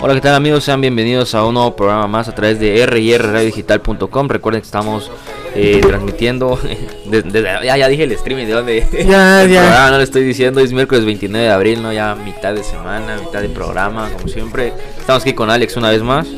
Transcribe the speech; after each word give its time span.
Hola, 0.00 0.14
¿qué 0.14 0.20
tal 0.20 0.36
amigos? 0.36 0.62
Sean 0.62 0.80
bienvenidos 0.80 1.34
a 1.34 1.44
un 1.44 1.54
nuevo 1.54 1.74
programa 1.74 2.06
más 2.06 2.28
a 2.28 2.34
través 2.34 2.60
de 2.60 2.86
rrradiodigital.com. 2.86 4.28
Recuerden 4.28 4.62
que 4.62 4.66
estamos 4.66 5.10
eh, 5.56 5.80
transmitiendo. 5.82 6.56
desde, 7.04 7.42
ya, 7.42 7.76
ya 7.76 7.88
dije 7.88 8.04
el 8.04 8.12
streaming 8.12 8.46
de 8.46 8.52
dónde. 8.52 8.86
Ya, 9.08 9.42
el 9.42 9.50
ya. 9.50 9.60
programa, 9.62 9.90
no 9.90 9.98
le 9.98 10.04
estoy 10.04 10.22
diciendo. 10.22 10.60
Es 10.60 10.72
miércoles 10.72 11.04
29 11.04 11.46
de 11.46 11.52
abril, 11.52 11.82
¿no? 11.82 11.92
Ya 11.92 12.14
mitad 12.14 12.54
de 12.54 12.62
semana, 12.62 13.16
mitad 13.18 13.42
de 13.42 13.48
programa, 13.48 14.08
como 14.10 14.28
siempre. 14.28 14.72
Estamos 15.00 15.22
aquí 15.22 15.32
con 15.32 15.50
Alex 15.50 15.76
una 15.76 15.90
vez 15.90 16.02
más. 16.02 16.28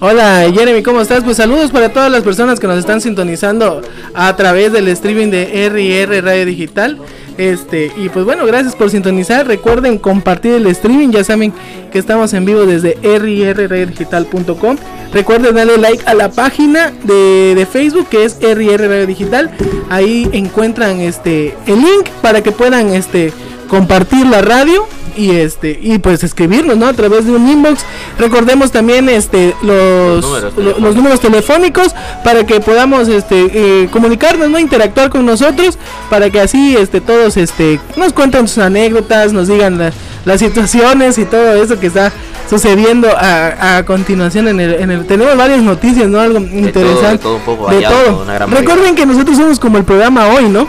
Hola 0.00 0.50
Jeremy, 0.52 0.82
¿cómo 0.82 1.00
estás? 1.00 1.22
Pues 1.22 1.36
saludos 1.36 1.70
para 1.70 1.92
todas 1.92 2.10
las 2.10 2.24
personas 2.24 2.58
que 2.58 2.66
nos 2.66 2.78
están 2.78 3.00
sintonizando 3.00 3.80
a 4.12 4.34
través 4.34 4.72
del 4.72 4.88
streaming 4.88 5.30
de 5.30 5.68
RR 5.68 6.20
Radio 6.20 6.44
Digital. 6.44 6.98
Este, 7.38 7.92
y 7.96 8.08
pues 8.08 8.24
bueno, 8.24 8.44
gracias 8.44 8.74
por 8.74 8.90
sintonizar. 8.90 9.46
Recuerden 9.46 9.98
compartir 9.98 10.54
el 10.54 10.66
streaming, 10.66 11.10
ya 11.10 11.22
saben 11.22 11.52
que 11.92 12.00
estamos 12.00 12.34
en 12.34 12.44
vivo 12.44 12.66
desde 12.66 12.98
rrradiodigital.com. 13.02 14.76
Recuerden 15.12 15.54
darle 15.54 15.78
like 15.78 16.04
a 16.06 16.14
la 16.14 16.28
página 16.28 16.92
de, 17.04 17.54
de 17.54 17.64
Facebook 17.64 18.08
que 18.08 18.24
es 18.24 18.38
RR 18.40 18.88
Radio 18.88 19.06
Digital. 19.06 19.50
Ahí 19.90 20.28
encuentran 20.32 21.00
este 21.00 21.56
el 21.66 21.76
link 21.76 22.08
para 22.20 22.42
que 22.42 22.50
puedan 22.50 22.92
este 22.94 23.32
compartir 23.68 24.26
la 24.26 24.42
radio 24.42 24.88
y 25.16 25.30
este 25.30 25.78
y 25.80 25.98
pues 25.98 26.22
escribirnos 26.24 26.76
no 26.76 26.86
a 26.86 26.92
través 26.92 27.24
de 27.26 27.32
un 27.32 27.48
inbox. 27.48 27.84
Recordemos 28.18 28.70
también 28.72 29.08
este 29.08 29.54
los 29.62 30.16
Los 30.16 30.24
números 30.24 30.42
lo- 30.56 30.62
los 30.62 30.74
telefónicos. 30.74 30.96
números 30.96 31.20
telefónicos 31.20 31.94
para 32.24 32.44
que 32.44 32.60
podamos 32.60 33.08
este 33.08 33.50
eh, 33.82 33.88
comunicarnos 33.90 34.50
no 34.50 34.58
interactuar 34.58 35.10
con 35.10 35.24
nosotros 35.26 35.78
para 36.10 36.30
que 36.30 36.40
así 36.40 36.76
este 36.76 37.00
todos 37.00 37.36
este 37.36 37.80
nos 37.96 38.12
cuenten 38.12 38.48
sus 38.48 38.58
anécdotas 38.58 39.32
nos 39.32 39.48
digan 39.48 39.78
la- 39.78 39.92
las 40.24 40.40
situaciones 40.40 41.18
y 41.18 41.24
todo 41.26 41.54
eso 41.62 41.78
que 41.78 41.88
está 41.88 42.10
sucediendo 42.48 43.08
a, 43.16 43.76
a 43.78 43.84
continuación 43.84 44.48
en 44.48 44.60
el, 44.60 44.74
en 44.74 44.90
el 44.90 45.06
tenemos 45.06 45.36
varias 45.36 45.62
noticias 45.62 46.08
no 46.08 46.20
algo 46.20 46.40
de 46.40 46.46
interesante. 46.58 47.18
todo 47.18 47.36
un 47.36 47.42
poco, 47.42 47.68
de 47.70 47.82
todo. 47.82 48.22
una 48.22 48.34
gran 48.34 48.50
recuerden 48.50 48.94
que 48.94 49.06
nosotros 49.06 49.36
somos 49.36 49.58
como 49.58 49.78
el 49.78 49.84
programa 49.84 50.28
hoy 50.28 50.48
no 50.48 50.66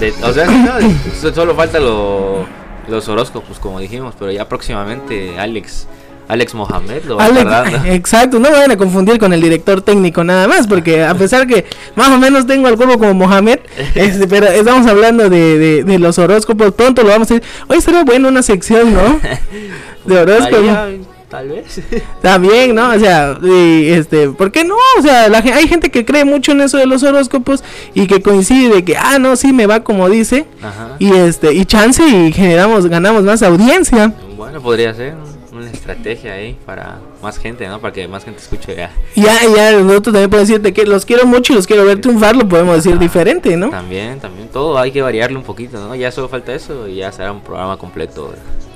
de- 0.00 0.14
o 0.22 0.32
sea, 0.32 0.46
no, 0.46 1.32
solo 1.34 1.54
falta 1.54 1.78
lo- 1.78 2.46
los 2.88 3.08
horóscopos, 3.08 3.58
como 3.58 3.80
dijimos, 3.80 4.14
pero 4.18 4.30
ya 4.30 4.48
próximamente 4.48 5.38
Alex, 5.38 5.86
Alex 6.28 6.54
Mohamed 6.54 7.04
lo 7.04 7.16
va 7.16 7.24
Alex, 7.24 7.84
exacto, 7.86 8.38
no 8.38 8.50
me 8.50 8.56
vayan 8.56 8.72
a 8.72 8.76
confundir 8.76 9.18
con 9.18 9.32
el 9.32 9.40
director 9.40 9.80
técnico 9.80 10.24
nada 10.24 10.46
más, 10.48 10.66
porque 10.66 11.04
a 11.04 11.14
pesar 11.14 11.46
que 11.46 11.64
más 11.96 12.08
o 12.10 12.18
menos 12.18 12.46
tengo 12.46 12.68
al 12.68 12.76
cuerpo 12.76 12.98
como 12.98 13.14
Mohamed, 13.14 13.60
este, 13.94 14.26
pero 14.26 14.46
estamos 14.46 14.86
hablando 14.86 15.28
de, 15.28 15.58
de, 15.58 15.84
de 15.84 15.98
los 15.98 16.18
horóscopos, 16.18 16.72
pronto 16.72 17.02
lo 17.02 17.08
vamos 17.10 17.30
a 17.30 17.34
decir. 17.34 17.48
Hoy 17.68 17.80
será 17.80 18.04
bueno 18.04 18.28
una 18.28 18.42
sección, 18.42 18.92
¿no? 18.92 19.20
De 20.04 20.18
horóscopos. 20.18 21.07
Tal 21.28 21.48
vez. 21.48 21.80
También, 22.22 22.74
¿no? 22.74 22.90
O 22.90 22.98
sea, 22.98 23.38
y, 23.42 23.88
este, 23.88 24.30
¿por 24.30 24.50
qué 24.50 24.64
no? 24.64 24.76
O 24.98 25.02
sea, 25.02 25.28
la, 25.28 25.38
hay 25.38 25.68
gente 25.68 25.90
que 25.90 26.04
cree 26.04 26.24
mucho 26.24 26.52
en 26.52 26.62
eso 26.62 26.78
de 26.78 26.86
los 26.86 27.02
horóscopos 27.02 27.62
y 27.92 28.06
que 28.06 28.22
coincide 28.22 28.76
de 28.76 28.84
que, 28.84 28.96
ah, 28.96 29.18
no, 29.18 29.36
sí 29.36 29.52
me 29.52 29.66
va 29.66 29.84
como 29.84 30.08
dice, 30.08 30.46
Ajá. 30.62 30.96
y 30.98 31.12
este, 31.12 31.52
y 31.52 31.66
chance 31.66 32.02
y 32.02 32.32
generamos, 32.32 32.86
ganamos 32.86 33.24
más 33.24 33.42
audiencia. 33.42 34.14
Bueno, 34.36 34.62
podría 34.62 34.94
ser 34.94 35.14
una 35.52 35.70
estrategia 35.70 36.32
ahí 36.32 36.56
para 36.64 36.98
más 37.22 37.38
gente, 37.38 37.66
¿no? 37.68 37.80
Para 37.80 37.92
que 37.92 38.08
más 38.08 38.24
gente 38.24 38.40
escuche 38.40 38.76
ya. 38.76 38.90
Ya, 39.14 39.36
ya, 39.54 39.72
nosotros 39.72 40.14
también 40.14 40.30
podemos 40.30 40.48
decirte 40.48 40.72
que 40.72 40.86
los 40.86 41.04
quiero 41.04 41.26
mucho 41.26 41.52
y 41.52 41.56
los 41.56 41.66
quiero 41.66 41.84
ver 41.84 42.00
triunfar, 42.00 42.36
lo 42.36 42.48
podemos 42.48 42.76
decir 42.76 42.98
diferente, 42.98 43.56
¿no? 43.56 43.68
También, 43.68 44.20
también, 44.20 44.48
todo 44.48 44.78
hay 44.78 44.92
que 44.92 45.02
variarle 45.02 45.36
un 45.36 45.44
poquito, 45.44 45.78
¿no? 45.78 45.94
Ya 45.94 46.10
solo 46.10 46.28
falta 46.28 46.54
eso 46.54 46.88
y 46.88 46.96
ya 46.96 47.12
será 47.12 47.32
un 47.32 47.42
programa 47.42 47.76
completo. 47.76 48.32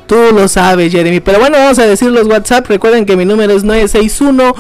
Tú 0.06 0.16
lo 0.34 0.48
sabes, 0.48 0.92
Jeremy. 0.92 1.20
Pero 1.20 1.38
bueno, 1.38 1.58
vamos 1.58 1.78
a 1.78 1.86
decir 1.86 2.10
los 2.10 2.26
WhatsApp. 2.26 2.66
Recuerden 2.68 3.06
que 3.06 3.16
mi 3.16 3.24
número 3.24 3.54
es 3.54 3.64
961 3.64 4.54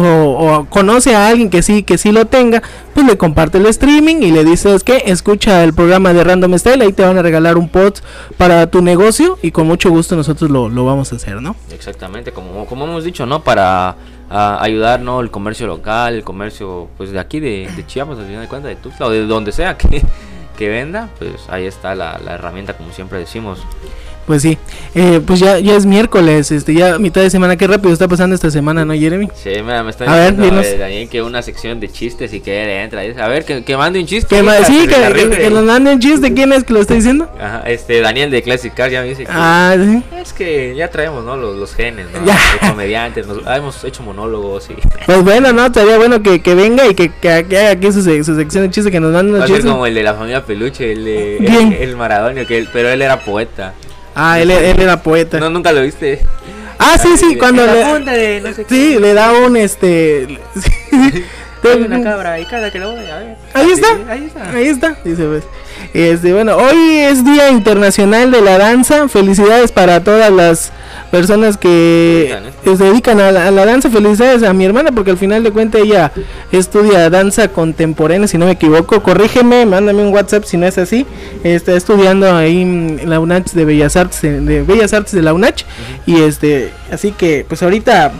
o 0.60 0.64
conoce 0.66 1.14
a 1.14 1.28
alguien 1.28 1.50
que 1.50 1.60
sí, 1.62 1.82
que 1.82 1.98
sí 1.98 2.12
lo 2.12 2.24
tenga, 2.26 2.62
pues 2.94 3.04
le 3.06 3.18
comparte 3.18 3.58
el 3.58 3.66
streaming 3.66 4.16
y 4.22 4.30
le 4.30 4.42
dices 4.42 4.82
que 4.84 5.02
escucha 5.06 5.62
el 5.64 5.74
programa 5.74 6.14
de 6.14 6.24
Random 6.24 6.56
Style, 6.58 6.80
ahí 6.82 6.92
te 6.94 7.02
van 7.02 7.18
a 7.18 7.22
regalar 7.22 7.58
un 7.58 7.68
pod 7.68 7.92
para 8.38 8.68
tu 8.68 8.80
negocio 8.80 9.38
y 9.42 9.50
con 9.50 9.66
mucho 9.66 9.90
gusto 9.90 10.16
nosotros 10.16 10.50
lo, 10.50 10.70
lo 10.70 10.86
vamos 10.86 11.12
a 11.12 11.16
hacer, 11.16 11.42
¿no? 11.42 11.56
Exactamente, 11.70 12.32
como, 12.32 12.64
como 12.64 12.86
hemos 12.86 13.04
dicho, 13.04 13.26
¿no? 13.26 13.44
Para 13.44 13.96
a, 14.30 14.62
ayudar, 14.62 15.00
¿no? 15.00 15.20
El 15.20 15.30
comercio 15.30 15.66
local, 15.66 16.14
el 16.14 16.24
comercio, 16.24 16.88
pues 16.96 17.10
de 17.10 17.18
aquí, 17.18 17.40
de, 17.40 17.68
de 17.74 17.86
Chiapas, 17.86 18.18
al 18.18 18.26
final 18.26 18.42
de 18.42 18.48
cuentas, 18.48 18.68
de 18.70 18.76
Tuxtla, 18.76 19.06
o 19.06 19.10
de 19.10 19.26
donde 19.26 19.52
sea 19.52 19.76
que, 19.76 20.02
que 20.56 20.68
venda, 20.68 21.08
pues 21.18 21.48
ahí 21.48 21.66
está 21.66 21.94
la, 21.94 22.18
la 22.18 22.34
herramienta, 22.34 22.76
como 22.76 22.92
siempre 22.92 23.18
decimos. 23.18 23.60
Pues 24.28 24.42
sí, 24.42 24.58
eh, 24.94 25.20
pues 25.26 25.40
ya, 25.40 25.58
ya 25.58 25.74
es 25.74 25.86
miércoles, 25.86 26.50
este, 26.52 26.74
ya 26.74 26.98
mitad 26.98 27.22
de 27.22 27.30
semana, 27.30 27.56
qué 27.56 27.66
rápido 27.66 27.94
está 27.94 28.06
pasando 28.08 28.34
esta 28.34 28.50
semana, 28.50 28.84
¿no, 28.84 28.92
Jeremy? 28.92 29.26
Sí, 29.34 29.48
mira, 29.64 29.82
me 29.82 29.88
está 29.88 30.04
A 30.04 30.14
ver, 30.16 30.36
diciendo 30.36 30.44
dinos. 30.60 30.66
eh, 30.66 30.76
Daniel 30.76 31.08
que 31.08 31.22
una 31.22 31.40
sección 31.40 31.80
de 31.80 31.88
chistes 31.90 32.34
y 32.34 32.40
que 32.40 32.82
entra. 32.82 33.00
A 33.00 33.28
ver, 33.28 33.46
que, 33.46 33.64
que 33.64 33.74
mande 33.78 34.00
un 34.00 34.04
chiste. 34.06 34.36
Que 34.36 34.42
ma- 34.42 34.62
sí, 34.64 34.86
que, 34.86 35.48
nos 35.50 35.64
mande 35.64 35.94
un 35.94 35.98
chiste, 35.98 36.34
¿quién 36.34 36.52
es 36.52 36.62
que 36.64 36.74
lo 36.74 36.80
está 36.80 36.92
diciendo? 36.92 37.26
Ajá, 37.40 37.62
este, 37.66 38.02
Daniel 38.02 38.30
de 38.30 38.42
Classic 38.42 38.72
Cars 38.74 38.92
ya 38.92 39.00
me 39.00 39.08
dice 39.08 39.24
que 39.24 39.30
Ah, 39.32 39.74
sí. 39.82 40.02
es 40.20 40.34
que 40.34 40.74
ya 40.76 40.90
traemos, 40.90 41.24
¿no? 41.24 41.34
Los, 41.38 41.56
los 41.56 41.74
genes, 41.74 42.04
¿no? 42.12 42.22
Ya. 42.26 42.34
De 42.60 42.68
comediantes, 42.68 43.26
nos- 43.26 43.46
ah, 43.46 43.56
hemos 43.56 43.82
hecho 43.84 44.02
monólogos 44.02 44.68
y... 44.68 44.74
Pues 45.06 45.24
bueno, 45.24 45.54
no, 45.54 45.64
estaría 45.64 45.96
bueno 45.96 46.22
que, 46.22 46.42
que 46.42 46.54
venga 46.54 46.86
y 46.86 46.92
que, 46.94 47.10
que, 47.10 47.30
haga 47.30 47.70
aquí 47.70 47.90
su, 47.92 48.02
su 48.02 48.36
sección 48.36 48.64
de 48.64 48.70
chistes, 48.70 48.92
que 48.92 49.00
nos 49.00 49.10
mande 49.14 49.32
unos 49.32 49.46
chistes. 49.46 49.64
como 49.64 49.86
el 49.86 49.94
de 49.94 50.02
la 50.02 50.12
familia 50.12 50.44
Peluche, 50.44 50.92
el 50.92 51.04
de 51.06 51.36
el, 51.38 51.72
el 51.72 51.96
Maradonio, 51.96 52.46
que 52.46 52.58
él- 52.58 52.68
pero 52.74 52.90
él 52.90 53.00
era 53.00 53.20
poeta. 53.20 53.72
Ah, 54.20 54.40
él, 54.40 54.50
él 54.50 54.80
era 54.80 55.00
poeta. 55.00 55.38
No, 55.38 55.48
nunca 55.48 55.70
lo 55.72 55.80
viste. 55.82 56.20
ah, 56.78 56.98
sí, 57.00 57.16
sí, 57.16 57.36
cuando 57.36 57.64
le... 57.64 57.72
de 58.10 58.40
no 58.40 58.52
sé 58.52 58.64
qué. 58.64 58.74
Sí, 58.74 58.98
le 58.98 59.14
da 59.14 59.32
un, 59.32 59.56
este... 59.56 60.38
Hay 61.64 61.82
una 61.82 62.02
cabra 62.02 62.38
y 62.38 62.44
cada 62.46 62.70
que 62.70 62.78
lo 62.78 62.92
voy 62.92 63.04
a 63.06 63.18
ver. 63.18 63.36
Ahí 63.52 63.66
Sí, 63.66 63.72
está. 63.72 64.12
ahí 64.12 64.24
está. 64.26 64.50
Ahí 64.50 64.66
está, 64.68 64.96
dice 65.04 65.24
pues. 65.24 65.44
Este, 65.92 66.32
bueno, 66.32 66.56
hoy 66.56 66.98
es 66.98 67.24
Día 67.24 67.50
Internacional 67.50 68.30
de 68.30 68.40
la 68.40 68.58
Danza. 68.58 69.08
Felicidades 69.08 69.72
para 69.72 70.02
todas 70.04 70.30
las 70.32 70.72
personas 71.10 71.56
que 71.56 71.68
dedican, 71.68 72.46
¿eh? 72.46 72.76
se 72.76 72.84
dedican 72.84 73.20
a 73.20 73.32
la, 73.32 73.48
a 73.48 73.50
la 73.50 73.66
danza. 73.66 73.90
Felicidades 73.90 74.42
a 74.42 74.52
mi 74.52 74.64
hermana 74.64 74.90
porque 74.92 75.10
al 75.10 75.18
final 75.18 75.42
de 75.42 75.50
cuentas 75.50 75.82
ella 75.82 76.12
estudia 76.52 77.08
danza 77.10 77.48
contemporánea, 77.48 78.28
si 78.28 78.38
no 78.38 78.46
me 78.46 78.52
equivoco. 78.52 79.02
Corrígeme, 79.02 79.66
mándame 79.66 80.02
un 80.02 80.12
WhatsApp 80.12 80.44
si 80.44 80.56
no 80.56 80.66
es 80.66 80.78
así. 80.78 81.06
Está 81.44 81.74
estudiando 81.74 82.34
ahí 82.34 82.62
en 82.62 83.00
la 83.08 83.20
UNACH 83.20 83.52
de 83.52 83.64
Bellas 83.64 83.96
Artes, 83.96 84.22
de, 84.22 84.40
de 84.40 84.62
Bellas 84.62 84.92
Artes 84.92 85.12
de 85.12 85.22
la 85.22 85.32
UNACH. 85.32 85.64
Y 86.06 86.20
este, 86.22 86.72
así 86.90 87.12
que 87.12 87.44
pues 87.48 87.62
ahorita 87.62 88.12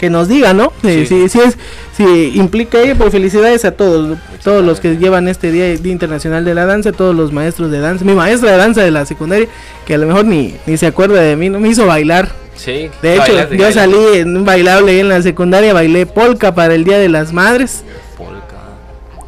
que 0.00 0.08
nos 0.08 0.28
diga, 0.28 0.54
¿no? 0.54 0.72
Sí. 0.82 1.04
Si, 1.04 1.28
si 1.28 1.40
es, 1.40 1.58
si 1.94 2.32
implica 2.34 2.80
ella, 2.80 2.94
pues 2.94 3.12
felicidades 3.12 3.66
a 3.66 3.72
todos, 3.72 4.16
todos 4.42 4.64
los 4.64 4.80
que 4.80 4.96
llevan 4.96 5.28
este 5.28 5.52
día, 5.52 5.66
Día 5.76 5.92
Internacional 5.92 6.42
de 6.42 6.54
la 6.54 6.64
Danza, 6.64 6.92
todos 6.92 7.14
los 7.14 7.32
maestros 7.32 7.70
de 7.70 7.80
danza, 7.80 8.06
mi 8.06 8.14
maestra 8.14 8.50
de 8.52 8.56
danza 8.56 8.82
de 8.82 8.90
la 8.90 9.04
secundaria, 9.04 9.46
que 9.86 9.94
a 9.94 9.98
lo 9.98 10.06
mejor 10.06 10.24
ni, 10.24 10.56
ni 10.64 10.78
se 10.78 10.86
acuerda 10.86 11.20
de 11.20 11.36
mí, 11.36 11.50
no 11.50 11.60
me 11.60 11.68
hizo 11.68 11.84
bailar. 11.84 12.30
Sí. 12.54 12.88
De 13.02 13.16
hecho, 13.16 13.24
bailaste, 13.24 13.58
yo 13.58 13.72
salí 13.72 13.98
en 14.14 14.34
un 14.38 14.46
bailable 14.46 14.98
en 14.98 15.10
la 15.10 15.20
secundaria, 15.20 15.74
bailé 15.74 16.06
polka 16.06 16.54
para 16.54 16.74
el 16.74 16.84
Día 16.84 16.98
de 16.98 17.10
las 17.10 17.34
Madres. 17.34 17.84
Polka. 18.16 18.56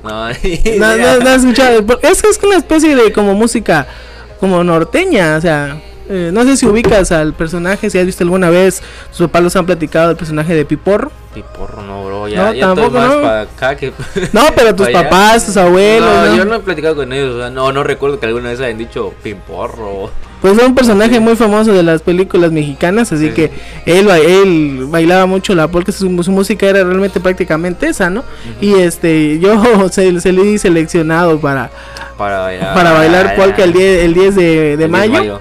No, 0.02 0.28
No, 0.78 0.96
no, 0.96 1.20
no 1.22 1.28
has 1.28 1.44
escuchado. 1.44 1.84
Es, 2.00 2.24
es 2.24 2.40
una 2.42 2.56
especie 2.56 2.96
de 2.96 3.12
como 3.12 3.34
música 3.34 3.86
como 4.40 4.64
norteña, 4.64 5.36
o 5.36 5.40
sea, 5.42 5.76
eh, 6.14 6.30
no 6.32 6.44
sé 6.44 6.56
si 6.56 6.66
ubicas 6.66 7.10
al 7.12 7.32
personaje, 7.32 7.88
si 7.88 7.98
has 7.98 8.04
visto 8.06 8.22
alguna 8.24 8.50
vez, 8.50 8.82
sus 9.10 9.26
papás 9.28 9.42
los 9.42 9.56
han 9.56 9.66
platicado 9.66 10.08
del 10.08 10.16
personaje 10.16 10.54
de 10.54 10.64
Piporro. 10.64 11.10
Piporro 11.34 11.82
no, 11.82 12.04
bro. 12.04 12.28
Ya, 12.28 12.46
No, 12.46 12.52
ya 12.54 12.74
más 12.74 12.92
no. 12.92 13.22
para 13.22 13.40
acá 13.42 13.74
que. 13.76 13.92
No, 14.32 14.42
pero 14.54 14.74
tus 14.74 14.86
allá. 14.88 15.04
papás, 15.04 15.46
tus 15.46 15.56
abuelos, 15.56 16.08
No, 16.08 16.26
¿no? 16.26 16.36
yo 16.36 16.44
no 16.44 16.54
he 16.56 16.60
platicado 16.60 16.94
con 16.96 17.12
ellos. 17.12 17.34
o 17.36 17.38
sea, 17.38 17.50
no, 17.50 17.72
no 17.72 17.82
recuerdo 17.82 18.20
que 18.20 18.26
alguna 18.26 18.50
vez 18.50 18.60
hayan 18.60 18.76
dicho 18.76 19.14
Pimporro. 19.22 20.10
pues 20.42 20.54
fue 20.54 20.66
un 20.66 20.74
personaje 20.74 21.20
muy 21.20 21.34
famoso 21.36 21.72
de 21.72 21.82
las 21.82 22.02
películas 22.02 22.52
mexicanas, 22.52 23.10
así 23.12 23.30
que 23.30 23.50
él, 23.86 24.08
él 24.10 24.86
bailaba 24.90 25.24
mucho 25.26 25.54
la 25.54 25.68
polka, 25.68 25.92
su, 25.92 26.10
música 26.10 26.66
era 26.66 26.84
realmente 26.84 27.20
prácticamente 27.20 27.88
esa, 27.88 28.10
¿no? 28.10 28.24
Y 28.60 28.74
este, 28.74 29.38
yo 29.38 29.88
se, 29.90 30.20
se 30.20 30.32
le 30.32 30.42
di 30.42 30.58
seleccionado 30.58 31.38
para, 31.40 31.70
para 32.18 32.40
bailar, 32.40 32.74
para 32.74 32.92
bailar 32.92 33.36
polka 33.36 33.64
el 33.64 33.72
10, 33.72 34.04
el 34.04 34.14
10 34.14 34.34
de, 34.34 34.76
de 34.76 34.88
mayo. 34.88 35.40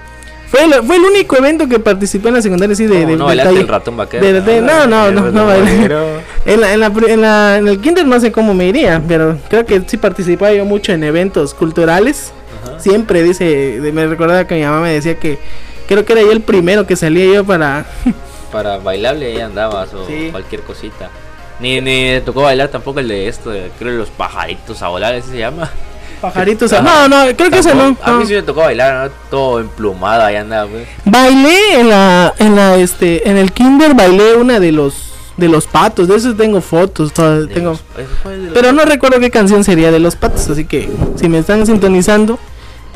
Fue 0.51 0.65
el, 0.65 0.73
fue 0.83 0.97
el 0.97 1.03
único 1.03 1.37
evento 1.37 1.67
que 1.67 1.79
participé 1.79 2.27
en 2.27 2.35
la 2.35 2.41
secundaria 2.41 2.73
así 2.73 2.85
de, 2.85 3.05
no, 3.05 3.15
no 3.15 3.25
bailaste 3.25 3.59
el 3.59 3.67
ratón 3.67 3.95
vaquero. 3.97 4.41
no, 4.61 4.85
no, 4.85 5.09
no, 5.09 5.31
no, 5.31 5.45
bailé. 5.45 5.85
En, 6.45 6.59
la, 6.59 6.73
en, 6.73 6.79
la, 6.81 6.87
en, 6.87 7.21
la, 7.21 7.57
en 7.57 7.67
el 7.69 7.79
kinder 7.79 8.05
no 8.05 8.19
sé 8.19 8.31
cómo 8.31 8.53
me 8.53 8.67
iría, 8.67 9.01
pero 9.07 9.37
creo 9.49 9.65
que 9.65 9.81
sí 9.87 9.95
participaba 9.95 10.51
yo 10.51 10.65
mucho 10.65 10.91
en 10.91 11.03
eventos 11.03 11.53
culturales 11.53 12.33
Siempre 12.77 13.23
dice, 13.23 13.79
me 13.93 14.07
recordaba 14.07 14.45
que 14.45 14.55
mi 14.55 14.63
mamá 14.63 14.81
me 14.81 14.93
decía 14.93 15.15
que 15.15 15.37
creo 15.87 16.05
que 16.05 16.13
era 16.13 16.21
yo 16.21 16.31
el 16.31 16.41
primero 16.41 16.85
que 16.87 16.95
salía 16.95 17.33
yo 17.33 17.43
para... 17.45 17.85
para 18.51 18.77
bailable 18.77 19.27
ahí 19.27 19.39
andabas 19.39 19.93
o 19.93 20.05
cualquier 20.31 20.61
cosita. 20.61 21.09
Ni, 21.59 21.79
ni 21.79 22.19
tocó 22.21 22.41
bailar 22.41 22.69
tampoco 22.69 22.99
el 22.99 23.07
de 23.07 23.27
esto, 23.27 23.51
de, 23.51 23.71
creo 23.77 23.93
los 23.93 24.09
pajaritos 24.09 24.81
a 24.81 24.87
volar, 24.87 25.13
ese 25.13 25.31
se 25.31 25.37
llama. 25.37 25.69
Pajaritos 26.21 26.71
a... 26.73 26.81
No, 26.81 27.07
no, 27.07 27.35
creo 27.35 27.49
que 27.49 27.59
ese 27.59 27.73
no. 27.73 27.97
A 28.01 28.11
mí 28.13 28.25
sí 28.25 28.33
me 28.33 28.43
tocó 28.43 28.61
bailar, 28.61 29.09
¿no? 29.09 29.13
todo 29.29 29.59
emplumado 29.59 30.23
ahí 30.23 30.35
andaba, 30.35 30.69
Bailé 31.05 31.79
en 31.79 31.89
la, 31.89 32.33
en 32.37 32.55
la, 32.55 32.77
este, 32.77 33.27
en 33.29 33.37
el 33.37 33.51
kinder 33.51 33.95
bailé 33.95 34.35
una 34.35 34.59
de 34.59 34.71
los 34.71 35.07
de 35.37 35.47
los 35.47 35.65
patos, 35.65 36.07
de 36.07 36.17
eso 36.17 36.35
tengo 36.35 36.61
fotos, 36.61 37.13
tengo, 37.13 37.79
pero 38.53 38.73
no 38.73 38.83
recuerdo 38.83 39.19
qué 39.19 39.31
canción 39.31 39.63
sería 39.63 39.89
de 39.89 39.97
los 39.97 40.15
patos, 40.15 40.49
así 40.49 40.65
que 40.65 40.87
si 41.15 41.29
me 41.29 41.39
están 41.39 41.65
sintonizando, 41.65 42.37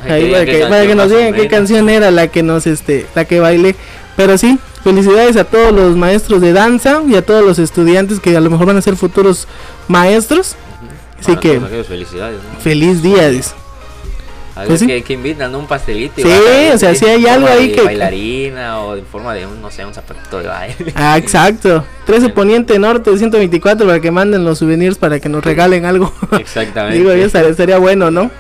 Ahí 0.04 0.32
para, 0.32 0.46
que, 0.86 0.96
nos 0.96 1.10
digan 1.10 1.34
qué 1.34 1.48
canción 1.48 1.90
era 1.90 2.12
la 2.12 2.28
que 2.28 2.44
nos 2.44 2.68
este 2.68 3.06
la 3.16 3.26
que 3.26 3.40
bailé. 3.40 3.76
Pero 4.16 4.38
sí, 4.38 4.58
felicidades 4.84 5.36
a 5.36 5.44
todos 5.44 5.74
los 5.74 5.96
maestros 5.96 6.42
de 6.42 6.54
danza 6.54 7.02
y 7.08 7.16
a 7.16 7.26
todos 7.26 7.44
los 7.44 7.60
estudiantes 7.60 8.20
que 8.20 8.36
a 8.36 8.42
lo 8.42 8.50
mejor 8.50 8.68
van 8.68 8.78
a 8.78 8.82
ser 8.82 8.96
futuros 8.96 9.48
maestros. 9.88 10.56
Así 11.20 11.36
que 11.38 11.60
felicidades. 11.88 12.40
Feliz 12.60 13.02
día. 13.02 13.32
A 14.56 14.64
pues 14.64 14.84
que, 14.84 15.04
que, 15.04 15.14
invitan 15.14 15.54
un 15.54 15.68
pastelito. 15.68 16.22
Sí, 16.22 16.70
o 16.74 16.78
sea, 16.78 16.96
si 16.96 17.06
hay 17.06 17.26
algo 17.26 17.46
ahí 17.46 17.74
que. 17.74 17.82
Bailarina 17.82 18.80
o 18.80 18.96
en 18.96 19.06
forma 19.06 19.34
de 19.34 19.46
un, 19.46 19.62
no 19.62 19.70
sé, 19.70 19.86
un 19.86 19.94
zapatito 19.94 20.40
de 20.40 20.48
baile. 20.48 20.76
Ah, 20.96 21.18
exacto. 21.18 21.84
13 22.06 22.30
Poniente 22.30 22.80
Norte 22.80 23.18
124 23.18 23.86
para 23.86 24.00
que 24.00 24.12
manden 24.12 24.46
los 24.46 24.60
souvenirs 24.60 24.98
para 24.98 25.20
que 25.20 25.28
nos 25.28 25.44
regalen 25.44 25.84
algo. 25.84 26.14
Exactamente. 26.40 26.98
Digo, 26.98 27.14
ya 27.14 27.26
estaría 27.26 27.78
bueno, 27.80 28.12
¿no? 28.12 28.32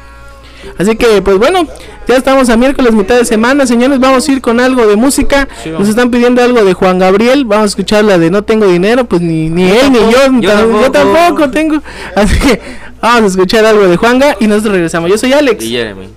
Así 0.77 0.95
que, 0.95 1.21
pues 1.21 1.37
bueno, 1.37 1.67
ya 2.07 2.17
estamos 2.17 2.49
a 2.49 2.57
miércoles, 2.57 2.93
mitad 2.93 3.15
de 3.15 3.25
semana, 3.25 3.65
señores. 3.65 3.99
Vamos 3.99 4.27
a 4.27 4.31
ir 4.31 4.41
con 4.41 4.59
algo 4.59 4.85
de 4.87 4.95
música. 4.95 5.47
Nos 5.77 5.87
están 5.89 6.11
pidiendo 6.11 6.41
algo 6.43 6.63
de 6.63 6.73
Juan 6.73 6.99
Gabriel. 6.99 7.45
Vamos 7.45 7.63
a 7.63 7.67
escuchar 7.67 8.03
la 8.03 8.17
de 8.17 8.29
No 8.29 8.43
tengo 8.43 8.67
dinero. 8.67 9.05
Pues 9.05 9.21
ni, 9.21 9.49
ni 9.49 9.69
él 9.69 9.91
ni 9.91 9.99
yo, 9.99 10.51
yo, 10.81 10.91
tampoco. 10.91 11.49
tengo. 11.49 11.81
Así 12.15 12.37
que 12.39 12.61
vamos 13.01 13.23
a 13.23 13.27
escuchar 13.27 13.65
algo 13.65 13.87
de 13.87 13.97
Juanga 13.97 14.35
y 14.39 14.47
nosotros 14.47 14.73
regresamos. 14.73 15.09
Yo 15.09 15.17
soy 15.17 15.33
Alex. 15.33 15.63
Y 15.63 15.69
Jeremy. 15.69 16.09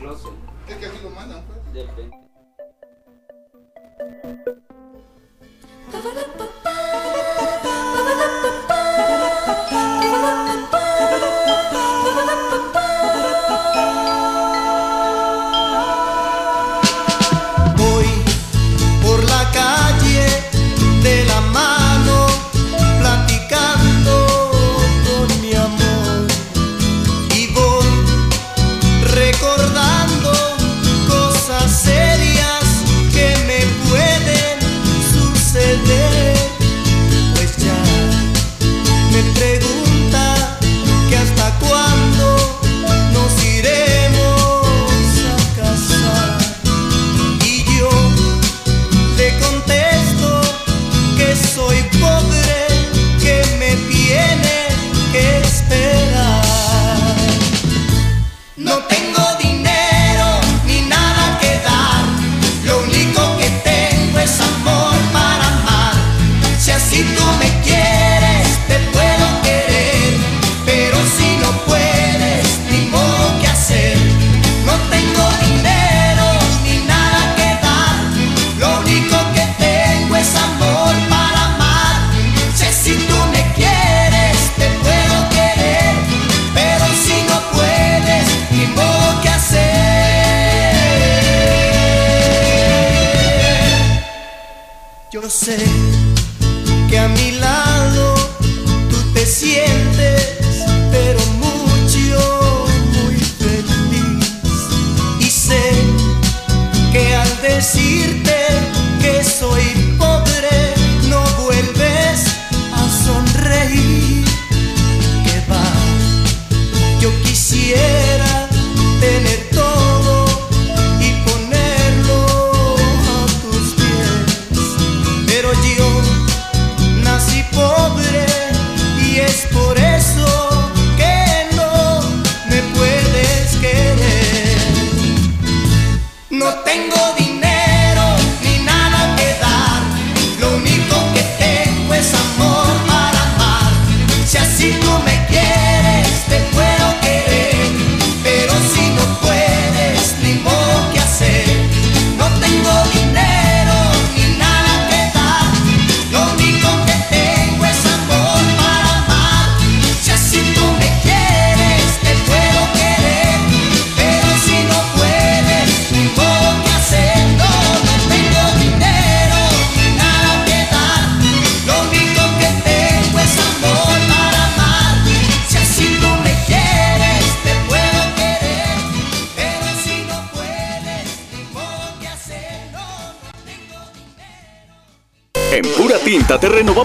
say. 95.48 95.97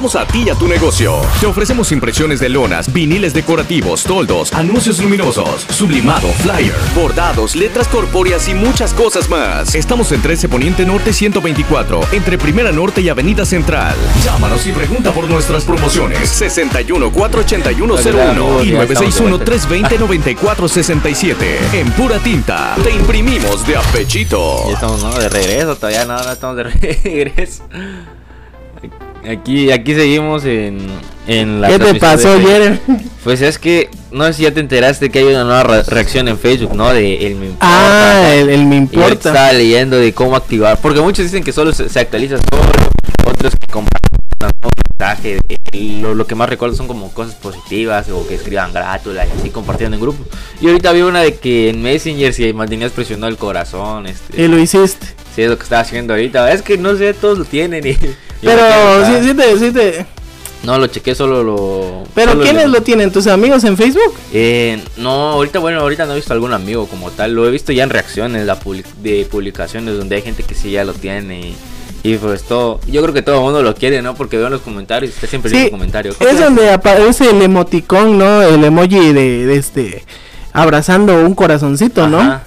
A 0.04 0.28
ti 0.28 0.44
y 0.46 0.50
a 0.50 0.56
tu 0.56 0.68
negocio. 0.68 1.22
Te 1.40 1.46
ofrecemos 1.46 1.94
impresiones 1.94 2.42
de 2.42 2.50
lonas, 2.50 2.92
viniles 2.92 3.34
decorativos, 3.34 4.04
toldos, 4.04 4.52
anuncios 4.52 5.00
luminosos, 5.00 5.66
sublimado, 5.70 6.28
flyer, 6.28 6.76
bordados, 6.94 7.56
letras 7.56 7.88
corpóreas 7.88 8.50
y 8.50 8.54
muchas 8.54 8.94
cosas 8.94 9.30
más. 9.30 9.74
Estamos 9.76 10.12
en 10.12 10.22
13 10.22 10.50
Poniente 10.50 10.86
Norte 10.86 11.14
124, 11.14 12.02
entre 12.12 12.38
Primera 12.38 12.74
Norte 12.74 13.00
y 13.00 13.08
Avenida 13.08 13.46
Central. 13.46 13.96
Llámanos 14.26 14.68
y 14.68 14.74
pregunta 14.74 15.14
por 15.14 15.30
nuestras 15.30 15.64
promociones. 15.64 16.30
61 16.30 17.10
481 17.10 17.96
01 17.96 18.64
y 18.66 18.72
961 18.72 19.40
320 19.40 20.00
9467. 20.00 21.60
En 21.80 21.90
pura 21.94 22.20
tinta, 22.20 22.76
te 22.84 22.92
imprimimos 22.92 23.66
de 23.66 23.78
apechito. 23.78 24.68
Ya 24.68 24.74
estamos 24.74 25.02
¿no? 25.02 25.14
de 25.18 25.30
regreso, 25.30 25.78
todavía 25.78 26.04
no, 26.04 26.22
no 26.22 26.32
estamos 26.34 26.58
de 26.58 26.64
regreso. 27.04 27.64
Aquí, 29.30 29.72
aquí 29.72 29.94
seguimos 29.96 30.44
en, 30.46 30.80
en 31.28 31.62
la 31.62 31.70
¿Qué 31.70 31.80
te 31.80 31.96
pasó, 31.96 32.40
Jeremy? 32.40 32.80
Pues 33.24 33.42
es 33.42 33.58
que 33.58 33.90
no 34.12 34.26
sé 34.26 34.34
si 34.34 34.44
ya 34.44 34.52
te 34.52 34.60
enteraste 34.60 35.10
que 35.10 35.20
hay 35.20 35.26
una 35.26 35.46
nueva 35.46 35.64
re- 35.64 35.84
reacción 35.84 36.28
en 36.28 36.38
Facebook, 36.38 36.76
¿no? 36.76 36.90
De 36.94 37.26
el 37.26 37.36
me 37.36 37.46
importa. 37.46 37.66
Ah, 38.26 38.36
el, 38.36 38.50
el 38.50 38.66
me 38.66 38.76
Y 38.76 38.80
importa. 38.80 39.30
estaba 39.30 39.54
leyendo 39.54 39.96
de 39.98 40.14
cómo 40.14 40.36
activar, 40.36 40.78
porque 40.82 41.00
muchos 41.00 41.24
dicen 41.24 41.42
que 41.42 41.54
solo 41.54 41.72
se, 41.72 41.88
se 41.88 42.00
actualiza 42.02 42.36
solo, 42.38 42.64
otros 43.26 43.54
que 43.56 43.68
comparten 43.72 44.20
un 44.42 44.72
mensaje, 45.00 45.40
de- 45.48 46.02
lo, 46.02 46.14
lo 46.16 46.28
que 46.28 46.36
más 46.36 46.50
recuerdo 46.50 46.76
son 46.76 46.88
como 46.88 47.12
cosas 47.14 47.36
positivas 47.36 48.10
o 48.10 48.28
que 48.28 48.36
escriban 48.36 48.74
grátula 48.74 49.26
y 49.26 49.30
así 49.40 49.50
compartiendo 49.50 49.96
en 49.96 50.02
grupo. 50.02 50.26
Y 50.60 50.68
ahorita 50.68 50.92
vi 50.92 51.02
una 51.02 51.22
de 51.22 51.36
que 51.36 51.70
en 51.70 51.82
Messenger 51.82 52.34
si 52.34 52.52
mantenías 52.52 52.92
presionado 52.92 53.30
el 53.32 53.38
corazón, 53.38 54.06
este, 54.06 54.42
Y 54.44 54.48
lo 54.50 54.60
hiciste. 54.60 55.08
sí 55.34 55.44
es 55.44 55.50
lo 55.50 55.58
que 55.58 55.64
estaba 55.64 55.82
haciendo 55.82 56.14
ahorita. 56.14 56.52
Es 56.52 56.62
que 56.62 56.78
no 56.78 56.96
sé, 56.98 57.14
todos 57.14 57.38
lo 57.38 57.46
tienen 57.46 57.88
y... 57.88 57.98
y 58.44 58.46
Pero 58.46 59.06
sí, 59.06 59.28
sí 59.30 59.34
te, 59.34 59.58
sí 59.60 59.72
te- 59.72 60.06
No, 60.64 60.78
lo 60.78 60.88
chequé, 60.88 61.16
solo 61.16 61.44
lo... 61.44 62.04
Pero 62.14 62.32
solo 62.34 62.44
¿quiénes 62.44 62.70
lo 62.70 62.82
tienen? 62.82 63.12
¿Tus 63.12 63.28
amigos 63.28 63.64
en 63.64 63.76
Facebook? 63.78 64.14
Eh, 64.32 64.80
no, 64.98 65.32
ahorita, 65.32 65.60
bueno, 65.60 65.80
ahorita 65.82 66.06
no 66.06 66.14
he 66.14 66.16
visto 66.18 66.34
algún 66.34 66.54
amigo 66.54 66.88
como 66.88 67.10
tal. 67.12 67.34
Lo 67.34 67.48
he 67.48 67.52
visto 67.52 67.72
ya 67.72 67.84
en 67.84 67.90
reacciones 67.90 68.46
la 68.46 68.60
public- 68.60 68.86
de 69.02 69.26
publicaciones 69.30 69.98
donde 69.98 70.16
hay 70.18 70.22
gente 70.22 70.44
que 70.44 70.56
sí 70.56 70.72
ya 70.72 70.84
lo 70.86 70.94
tiene. 70.94 71.40
Y, 71.42 71.56
y 72.14 72.18
pues 72.18 72.44
todo, 72.44 72.80
yo 72.88 73.02
creo 73.02 73.14
que 73.14 73.22
todo 73.22 73.38
el 73.38 73.42
mundo 73.42 73.62
lo 73.64 73.76
quiere, 73.76 74.02
¿no? 74.02 74.14
Porque 74.16 74.38
veo 74.38 74.48
en 74.48 74.54
los 74.54 74.62
comentarios, 74.62 75.14
está 75.14 75.26
siempre 75.28 75.52
en 75.52 75.58
Sí, 75.58 75.62
los 75.64 75.72
comentarios. 75.72 76.16
es 76.22 76.40
donde 76.40 76.70
aparece 76.70 77.30
el 77.30 77.42
emoticón, 77.42 78.18
¿no? 78.18 78.42
El 78.42 78.64
emoji 78.64 79.12
de, 79.14 79.46
de 79.46 79.56
este 79.56 80.04
abrazando 80.54 81.16
un 81.26 81.34
corazoncito, 81.34 82.08
¿no? 82.08 82.40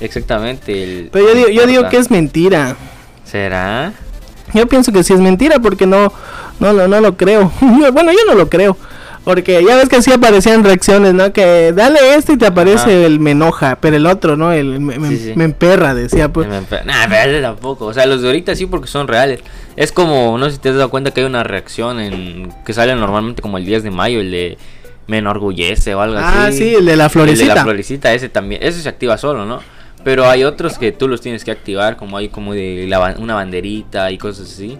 Exactamente. 0.00 0.82
el- 0.82 1.08
Pero 1.12 1.28
yo 1.28 1.34
digo, 1.34 1.48
yo 1.48 1.66
digo 1.66 1.88
que 1.88 1.96
es 1.96 2.10
mentira. 2.10 2.76
¿Será? 3.24 3.92
Yo 4.54 4.66
pienso 4.66 4.92
que 4.92 5.02
sí 5.04 5.12
es 5.12 5.20
mentira 5.20 5.58
porque 5.58 5.86
no, 5.86 6.12
no, 6.60 6.72
lo- 6.72 6.88
no 6.88 7.00
lo 7.00 7.16
creo. 7.16 7.50
bueno, 7.92 8.12
yo 8.12 8.18
no 8.26 8.34
lo 8.34 8.48
creo. 8.48 8.76
Porque 9.24 9.62
ya 9.64 9.76
ves 9.76 9.88
que 9.88 10.02
sí 10.02 10.12
aparecían 10.12 10.64
reacciones, 10.64 11.14
¿no? 11.14 11.32
Que 11.32 11.72
dale 11.72 12.16
este 12.16 12.32
y 12.32 12.36
te 12.38 12.46
aparece 12.46 12.80
Ajá. 12.82 12.90
el 12.90 13.20
me 13.20 13.30
enoja, 13.30 13.78
pero 13.80 13.96
el 13.96 14.06
otro, 14.06 14.36
¿no? 14.36 14.52
El 14.52 14.80
me, 14.80 14.98
me- 14.98 15.08
Sí, 15.10 15.16
sí. 15.18 15.32
me 15.36 15.44
emperra, 15.44 15.94
decía. 15.94 16.28
Pues. 16.32 16.48
Me 16.48 16.58
empe- 16.58 16.84
Nah, 16.84 17.06
pero 17.08 17.30
ese 17.30 17.40
tampoco. 17.40 17.86
O 17.86 17.94
sea, 17.94 18.04
los 18.06 18.20
de 18.20 18.26
ahorita 18.28 18.56
sí 18.56 18.66
porque 18.66 18.88
son 18.88 19.06
reales. 19.06 19.38
Es 19.76 19.92
como, 19.92 20.36
no 20.38 20.46
sé 20.46 20.52
si 20.52 20.58
te 20.58 20.70
has 20.70 20.74
dado 20.74 20.90
cuenta 20.90 21.12
que 21.12 21.20
hay 21.20 21.26
una 21.26 21.44
reacción 21.44 22.00
en 22.00 22.52
que 22.66 22.72
sale 22.72 22.96
normalmente 22.96 23.42
como 23.42 23.58
el 23.58 23.64
10 23.64 23.84
de 23.84 23.92
mayo, 23.92 24.20
el 24.20 24.32
de 24.32 24.58
me 25.06 25.18
enorgullece 25.18 25.94
o 25.94 26.00
algo 26.00 26.18
Ah, 26.18 26.46
así. 26.46 26.58
sí, 26.58 26.74
el 26.74 26.84
de 26.86 26.96
la 26.96 27.04
El 27.04 27.08
de 27.08 27.12
florecita. 27.12 27.54
la 27.54 27.62
florecita, 27.62 28.12
ese 28.14 28.28
también, 28.28 28.60
ese 28.64 28.82
se 28.82 28.88
activa 28.88 29.16
solo, 29.18 29.44
¿no? 29.44 29.60
Pero 30.04 30.28
hay 30.28 30.44
otros 30.44 30.78
que 30.78 30.92
tú 30.92 31.08
los 31.08 31.20
tienes 31.20 31.44
que 31.44 31.50
activar, 31.50 31.96
como 31.96 32.16
hay 32.16 32.28
como 32.28 32.54
de 32.54 32.86
la 32.88 33.14
una 33.18 33.34
banderita 33.34 34.10
y 34.10 34.18
cosas 34.18 34.50
así. 34.50 34.78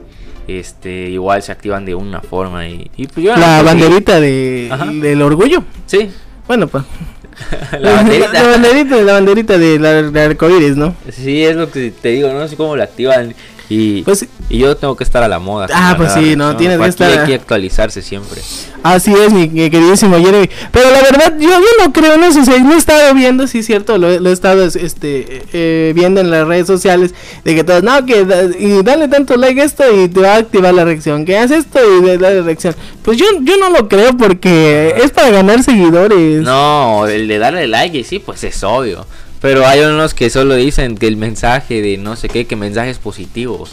Este, 0.49 1.11
igual 1.11 1.41
se 1.43 1.53
activan 1.53 1.85
de 1.85 1.95
una 1.95 2.21
forma 2.21 2.67
y, 2.67 2.91
y 2.97 3.07
pues 3.07 3.25
yo 3.25 3.37
La 3.37 3.63
banderita 3.63 4.21
de, 4.21 4.71
del 5.01 5.23
orgullo. 5.23 5.63
Sí, 5.87 6.11
Bueno, 6.47 6.67
pues. 6.67 6.85
la 7.81 7.93
banderita. 7.93 8.33
La 8.33 8.49
banderita, 8.51 8.97
la 8.97 9.13
banderita 9.13 9.59
de 9.59 9.79
la, 9.79 10.03
de 10.03 10.21
arcoíris, 10.21 10.77
¿no? 10.77 10.95
Sí, 11.11 11.45
es 11.45 11.57
lo 11.57 11.71
que 11.71 11.91
te 11.91 12.11
digo, 12.11 12.33
no 12.33 12.47
sé 12.49 12.57
cómo 12.57 12.77
la 12.77 12.85
activan 12.85 13.35
y 13.75 14.03
Pues 14.03 14.27
y 14.51 14.59
yo 14.59 14.77
tengo 14.77 14.97
que 14.97 15.05
estar 15.05 15.23
a 15.23 15.29
la 15.29 15.39
moda. 15.39 15.67
Ah, 15.73 15.93
la 15.93 15.97
pues 15.97 16.13
sí, 16.13 16.37
no, 16.37 16.57
tienes 16.57 16.79
que 16.79 16.87
estar 16.89 17.11
Hay 17.21 17.27
que 17.27 17.35
actualizarse 17.35 18.03
siempre. 18.03 18.41
Así 18.83 19.13
es, 19.15 19.33
mi 19.33 19.49
queridísimo 19.49 20.19
Jeremy. 20.19 20.51
Pero 20.73 20.91
la 20.91 21.01
verdad, 21.01 21.35
yo, 21.39 21.49
yo 21.49 21.85
no 21.85 21.93
creo 21.93 22.15
en 22.15 22.25
eso. 22.25 22.41
O 22.41 22.45
sea, 22.45 22.59
no 22.59 22.75
he 22.75 22.77
estado 22.77 23.15
viendo, 23.15 23.47
sí 23.47 23.63
cierto, 23.63 23.97
lo, 23.97 24.11
he- 24.11 24.21
lo 24.21 24.29
he 24.31 24.33
estado 24.33 24.65
este, 24.65 25.45
eh, 25.53 25.93
viendo 25.95 26.21
en 26.21 26.31
las 26.31 26.47
redes 26.47 26.67
sociales. 26.67 27.15
De 27.45 27.55
que 27.55 27.65
todos, 27.65 27.83
no, 27.83 28.05
que 28.05 28.25
da- 28.25 28.45
y 28.59 28.83
dale 28.83 29.09
tanto 29.09 29.37
like 29.37 29.61
a 29.61 29.65
esto 29.65 29.85
y 29.91 30.09
te 30.09 30.21
va 30.21 30.35
a 30.35 30.37
activar 30.39 30.75
la 30.75 30.85
reacción. 30.85 31.25
Que 31.25 31.39
haces 31.39 31.61
esto 31.61 31.79
y 31.99 32.05
de- 32.05 32.19
dale 32.19 32.43
reacción. 32.43 32.75
Pues 33.03 33.17
yo, 33.17 33.27
yo 33.43 33.57
no 33.57 33.71
lo 33.71 33.89
creo 33.89 34.17
porque 34.17 34.95
es 35.03 35.11
para 35.13 35.31
ganar 35.31 35.63
seguidores. 35.63 36.43
No, 36.43 37.07
el 37.07 37.27
de 37.29 37.39
darle 37.39 37.69
like 37.69 37.97
y 37.99 38.05
sí, 38.05 38.19
pues 38.19 38.43
es 38.45 38.63
obvio. 38.65 39.07
Pero 39.43 39.67
hay 39.67 39.81
unos 39.81 40.15
que 40.15 40.31
solo 40.31 40.55
dicen 40.55 40.97
que 40.97 41.09
el 41.09 41.17
mensaje 41.17 41.83
de 41.83 41.99
no 41.99 42.17
sé 42.17 42.29
qué, 42.29 42.47
que 42.47 42.57
mensajes 42.57 42.99
positivos. 42.99 43.73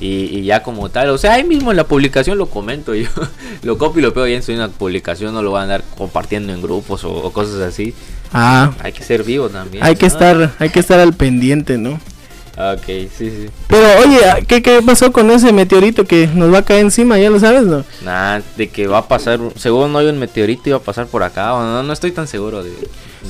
Y, 0.00 0.36
y 0.36 0.42
ya 0.42 0.64
como 0.64 0.88
tal, 0.88 1.10
o 1.10 1.18
sea, 1.18 1.34
ahí 1.34 1.44
mismo 1.44 1.70
en 1.70 1.76
la 1.76 1.84
publicación 1.86 2.36
lo 2.36 2.46
comento 2.46 2.92
yo. 2.94 3.08
lo 3.62 3.78
copio 3.78 4.00
y 4.00 4.02
lo 4.02 4.12
pego 4.12 4.26
ya 4.26 4.36
en 4.44 4.56
una 4.58 4.68
publicación, 4.68 5.32
no 5.32 5.42
lo 5.42 5.50
voy 5.50 5.60
a 5.60 5.62
andar 5.62 5.84
compartiendo 5.96 6.52
en 6.52 6.60
grupos 6.60 7.04
o, 7.04 7.12
o 7.12 7.32
cosas 7.32 7.60
así. 7.60 7.94
Ah, 8.32 8.72
Hay 8.80 8.92
que 8.92 9.04
ser 9.04 9.22
vivo 9.22 9.48
también. 9.48 9.84
hay 9.84 9.94
que 9.94 10.06
estar, 10.06 10.54
hay 10.58 10.70
que 10.70 10.80
estar 10.80 10.98
al 10.98 11.12
pendiente, 11.12 11.78
¿no? 11.78 12.00
Ok, 12.56 12.84
sí, 12.86 13.10
sí. 13.18 13.50
Pero 13.66 13.86
oye, 14.04 14.18
¿qué, 14.46 14.60
¿qué 14.60 14.82
pasó 14.82 15.10
con 15.10 15.30
ese 15.30 15.52
meteorito 15.52 16.04
que 16.04 16.26
nos 16.26 16.52
va 16.52 16.58
a 16.58 16.62
caer 16.62 16.80
encima? 16.80 17.18
Ya 17.18 17.30
lo 17.30 17.40
sabes, 17.40 17.62
¿no? 17.62 17.82
Nada, 18.04 18.42
de 18.56 18.68
que 18.68 18.86
va 18.86 18.98
a 18.98 19.08
pasar, 19.08 19.40
según 19.56 19.92
no 19.92 19.98
hay 19.98 20.06
un 20.06 20.18
meteorito 20.18 20.68
iba 20.68 20.76
a 20.76 20.82
pasar 20.82 21.06
por 21.06 21.22
acá, 21.22 21.54
o 21.54 21.62
no, 21.62 21.82
no 21.82 21.92
estoy 21.92 22.12
tan 22.12 22.28
seguro 22.28 22.62
de... 22.62 22.72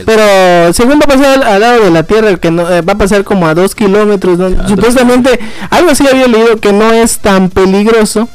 Pero 0.04 0.72
según 0.72 0.94
va 0.94 1.04
a 1.04 1.08
pasar 1.08 1.44
al, 1.44 1.60
lado 1.60 1.84
de 1.84 1.90
la 1.90 2.02
Tierra, 2.02 2.36
que 2.36 2.50
no, 2.50 2.68
eh, 2.68 2.80
va 2.80 2.94
a 2.94 2.98
pasar 2.98 3.24
como 3.24 3.46
a 3.46 3.54
dos 3.54 3.74
kilómetros. 3.74 4.38
Supuestamente, 4.66 5.38
algo 5.70 5.90
así 5.90 6.06
había 6.08 6.26
leído 6.26 6.56
que 6.56 6.72
no 6.72 6.92
es 6.92 7.18
tan 7.18 7.50
peligroso. 7.50 8.28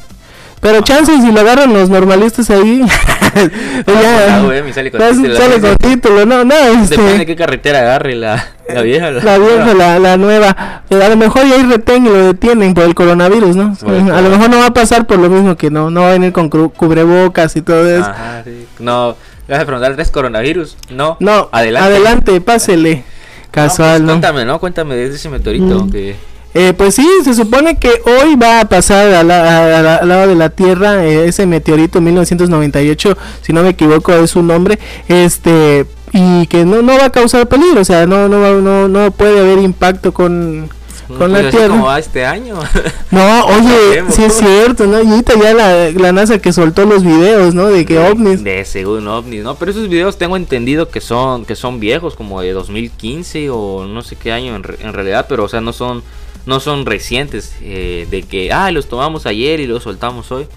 Pero 0.60 0.82
chances 0.82 1.22
si 1.22 1.32
lo 1.32 1.40
agarran 1.40 1.74
los 1.74 1.90
normalistas 1.90 2.50
ahí. 2.50 2.82
ya, 3.88 4.42
güey, 4.44 4.64
me 4.64 4.74
sale 4.74 4.92
con 4.92 5.00
ya 5.00 5.10
título, 5.12 5.36
sale 5.38 5.60
¿no? 5.60 5.68
con 5.68 5.76
título, 5.78 6.26
no, 6.26 6.44
no, 6.46 6.56
este, 6.56 6.96
Depende 6.98 7.18
de 7.20 7.26
qué 7.26 7.36
carretera 7.36 7.80
agarre 7.80 8.16
la, 8.16 8.46
la 8.74 8.82
vieja. 8.82 9.12
la 9.12 9.38
vieja, 9.38 9.74
la, 9.74 10.00
la 10.00 10.18
nueva. 10.18 10.84
Pero 10.90 11.04
a 11.04 11.10
lo 11.10 11.18
mejor 11.18 11.46
ya 11.48 11.56
hay 11.56 11.64
retén 11.64 12.06
y 12.06 12.10
lo 12.10 12.28
detienen 12.28 12.74
por 12.74 12.84
el 12.86 12.96
coronavirus, 12.96 13.56
¿no? 13.56 13.76
A 14.14 14.22
lo 14.22 14.30
mejor 14.30 14.50
no 14.50 14.58
va 14.60 14.68
a 14.68 14.74
pasar 14.74 15.06
por 15.08 15.20
lo 15.20 15.30
mismo 15.30 15.56
que 15.58 15.70
no, 15.70 15.90
no 15.90 16.02
va 16.02 16.10
a 16.10 16.14
venir 16.14 16.32
con 16.34 16.50
cubrebocas 16.50 17.56
y 17.56 17.62
todo 17.62 17.88
eso. 17.90 18.10
Ajá, 18.10 18.42
sí. 18.46 18.66
No, 18.80 19.16
le 19.48 19.54
vas 19.54 19.64
a 19.64 19.66
preguntar, 19.66 19.96
¿tres 19.96 20.12
coronavirus? 20.12 20.78
No. 20.90 21.18
No, 21.20 21.50
adelante. 21.52 21.90
adelante, 21.90 22.42
pásele. 22.42 23.04
Casual, 23.52 23.90
pues, 23.92 24.02
¿no? 24.02 24.08
Cuéntame, 24.14 24.46
¿no? 24.46 24.60
Cuéntame 24.60 24.96
de 24.96 25.08
ese 25.08 25.30
meteorito 25.30 25.86
Mm. 25.86 25.92
que... 25.92 26.16
Eh, 26.60 26.74
pues 26.74 26.96
sí, 26.96 27.08
se 27.24 27.34
supone 27.36 27.78
que 27.78 27.90
hoy 28.06 28.36
va 28.36 28.62
a 28.62 28.66
pasar 28.70 29.14
a 29.14 29.24
la- 29.24 29.98
al 30.00 30.08
lado 30.10 30.28
de 30.28 30.36
la 30.36 30.50
Tierra 30.50 31.06
eh, 31.06 31.28
ese 31.28 31.46
meteorito 31.46 32.02
1998, 32.02 33.18
si 33.42 33.54
no 33.54 33.62
me 33.64 33.70
equivoco 33.70 34.12
es 34.14 34.32
su 34.32 34.42
nombre, 34.42 34.80
este 35.08 35.86
y 36.14 36.48
que 36.48 36.66
no, 36.66 36.82
no 36.82 36.98
va 36.98 37.06
a 37.06 37.10
causar 37.12 37.48
peligro, 37.48 37.82
o 37.82 37.86
sea, 37.86 38.06
no 38.08 38.28
no 38.28 38.40
va- 38.42 38.52
no, 38.62 38.88
no 38.88 39.12
puede 39.12 39.40
haber 39.40 39.60
impacto 39.60 40.14
con, 40.14 40.70
con 41.08 41.18
pues 41.18 41.30
la 41.32 41.40
así 41.40 41.50
Tierra. 41.52 41.68
como 41.70 41.86
va 41.86 42.00
este 42.00 42.26
año. 42.26 42.56
No, 43.12 43.46
oye, 43.46 44.04
sí 44.10 44.24
es 44.26 44.34
cierto, 44.38 44.86
¿no? 44.86 45.02
Y 45.02 45.08
ahorita 45.08 45.34
ya 45.42 45.54
la, 45.54 45.92
la 45.92 46.12
NASA 46.12 46.40
que 46.40 46.52
soltó 46.52 46.86
los 46.86 47.04
videos, 47.06 47.54
¿no? 47.56 47.68
De 47.68 47.86
que 47.86 47.98
ovnis. 48.00 48.44
De 48.44 48.66
según 48.66 49.08
ovnis, 49.08 49.44
¿no? 49.44 49.56
Pero 49.56 49.72
esos 49.72 49.88
videos 49.88 50.18
tengo 50.18 50.36
entendido 50.36 50.90
que 50.90 51.00
son 51.00 51.46
que 51.46 51.56
son 51.56 51.80
viejos, 51.80 52.16
como 52.16 52.42
de 52.42 52.52
2015 52.52 53.50
o 53.50 53.86
no 53.86 54.02
sé 54.02 54.16
qué 54.18 54.32
año 54.34 54.56
en, 54.58 54.64
re- 54.64 54.78
en 54.82 54.92
realidad, 54.94 55.26
pero 55.30 55.46
o 55.46 55.48
sea, 55.50 55.62
no 55.62 55.72
son 55.72 56.04
no 56.48 56.60
son 56.60 56.86
recientes 56.86 57.54
eh, 57.62 58.08
de 58.10 58.24
que, 58.24 58.52
ah, 58.52 58.72
los 58.72 58.88
tomamos 58.88 59.26
ayer 59.28 59.60
y 59.60 59.68
los 59.68 59.84
soltamos 59.84 60.32
hoy. 60.32 60.48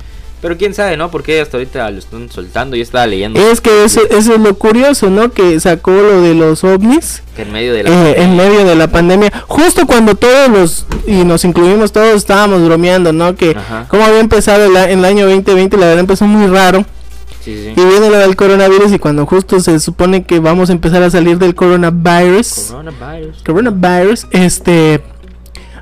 Pero 0.40 0.56
quién 0.56 0.72
sabe, 0.72 0.96
¿no? 0.96 1.10
Porque 1.10 1.38
hasta 1.38 1.58
ahorita 1.58 1.90
lo 1.90 1.98
están 1.98 2.30
soltando. 2.30 2.74
Yo 2.74 2.82
estaba 2.82 3.06
leyendo 3.06 3.38
Es 3.38 3.60
que 3.60 3.84
eso, 3.84 4.00
eso 4.08 4.32
es 4.34 4.40
lo 4.40 4.54
curioso, 4.54 5.10
¿no? 5.10 5.30
Que 5.30 5.60
sacó 5.60 5.90
lo 5.90 6.22
de 6.22 6.32
los 6.34 6.64
ovnis. 6.64 7.22
que 7.36 7.42
en 7.42 7.52
medio 7.52 7.74
de 7.74 7.82
la... 7.82 7.90
eh, 7.90 8.22
en 8.22 8.36
medio 8.38 8.64
de 8.64 8.74
la 8.74 8.88
pandemia, 8.88 9.30
justo 9.48 9.86
cuando 9.86 10.14
todos 10.14 10.48
los, 10.48 10.86
y 11.06 11.24
nos 11.24 11.44
incluimos 11.44 11.92
todos, 11.92 12.14
estábamos 12.16 12.64
bromeando, 12.64 13.12
¿no? 13.12 13.34
Que 13.36 13.50
Ajá. 13.50 13.84
como 13.90 14.02
había 14.02 14.20
empezado 14.20 14.64
el, 14.64 14.74
a- 14.78 14.88
el 14.90 15.04
año 15.04 15.26
2020, 15.28 15.76
la 15.76 15.84
verdad 15.88 16.00
empezó 16.00 16.24
muy 16.26 16.46
raro, 16.46 16.86
Sí, 17.44 17.54
sí. 17.54 17.72
y 17.78 17.84
viene 17.84 18.08
lo 18.08 18.16
del 18.16 18.34
coronavirus, 18.34 18.92
y 18.94 18.98
cuando 18.98 19.26
justo 19.26 19.60
se 19.60 19.78
supone 19.78 20.24
que 20.24 20.40
vamos 20.40 20.70
a 20.70 20.72
empezar 20.72 21.02
a 21.02 21.10
salir 21.10 21.36
del 21.36 21.54
coronavirus, 21.54 22.68
Coronavirus. 22.70 23.42
coronavirus, 23.44 24.26
este, 24.30 25.02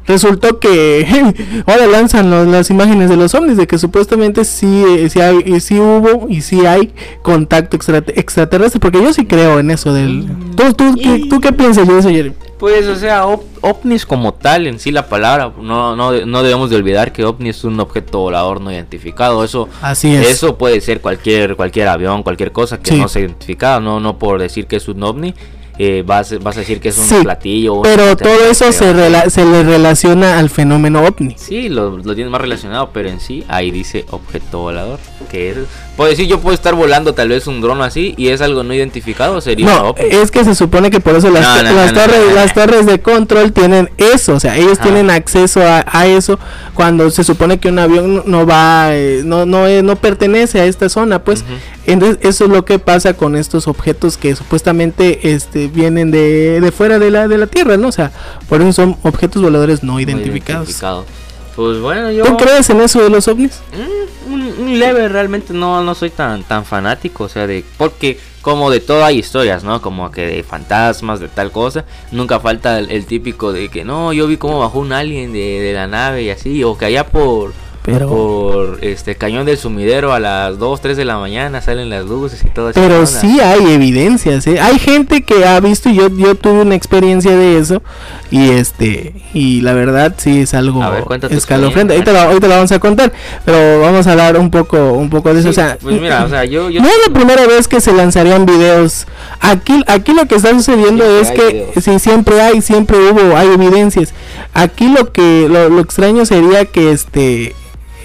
resultó 0.09 0.59
que 0.59 1.07
ahora 1.67 1.87
lanzan 1.87 2.31
los- 2.31 2.49
las 2.49 2.71
imágenes 2.71 3.09
de 3.11 3.17
los 3.17 3.35
ovnis, 3.35 3.57
de 3.57 3.67
que 3.69 3.79
supuestamente 3.79 4.45
sí, 4.45 4.85
eh, 4.89 5.09
sí, 5.09 5.21
hay- 5.21 5.43
y 5.47 5.61
sí 5.61 5.79
hubo 5.79 6.27
y 6.29 6.41
sí 6.41 6.67
hay 6.67 6.93
contacto 7.23 7.77
extra- 7.77 8.03
extraterrestre, 8.17 8.81
porque 8.81 9.01
yo 9.01 9.13
sí 9.13 9.27
creo 9.27 9.59
en 9.61 9.71
eso 9.71 9.93
del... 9.93 10.27
¿Tú, 10.57 10.73
tú, 10.73 10.95
qué, 11.01 11.27
¿tú 11.31 11.41
qué 11.41 11.53
piensas 11.53 11.87
de 11.87 11.99
eso, 11.99 12.09
Jeremy? 12.09 12.35
Pues, 12.59 12.89
o 12.89 12.97
sea, 12.97 13.25
ovnis 13.61 14.05
como 14.05 14.35
tal, 14.35 14.67
en 14.67 14.81
sí 14.81 14.91
la 14.91 15.07
palabra, 15.07 15.53
no, 15.63 15.95
no, 15.95 16.11
no 16.27 16.43
debemos 16.43 16.71
de 16.71 16.75
olvidar 16.77 17.13
que 17.13 17.25
ovni 17.25 17.51
es 17.51 17.63
un 17.63 17.79
objeto 17.79 18.19
volador 18.19 18.61
no 18.61 18.73
identificado. 18.73 19.45
Eso, 19.45 19.69
Así 19.81 20.13
es. 20.13 20.27
eso 20.27 20.59
puede 20.59 20.81
ser 20.81 21.01
cualquier, 21.01 21.55
cualquier 21.55 21.87
avión, 21.87 22.25
cualquier 22.25 22.51
cosa 22.51 22.81
que 22.81 22.97
no 22.97 23.07
sea 23.07 23.23
identificado, 23.23 23.81
no, 23.81 24.01
no 24.01 24.19
por 24.19 24.41
decir 24.41 24.67
que 24.67 24.75
es 24.75 24.89
un 24.89 25.01
ovni. 25.05 25.35
Eh, 25.79 26.03
vas, 26.05 26.37
vas, 26.43 26.57
a 26.57 26.61
decir 26.61 26.81
que 26.81 26.89
es 26.89 26.99
un 26.99 27.23
platillo. 27.23 27.83
Pero 27.83 28.17
todo 28.17 28.51
eso 28.51 28.73
se, 28.73 29.31
se 29.31 29.45
le 29.45 29.63
relaciona 29.63 30.39
al 30.39 30.51
fenómeno 30.51 31.05
ovni. 31.05 31.37
Sí, 31.39 31.69
lo, 31.69 31.97
lo 31.99 32.15
tiene 32.15 32.31
más 32.31 32.41
relacionado, 32.41 32.91
pero 32.93 33.09
en 33.09 33.21
sí 33.21 33.45
ahí 33.49 33.71
dice 33.71 34.05
objeto 34.11 34.59
volador. 34.59 34.99
Que 35.31 35.51
es, 35.51 35.59
puedo 35.99 36.11
decir, 36.11 36.29
yo 36.29 36.39
puedo 36.39 36.55
estar 36.55 36.77
volando 36.77 37.13
tal 37.13 37.31
vez 37.31 37.49
un 37.49 37.61
dron 37.61 37.83
así 37.83 38.15
y 38.17 38.29
es 38.29 38.41
algo 38.41 38.63
no 38.63 38.73
identificado, 38.73 39.41
sería 39.41 39.67
No, 39.67 39.97
es 39.99 40.31
que 40.31 40.45
se 40.45 40.55
supone 40.55 40.93
que 40.93 41.01
por 41.01 41.17
eso 41.17 41.29
las, 41.29 41.61
las, 41.61 41.93
torres, 41.93 42.35
las 42.37 42.55
torres 42.55 42.87
de 42.87 43.01
control 43.01 43.51
tienen 43.53 43.91
eso, 43.97 44.35
o 44.35 44.41
sea, 44.41 44.57
ellos 44.57 44.79
tienen 44.79 45.11
acceso 45.11 45.61
a, 45.61 46.07
eso 46.07 46.39
cuando 46.75 47.11
se 47.11 47.25
supone 47.25 47.59
que 47.59 47.69
un 47.69 47.81
avión 47.81 48.23
no 48.27 48.47
va, 48.47 48.91
eh, 48.95 49.23
no, 49.25 49.45
no, 49.45 49.67
eh, 49.67 49.83
no 49.83 49.97
pertenece 49.97 50.61
a 50.61 50.67
esta 50.67 50.89
zona, 50.89 51.25
pues. 51.25 51.45
Entonces, 51.85 52.19
eso 52.23 52.45
es 52.45 52.51
lo 52.51 52.65
que 52.65 52.79
pasa 52.79 53.15
con 53.15 53.35
estos 53.35 53.67
objetos 53.67 54.17
que 54.17 54.37
supuestamente 54.37 55.33
este, 55.33 55.67
vienen 55.67 56.13
de, 56.13 56.61
de 56.61 56.71
fuera 56.71 57.01
de 57.01 57.11
la, 57.11 57.27
de 57.27 57.39
la 57.39 57.49
Tierra, 57.49 57.77
¿no? 57.77 57.89
O 57.89 57.93
sea, 57.93 58.13
por 58.49 58.61
eso 58.61 58.73
son 58.73 58.97
objetos 59.03 59.43
voladores 59.43 59.83
no, 59.83 59.99
identificados. 59.99 60.69
Pues 61.59 61.81
bueno, 61.81 62.13
yo... 62.13 62.23
¿Tú 62.23 62.37
crees 62.37 62.71
en 62.71 62.81
eso 62.81 63.03
de 63.03 63.11
los 63.11 63.27
ovnis? 63.27 63.61
Mm, 63.73 64.63
un, 64.63 64.79
leve, 64.79 65.09
realmente 65.09 65.53
no, 65.53 65.83
no 65.83 65.93
soy 65.97 66.11
tan, 66.11 66.45
tan 66.45 66.65
fanático, 66.65 67.25
o 67.25 67.29
sea, 67.29 67.49
de... 67.49 67.65
Porque 67.77 68.17
como 68.43 68.71
de 68.71 68.79
todo 68.79 69.05
hay 69.05 69.19
historias, 69.19 69.65
¿no? 69.65 69.83
Como 69.83 70.13
que 70.13 70.25
de 70.25 70.45
fantasmas, 70.45 71.19
de 71.19 71.27
tal 71.27 71.51
cosa. 71.51 71.85
Nunca 72.13 72.39
falta 72.39 72.79
el, 72.79 73.07
típico 73.07 73.53
de 73.53 73.71
que 73.71 73.85
no, 73.85 74.13
yo 74.13 74.29
vi 74.29 74.37
cómo 74.37 74.61
bajó 74.61 74.79
un 74.79 74.93
alien 74.93 75.33
de, 75.33 75.59
de 75.61 75.73
la 75.73 75.89
nave 75.89 76.23
y 76.23 76.31
así. 76.31 76.63
O 76.63 76.79
que 76.79 76.85
allá 76.85 77.05
por 77.09 77.53
por 77.97 78.79
este 78.83 79.15
cañón 79.15 79.47
del 79.47 79.57
sumidero 79.57 80.13
a 80.13 80.21
las 80.21 80.59
2, 80.59 80.81
3 80.81 80.97
de 80.97 81.05
la 81.05 81.19
mañana 81.19 81.61
salen 81.63 81.91
las 81.91 82.05
luces 82.05 82.45
y 82.45 82.49
todo 82.49 82.71
eso. 82.71 82.81
Pero 82.81 83.07
sí 83.07 83.41
hay 83.41 83.73
evidencias, 83.73 84.47
¿eh? 84.47 84.61
hay 84.61 84.79
gente 84.79 85.23
que 85.23 85.47
ha 85.47 85.59
visto, 85.61 85.91
yo 85.91 86.09
yo 86.09 86.35
tuve 86.35 86.63
una 86.63 86.75
experiencia 86.75 87.35
de 87.37 87.59
eso 87.59 87.83
y 88.31 88.51
este 88.51 89.15
y 89.33 89.61
la 89.63 89.73
verdad 89.73 90.15
sí 90.17 90.41
es 90.41 90.55
algo 90.55 90.83
escalofriante. 91.31 91.95
Ahorita 91.95 92.13
lo, 92.13 92.19
ahorita 92.21 92.49
lo 92.49 92.55
vamos 92.55 92.73
a 92.73 92.79
contar, 92.79 93.13
pero 93.45 93.81
vamos 93.81 94.07
a 94.07 94.13
hablar 94.13 94.39
un 94.39 94.51
poco 94.51 94.93
un 94.93 95.09
poco 95.11 95.33
de 95.33 95.41
eso, 95.41 95.51
o 95.51 95.53
sea, 95.53 95.79
pues 95.81 96.01
mira, 96.01 96.25
o 96.25 96.29
sea, 96.29 96.45
yo, 96.45 96.71
no 96.71 96.87
es 96.87 96.99
la 97.07 97.13
primera 97.13 97.47
vez 97.47 97.69
que 97.69 97.81
se 97.81 97.93
lanzarían 97.93 98.47
videos. 98.47 99.07
Aquí 99.41 99.83
aquí 99.87 100.13
lo 100.13 100.27
que 100.27 100.35
está 100.35 100.51
sucediendo 100.51 101.05
es 101.05 101.31
que 101.31 101.73
sí 101.81 101.99
siempre 101.99 102.41
hay, 102.41 102.61
siempre 102.61 102.97
hubo, 102.99 103.37
hay 103.37 103.49
evidencias. 103.49 104.13
Aquí 104.55 104.89
lo 104.89 105.13
que 105.13 105.47
lo, 105.49 105.69
lo 105.69 105.81
extraño 105.81 106.27
sería 106.27 106.65
que 106.65 106.93
este 106.93 107.55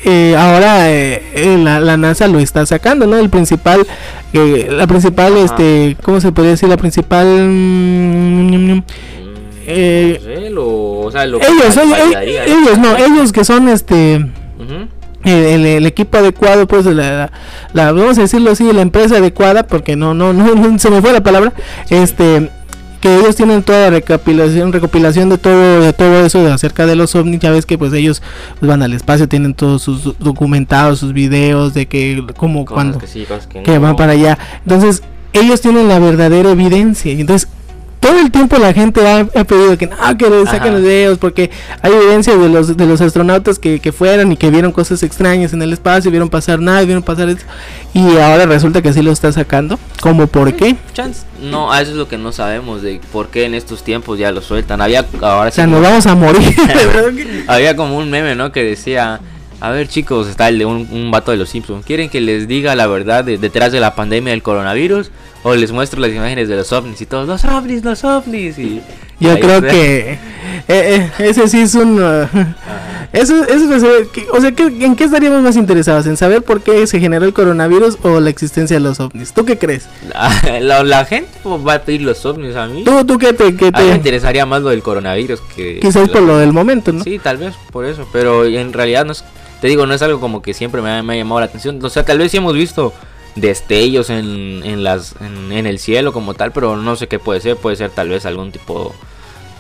eh, 0.05 0.35
ahora 0.37 0.91
eh, 0.91 1.23
eh, 1.33 1.57
la, 1.57 1.97
NASA 1.97 2.27
lo 2.27 2.39
está 2.39 2.65
sacando, 2.65 3.07
¿no? 3.07 3.17
El 3.17 3.29
principal, 3.29 3.85
la 4.33 4.87
principal, 4.87 5.37
este, 5.37 5.97
¿cómo 6.03 6.19
se 6.19 6.31
podría 6.31 6.51
decir? 6.51 6.69
La 6.69 6.77
principal... 6.77 8.83
ellos, 11.41 11.77
ellos, 11.77 12.77
no, 12.79 12.97
ellos 12.97 13.31
que 13.31 13.45
son 13.45 13.69
este... 13.69 14.15
el, 15.23 15.85
equipo 15.85 16.17
adecuado 16.17 16.67
pues 16.67 16.85
la, 16.85 17.31
la, 17.71 17.91
vamos 17.93 18.17
a 18.17 18.21
decirlo 18.21 18.51
así 18.51 18.73
la 18.73 18.81
empresa 18.81 19.17
adecuada 19.17 19.65
porque 19.65 19.95
no 19.95 20.13
no 20.13 20.33
no 20.33 20.79
se 20.79 20.89
me 20.89 21.01
fue 21.01 21.13
la 21.13 21.23
palabra 21.23 21.53
este 21.89 22.49
que 23.03 23.19
ellos 23.19 23.35
tienen 23.35 23.63
toda 23.63 23.81
la 23.81 23.89
recopilación, 23.89 24.71
recopilación 24.71 25.27
de 25.27 25.37
todo, 25.37 25.81
de 25.81 25.91
todo 25.91 26.25
eso 26.25 26.41
de 26.41 26.53
acerca 26.53 26.85
de 26.85 26.95
los 26.95 27.13
ovnis, 27.15 27.41
ya 27.41 27.51
ves 27.51 27.65
que 27.65 27.77
pues 27.77 27.91
ellos 27.91 28.21
pues, 28.61 28.69
van 28.69 28.81
al 28.81 28.93
espacio, 28.93 29.27
tienen 29.27 29.53
todos 29.53 29.81
sus 29.81 30.17
documentados, 30.19 30.99
sus 30.99 31.11
videos 31.11 31.73
de 31.73 31.85
que 31.85 32.25
como 32.37 32.63
cuando 32.63 32.99
que, 33.65 33.77
van 33.77 33.97
para 33.97 34.13
allá. 34.13 34.37
Entonces, 34.65 35.03
ellos 35.33 35.59
tienen 35.59 35.89
la 35.89 35.99
verdadera 35.99 36.51
evidencia. 36.51 37.11
Y 37.11 37.19
entonces 37.19 37.49
todo 38.03 38.19
el 38.19 38.31
tiempo 38.31 38.57
la 38.57 38.73
gente 38.73 39.07
ha, 39.07 39.25
pedido 39.45 39.77
que 39.77 39.87
no, 39.87 39.95
que 40.17 40.29
le 40.29 40.45
saquen 40.45 40.73
los 40.73 40.81
videos 40.81 41.17
porque 41.17 41.49
hay 41.81 41.93
evidencia 41.93 42.35
de 42.35 42.49
los 42.49 42.75
de 42.75 42.85
los 42.85 42.99
astronautas 42.99 43.59
que, 43.59 43.79
que 43.79 43.93
fueron 43.93 44.33
y 44.33 44.37
que 44.37 44.51
vieron 44.51 44.73
cosas 44.73 45.03
extrañas 45.03 45.53
en 45.53 45.61
el 45.61 45.71
espacio, 45.71 46.11
vieron 46.11 46.29
pasar 46.29 46.59
nada, 46.59 46.81
vieron 46.81 47.01
pasar 47.01 47.29
eso, 47.29 47.45
y 47.93 48.17
ahora 48.17 48.45
resulta 48.45 48.81
que 48.81 48.91
sí 48.91 49.01
lo 49.01 49.11
está 49.11 49.31
sacando. 49.31 49.79
¿Cómo 50.01 50.27
por 50.27 50.53
qué? 50.53 50.75
Chance. 50.93 51.21
No, 51.41 51.73
eso 51.73 51.91
es 51.91 51.97
lo 51.97 52.09
que 52.09 52.17
no 52.17 52.33
sabemos 52.33 52.81
de 52.81 52.99
por 53.11 53.29
qué 53.29 53.45
en 53.45 53.53
estos 53.53 53.83
tiempos 53.83 54.19
ya 54.19 54.31
lo 54.31 54.41
sueltan. 54.41 54.81
Había 54.81 55.05
ahora 55.21 55.49
O 55.49 55.51
sea, 55.51 55.65
nos 55.65 55.81
vamos 55.81 56.05
a 56.05 56.15
morir. 56.15 56.55
Había 57.47 57.75
como 57.77 57.97
un 57.97 58.09
meme, 58.09 58.35
¿no? 58.35 58.51
Que 58.51 58.63
decía 58.63 59.21
a 59.63 59.71
ver 59.71 59.87
chicos, 59.87 60.27
está 60.27 60.49
el 60.49 60.59
de 60.59 60.65
un, 60.65 60.89
un 60.91 61.09
vato 61.09 61.31
de 61.31 61.37
los 61.37 61.47
Simpsons. 61.47 61.85
¿Quieren 61.85 62.09
que 62.09 62.19
les 62.19 62.49
diga 62.49 62.75
la 62.75 62.85
verdad 62.85 63.23
detrás 63.23 63.71
de 63.71 63.79
la 63.79 63.95
pandemia 63.95 64.31
del 64.31 64.43
coronavirus? 64.43 65.09
O 65.43 65.55
les 65.55 65.71
muestro 65.71 66.01
las 66.01 66.11
imágenes 66.11 66.49
de 66.49 66.57
los 66.57 66.73
ovnis 66.73 66.99
y 66.99 67.05
todos, 67.05 67.29
los 67.29 67.45
ovnis, 67.45 67.81
los 67.81 68.03
ovnis. 68.03 68.59
Y, 68.59 68.81
Yo 69.21 69.39
creo 69.39 69.61
que 69.61 70.11
eh, 70.11 70.19
eh, 70.67 71.11
ese 71.19 71.47
sí 71.47 71.61
es 71.61 71.75
un... 71.75 71.97
Uh, 71.97 72.27
eso, 73.13 73.41
eso 73.45 73.65
o 74.33 74.41
sea, 74.41 74.53
¿en 74.57 74.95
qué 74.97 75.03
estaríamos 75.05 75.41
más 75.41 75.55
interesados? 75.55 76.07
¿En 76.07 76.17
saber 76.17 76.41
por 76.41 76.61
qué 76.61 76.85
se 76.85 76.99
generó 76.99 77.25
el 77.25 77.33
coronavirus 77.33 77.99
o 78.01 78.19
la 78.19 78.29
existencia 78.31 78.75
de 78.75 78.81
los 78.81 78.99
ovnis? 78.99 79.31
¿Tú 79.31 79.45
qué 79.45 79.57
crees? 79.57 79.87
La, 80.59 81.05
gente 81.09 81.29
va 81.45 81.75
a 81.75 81.79
pedir 81.79 82.01
los 82.01 82.25
ovnis 82.25 82.57
a 82.57 82.67
mí. 82.67 82.83
¿Tú, 82.83 83.05
tú 83.05 83.17
qué 83.17 83.31
te, 83.31 83.55
qué 83.55 83.71
te... 83.71 83.77
A 83.77 83.81
mí 83.81 83.89
me 83.91 83.95
interesaría 83.95 84.45
más 84.45 84.61
lo 84.61 84.71
del 84.71 84.83
coronavirus 84.83 85.39
que... 85.55 85.79
Quizás 85.79 86.09
por 86.09 86.23
lo 86.23 86.37
del 86.37 86.51
momento, 86.51 86.91
¿no? 86.91 87.01
Sí, 87.01 87.17
tal 87.17 87.37
vez 87.37 87.53
por 87.71 87.85
eso, 87.85 88.05
pero 88.11 88.43
en 88.43 88.73
realidad 88.73 89.05
no 89.05 89.13
es... 89.13 89.23
Te 89.63 89.69
digo, 89.69 89.85
no 89.85 89.93
es 89.93 90.01
algo 90.01 90.19
como 90.19 90.41
que 90.41 90.53
siempre 90.53 90.81
me 90.81 90.91
ha, 90.91 91.01
me 91.03 91.13
ha 91.13 91.15
llamado 91.15 91.39
la 91.39 91.45
atención. 91.45 91.79
O 91.81 91.89
sea, 91.89 92.03
tal 92.03 92.17
vez 92.17 92.31
sí 92.31 92.35
hemos 92.35 92.53
visto 92.53 92.91
destellos 93.37 94.09
en, 94.09 94.59
en 94.65 94.83
las 94.83 95.15
en, 95.21 95.65
el 95.65 95.79
cielo 95.79 96.11
como 96.11 96.33
tal, 96.33 96.51
pero 96.51 96.75
no 96.75 96.97
sé 96.97 97.07
qué 97.07 97.17
puede 97.17 97.39
ser, 97.39 97.55
puede 97.55 97.77
ser 97.77 97.89
tal 97.89 98.09
vez 98.09 98.25
algún 98.25 98.51
tipo 98.51 98.93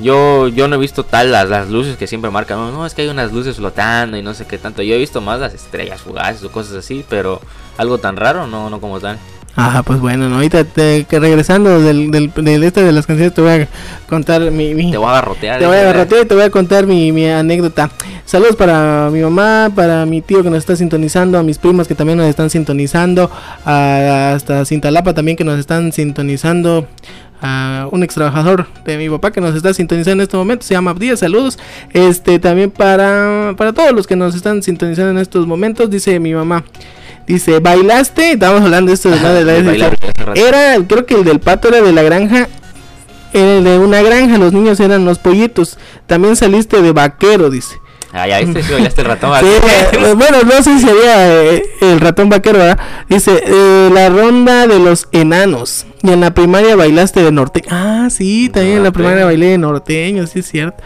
yo 0.01 0.49
yo 0.49 0.67
no 0.67 0.75
he 0.75 0.79
visto 0.79 1.05
tal 1.05 1.31
las, 1.31 1.47
las 1.47 1.69
luces 1.69 1.95
que 1.95 2.07
siempre 2.07 2.31
marcan, 2.31 2.73
no, 2.73 2.85
es 2.85 2.93
que 2.93 3.03
hay 3.03 3.07
unas 3.07 3.31
luces 3.31 3.55
flotando 3.55 4.17
y 4.17 4.21
no 4.21 4.33
sé 4.33 4.45
qué 4.45 4.57
tanto. 4.57 4.81
Yo 4.81 4.93
he 4.93 4.97
visto 4.97 5.21
más 5.21 5.39
las 5.39 5.53
estrellas 5.53 6.01
fugaces 6.01 6.43
o 6.43 6.51
cosas 6.51 6.75
así, 6.75 7.05
pero 7.07 7.39
algo 7.77 7.97
tan 7.97 8.17
raro 8.17 8.45
no 8.45 8.69
no 8.69 8.81
como 8.81 8.99
tal. 8.99 9.17
Ajá, 9.55 9.83
pues 9.83 9.99
bueno, 9.99 10.29
¿no? 10.29 10.35
ahorita 10.37 10.63
te, 10.63 11.05
que 11.07 11.19
regresando 11.19 11.79
del, 11.79 12.09
del, 12.09 12.33
del, 12.33 12.63
este 12.63 12.81
de 12.81 12.91
las 12.91 13.05
canciones 13.05 13.35
te 13.35 13.41
voy 13.41 13.51
a 13.51 13.67
contar 14.09 14.41
mi... 14.49 14.73
mi 14.73 14.89
te 14.89 14.97
voy 14.97 15.07
a 15.07 15.11
agarrotear. 15.11 15.59
Te 15.59 15.67
voy 15.67 15.75
a 15.75 15.79
¿eh? 15.79 15.83
agarrotear 15.83 16.25
y 16.25 16.27
te 16.27 16.33
voy 16.33 16.43
a 16.43 16.49
contar 16.49 16.87
mi, 16.87 17.11
mi, 17.11 17.27
anécdota. 17.27 17.91
Saludos 18.25 18.55
para 18.55 19.09
mi 19.11 19.21
mamá, 19.21 19.71
para 19.75 20.05
mi 20.05 20.21
tío 20.21 20.43
que 20.43 20.49
nos 20.49 20.59
está 20.59 20.75
sintonizando, 20.75 21.37
a 21.37 21.43
mis 21.43 21.57
primas 21.57 21.87
que 21.87 21.95
también 21.95 22.17
nos 22.17 22.27
están 22.27 22.49
sintonizando, 22.49 23.29
a, 23.65 24.33
hasta 24.33 24.65
Cintalapa 24.65 25.13
también 25.13 25.37
que 25.37 25.43
nos 25.43 25.59
están 25.59 25.91
sintonizando, 25.91 26.87
a 27.41 27.89
un 27.91 28.03
ex 28.03 28.15
trabajador 28.15 28.67
de 28.85 28.97
mi 28.97 29.09
papá 29.09 29.31
que 29.31 29.41
nos 29.41 29.53
está 29.53 29.73
sintonizando 29.73 30.23
en 30.23 30.27
este 30.27 30.37
momento, 30.37 30.65
se 30.65 30.73
llama 30.73 30.91
Abdías, 30.91 31.19
saludos. 31.19 31.59
Este 31.91 32.39
también 32.39 32.71
para, 32.71 33.53
para 33.57 33.73
todos 33.73 33.91
los 33.91 34.07
que 34.07 34.15
nos 34.15 34.33
están 34.33 34.63
sintonizando 34.63 35.11
en 35.11 35.17
estos 35.17 35.45
momentos, 35.45 35.89
dice 35.89 36.19
mi 36.19 36.33
mamá. 36.33 36.63
Dice, 37.27 37.59
¿bailaste? 37.59 38.31
Estábamos 38.31 38.63
hablando 38.63 38.89
de 38.89 38.95
esto 38.95 39.09
de, 39.09 39.19
la 39.19 39.91
Era, 40.35 40.75
creo 40.85 41.05
que 41.05 41.15
el 41.15 41.23
del 41.23 41.39
pato 41.39 41.67
era 41.67 41.81
de 41.81 41.91
la 41.91 42.03
granja. 42.03 42.47
El 43.33 43.63
de 43.63 43.79
una 43.79 44.01
granja, 44.01 44.37
los 44.37 44.53
niños 44.53 44.79
eran 44.79 45.05
los 45.05 45.19
pollitos. 45.19 45.77
También 46.05 46.35
saliste 46.35 46.81
de 46.81 46.91
vaquero, 46.91 47.49
dice. 47.49 47.75
Ah, 48.15 48.27
ya 48.27 48.41
viste, 48.41 48.61
si 48.61 48.71
el 48.73 49.05
ratón 49.05 49.31
vaquero. 49.31 49.51
Eh, 49.51 50.13
bueno, 50.13 50.43
no 50.43 50.61
sé 50.61 50.79
si 50.79 50.87
había 50.87 51.51
eh, 51.51 51.63
el 51.81 51.99
ratón 51.99 52.29
vaquero, 52.29 52.59
¿verdad? 52.59 52.79
Dice, 53.09 53.43
eh, 53.43 53.89
la 53.91 54.09
ronda 54.09 54.67
de 54.67 54.77
los 54.77 55.07
enanos. 55.11 55.87
Y 56.03 56.11
en 56.11 56.21
la 56.21 56.31
primaria 56.31 56.75
bailaste 56.75 57.23
de 57.23 57.31
norteño. 57.31 57.69
Ah, 57.71 58.09
sí, 58.11 58.49
también 58.49 58.77
en 58.77 58.83
la 58.83 58.91
primaria 58.91 59.25
bailé 59.25 59.47
de 59.47 59.57
norteño, 59.57 60.27
sí 60.27 60.39
es 60.39 60.47
cierto. 60.47 60.83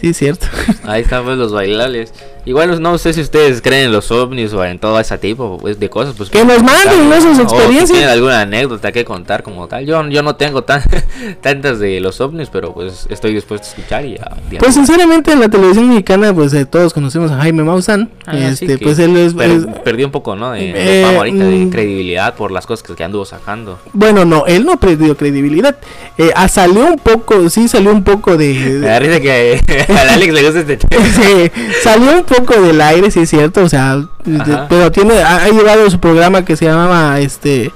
Sí 0.00 0.08
es 0.08 0.16
cierto. 0.16 0.46
Ahí 0.84 1.02
están 1.02 1.24
pues 1.24 1.36
los 1.36 1.52
bailables. 1.52 2.14
Igual 2.46 2.80
no 2.80 2.96
sé 2.96 3.12
si 3.12 3.20
ustedes 3.20 3.60
creen 3.60 3.86
en 3.86 3.92
los 3.92 4.12
ovnis 4.12 4.52
o 4.52 4.64
en 4.64 4.78
todo 4.78 5.00
ese 5.00 5.18
tipo 5.18 5.58
pues, 5.60 5.80
de 5.80 5.90
cosas. 5.90 6.14
Pues, 6.16 6.30
que 6.30 6.44
nos 6.44 6.62
manden 6.62 7.10
¿no? 7.10 7.20
sus 7.20 7.40
experiencias. 7.40 7.90
tienen 7.90 8.08
alguna 8.08 8.42
anécdota 8.42 8.92
que 8.92 9.04
contar 9.04 9.42
como 9.42 9.66
tal. 9.66 9.84
Yo, 9.84 10.08
yo 10.08 10.22
no 10.22 10.36
tengo 10.36 10.62
tan, 10.62 10.80
tantas 11.40 11.80
de 11.80 11.98
los 11.98 12.20
ovnis, 12.20 12.48
pero 12.48 12.72
pues 12.72 13.08
estoy 13.10 13.34
dispuesto 13.34 13.66
a 13.66 13.70
escuchar 13.70 14.06
y 14.06 14.14
a... 14.14 14.36
Pues 14.60 14.74
sinceramente 14.74 15.32
en 15.32 15.40
la 15.40 15.48
televisión 15.48 15.88
mexicana 15.88 16.32
pues 16.32 16.54
eh, 16.54 16.66
todos 16.66 16.94
conocemos 16.94 17.32
a 17.32 17.38
Jaime 17.38 17.64
Maussan. 17.64 18.10
Ah, 18.26 18.38
este, 18.38 18.78
pues 18.78 19.00
él 19.00 19.16
es... 19.16 19.34
perdió 19.82 20.06
un 20.06 20.12
poco, 20.12 20.36
¿no? 20.36 20.52
De, 20.52 20.72
de, 20.72 21.00
eh, 21.00 21.04
ahorita, 21.04 21.44
de 21.44 21.56
mm. 21.66 21.70
credibilidad 21.70 22.34
por 22.36 22.52
las 22.52 22.64
cosas 22.64 22.86
que, 22.94 23.02
anduvo 23.02 23.24
sacando. 23.24 23.80
Bueno, 23.92 24.24
no, 24.24 24.46
él 24.46 24.64
no 24.64 24.78
perdió 24.78 25.16
credibilidad. 25.16 25.76
Eh, 26.16 26.30
ah, 26.36 26.46
salió 26.46 26.86
un 26.86 26.98
poco, 26.98 27.50
sí 27.50 27.66
salió 27.66 27.90
un 27.90 28.04
poco 28.04 28.36
de... 28.36 28.54
Me 28.54 28.86
da 28.86 29.00
risa 29.00 29.18
que 29.18 29.60
a 29.88 30.14
Alex 30.14 30.32
le 30.32 30.42
gusta 30.44 30.60
este 30.60 30.76
tema. 30.88 31.04
sí, 31.06 31.50
salió 31.82 32.12
un 32.12 32.22
poco 32.22 32.35
poco 32.36 32.60
del 32.60 32.80
aire, 32.80 33.10
sí 33.10 33.20
es 33.20 33.30
cierto, 33.30 33.62
o 33.64 33.68
sea, 33.68 34.04
pero 34.68 34.90
tiene, 34.92 35.22
ha, 35.22 35.48
llevado 35.48 35.88
su 35.90 35.98
programa 36.00 36.44
que 36.44 36.56
se 36.56 36.64
llamaba, 36.66 37.18
este, 37.20 37.72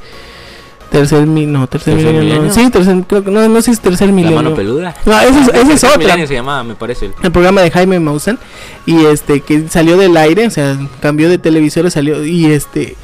Tercer 0.91 1.25
mi, 1.25 1.47
no, 1.47 1.69
tercer, 1.69 1.95
¿Tercer 1.95 2.15
milenio, 2.15 2.43
no. 2.43 2.53
Sí, 2.53 2.69
tercer, 2.69 3.05
creo 3.07 3.23
que 3.23 3.31
no, 3.31 3.49
no 3.49 3.57
sé 3.57 3.67
si 3.67 3.71
es 3.71 3.81
tercer 3.81 4.09
La 4.09 4.13
milenio. 4.15 4.37
mano 4.43 4.57
peluda. 4.57 4.93
No, 5.07 5.13
esa 5.21 5.41
es, 5.41 5.49
esa 5.49 5.61
es 5.61 5.67
Tercer 5.81 5.91
otra. 5.91 6.27
Se 6.27 6.35
llamaba, 6.35 6.65
me 6.65 6.75
parece. 6.75 7.07
el- 7.07 7.13
el 7.23 7.31
programa 7.31 7.61
de 7.61 7.71
Jaime 7.71 8.01
Maussan 8.01 8.41
y 8.87 9.05
este 9.05 9.41
que 9.41 9.69
salió 9.69 9.97
del 9.97 10.17
aire, 10.17 10.49
o 10.49 10.51
sea, 10.51 10.77
cambió 11.01 11.29
de 11.29 11.39
televisores, 11.39 11.93
salió 11.93 12.25
y 12.25 12.47
este 12.47 12.97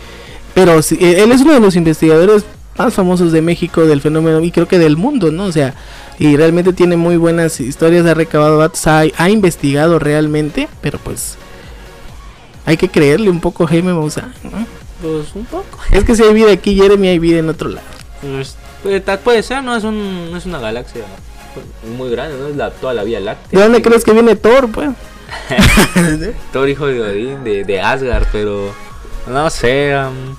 pero 0.53 0.83
sí, 0.83 0.99
eh, 1.01 1.23
él 1.23 1.31
es 1.31 1.43
uno 1.43 1.53
de 1.53 1.61
los 1.61 1.77
investigadores 1.77 2.45
más 2.77 2.93
famosos 2.93 3.31
de 3.31 3.41
México 3.41 3.83
del 3.87 4.01
fenómeno 4.01 4.41
y 4.41 4.51
creo 4.51 4.67
que 4.67 4.81
del 4.81 4.97
mundo, 4.97 5.31
¿no? 5.31 5.45
O 5.45 5.53
sea, 5.53 5.75
y 6.19 6.35
realmente 6.37 6.73
tiene 6.73 6.97
muy 6.97 7.17
buenas 7.19 7.61
historias, 7.61 8.05
ha 8.07 8.15
recabado 8.15 8.59
datos, 8.59 8.85
ha, 8.89 9.05
ha 9.17 9.31
investigado 9.31 9.99
realmente, 10.01 10.67
pero 10.81 10.99
pues 10.99 11.37
hay 12.67 12.77
que 12.77 12.89
creerle 12.91 13.31
un 13.31 13.41
poco 13.41 13.65
a 13.65 13.69
Jaime 13.69 13.95
Maussan, 13.95 14.35
¿no? 14.43 14.67
Pues 15.01 15.35
un 15.35 15.45
poco. 15.47 15.79
Es 15.91 16.05
que 16.05 16.15
si 16.15 16.23
hay 16.23 16.35
vida 16.35 16.53
aquí, 16.53 16.75
Jeremy, 16.75 17.09
hay 17.09 17.19
vida 17.19 17.39
en 17.39 17.49
otro 17.49 17.69
lado. 17.69 17.87
Pues, 18.21 18.57
puede, 18.83 19.01
puede 19.19 19.43
ser, 19.43 19.63
no 19.63 19.77
es, 19.77 19.85
un, 19.85 20.31
no 20.31 20.37
es 20.37 20.47
una 20.47 20.59
galaxia 20.59 21.05
muy 21.97 22.11
grande, 22.11 22.37
no 22.39 22.49
es 22.49 22.57
la, 22.57 22.71
toda 22.71 22.93
la 22.93 23.05
Vía 23.05 23.21
Láctea. 23.21 23.59
¿De 23.59 23.65
dónde 23.65 23.83
crees 23.83 24.05
que 24.05 24.13
viene 24.13 24.37
Thor, 24.37 24.71
pues? 24.71 24.91
Thor, 26.53 26.69
hijo 26.69 26.87
de 26.87 27.01
Odín, 27.01 27.45
de, 27.45 27.65
de 27.65 27.81
Asgard, 27.81 28.27
pero 28.33 28.75
no 29.27 29.51
sé. 29.51 29.95
um, 29.97 30.37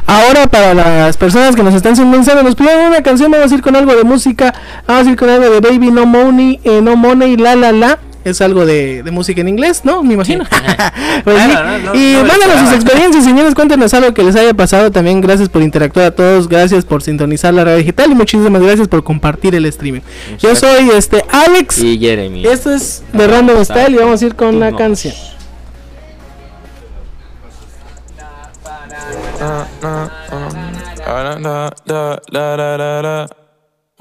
Ahora, 0.07 0.47
para 0.47 0.75
las 0.75 1.17
personas 1.17 1.55
que 1.57 1.63
nos 1.63 1.75
están 1.75 1.97
sintonizando, 1.97 2.43
nos 2.43 2.55
pidieron 2.55 2.87
una 2.87 3.03
canción. 3.03 3.31
Vamos 3.31 3.53
a 3.53 3.55
ir 3.55 3.63
con 3.63 3.77
algo 3.77 3.95
de 3.95 4.05
música. 4.05 4.55
Vamos 4.87 5.07
a 5.07 5.11
ir 5.11 5.17
con 5.17 5.29
algo 5.29 5.49
de 5.49 5.61
Baby 5.61 5.91
No 5.91 6.07
Money, 6.07 6.61
eh, 6.65 6.81
No 6.83 6.97
Money, 6.97 7.37
La 7.37 7.57
La 7.57 7.73
La. 7.73 7.99
Es 8.25 8.41
algo 8.41 8.65
de, 8.67 9.03
de 9.03 9.11
música 9.11 9.41
en 9.41 9.49
inglés, 9.49 9.83
¿no? 9.85 10.03
Me 10.03 10.15
imagino. 10.15 10.45
Pues 11.25 11.41
sí. 11.41 11.51
Claro, 11.51 11.79
no, 11.79 11.93
no, 11.93 11.95
y 11.95 12.15
no 12.15 12.25
mándanos 12.25 12.61
sus 12.61 12.73
experiencias, 12.73 13.25
señores. 13.25 13.55
Cuéntenos 13.55 13.93
algo 13.95 14.13
que 14.15 14.23
les 14.25 14.35
haya 14.35 14.55
pasado. 14.55 14.91
También 14.91 15.21
gracias 15.21 15.49
por 15.49 15.63
interactuar 15.63 16.07
a 16.07 16.11
todos. 16.11 16.49
Gracias 16.49 16.85
por 16.85 17.03
sintonizar 17.03 17.53
la 17.55 17.65
radio 17.65 17.79
digital. 17.79 18.11
Y 18.11 18.15
muchísimas 18.15 18.61
gracias 18.63 18.89
por 18.89 19.05
compartir 19.05 19.55
el 19.55 19.65
streaming. 19.67 20.01
Yo 20.41 20.57
soy 20.57 20.91
este 20.97 21.25
Alex. 21.31 21.79
Y 21.79 21.99
Jeremy. 21.99 22.45
Esto 22.47 22.73
es 22.75 23.03
de 23.13 23.27
Random 23.27 23.65
Style 23.65 23.91
y 23.95 23.97
vamos 23.97 24.23
a 24.23 24.27
ir 24.27 24.35
con 24.35 24.59
la 24.59 24.71
Turnos. 24.71 24.81
canción. 24.81 25.15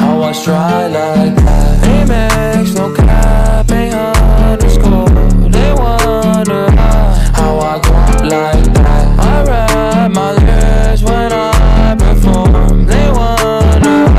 I 0.00 0.32
stride 0.32 0.92
like 0.92 1.34
that 1.36 1.84
Amex, 1.84 2.74
no 2.74 2.94
cap, 2.94 3.70
ain't 3.70 3.94
underscore. 3.94 5.08
They 5.48 5.72
wonder 5.72 6.70
how, 6.72 7.58
I 7.58 7.80
go 7.82 7.92
like 8.28 8.74
that. 8.74 9.18
I 9.18 9.44
rap 9.44 10.10
my 10.12 10.32
lyrics 10.32 11.02
when 11.02 11.32
I 11.32 11.96
perform. 11.98 12.86
They 12.86 13.10
wonder 13.10 14.12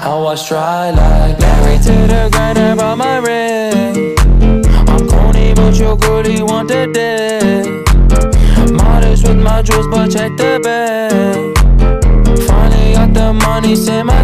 how, 0.00 0.26
I 0.26 0.34
stride 0.34 0.96
like 0.96 1.38
that 1.38 1.62
Married 1.62 1.82
to 1.82 1.92
the 1.92 2.28
grind 2.32 2.58
and 2.58 2.78
brought 2.78 2.98
my 2.98 3.18
ring. 3.18 4.16
I'm 4.88 5.08
corny 5.08 5.54
but 5.54 5.76
your 5.78 5.96
girlie 5.96 6.42
want 6.42 6.68
the 6.68 6.86
dick. 6.92 8.72
Modest 8.72 9.28
with 9.28 9.38
my 9.40 9.62
jewels 9.62 9.86
but 9.86 10.10
check 10.10 10.36
the 10.36 10.60
bag. 10.62 11.56
Finally 12.48 12.92
got 12.94 13.14
the 13.14 13.32
money, 13.32 13.76
say 13.76 14.02
my. 14.02 14.23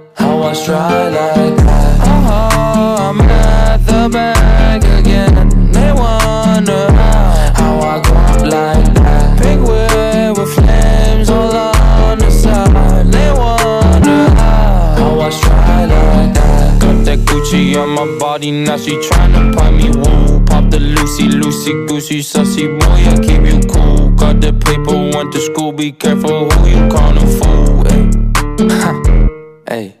I 0.17 0.53
stride 0.53 1.13
like 1.13 1.55
that. 1.57 1.99
Oh, 2.03 3.09
I'm 3.09 3.21
at 3.21 3.77
the 3.85 4.09
bank 4.11 4.83
again. 4.83 5.71
They 5.71 5.91
wonder 5.93 6.91
how, 6.91 7.53
how 7.55 7.79
I 7.79 8.01
go 8.01 8.13
up 8.13 8.41
like 8.41 8.93
that. 8.95 9.39
Big 9.41 9.59
wheel 9.59 10.33
with 10.35 10.53
flames 10.53 11.29
all 11.29 11.55
on 11.55 12.19
the 12.19 12.29
side. 12.29 13.07
They 13.07 13.31
wonder 13.31 14.29
how, 14.35 14.95
how 14.97 15.19
I 15.21 15.29
stride 15.29 15.89
like 15.89 16.33
that. 16.33 16.81
Got 16.81 17.05
that 17.05 17.19
Gucci 17.19 17.75
on 17.81 17.89
my 17.89 18.19
body, 18.19 18.51
now 18.51 18.77
she 18.77 18.97
tryna 18.97 19.55
buy 19.55 19.71
me 19.71 19.89
woo. 19.89 20.43
Pop 20.45 20.69
the 20.69 20.79
Lucy, 20.79 21.29
Lucy, 21.29 21.71
Goosey, 21.87 22.19
sussy 22.19 22.67
boy, 22.79 23.09
I 23.09 23.15
keep 23.23 23.41
you 23.43 23.61
cool. 23.69 24.09
Got 24.11 24.41
the 24.41 24.51
paper, 24.53 25.15
went 25.15 25.31
to 25.33 25.39
school, 25.39 25.71
be 25.71 25.91
careful 25.91 26.49
who 26.49 26.69
you 26.69 26.89
callin' 26.89 27.27
fool. 27.39 27.87
Eh? 27.87 27.97
Hey. 29.67 29.87
Hey. 29.87 30.00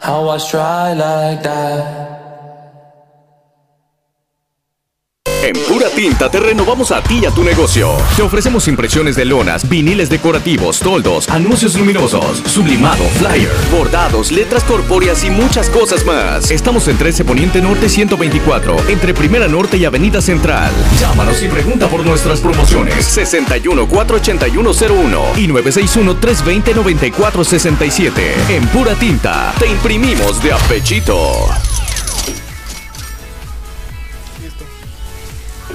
How 0.00 0.28
I 0.28 0.38
stride 0.38 0.98
like 0.98 1.42
that. 1.42 2.17
En 5.42 5.54
pura 5.68 5.88
tinta 5.88 6.28
te 6.28 6.40
renovamos 6.40 6.90
a 6.90 7.00
ti 7.00 7.20
y 7.22 7.26
a 7.26 7.30
tu 7.30 7.44
negocio. 7.44 7.96
Te 8.16 8.22
ofrecemos 8.22 8.66
impresiones 8.66 9.14
de 9.14 9.24
lonas, 9.24 9.68
viniles 9.68 10.10
decorativos, 10.10 10.80
toldos, 10.80 11.28
anuncios 11.28 11.76
luminosos, 11.76 12.42
sublimado, 12.44 13.04
flyer, 13.18 13.52
bordados, 13.70 14.32
letras 14.32 14.64
corpóreas 14.64 15.22
y 15.22 15.30
muchas 15.30 15.70
cosas 15.70 16.04
más. 16.04 16.50
Estamos 16.50 16.88
en 16.88 16.98
13 16.98 17.24
Poniente 17.24 17.60
Norte 17.62 17.88
124, 17.88 18.88
entre 18.88 19.14
Primera 19.14 19.46
Norte 19.46 19.76
y 19.76 19.84
Avenida 19.84 20.20
Central. 20.20 20.72
Llámanos 20.98 21.40
y 21.42 21.46
pregunta 21.46 21.86
por 21.86 22.04
nuestras 22.04 22.40
promociones. 22.40 23.04
61 23.04 23.86
481 23.86 24.72
01 24.72 25.22
y 25.36 25.46
961 25.46 26.16
320 26.16 26.74
9467. 26.74 28.34
En 28.56 28.66
pura 28.68 28.94
tinta, 28.96 29.54
te 29.58 29.68
imprimimos 29.68 30.42
de 30.42 30.52
apechito. 30.52 31.48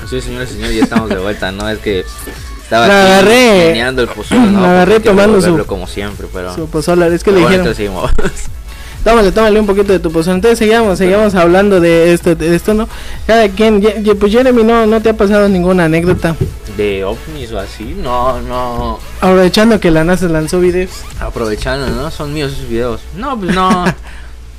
Sí, 0.09 0.21
señores 0.21 0.49
y 0.51 0.53
señores, 0.55 0.75
ya 0.75 0.83
estamos 0.83 1.09
de 1.09 1.17
vuelta, 1.17 1.51
¿no? 1.51 1.67
Es 1.69 1.79
que 1.79 2.05
Estaba 2.63 2.87
La 2.87 3.19
agarré- 3.21 3.77
el 4.01 4.07
pozole, 4.07 4.41
¿no? 4.51 4.61
la 4.61 4.71
agarré 4.71 4.99
tomando 4.99 5.39
su- 5.41 5.65
como 5.65 5.85
siempre, 5.85 6.27
pero... 6.33 6.55
Su 6.55 6.67
pozole, 6.67 7.07
es 7.13 7.23
que 7.23 7.31
pero 7.31 7.47
le 7.49 7.57
bueno, 7.57 7.69
dijeron, 7.69 7.93
tómale, 9.03 9.31
tómale 9.31 9.59
un 9.59 9.65
poquito 9.67 9.91
de 9.91 9.99
tu 9.99 10.11
pozole. 10.11 10.35
Entonces 10.37 10.57
seguimos, 10.59 10.97
seguimos 10.97 11.35
hablando 11.35 11.79
de 11.79 12.13
esto, 12.13 12.33
de 12.35 12.55
esto, 12.55 12.73
¿no? 12.73 12.87
Cada 13.27 13.49
quien, 13.49 13.81
ye- 13.81 14.15
pues 14.15 14.31
Jeremy, 14.31 14.63
no, 14.63 14.85
no 14.87 15.01
te 15.01 15.09
ha 15.09 15.13
pasado 15.17 15.47
ninguna 15.49 15.85
anécdota. 15.85 16.35
de 16.77 17.03
ovnis 17.03 17.51
o 17.51 17.59
así, 17.59 17.95
no, 18.01 18.41
no. 18.41 18.99
Aprovechando 19.21 19.79
que 19.79 19.91
la 19.91 20.03
NASA 20.03 20.27
lanzó 20.27 20.59
videos. 20.59 20.89
Aprovechando, 21.19 21.85
¿no? 21.87 22.09
Son 22.09 22.33
míos 22.33 22.53
esos 22.53 22.67
videos. 22.69 23.01
No, 23.17 23.37
pues 23.39 23.53
no. 23.53 23.85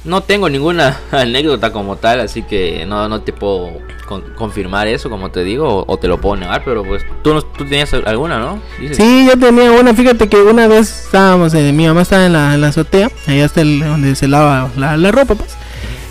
no 0.05 0.21
tengo 0.23 0.49
ninguna 0.49 1.01
anécdota 1.13 1.73
como 1.73 1.97
tal, 1.97 2.21
así 2.21 2.43
que 2.43 2.85
no, 2.87 3.09
no 3.09 3.21
te 3.23 3.33
puedo 3.33 3.71
con- 4.07 4.23
confirmar 4.35 4.87
eso, 4.87 5.09
como 5.11 5.31
te 5.31 5.43
digo, 5.45 5.85
o, 5.87 5.97
te 5.97 6.09
lo 6.09 6.21
puedo 6.21 6.37
negar, 6.37 6.63
pero 6.65 6.85
pues 6.85 7.03
tú, 7.23 7.41
tú 7.57 7.65
tenías 7.65 7.93
alguna, 7.95 8.39
¿no? 8.39 8.61
Sí, 8.93 9.27
yo 9.27 9.39
tenía 9.39 9.73
una, 9.73 9.95
fíjate 9.95 10.29
que 10.29 10.37
una 10.43 10.67
vez 10.69 11.05
estábamos, 11.07 11.55
eh, 11.55 11.73
mi 11.73 11.87
mamá 11.87 12.03
estaba 12.03 12.27
en 12.27 12.33
la, 12.33 12.69
azotea, 12.69 13.11
allá 13.27 13.45
está 13.47 13.63
el, 13.63 13.81
donde 13.81 14.15
se 14.15 14.29
lava 14.29 14.71
la, 14.77 14.97
la 14.97 15.11
ropa, 15.11 15.35
pues. 15.35 15.57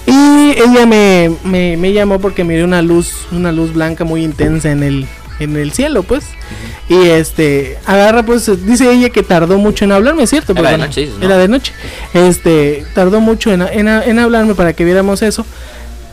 Y 0.05 0.51
ella 0.59 0.85
me, 0.85 1.31
me, 1.45 1.77
me 1.77 1.93
llamó 1.93 2.19
porque 2.19 2.43
miré 2.43 2.63
una 2.63 2.81
luz, 2.81 3.25
una 3.31 3.51
luz 3.51 3.73
blanca 3.73 4.03
muy 4.03 4.23
intensa 4.23 4.69
en 4.71 4.83
el, 4.83 5.07
en 5.39 5.55
el 5.57 5.71
cielo, 5.71 6.03
pues. 6.03 6.23
Y 6.89 6.95
este, 7.09 7.77
agarra, 7.85 8.23
pues, 8.23 8.49
dice 8.65 8.91
ella 8.91 9.09
que 9.09 9.23
tardó 9.23 9.57
mucho 9.57 9.85
en 9.85 9.91
hablarme, 9.93 10.27
¿cierto? 10.27 10.53
Era 10.55 10.71
de 10.71 10.77
noche. 10.77 11.09
Era 11.21 11.37
de 11.37 11.47
noche. 11.47 11.73
Este, 12.13 12.85
tardó 12.93 13.19
mucho 13.21 13.51
en, 13.51 13.61
en, 13.61 13.87
en 13.87 14.19
hablarme 14.19 14.55
para 14.55 14.73
que 14.73 14.83
viéramos 14.85 15.21
eso. 15.21 15.45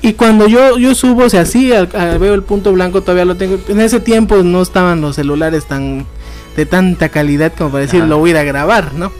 Y 0.02 0.14
cuando 0.14 0.46
yo, 0.48 0.78
yo 0.78 0.94
subo, 0.94 1.24
o 1.24 1.28
sea, 1.30 1.44
sí, 1.44 1.72
al- 1.72 1.90
al- 1.94 2.18
veo 2.18 2.32
el 2.34 2.42
punto 2.42 2.72
blanco, 2.72 3.02
todavía 3.02 3.26
lo 3.26 3.36
tengo. 3.36 3.58
En 3.68 3.80
ese 3.80 4.00
tiempo 4.00 4.36
no 4.42 4.62
estaban 4.62 5.00
los 5.02 5.16
celulares 5.16 5.66
tan 5.66 6.06
de 6.56 6.66
tanta 6.66 7.10
calidad 7.10 7.52
como 7.56 7.70
para 7.70 7.82
decir, 7.84 8.00
Ajá. 8.00 8.08
lo 8.08 8.18
voy 8.18 8.30
a 8.30 8.32
ir 8.32 8.36
a 8.38 8.42
grabar, 8.42 8.94
¿no? 8.94 9.12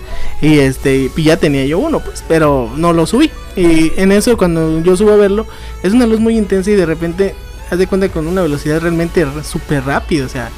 Y 0.43 0.59
este, 0.59 1.11
y 1.15 1.23
ya 1.23 1.37
tenía 1.37 1.65
yo 1.65 1.79
uno, 1.79 2.01
pues, 2.01 2.25
pero 2.27 2.71
no 2.77 2.93
lo 2.93 3.07
subí. 3.07 3.31
Y 3.57 3.93
en 3.97 4.11
eso, 4.11 4.37
cuando 4.37 4.83
yo 4.83 4.97
subo 4.97 5.13
a 5.13 5.17
verlo, 5.17 5.47
es 5.83 5.93
una 5.93 6.07
luz 6.07 6.19
muy 6.19 6.37
intensa 6.37 6.71
y 6.71 6.75
de 6.75 6.87
repente, 6.87 7.35
haz 7.71 7.79
de 7.79 7.87
cuenta 7.87 8.09
con 8.09 8.27
una 8.27 8.43
velocidad 8.43 8.81
realmente 8.81 9.27
súper 9.45 9.85
rápida, 9.85 10.27
o 10.27 10.29
sea, 10.29 10.51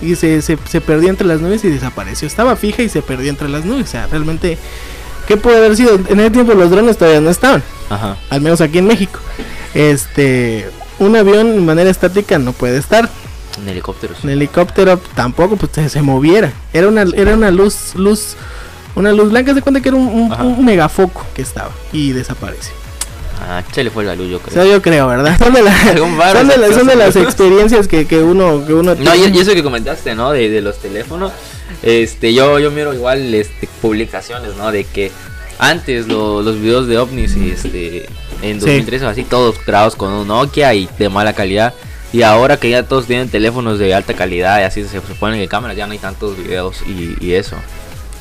y 0.00 0.14
se, 0.14 0.40
se, 0.42 0.56
se 0.68 0.80
perdió 0.80 1.08
entre 1.10 1.26
las 1.26 1.40
nubes 1.40 1.64
y 1.64 1.68
desapareció. 1.70 2.26
Estaba 2.28 2.56
fija 2.56 2.82
y 2.82 2.88
se 2.88 3.02
perdió 3.02 3.30
entre 3.30 3.48
las 3.48 3.64
nubes, 3.64 3.84
o 3.84 3.90
sea, 3.90 4.06
realmente, 4.06 4.56
¿qué 5.26 5.36
puede 5.36 5.58
haber 5.58 5.76
sido? 5.76 5.96
En 6.08 6.20
ese 6.20 6.30
tiempo 6.30 6.54
los 6.54 6.70
drones 6.70 6.96
todavía 6.96 7.20
no 7.20 7.30
estaban 7.30 7.62
Ajá. 7.90 8.16
al 8.30 8.40
menos 8.40 8.60
aquí 8.60 8.78
en 8.78 8.86
México. 8.86 9.18
Este, 9.74 10.68
un 10.98 11.16
avión 11.16 11.52
de 11.54 11.60
manera 11.60 11.90
estática 11.90 12.38
no 12.38 12.52
puede 12.52 12.78
estar, 12.78 13.08
En 13.60 13.68
helicópteros. 13.68 14.22
un 14.24 14.30
helicóptero 14.30 14.98
tampoco, 15.14 15.56
pues 15.56 15.72
se, 15.74 15.88
se 15.88 16.02
moviera. 16.02 16.52
Era 16.72 16.88
una, 16.88 17.02
era 17.02 17.34
una 17.34 17.50
luz, 17.50 17.94
luz, 17.94 18.36
una 18.94 19.12
luz 19.12 19.30
blanca, 19.30 19.54
se 19.54 19.62
cuenta 19.62 19.80
que 19.80 19.88
era 19.90 19.96
un, 19.98 20.06
un- 20.08 20.32
Ajá. 20.32 20.42
un 20.44 20.64
megafoco 20.64 21.24
que 21.34 21.42
estaba 21.42 21.70
y 21.92 22.12
desapareció. 22.12 22.72
Ah, 23.40 23.62
se 23.72 23.84
le 23.84 23.90
fue 23.90 24.04
la 24.04 24.14
luz, 24.16 24.28
yo 24.30 24.36
O 24.38 24.40
creo. 24.40 24.54
sea, 24.54 24.64
yo 24.72 24.82
creo, 24.82 25.06
¿verdad? 25.06 25.38
Son 25.42 25.52
de, 25.54 25.62
la- 25.62 25.72
son 25.96 26.18
de, 26.48 26.52
la- 26.56 26.66
sacó 26.68 26.78
son 26.78 26.86
de 26.86 26.92
su- 26.92 26.98
las 26.98 27.16
experiencias 27.16 27.88
que, 27.88 28.06
que 28.06 28.18
uno, 28.18 28.64
que 28.66 28.74
uno 28.74 28.94
No, 28.94 29.14
y, 29.14 29.18
tiene. 29.20 29.36
y 29.36 29.40
eso 29.40 29.52
que 29.54 29.62
comentaste, 29.62 30.14
¿no? 30.14 30.32
De, 30.32 30.48
de 30.50 30.60
los 30.60 30.78
teléfonos. 30.78 31.32
Este, 31.82 32.34
yo, 32.34 32.58
yo 32.58 32.70
miro 32.70 32.92
igual 32.94 33.32
este, 33.34 33.68
publicaciones, 33.80 34.56
¿no? 34.56 34.72
De 34.72 34.84
que 34.84 35.12
antes 35.58 36.06
lo- 36.08 36.42
los 36.42 36.60
videos 36.60 36.86
de 36.88 36.98
ovnis, 36.98 37.34
este, 37.36 38.06
en 38.42 38.60
Sí. 38.60 38.66
2013 38.66 39.06
o 39.06 39.08
así, 39.08 39.24
todos 39.24 39.56
grabados 39.64 39.94
con 39.96 40.12
un 40.12 40.26
Nokia 40.28 40.74
y 40.74 40.88
de 40.98 41.08
mala 41.08 41.32
calidad. 41.32 41.74
Y 42.12 42.22
ahora 42.22 42.56
que 42.56 42.70
ya 42.70 42.82
todos 42.84 43.06
tienen 43.06 43.28
teléfonos 43.28 43.78
de 43.78 43.92
alta 43.94 44.14
calidad 44.14 44.60
y 44.60 44.62
así 44.64 44.82
se, 44.82 44.88
se 44.88 45.00
ponen 45.00 45.40
en 45.40 45.46
cámaras, 45.48 45.76
ya 45.76 45.86
no 45.86 45.92
hay 45.92 45.98
tantos 45.98 46.36
videos 46.38 46.78
y, 46.86 47.16
y 47.24 47.34
eso. 47.34 47.56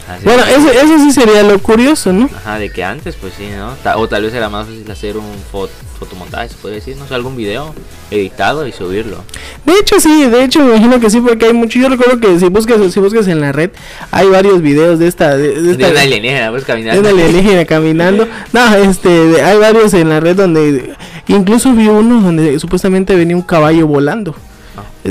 Así 0.10 0.24
Bueno, 0.24 0.44
que- 0.46 0.52
eso, 0.56 0.72
eso 0.72 1.00
sí 1.00 1.12
sería 1.12 1.44
lo 1.44 1.60
curioso, 1.60 2.14
¿no? 2.14 2.30
Ajá, 2.34 2.58
de 2.60 2.70
que 2.70 2.84
antes, 2.84 3.16
pues 3.16 3.34
sí, 3.38 3.48
¿no? 3.58 3.74
O 4.00 4.08
tal 4.08 4.24
vez 4.24 4.34
era 4.34 4.48
más 4.50 4.66
fácil 4.68 4.90
hacer 4.90 5.18
un 5.18 5.26
fo- 5.52 5.68
fotomontaje, 6.00 6.48
se 6.50 6.56
puede 6.56 6.76
decir, 6.76 6.96
no 6.96 7.06
sé, 7.08 7.14
algún 7.14 7.36
video 7.36 7.74
editado 8.10 8.66
y 8.66 8.72
subirlo. 8.72 9.18
De 9.66 9.74
hecho 9.74 10.00
sí, 10.00 10.26
de 10.28 10.44
hecho 10.46 10.62
me 10.62 10.70
imagino 10.70 11.00
que 11.02 11.10
sí, 11.10 11.20
porque 11.20 11.48
hay 11.48 11.54
mucho. 11.54 11.78
Yo 11.78 11.90
recuerdo 11.90 12.22
que 12.22 12.40
si 12.40 12.48
buscas, 12.48 12.78
si 12.94 13.00
buscas 13.02 13.28
en 13.28 13.42
la 13.42 13.52
red, 13.52 13.72
hay 14.12 14.28
varios 14.30 14.62
videos 14.62 14.98
de 14.98 15.08
esta, 15.08 15.36
de, 15.36 15.50
de 15.56 15.62
De 15.62 15.72
esta 15.74 15.90
una 15.90 16.02
alienígena, 16.02 16.50
pues 16.52 16.62
de 16.64 16.68
caminando. 16.68 17.02
una 17.02 17.10
alienígena 17.10 17.66
caminando. 17.66 18.28
No, 18.54 18.76
este, 18.76 19.10
de- 19.10 19.42
hay 19.42 19.58
varios 19.58 19.94
en 19.94 20.08
la 20.08 20.22
red 20.22 20.38
donde, 20.38 20.94
incluso 21.28 21.74
vi 21.74 21.88
uno 21.90 22.22
donde 22.22 22.58
supuestamente 22.60 23.14
venía 23.16 23.36
un 23.36 23.42
caballo 23.42 23.86
volando. 23.88 24.36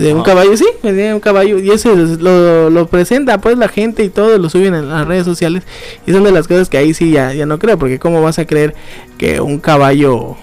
De 0.01 0.13
un 0.13 0.23
caballo, 0.23 0.57
sí, 0.57 0.67
venía 0.83 1.15
un 1.15 1.21
caballo 1.21 1.59
y 1.59 1.71
ese 1.71 1.95
lo, 1.97 2.69
lo 2.69 2.87
presenta 2.87 3.39
pues 3.39 3.57
la 3.57 3.69
gente 3.69 4.05
y 4.05 4.11
todo, 4.11 4.37
lo 4.37 4.51
suben 4.51 4.75
en 4.75 4.89
las 4.91 5.07
redes 5.07 5.25
sociales 5.25 5.63
y 6.07 6.13
son 6.13 6.25
de 6.25 6.33
las 6.33 6.47
cosas 6.47 6.69
que 6.69 6.77
ahí 6.77 6.93
sí 6.93 7.11
ya, 7.11 7.33
ya 7.33 7.47
no 7.47 7.59
creo, 7.59 7.79
porque 7.79 7.99
cómo 7.99 8.23
vas 8.23 8.39
a 8.39 8.47
creer 8.47 8.75
que 9.17 9.41
un 9.41 9.59
caballo 9.59 10.37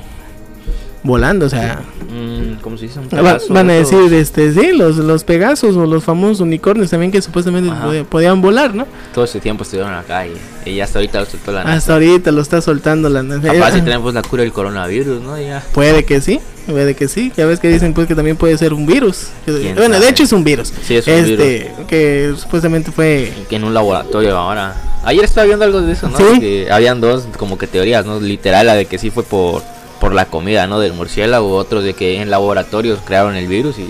volando, 1.04 1.46
o 1.46 1.50
sea, 1.50 1.82
Mm, 2.14 2.62
¿Cómo 2.62 2.78
se 2.78 2.86
dice? 2.86 3.00
Pedazo 3.10 3.52
van 3.52 3.70
a 3.72 3.74
de 3.74 3.80
decir, 3.80 4.14
este, 4.14 4.54
sí, 4.54 4.72
los, 4.72 4.98
los 4.98 5.24
Pegasos 5.24 5.76
o 5.76 5.86
los 5.88 6.04
famosos 6.04 6.42
unicornios 6.42 6.92
también 6.92 7.12
que 7.12 7.22
supuestamente 7.22 7.74
podían, 7.74 8.06
podían 8.06 8.42
volar, 8.42 8.76
¿no? 8.76 8.86
Todo 9.16 9.26
ese 9.26 9.40
tiempo 9.40 9.64
estuvieron 9.64 9.94
acá 9.94 10.28
y, 10.28 10.34
y 10.70 10.80
hasta 10.80 11.00
ahorita 11.00 11.22
lo 11.22 11.26
soltó 11.26 11.52
la 11.52 11.64
NASA. 11.64 11.78
Hasta 11.78 11.94
ahorita 11.94 12.32
lo 12.32 12.42
está 12.42 12.62
soltando 12.62 13.10
la 13.10 13.24
Capaz 13.24 13.72
si 13.72 13.78
eh, 13.80 13.82
tenemos 13.82 14.14
la 14.14 14.22
cura 14.22 14.44
del 14.44 14.52
coronavirus, 14.52 15.24
¿no? 15.24 15.40
Ya. 15.40 15.64
Puede 15.74 16.06
que 16.06 16.22
sí, 16.22 16.40
puede 16.68 16.94
que 16.96 17.08
sí. 17.08 17.32
Ya 17.36 17.48
ves 17.48 17.60
que 17.60 17.70
dicen 17.70 17.96
pues 17.96 18.08
que 18.08 18.14
también 18.14 18.38
puede 18.38 18.56
ser 18.60 18.74
un 18.74 18.86
virus. 18.86 19.30
¿Quién 19.46 19.76
Bueno, 19.76 20.00
de 20.00 20.08
hecho 20.08 20.22
es 20.22 20.34
un 20.34 20.44
virus. 20.44 20.72
Sí, 20.84 20.96
es 20.96 21.08
un 21.08 21.14
este, 21.14 21.72
que 21.88 22.36
supuestamente 22.38 22.92
fue 22.92 23.34
Que 23.50 23.56
en 23.56 23.64
un 23.64 23.74
laboratorio 23.74 24.38
ahora. 24.38 24.76
Ayer 25.04 25.26
estaba 25.26 25.48
viendo 25.48 25.66
algo 25.66 25.82
de 25.82 25.94
eso, 25.94 26.10
¿no? 26.10 26.18
Sí. 26.18 26.40
Que 26.40 26.72
habían 26.72 27.02
dos 27.02 27.28
como 27.38 27.58
que 27.58 27.66
teorías, 27.66 28.06
¿no? 28.06 28.20
Literal, 28.20 28.68
la 28.68 28.76
de 28.76 28.86
que 28.86 28.98
sí 28.98 29.10
fue 29.10 29.24
por, 29.24 29.64
por 30.04 30.14
la 30.14 30.26
comida, 30.26 30.68
¿no? 30.68 30.80
Del 30.80 30.94
murciélago, 30.94 31.56
otros 31.56 31.84
de 31.84 31.94
que 31.94 32.22
en 32.22 32.30
laboratorios 32.30 33.00
crearon 33.06 33.36
el 33.36 33.48
virus 33.48 33.78
y, 33.80 33.88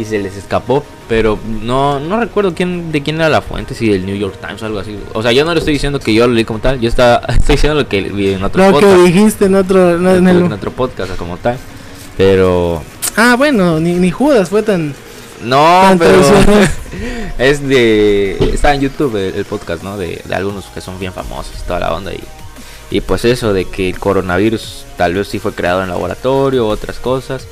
y 0.00 0.04
se 0.04 0.18
les 0.20 0.36
escapó. 0.36 0.84
Pero 1.08 1.38
no, 1.62 1.98
no 1.98 2.20
recuerdo 2.20 2.54
quién 2.54 2.92
de 2.92 3.02
quién 3.02 3.16
era 3.16 3.28
la 3.28 3.40
fuente, 3.40 3.74
si 3.74 3.88
del 3.88 4.06
New 4.06 4.14
York 4.16 4.36
Times 4.40 4.62
o 4.62 4.66
algo 4.66 4.78
así. 4.78 4.96
O 5.12 5.22
sea, 5.22 5.32
yo 5.32 5.44
no 5.44 5.52
le 5.52 5.58
estoy 5.58 5.72
diciendo 5.74 5.98
que 5.98 6.14
yo 6.14 6.28
lo 6.28 6.34
leí 6.34 6.44
como 6.44 6.60
tal, 6.60 6.78
yo 6.78 6.88
estaba, 6.88 7.16
estoy 7.28 7.56
diciendo 7.56 7.80
lo 7.82 7.88
que 7.88 8.00
vi 8.02 8.32
en 8.34 8.44
otro 8.44 8.62
lo 8.62 8.78
que 8.78 8.84
podcast. 8.86 9.02
dijiste 9.06 9.44
en 9.46 9.54
otro 9.56 9.98
no, 9.98 10.14
en 10.14 10.28
el- 10.28 10.44
en 10.44 10.52
otro 10.52 10.70
podcast 10.70 11.16
como 11.16 11.36
tal. 11.36 11.58
Pero 12.16 12.82
Ah, 13.16 13.34
bueno, 13.36 13.80
ni, 13.80 13.94
ni 13.94 14.10
Judas 14.10 14.48
fue 14.50 14.62
tan 14.62 14.94
no, 15.42 15.96
pero 15.98 16.20
es 17.38 17.66
de 17.66 18.36
está 18.52 18.74
en 18.74 18.82
YouTube 18.82 19.16
el, 19.16 19.34
el 19.34 19.44
podcast, 19.46 19.82
¿no? 19.82 19.96
De, 19.96 20.22
de 20.24 20.34
algunos 20.34 20.66
que 20.66 20.80
son 20.80 20.98
bien 21.00 21.12
famosos 21.12 21.52
y 21.58 21.66
toda 21.66 21.80
la 21.80 21.94
onda 21.94 22.12
y 22.12 22.20
y 22.90 23.00
pues 23.00 23.24
eso 23.24 23.52
de 23.52 23.64
que 23.66 23.88
el 23.90 23.98
coronavirus 23.98 24.84
tal 24.96 25.14
vez 25.14 25.28
sí 25.28 25.38
fue 25.38 25.52
creado 25.52 25.82
en 25.82 25.88
laboratorio, 25.88 26.66
otras 26.66 26.98
cosas. 26.98 27.46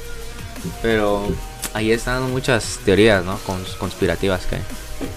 Pero 0.82 1.26
ahí 1.74 1.92
están 1.92 2.30
muchas 2.30 2.80
teorías, 2.84 3.24
¿no? 3.24 3.38
Cons- 3.46 3.76
conspirativas 3.78 4.46
que 4.46 4.56
hay. 4.56 4.62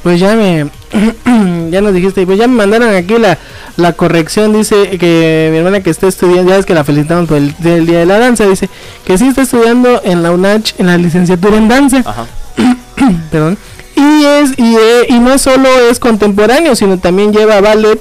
Pues 0.04 0.20
ya 0.20 0.36
me 0.36 0.70
ya 1.72 1.82
nos 1.82 1.94
dijiste, 1.96 2.24
pues 2.28 2.38
ya 2.38 2.48
me 2.48 2.54
mandaron 2.56 2.94
aquí 2.94 3.18
la, 3.18 3.40
la 3.78 3.94
corrección, 3.94 4.54
dice 4.54 4.98
que 5.00 5.50
mi 5.52 5.58
hermana 5.58 5.82
que 5.82 5.90
está 5.90 6.08
estudiando, 6.08 6.52
ya 6.52 6.58
es 6.60 6.68
que 6.68 6.76
la 6.76 6.84
felicitamos 6.84 7.28
por 7.28 7.38
el, 7.38 7.56
día 7.60 8.00
de 8.00 8.06
la 8.06 8.20
danza, 8.20 8.46
dice 8.46 8.70
que 9.06 9.18
sí 9.18 9.28
está 9.28 9.42
estudiando 9.42 10.00
en 10.04 10.22
la 10.22 10.32
UNACH 10.32 10.74
en 10.78 10.86
la 10.86 10.98
licenciatura 10.98 11.58
en 11.58 11.68
danza. 11.68 12.04
Ajá. 12.06 12.28
perdón. 13.32 13.58
Y 13.96 14.24
es 14.26 14.52
y, 14.58 14.76
eh, 14.76 15.06
y 15.10 15.20
no 15.20 15.38
solo 15.40 15.68
es 15.90 15.98
contemporáneo, 16.00 16.76
sino 16.76 17.00
también 17.00 17.34
lleva 17.34 17.60
ballet 17.60 18.00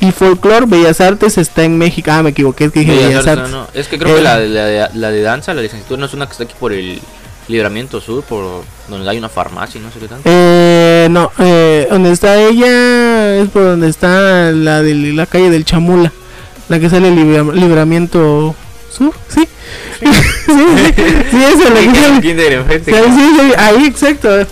y 0.00 0.12
folclore, 0.12 0.66
bellas 0.66 1.00
artes 1.00 1.38
está 1.38 1.64
en 1.64 1.76
México. 1.78 2.10
Ah, 2.12 2.22
me 2.22 2.30
equivoqué, 2.30 2.64
es 2.66 2.72
que 2.72 2.80
dije 2.80 2.92
Bellas 2.92 3.08
bellas 3.08 3.26
Artes, 3.26 3.38
artes. 3.38 3.52
no, 3.52 3.60
no. 3.62 3.68
Es 3.74 3.88
que 3.88 3.98
creo 3.98 4.14
Eh, 4.14 4.16
que 4.18 4.22
la, 4.22 4.38
de- 4.38 4.48
la, 4.48 4.90
la 4.94 5.10
de 5.10 5.22
danza, 5.22 5.54
la 5.54 5.62
licenciatura 5.62 5.98
no 6.00 6.06
es 6.06 6.14
una 6.14 6.26
que 6.26 6.32
está 6.32 6.44
aquí 6.44 6.54
por 6.58 6.72
el 6.72 7.00
Libramiento 7.48 8.00
Sur, 8.00 8.22
por 8.24 8.62
donde 8.88 9.08
hay 9.08 9.16
una 9.18 9.28
farmacia 9.30 9.80
no 9.80 9.90
sé 9.90 9.98
qué 9.98 10.06
tanto. 10.08 10.22
Eh, 10.30 11.08
no, 11.10 11.32
eh, 11.38 11.88
donde 11.90 12.12
está 12.12 12.36
ella 12.40 13.36
es 13.38 13.48
por 13.48 13.62
donde 13.64 13.88
está 13.88 14.52
la 14.52 14.82
de 14.82 14.94
la 14.94 15.24
calle 15.26 15.48
del 15.50 15.64
Chamula, 15.64 16.12
la 16.68 16.78
que 16.78 16.90
sale 16.90 17.10
libra- 17.10 17.50
libramiento 17.54 18.54
sur, 18.90 19.12
sí. 19.28 19.48
sí, 20.00 20.06
sí, 20.46 20.52
sí, 20.52 20.92
que 20.94 22.30
Sí, 22.84 22.92
sí, 22.92 23.30
sí, 23.38 23.52
ahí 23.56 23.86
exacto. 23.86 24.28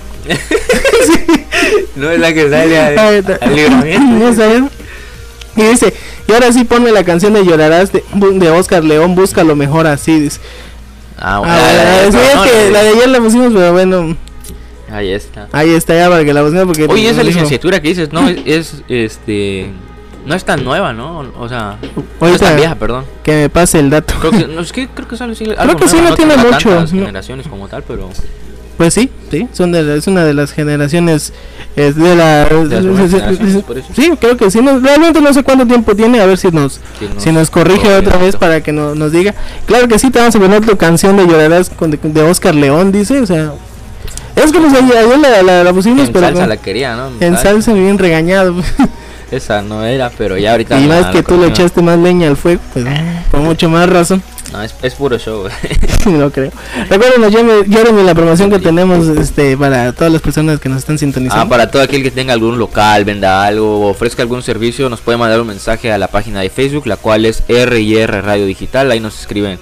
No 1.96 2.11
es 2.11 2.18
la 2.20 2.32
que 2.35 2.48
sale 2.50 2.78
al, 2.78 2.98
al 2.98 3.54
libramiento. 3.56 4.42
Y 5.57 5.62
dice, 5.62 5.95
y 6.29 6.33
ahora 6.33 6.53
sí 6.53 6.64
ponme 6.64 6.92
la 6.92 7.03
canción 7.05 7.33
de 7.33 7.45
Llorarás 7.45 7.92
de, 7.92 8.05
de 8.14 8.51
Oscar 8.51 8.85
León, 8.85 9.14
busca 9.14 9.42
lo 9.45 9.57
mejor 9.57 9.87
así, 9.87 10.21
dice. 10.21 10.40
Ah, 11.19 11.37
Ah, 11.45 12.09
bueno, 12.11 12.19
la- 12.19 12.45
que 12.45 12.51
de- 12.57 12.71
la 12.71 12.83
de 12.83 12.88
ayer 12.90 13.09
la 13.09 13.19
pusimos, 13.21 13.53
pero 13.55 13.73
bueno, 13.73 14.16
Ahí 14.92 15.11
está. 15.12 15.49
ahí 15.53 15.71
está 15.71 15.95
ya 15.97 16.09
para 16.11 16.25
que 16.25 16.33
la 16.35 16.42
pusimos 16.42 16.66
porque... 16.66 16.85
Oye, 16.85 17.09
esa 17.09 17.23
licenciatura 17.23 17.81
que 17.81 17.88
dices, 17.88 18.12
no, 18.12 18.29
es, 18.29 18.38
es, 18.45 18.83
este. 18.88 19.71
No 20.27 20.35
es 20.35 20.45
tan 20.45 20.64
nueva, 20.64 20.92
¿no? 20.92 21.21
O 21.38 21.49
sea, 21.49 21.79
no 22.21 22.27
es 22.29 22.40
tan 22.40 22.57
vieja, 22.57 22.75
perdón. 22.75 23.05
Que 23.23 23.33
me 23.42 23.49
pase 23.49 23.79
el 23.79 23.90
dato. 23.90 24.14
Creo 24.21 24.33
que, 24.33 24.47
no, 24.55 24.61
es 24.61 24.73
que 24.73 24.88
creo 24.88 25.07
que 25.09 25.16
sale 25.16 25.35
sí, 25.37 25.45
algo 25.57 25.77
que 25.77 25.88
sí, 25.88 25.97
no 26.03 26.14
tiene 26.16 26.37
mucho, 26.37 26.69
no. 26.81 26.87
generaciones 26.87 27.47
como 27.47 27.69
tal, 27.69 27.83
pero. 27.85 28.11
Pues 28.76 28.92
sí, 28.92 29.10
sí, 29.30 29.48
son 29.52 29.72
de, 29.72 29.96
es 29.96 30.06
una 30.06 30.24
de 30.24 30.34
las 30.34 30.52
generaciones 30.52 31.32
de 31.76 32.14
la... 32.16 32.44
De. 32.44 33.62
Sí, 33.94 34.12
creo 34.20 34.36
que 34.36 34.50
sí. 34.50 34.60
No, 34.60 34.78
realmente 34.80 35.20
no 35.20 35.32
sé 35.32 35.42
cuánto 35.42 35.66
tiempo 35.66 35.94
tiene, 35.96 36.20
a 36.20 36.26
ver 36.26 36.36
si 36.36 36.48
nos, 36.48 36.80
Si 36.98 37.06
nos 37.14 37.22
si 37.22 37.32
nos 37.32 37.50
corrige 37.50 37.94
otra 37.94 38.18
vez 38.18 38.36
para 38.36 38.60
que 38.62 38.72
no- 38.72 38.94
nos 38.94 39.12
diga. 39.12 39.34
Claro 39.66 39.88
que 39.88 39.98
sí, 39.98 40.10
te 40.10 40.18
vamos 40.18 40.36
a 40.36 40.38
poner 40.38 40.64
tu 40.64 40.76
canción 40.76 41.16
de 41.16 41.26
Llorarás 41.26 41.70
con, 41.70 41.90
de, 41.90 41.98
de 42.02 42.22
Oscar 42.22 42.54
León, 42.54 42.92
dice, 42.92 43.20
o 43.20 43.26
sea... 43.26 43.52
Es 44.36 44.52
que 44.52 44.58
ayer, 44.58 44.96
ayer 44.98 45.18
la, 45.18 45.42
la, 45.42 45.64
la 45.64 45.72
pusimos, 45.72 46.08
En 46.08 46.12
pero 46.12 46.26
salsa 46.26 46.40
con- 46.40 46.48
la 46.50 46.56
quería, 46.58 46.94
¿no? 46.96 47.08
en 47.20 47.38
salsa 47.38 47.72
bien 47.72 47.96
regañado. 47.98 48.54
Esa 49.30 49.62
no 49.62 49.84
era, 49.84 50.10
pero 50.16 50.36
ya 50.36 50.52
ahorita. 50.52 50.78
y 50.78 50.86
la- 50.86 51.00
más 51.00 51.06
que 51.06 51.18
la 51.18 51.22
tú 51.24 51.38
le 51.40 51.46
echaste 51.48 51.80
más 51.80 51.98
leña 51.98 52.28
al 52.28 52.36
fuego, 52.36 52.60
pues 52.74 52.84
por 53.30 53.40
mucho 53.40 53.70
más 53.70 53.88
razón. 53.88 54.22
No, 54.52 54.62
es, 54.62 54.74
es 54.82 54.94
puro 54.94 55.18
show. 55.18 55.48
No 56.06 56.30
creo. 56.30 56.52
Recuerden, 56.88 57.32
Jeremy, 57.68 58.02
la 58.04 58.14
promoción 58.14 58.48
que 58.48 58.61
tenemos 58.61 59.09
este 59.09 59.56
para 59.56 59.92
todas 59.92 60.12
las 60.12 60.22
personas 60.22 60.61
que 60.61 60.68
nos 60.68 60.78
están 60.78 60.98
sintonizando. 60.98 61.42
Ah, 61.44 61.48
para 61.48 61.68
todo 61.68 61.82
aquel 61.82 62.02
que 62.04 62.12
tenga 62.12 62.32
algún 62.32 62.59
local, 62.59 63.04
venda 63.04 63.44
algo, 63.44 63.88
ofrezca 63.88 64.22
algún 64.22 64.42
servicio, 64.42 64.88
nos 64.88 65.00
puede 65.00 65.18
mandar 65.18 65.40
un 65.40 65.48
mensaje 65.48 65.90
a 65.90 65.98
la 65.98 66.06
página 66.06 66.40
de 66.42 66.50
Facebook, 66.50 66.87
la 66.87 66.96
cual 66.96 67.24
es 67.26 67.42
R&R 67.48 68.20
Radio 68.22 68.46
Digital. 68.46 68.88
Ahí 68.92 69.00
nos 69.00 69.18
escriben 69.20 69.59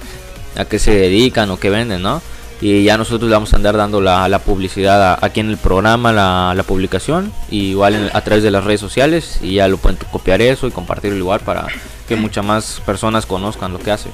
a 0.55 0.65
qué 0.65 0.77
se 0.77 0.91
dedican 0.93 1.49
o 1.49 1.57
qué 1.59 1.71
venden, 1.71 2.03
¿no? 2.03 2.21
Y 2.61 2.83
ya 2.83 2.95
nosotros 2.97 3.27
le 3.27 3.35
vamos 3.35 3.51
a 3.53 3.57
andar 3.57 3.75
dando 3.75 3.99
la, 3.99 4.29
la 4.29 4.37
publicidad 4.39 5.17
aquí 5.21 5.39
en 5.39 5.49
el 5.49 5.57
programa, 5.57 6.13
la, 6.13 6.53
la 6.55 6.63
publicación, 6.63 7.33
y 7.49 7.71
igual 7.71 7.95
en- 7.95 8.09
a 8.13 8.21
través 8.21 8.43
de 8.43 8.51
las 8.51 8.63
redes 8.63 8.79
sociales, 8.81 9.39
y 9.41 9.55
ya 9.55 9.67
lo 9.67 9.77
pueden 9.77 9.97
copiar 10.11 10.41
eso 10.43 10.67
y 10.67 10.71
compartirlo 10.71 11.17
igual 11.17 11.39
para 11.41 11.67
que 12.07 12.15
muchas 12.15 12.45
más 12.45 12.81
personas 12.85 13.25
conozcan 13.25 13.73
lo 13.73 13.79
que 13.79 13.89
hace. 13.91 14.09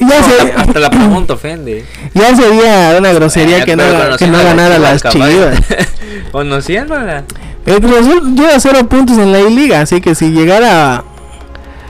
ya, 0.00 0.22
se, 0.22 0.52
Hasta 0.52 0.78
la 0.78 0.90
pregunta 0.90 1.32
ofende. 1.34 1.86
ya 2.14 2.36
sería 2.36 2.96
una 2.98 3.12
grosería 3.14 3.58
Eh, 3.58 3.64
que 3.64 3.76
no, 3.76 3.84
pero 3.84 4.16
que 4.18 4.26
no 4.26 4.36
a 4.38 4.42
ganara 4.42 4.78
las. 4.78 5.02
Chivas. 5.04 5.58
Conociéndola. 6.32 7.24
El 7.66 7.80
Cruz 7.80 7.96
Azul 7.98 8.34
lleva 8.34 8.58
cero 8.60 8.78
puntos 8.88 9.18
en 9.18 9.32
la 9.32 9.40
I-Liga, 9.40 9.80
así 9.80 10.00
que 10.00 10.14
si 10.14 10.30
llegara 10.30 10.96
a, 10.96 11.04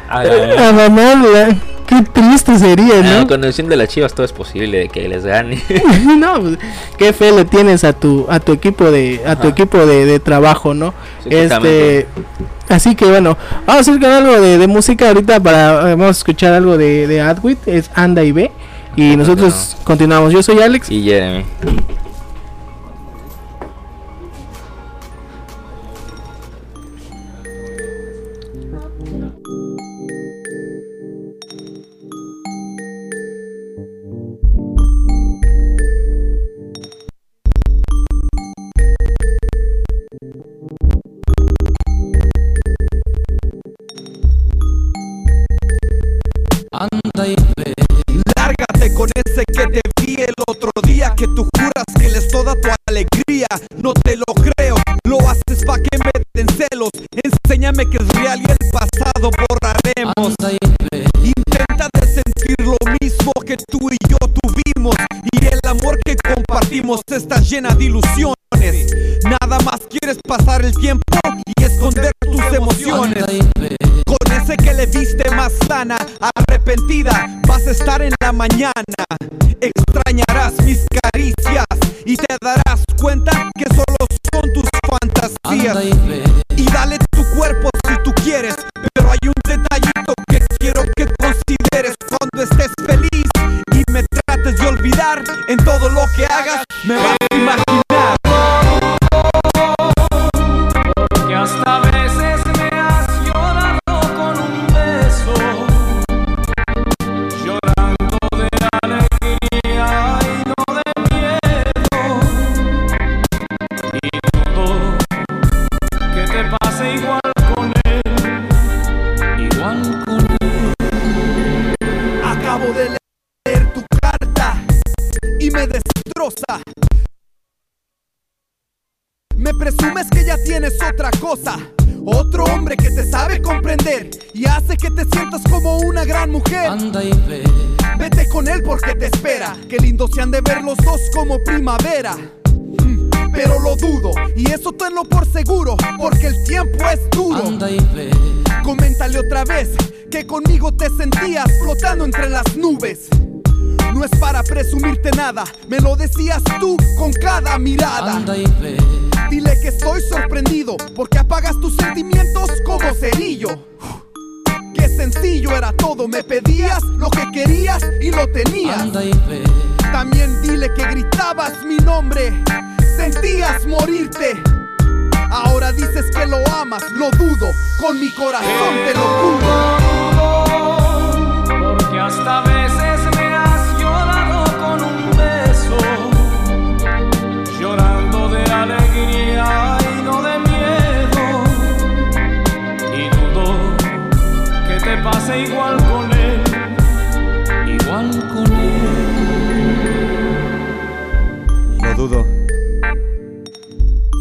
A 0.09 0.25
la- 0.25 0.69
a 0.69 0.73
ganarla, 0.73 1.57
qué 1.87 2.03
triste 2.13 2.59
sería, 2.59 2.95
Ah, 3.05 3.21
¿no? 3.21 3.27
conociendo 3.27 3.75
a 3.75 3.77
las 3.77 3.89
chivas 3.89 4.15
todo 4.15 4.25
es 4.25 4.33
posible 4.33 4.79
de 4.79 4.89
que 4.89 5.07
les 5.09 5.25
gane. 5.25 5.63
no, 6.19 6.41
pues, 6.41 6.59
qué 6.97 7.13
fe 7.13 7.31
le 7.33 7.45
tienes 7.45 7.85
a 7.85 7.93
tu 7.93 8.27
a 8.29 8.41
tu 8.41 8.53
equipo 8.53 8.91
de 8.91 9.21
a 9.27 9.37
tu 9.37 9.43
Ajá. 9.43 9.49
equipo 9.51 9.85
de, 9.85 10.07
de 10.07 10.19
trabajo, 10.19 10.73
¿no? 10.75 10.95
Sí, 11.23 11.29
este 11.31 12.07
así 12.69 12.95
que 12.97 13.05
bueno, 13.05 13.37
vamos 13.67 13.87
a 13.87 13.91
ir 13.93 14.01
con 14.01 14.11
algo 14.11 14.41
de, 14.41 14.59
de 14.59 14.67
música 14.67 15.09
ahorita 15.09 15.39
para 15.41 15.91
eh, 15.91 15.95
vamos 15.95 16.09
a 16.09 16.11
escuchar 16.19 16.53
algo 16.55 16.77
de 16.79 17.07
de 17.07 17.21
Adwit, 17.21 17.69
es 17.69 17.91
Anda 17.95 18.25
y 18.25 18.33
ve 18.33 18.51
y 18.97 19.11
¿por 19.11 19.19
nosotros 19.19 19.77
qué 19.79 19.85
continuamos. 19.85 20.33
Yo 20.33 20.43
soy 20.43 20.61
Alex. 20.61 20.91
y 20.91 21.03
Jeremy. 21.05 21.45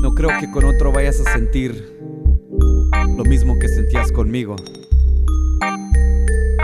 No 0.01 0.15
creo 0.15 0.29
que 0.39 0.49
con 0.49 0.65
otro 0.65 0.91
vayas 0.91 1.19
a 1.19 1.33
sentir 1.33 1.95
lo 3.15 3.23
mismo 3.25 3.59
que 3.59 3.67
sentías 3.67 4.11
conmigo. 4.11 4.55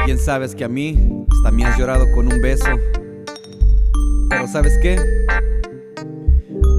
Bien 0.06 0.18
sabes 0.18 0.56
que 0.56 0.64
a 0.64 0.68
mí 0.68 1.26
hasta 1.32 1.52
me 1.52 1.64
has 1.66 1.78
llorado 1.78 2.12
con 2.12 2.32
un 2.32 2.42
beso. 2.42 2.66
Pero 4.30 4.48
¿sabes 4.48 4.80
qué? 4.82 5.00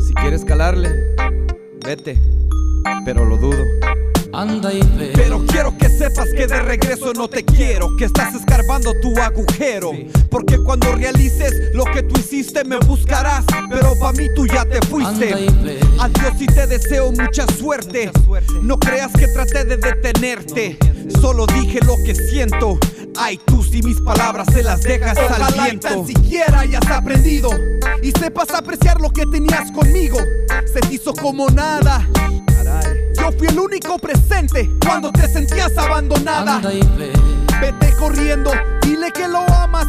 Si 0.06 0.12
quieres 0.14 0.44
calarle, 0.44 0.90
vete. 1.84 2.18
Pero 3.04 3.24
lo 3.24 3.36
dudo. 3.36 3.62
Anda 4.32 4.72
y 4.72 4.80
ve. 4.98 5.12
Pero 5.14 5.44
quiero 5.46 5.76
que 5.78 5.88
sepas 5.88 6.30
que 6.32 6.48
de 6.48 6.62
regreso 6.62 7.12
no 7.12 7.28
te 7.28 7.44
quiero, 7.44 7.96
que 7.96 8.06
estás 8.06 8.34
escarbando 8.34 8.92
tu 9.00 9.16
agujero. 9.20 9.92
Porque 10.30 10.58
cuando 10.58 10.92
realices 10.96 11.74
lo 11.74 11.84
que 11.84 12.02
tú 12.02 12.21
me 12.64 12.78
buscarás, 12.78 13.44
pero 13.68 13.94
pa' 13.98 14.12
mí 14.12 14.26
tú 14.34 14.46
ya 14.46 14.64
te 14.64 14.80
fuiste. 14.86 15.34
Adiós 16.00 16.32
y 16.40 16.46
te 16.46 16.66
deseo 16.66 17.12
mucha 17.12 17.46
suerte. 17.58 18.10
No 18.62 18.78
creas 18.78 19.12
que 19.12 19.28
traté 19.28 19.64
de 19.64 19.76
detenerte, 19.76 20.78
solo 21.20 21.46
dije 21.46 21.80
lo 21.84 21.96
que 22.04 22.14
siento. 22.14 22.78
Ay, 23.16 23.38
tú 23.44 23.62
si 23.62 23.82
mis 23.82 24.00
palabras 24.00 24.48
se 24.52 24.62
las 24.62 24.82
dejas 24.82 25.18
al 25.18 25.52
viento. 25.52 25.88
tan 25.88 26.06
siquiera 26.06 26.60
hayas 26.60 26.86
aprendido 26.86 27.50
y 28.02 28.10
sepas 28.12 28.50
apreciar 28.50 28.98
lo 29.00 29.10
que 29.10 29.26
tenías 29.26 29.70
conmigo. 29.70 30.18
Se 30.72 30.80
te 30.80 30.94
hizo 30.94 31.12
como 31.12 31.48
nada. 31.50 32.08
Yo 33.18 33.30
fui 33.36 33.48
el 33.48 33.58
único 33.58 33.98
presente 33.98 34.70
cuando 34.82 35.12
te 35.12 35.28
sentías 35.28 35.76
abandonada. 35.76 36.62
Vete 37.60 37.94
corriendo, 37.98 38.50
dile 38.80 39.12
que 39.12 39.28
lo 39.28 39.40
amas, 39.40 39.86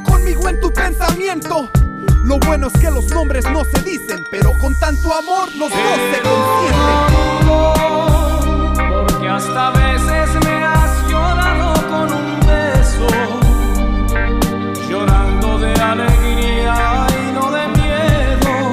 conmigo 0.00 0.48
en 0.48 0.60
tu 0.60 0.72
pensamiento. 0.72 1.70
Lo 2.24 2.38
bueno 2.38 2.68
es 2.68 2.72
que 2.74 2.90
los 2.90 3.06
nombres 3.10 3.44
no 3.50 3.64
se 3.64 3.82
dicen, 3.82 4.24
pero 4.30 4.52
con 4.58 4.78
tanto 4.78 5.12
amor 5.12 5.48
los 5.56 5.70
dos 5.70 5.78
se 6.12 6.20
consienten. 6.22 7.12
Porque 9.08 9.28
hasta 9.28 9.70
veces 9.70 10.44
me 10.44 10.64
has 10.64 11.08
llorado 11.08 11.74
con 11.88 12.12
un 12.12 12.40
beso, 12.46 13.06
llorando 14.88 15.58
de 15.58 15.72
alegría 15.74 17.06
y 17.10 17.32
no 17.32 17.50
de 17.50 17.68
miedo. 17.68 18.72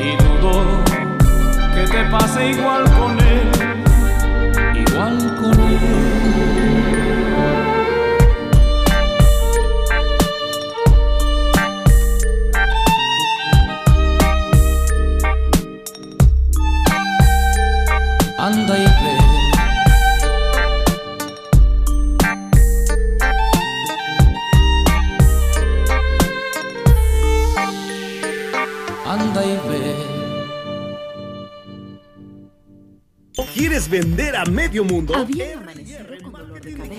Y 0.00 0.16
dudo 0.16 0.82
que 1.74 1.86
te 1.86 2.04
pase 2.10 2.48
igual 2.48 2.89
¿Quieres 33.80 34.04
vender 34.04 34.36
a 34.36 34.44
medio 34.44 34.84
mundo? 34.84 35.14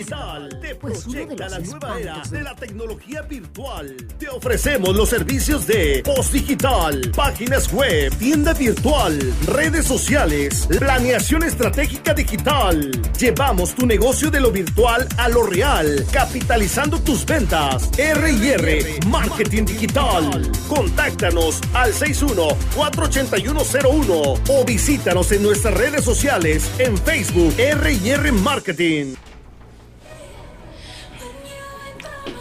Te 0.06 0.76
pues 0.76 1.04
proyecta 1.04 1.50
la 1.50 1.60
nueva 1.60 2.00
era 2.00 2.22
de 2.30 2.42
la 2.42 2.56
tecnología 2.56 3.22
virtual. 3.22 3.96
Te 4.18 4.30
ofrecemos 4.30 4.96
los 4.96 5.10
servicios 5.10 5.68
de 5.68 6.02
post 6.04 6.34
digital, 6.34 7.12
páginas 7.16 7.72
web, 7.72 8.12
tienda 8.18 8.54
virtual, 8.54 9.20
redes 9.48 9.86
sociales, 9.86 10.68
planeación 10.80 11.44
estratégica 11.44 12.14
digital. 12.14 12.92
Llevamos 13.20 13.76
tu 13.76 13.86
negocio 13.86 14.32
de 14.32 14.40
lo 14.40 14.52
virtual 14.52 15.08
a 15.18 15.28
lo 15.30 15.44
real, 15.44 16.06
capitalizando 16.12 17.00
tus 17.00 17.26
ventas. 17.26 17.90
R&R 17.98 19.00
Marketing 19.08 19.66
Digital. 19.66 20.52
Contáctanos 20.68 21.62
al 21.74 21.94
61-48101 21.94 24.42
o 24.50 24.66
visítanos 24.66 25.32
en 25.32 25.44
nuestras 25.44 25.76
redes 25.76 26.04
sociales 26.04 26.70
en 26.80 26.98
Facebook 26.98 27.54
R&R 27.58 28.32
Marketing. 28.32 29.14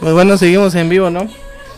Pues 0.00 0.14
bueno, 0.14 0.36
seguimos 0.36 0.74
en 0.74 0.88
vivo, 0.88 1.10
¿no? 1.10 1.28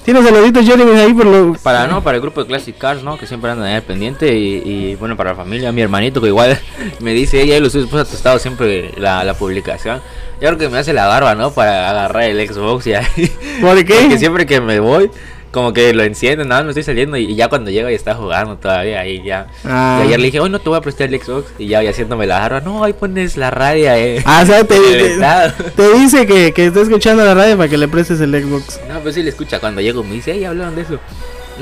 Tienes 0.05 0.25
saluditos, 0.25 0.64
Jeremy, 0.66 0.99
ahí 0.99 1.14
por 1.14 1.27
lo. 1.27 1.55
Para 1.62 1.87
no, 1.87 2.03
para 2.03 2.16
el 2.16 2.23
grupo 2.23 2.41
de 2.41 2.49
Classic 2.49 2.77
Cars, 2.77 3.05
¿no? 3.05 3.18
Que 3.18 3.27
siempre 3.29 3.53
andan 3.53 3.68
ahí 3.68 3.75
al 3.75 3.83
pendiente 3.83 4.37
y, 4.37 4.62
y, 4.64 4.95
bueno, 4.97 5.16
para 5.16 5.31
la 5.31 5.37
familia, 5.37 5.70
mi 5.70 5.81
hermanito 5.81 6.20
que 6.20 6.27
igual 6.27 6.59
me 7.01 7.12
dice 7.12 7.41
ella 7.41 7.57
y 7.57 7.61
los 7.61 7.73
suyos 7.73 7.89
pues 7.89 8.03
ha 8.07 8.11
testado 8.11 8.39
siempre 8.41 8.93
la, 8.97 9.23
la 9.23 9.35
publicación. 9.35 10.01
Yo 10.41 10.49
creo 10.49 10.59
que 10.59 10.68
me 10.68 10.79
hace 10.79 10.93
la 10.93 11.07
barba, 11.07 11.37
¿no? 11.37 11.53
Para 11.53 11.89
agarrar 11.91 12.25
el 12.25 12.49
Xbox 12.49 12.87
y 12.89 12.95
ahí. 12.95 13.33
¿Por 13.61 13.85
qué? 13.85 13.95
Porque 14.03 14.18
siempre 14.18 14.45
que 14.45 14.61
me 14.61 14.81
voy, 14.81 15.09
como 15.53 15.72
que 15.72 15.92
lo 15.92 16.03
encienden, 16.03 16.48
nada, 16.48 16.62
me 16.62 16.70
estoy 16.70 16.82
saliendo 16.82 17.16
y 17.16 17.34
ya 17.34 17.48
cuando 17.48 17.70
llega 17.70 17.92
y 17.92 17.94
está 17.94 18.14
jugando 18.14 18.57
todavía 18.57 19.00
ahí 19.00 19.22
ya. 19.22 19.48
Ah. 19.64 20.00
Y 20.03 20.07
ayer 20.07 20.18
le 20.18 20.26
dije, 20.26 20.40
hoy 20.40 20.50
no 20.50 20.59
te 20.59 20.68
voy 20.68 20.78
a 20.78 20.80
prestar 20.80 21.12
el 21.12 21.20
Xbox 21.20 21.53
y 21.59 21.68
ya, 21.68 21.84
y 21.84 21.86
haciéndome 21.86 22.26
la 22.26 22.40
barba, 22.40 22.61
no, 22.61 22.82
ahí 22.82 22.94
pones 22.94 23.36
la 23.36 23.50
radio, 23.50 23.92
eh. 23.92 24.22
Ah, 24.24 24.40
o 24.42 24.46
sea, 24.46 24.64
te, 25.76 25.92
dice 25.94 26.26
que, 26.26 26.53
que 26.53 26.66
está 26.66 26.80
escuchando 26.80 27.24
la 27.24 27.34
radio 27.34 27.57
para 27.57 27.68
que 27.68 27.76
le 27.76 27.86
prestes 27.86 28.20
el 28.20 28.32
Xbox. 28.32 28.80
No, 28.88 29.00
pues 29.00 29.14
sí 29.14 29.22
le 29.22 29.28
escucha 29.28 29.61
cuando 29.61 29.80
llego, 29.82 30.03
me 30.03 30.14
dice, 30.14 30.32
hey, 30.34 30.44
hablaron 30.44 30.74
de 30.74 30.82
eso. 30.82 30.98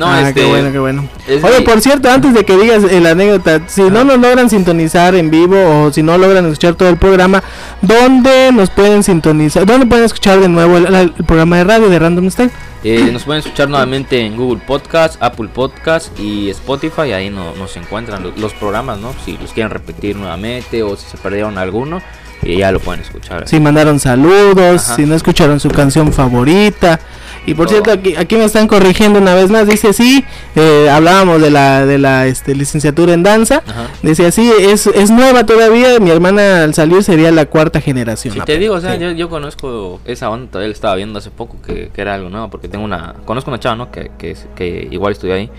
No, 0.01 0.07
ah, 0.07 0.23
este. 0.29 0.41
qué 0.41 0.47
bueno, 0.47 0.73
qué 0.73 0.79
bueno. 0.79 1.09
es 1.29 1.45
Oye, 1.45 1.59
mi- 1.59 1.65
por 1.67 1.81
cierto, 1.83 2.11
antes 2.11 2.33
de 2.33 2.45
que 2.47 2.57
digas 2.57 2.83
eh, 2.85 3.01
la 3.01 3.11
anécdota, 3.11 3.61
si 3.67 3.83
no 3.83 4.03
nos 4.03 4.19
logran 4.19 4.49
sintonizar 4.49 5.15
en 5.15 5.31
vivo 5.31 5.57
o 5.85 5.93
si 5.93 6.03
no 6.03 6.17
logran 6.17 6.47
escuchar 6.47 6.75
todo 6.75 6.89
el 6.89 6.97
programa, 6.97 7.43
¿dónde 7.83 8.51
nos 8.53 8.71
pueden 8.71 9.03
sintonizar? 9.03 9.67
¿Dónde 9.67 9.85
pueden 9.87 10.05
escuchar 10.07 10.41
de 10.41 10.49
nuevo 10.49 10.79
el, 10.79 10.87
el 10.95 11.11
programa 11.13 11.59
de 11.59 11.65
radio 11.65 11.89
de 11.91 11.99
Random 11.99 12.31
Style? 12.31 12.51
Eh, 12.83 13.11
nos 13.13 13.25
pueden 13.25 13.41
escuchar 13.41 13.69
nuevamente 13.69 14.19
en 14.25 14.37
Google 14.39 14.63
Podcast, 14.67 15.23
Apple 15.23 15.49
Podcast 15.53 16.19
y 16.19 16.49
Spotify. 16.49 17.13
Ahí 17.13 17.29
no, 17.29 17.55
nos 17.57 17.77
encuentran 17.77 18.23
los, 18.23 18.39
los 18.39 18.55
programas, 18.55 18.99
¿no? 18.99 19.13
Si 19.25 19.37
los 19.37 19.53
quieren 19.53 19.71
repetir 19.71 20.17
nuevamente 20.17 20.83
o 20.83 20.97
si 20.97 21.07
se 21.07 21.19
perdieron 21.19 21.59
alguno, 21.59 22.01
eh, 22.43 22.57
ya 22.59 22.73
lo 22.73 22.81
pueden 22.81 23.03
escuchar. 23.03 23.47
Si 23.49 23.61
mandaron 23.61 23.99
saludos, 24.01 24.85
Ajá. 24.87 24.97
si 24.97 25.07
no 25.07 25.15
escucharon 25.15 25.61
su 25.61 25.69
canción 25.71 26.13
favorita. 26.13 27.01
Y 27.47 27.55
por 27.55 27.67
Todo. 27.67 27.77
cierto, 27.77 27.93
aquí, 27.93 28.15
aquí 28.17 28.37
me 28.37 28.45
están 28.45 28.69
corrigiendo 28.69 29.19
una 29.19 29.35
vez 29.35 29.49
más. 29.51 29.67
Dice, 29.67 29.95
sí, 29.95 30.23
eh, 30.57 30.91
hablábamos 30.91 31.41
de 31.41 31.51
la, 31.51 31.87
de 31.87 31.97
la 31.97 32.27
este, 32.27 32.55
licenciatura 32.55 33.15
en 33.15 33.23
danza. 33.23 33.63
Ajá. 33.67 33.89
Dice 34.03 34.27
así, 34.27 34.53
es, 34.61 34.87
es 34.87 35.11
nueva 35.11 35.47
todavía. 35.47 35.99
Mi 36.01 36.11
hermana 36.11 36.65
al 36.65 36.75
salir 36.75 37.03
sería 37.03 37.31
la 37.33 37.47
cuarta 37.47 37.81
generación. 37.81 38.35
Si 38.35 38.41
te 38.41 38.59
digo, 38.59 38.75
o 38.75 38.81
sea, 38.81 38.95
Sí. 38.95 39.01
yo, 39.01 39.13
yo 39.13 39.31
conozco 39.31 40.01
esa 40.05 40.29
onda, 40.29 40.51
todavía 40.51 40.69
la 40.69 40.75
estaba 40.75 40.95
viendo 40.97 41.19
hace 41.19 41.31
poco 41.31 41.57
que, 41.63 41.89
que 41.95 42.03
era 42.03 42.15
algo 42.15 42.29
nuevo, 42.29 42.51
porque 42.51 42.69
tengo 42.69 42.85
una, 42.85 43.15
conozco 43.25 43.51
una 43.51 43.59
chava, 43.59 43.75
¿no? 43.77 43.91
Que, 43.91 44.11
que, 44.19 44.37
que 44.55 44.89
igual 44.91 45.13
estudió 45.13 45.35
ahí. 45.35 45.51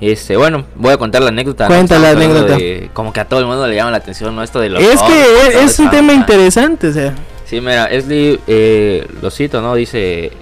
Este, 0.00 0.36
bueno, 0.36 0.64
voy 0.76 0.92
a 0.92 0.96
contar 0.96 1.22
la 1.22 1.28
anécdota. 1.28 1.66
Cuenta 1.66 1.98
la 1.98 2.10
anécdota. 2.10 2.56
de- 2.56 2.90
como 2.92 3.12
que 3.12 3.20
a 3.20 3.24
todo 3.24 3.40
el 3.40 3.46
mundo 3.46 3.66
le 3.66 3.74
llama 3.74 3.90
la 3.90 3.96
atención, 3.96 4.34
¿no? 4.34 4.42
Esto 4.42 4.60
de 4.60 4.70
los 4.70 4.82
Es 4.82 5.02
que 5.02 5.64
es, 5.64 5.78
un 5.78 5.90
tema 5.90 6.12
interesante, 6.12 6.88
o 6.88 6.92
sea. 6.92 7.14
Sí, 7.44 7.60
mira, 7.60 7.86
Esli, 7.86 8.38
eh, 8.46 9.06
lo 9.22 9.30
cito, 9.30 9.62
¿no? 9.62 9.74
Dice, 9.74 10.32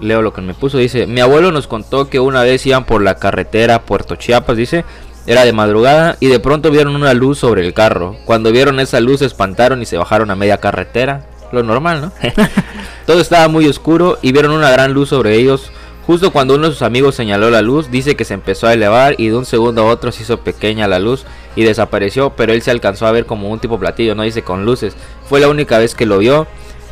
leo 0.00 0.20
lo 0.22 0.32
que 0.32 0.42
me 0.42 0.52
puso, 0.54 0.76
dice, 0.78 1.06
mi 1.06 1.20
abuelo 1.20 1.50
nos 1.52 1.66
contó 1.66 2.10
que 2.10 2.20
una 2.20 2.42
vez 2.42 2.66
iban 2.66 2.84
por 2.84 3.02
la 3.02 3.14
carretera 3.14 3.82
Puerto 3.82 4.16
Chiapas, 4.16 4.56
dice, 4.58 4.84
era 5.26 5.44
de 5.44 5.52
madrugada 5.52 6.16
y 6.20 6.26
de 6.26 6.38
pronto 6.38 6.70
vieron 6.70 6.94
una 6.94 7.14
luz 7.14 7.38
sobre 7.38 7.66
el 7.66 7.72
carro. 7.72 8.16
Cuando 8.26 8.52
vieron 8.52 8.78
esa 8.78 9.00
luz 9.00 9.20
se 9.20 9.26
espantaron 9.26 9.80
y 9.80 9.86
se 9.86 9.96
bajaron 9.96 10.30
a 10.30 10.36
media 10.36 10.58
carretera, 10.58 11.24
lo 11.50 11.62
normal, 11.62 12.00
¿no? 12.00 12.12
Todo 13.06 13.20
estaba 13.20 13.48
muy 13.48 13.66
oscuro 13.66 14.18
y 14.22 14.32
vieron 14.32 14.52
una 14.52 14.70
gran 14.70 14.92
luz 14.92 15.08
sobre 15.08 15.36
ellos. 15.36 15.72
Justo 16.10 16.32
cuando 16.32 16.56
uno 16.56 16.66
de 16.66 16.72
sus 16.72 16.82
amigos 16.82 17.14
señaló 17.14 17.50
la 17.50 17.62
luz, 17.62 17.88
dice 17.88 18.16
que 18.16 18.24
se 18.24 18.34
empezó 18.34 18.66
a 18.66 18.72
elevar 18.72 19.14
y 19.16 19.28
de 19.28 19.36
un 19.36 19.44
segundo 19.46 19.82
a 19.82 19.84
otro 19.84 20.10
se 20.10 20.24
hizo 20.24 20.40
pequeña 20.40 20.88
la 20.88 20.98
luz 20.98 21.24
y 21.54 21.62
desapareció, 21.62 22.30
pero 22.30 22.52
él 22.52 22.62
se 22.62 22.72
alcanzó 22.72 23.06
a 23.06 23.12
ver 23.12 23.26
como 23.26 23.48
un 23.48 23.60
tipo 23.60 23.78
platillo, 23.78 24.16
no 24.16 24.24
dice 24.24 24.42
con 24.42 24.64
luces. 24.64 24.96
Fue 25.28 25.38
la 25.38 25.46
única 25.46 25.78
vez 25.78 25.94
que 25.94 26.06
lo 26.06 26.18
vio. 26.18 26.48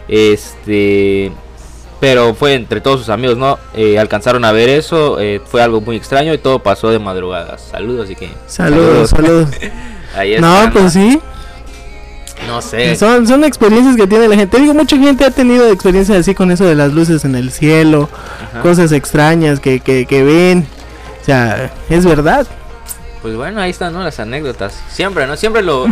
Este, 0.06 1.32
pero 1.98 2.32
fue 2.36 2.54
entre 2.54 2.80
todos 2.80 3.00
sus 3.00 3.08
amigos, 3.08 3.36
¿no? 3.36 3.58
Eh, 3.74 3.98
alcanzaron 3.98 4.44
a 4.44 4.52
ver 4.52 4.68
eso, 4.68 5.18
eh, 5.18 5.40
fue 5.44 5.62
algo 5.62 5.80
muy 5.80 5.96
extraño 5.96 6.32
y 6.32 6.38
todo 6.38 6.60
pasó 6.60 6.88
de 6.92 7.00
madrugada. 7.00 7.58
Saludos 7.58 8.08
y 8.10 8.14
que 8.14 8.30
Saludos, 8.46 9.10
saludos. 9.10 9.48
Ahí 10.14 10.40
No, 10.40 10.58
está, 10.62 10.72
pues 10.72 10.92
sí. 10.92 11.20
No 12.46 12.62
sé. 12.62 12.96
Son, 12.96 13.26
son 13.26 13.44
experiencias 13.44 13.96
que 13.96 14.06
tiene 14.06 14.28
la 14.28 14.36
gente. 14.36 14.58
Digo, 14.60 14.72
mucha 14.74 14.96
gente 14.96 15.24
ha 15.24 15.30
tenido 15.30 15.68
experiencias 15.70 16.18
así 16.18 16.34
con 16.34 16.50
eso 16.50 16.64
de 16.64 16.74
las 16.74 16.92
luces 16.92 17.24
en 17.24 17.34
el 17.34 17.50
cielo, 17.52 18.08
Ajá. 18.52 18.60
cosas 18.62 18.92
extrañas 18.92 19.60
que, 19.60 19.80
que, 19.80 20.06
que 20.06 20.22
ven. 20.22 20.66
O 21.20 21.24
sea, 21.24 21.70
es 21.90 22.04
verdad. 22.06 22.46
Pues 23.20 23.36
bueno, 23.36 23.60
ahí 23.60 23.70
están, 23.70 23.92
¿no? 23.92 24.02
Las 24.02 24.18
anécdotas. 24.20 24.80
Siempre, 24.90 25.26
¿no? 25.26 25.36
Siempre 25.36 25.62
lo, 25.62 25.86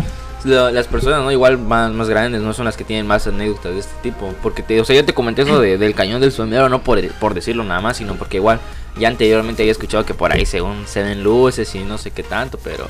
las 0.45 0.87
personas, 0.87 1.21
¿no? 1.23 1.31
Igual 1.33 1.59
más, 1.59 1.93
más 1.93 2.09
grandes, 2.09 2.41
¿no? 2.41 2.55
Son 2.55 2.65
las 2.65 2.77
que 2.77 2.85
tienen 2.85 3.07
más 3.07 3.27
anécdotas 3.27 3.73
de 3.73 3.81
este 3.81 3.93
tipo. 4.03 4.33
Porque, 4.43 4.63
te, 4.63 4.81
o 4.81 4.85
sea, 4.85 4.97
yo 4.97 5.05
te 5.05 5.13
comenté 5.13 5.43
eso 5.43 5.61
de- 5.61 5.77
del 5.77 5.95
cañón 5.95 6.21
del 6.21 6.33
sombrero, 6.33 6.69
no 6.69 6.83
por, 6.83 7.07
por 7.15 7.35
decirlo 7.35 7.65
nada 7.65 7.81
más, 7.81 7.97
sino 7.99 8.15
porque 8.15 8.37
igual 8.39 8.61
ya 8.99 9.09
anteriormente 9.09 9.63
había 9.63 9.73
escuchado 9.73 10.07
que 10.07 10.15
por 10.15 10.33
ahí 10.33 10.47
según 10.47 10.85
se 10.87 11.03
ven 11.03 11.23
luces 11.23 11.75
y 11.75 11.81
no 11.81 11.99
sé 11.99 12.13
qué 12.13 12.23
tanto, 12.23 12.59
pero 12.63 12.87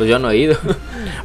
pues 0.00 0.08
yo 0.08 0.18
no 0.18 0.30
he 0.30 0.38
ido. 0.38 0.56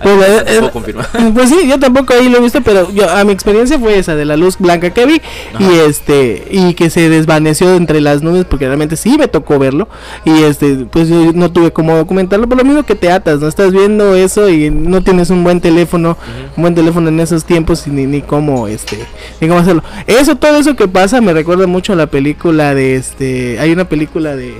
Pues, 0.01 0.15
eh, 0.27 0.43
eh. 0.47 1.31
Pues 1.33 1.49
sí, 1.49 1.55
yo 1.69 1.79
tampoco 1.79 2.13
ahí 2.13 2.27
lo 2.27 2.39
he 2.39 2.41
visto, 2.41 2.59
pero 2.61 2.91
yo, 2.91 3.09
a 3.09 3.23
mi 3.23 3.31
experiencia 3.31 3.79
fue 3.79 3.97
esa 3.97 4.13
de 4.13 4.25
la 4.25 4.35
luz 4.35 4.57
blanca 4.57 4.89
que 4.89 5.05
vi 5.05 5.21
y 5.57 5.79
este 5.87 6.45
y 6.51 6.73
que 6.73 6.89
se 6.89 7.07
desvaneció 7.07 7.73
entre 7.75 8.01
las 8.01 8.21
nubes 8.21 8.43
porque 8.43 8.65
realmente 8.65 8.97
sí 8.97 9.17
me 9.17 9.29
tocó 9.29 9.57
verlo 9.57 9.87
y 10.25 10.43
este 10.43 10.85
pues 10.91 11.07
yo 11.07 11.31
no 11.33 11.51
tuve 11.53 11.71
cómo 11.71 11.95
documentarlo, 11.95 12.49
por 12.49 12.57
lo 12.57 12.65
mismo 12.65 12.83
que 12.83 12.95
te 12.95 13.09
atas, 13.09 13.39
no 13.39 13.47
estás 13.47 13.71
viendo 13.71 14.15
eso 14.15 14.49
y 14.49 14.69
no 14.69 15.01
tienes 15.01 15.29
un 15.29 15.45
buen 15.45 15.61
teléfono, 15.61 16.17
un 16.57 16.61
buen 16.61 16.75
teléfono 16.75 17.07
en 17.07 17.21
esos 17.21 17.45
tiempos 17.45 17.87
y 17.87 17.91
ni, 17.91 18.05
ni 18.05 18.21
cómo 18.21 18.67
este 18.67 18.99
ni 19.39 19.47
cómo 19.47 19.61
hacerlo. 19.61 19.83
Eso 20.07 20.35
todo 20.35 20.57
eso 20.57 20.75
que 20.75 20.89
pasa 20.89 21.21
me 21.21 21.31
recuerda 21.31 21.67
mucho 21.67 21.93
a 21.93 21.95
la 21.95 22.07
película 22.07 22.75
de 22.75 22.97
este 22.97 23.59
hay 23.59 23.71
una 23.71 23.85
película 23.85 24.35
de 24.35 24.55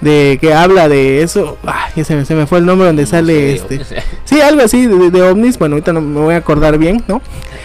de 0.00 0.38
que 0.40 0.54
habla 0.54 0.88
de 0.88 1.22
eso, 1.22 1.58
ah, 1.66 1.88
ya 1.94 2.04
se 2.04 2.14
me, 2.16 2.24
se 2.24 2.34
me 2.34 2.46
fue 2.46 2.58
el 2.58 2.66
nombre 2.66 2.86
donde 2.86 3.04
sale 3.06 3.58
sé, 3.58 3.74
este. 3.76 4.02
Sí, 4.24 4.40
algo 4.40 4.62
así 4.62 4.86
de, 4.86 5.10
de 5.10 5.22
ovnis. 5.22 5.58
Bueno, 5.58 5.74
ahorita 5.74 5.92
no 5.92 6.00
me 6.00 6.20
voy 6.20 6.34
a 6.34 6.38
acordar 6.38 6.78
bien, 6.78 7.02
¿no? 7.06 7.20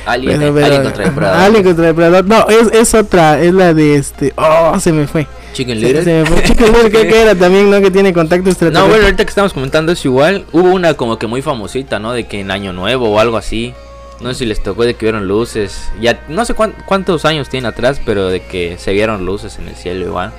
Alien, 0.06 0.40
Pero- 0.40 0.50
eh, 0.50 0.52
pero- 0.54 0.66
Alien 0.66 0.84
contra 0.84 1.06
Depredador. 1.06 1.40
Alien 1.42 1.64
contra 1.64 1.86
Depredador. 1.86 2.26
No, 2.26 2.48
es, 2.50 2.72
es 2.74 2.94
otra. 2.94 3.42
Es 3.42 3.54
la 3.54 3.74
de 3.74 3.96
este. 3.96 4.34
Oh, 4.36 4.78
se 4.80 4.92
me 4.92 5.08
fue. 5.08 5.28
Chicken 5.54 5.80
Little. 5.80 6.04
se 6.04 6.14
me 6.14 6.26
fue. 6.26 6.44
Chicken 6.44 6.66
Little, 6.74 6.92
creo 6.92 7.04
que 7.04 7.22
era 7.22 7.36
también, 7.36 7.72
¿no? 7.72 7.80
Que 7.82 7.90
tiene 7.92 8.12
contacto 8.14 8.44
No, 8.46 8.52
extraterrestre. 8.52 8.90
bueno, 8.90 9.04
ahorita 9.06 9.24
que 9.24 9.30
estamos 9.30 9.54
comentando 9.54 9.92
eso 9.94 10.08
igual, 10.10 10.46
hubo 10.52 10.70
una 10.70 10.94
como 10.96 11.18
que 11.18 11.28
muy 11.28 11.42
famosita, 11.42 12.00
¿no? 12.00 12.12
De 12.12 12.26
que 12.26 12.42
en 12.42 12.52
Año 12.52 12.74
Nuevo 12.74 13.10
o 13.10 13.20
algo 13.20 13.38
así. 13.38 13.74
No 14.22 14.30
sé 14.34 14.40
si 14.40 14.46
les 14.46 14.62
tocó 14.64 14.84
de 14.84 14.94
que 14.94 15.06
vieron 15.06 15.28
luces. 15.28 15.90
Ya 16.02 16.22
no 16.30 16.46
sé 16.46 16.54
cuán- 16.54 16.74
cuántos 16.86 17.26
años 17.26 17.50
tiene 17.50 17.68
atrás, 17.68 18.00
pero 18.06 18.28
de 18.28 18.42
que 18.42 18.78
se 18.78 18.94
vieron 18.94 19.26
luces 19.26 19.58
en 19.60 19.68
el 19.68 19.76
cielo 19.76 20.06
igual. 20.06 20.32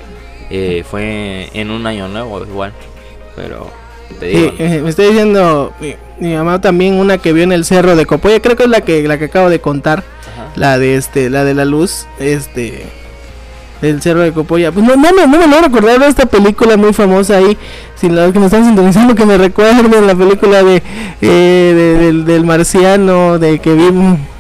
Eh, 0.51 0.85
fue 0.89 1.51
en 1.55 1.71
un 1.71 1.87
año 1.87 2.09
nuevo 2.09 2.43
igual. 2.45 2.73
Pero 3.35 3.71
te 4.21 4.27
digo. 4.27 4.51
Sí, 4.57 4.63
eh, 4.63 4.81
me 4.83 4.91
estoy 4.91 5.07
diciendo 5.09 5.73
mi, 5.81 5.95
mi 6.19 6.35
mamá 6.35 6.61
también 6.61 6.95
una 6.95 7.19
que 7.19 7.33
vio 7.33 7.43
en 7.45 7.53
el 7.53 7.65
cerro 7.65 7.97
de 7.97 8.07
Copoya, 8.07 8.41
creo 8.41 8.57
que 8.57 8.65
es 8.65 8.69
la 8.71 8.81
que 8.81 9.03
la 9.07 9.19
que 9.19 9.27
acabo 9.27 9.51
de 9.51 9.61
contar, 9.61 10.05
Ajá. 10.33 10.53
la 10.57 10.79
de 10.79 10.97
este, 10.97 11.29
la 11.31 11.45
de 11.45 11.55
la 11.55 11.65
luz, 11.65 12.07
este 12.19 12.85
del 13.83 14.01
cerro 14.03 14.21
de 14.21 14.33
Copoya. 14.33 14.73
Pues 14.73 14.85
no, 14.87 14.97
no, 14.97 15.03
me- 15.13 15.27
no 15.27 15.39
me 15.39 15.47
logro 15.47 15.63
recordar 15.69 15.99
de 16.01 16.07
esta 16.09 16.27
película 16.27 16.77
muy 16.77 16.93
famosa 16.93 17.37
ahí, 17.37 17.57
si 17.95 18.09
los 18.09 18.33
que 18.33 18.39
me 18.39 18.47
están 18.47 18.65
sintonizando 18.65 19.15
que 19.15 19.25
me 19.27 19.37
recuerden 19.39 20.07
la 20.07 20.15
película 20.15 20.63
de, 20.63 20.83
eh, 21.21 21.73
de- 21.75 21.99
del, 21.99 22.25
del 22.25 22.45
marciano, 22.45 23.39
de 23.39 23.59
que 23.59 23.75
vi 23.75 23.85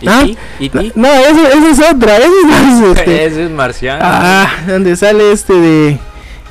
¿Y 0.01 0.09
ah, 0.09 0.24
no, 0.95 1.09
esa, 1.09 1.49
esa 1.49 1.70
es 1.70 1.95
otra, 1.95 2.16
esa 2.16 2.26
es 2.26 2.80
este, 2.99 3.24
Ese 3.26 3.45
es 3.45 3.51
marciano. 3.51 4.01
Ah, 4.05 4.49
donde 4.66 4.97
sale 4.97 5.32
este 5.32 5.53
de 5.55 5.99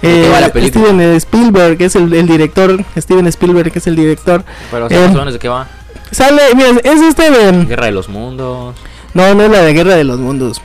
¿De 0.02 0.12
qué 0.22 0.30
va 0.32 0.40
la 0.42 0.50
película? 0.50 0.86
Steven 0.86 1.02
Spielberg, 1.16 1.78
que 1.78 1.86
es 1.86 1.96
el, 1.96 2.14
el 2.14 2.28
director, 2.28 2.84
Steven 2.98 3.26
Spielberg, 3.28 3.72
que 3.72 3.80
es 3.80 3.88
el 3.88 3.96
director. 3.96 4.44
Pero 4.70 4.86
eh, 4.86 4.90
¿sabes 4.90 5.08
más 5.08 5.16
o 5.16 5.20
menos 5.20 5.34
de 5.34 5.40
qué 5.40 5.50
va? 5.50 5.68
Sale, 6.12 6.42
mira, 6.56 6.70
es 6.84 7.02
este 7.02 7.32
de 7.32 7.66
Guerra 7.66 7.88
de 7.88 7.92
los 7.92 8.08
Mundos. 8.10 8.76
No, 9.16 9.34
no 9.34 9.44
es 9.44 9.50
la 9.50 9.62
de 9.62 9.74
Guerra 9.74 9.96
de 9.96 10.04
los 10.04 10.20
Mundos. 10.20 10.62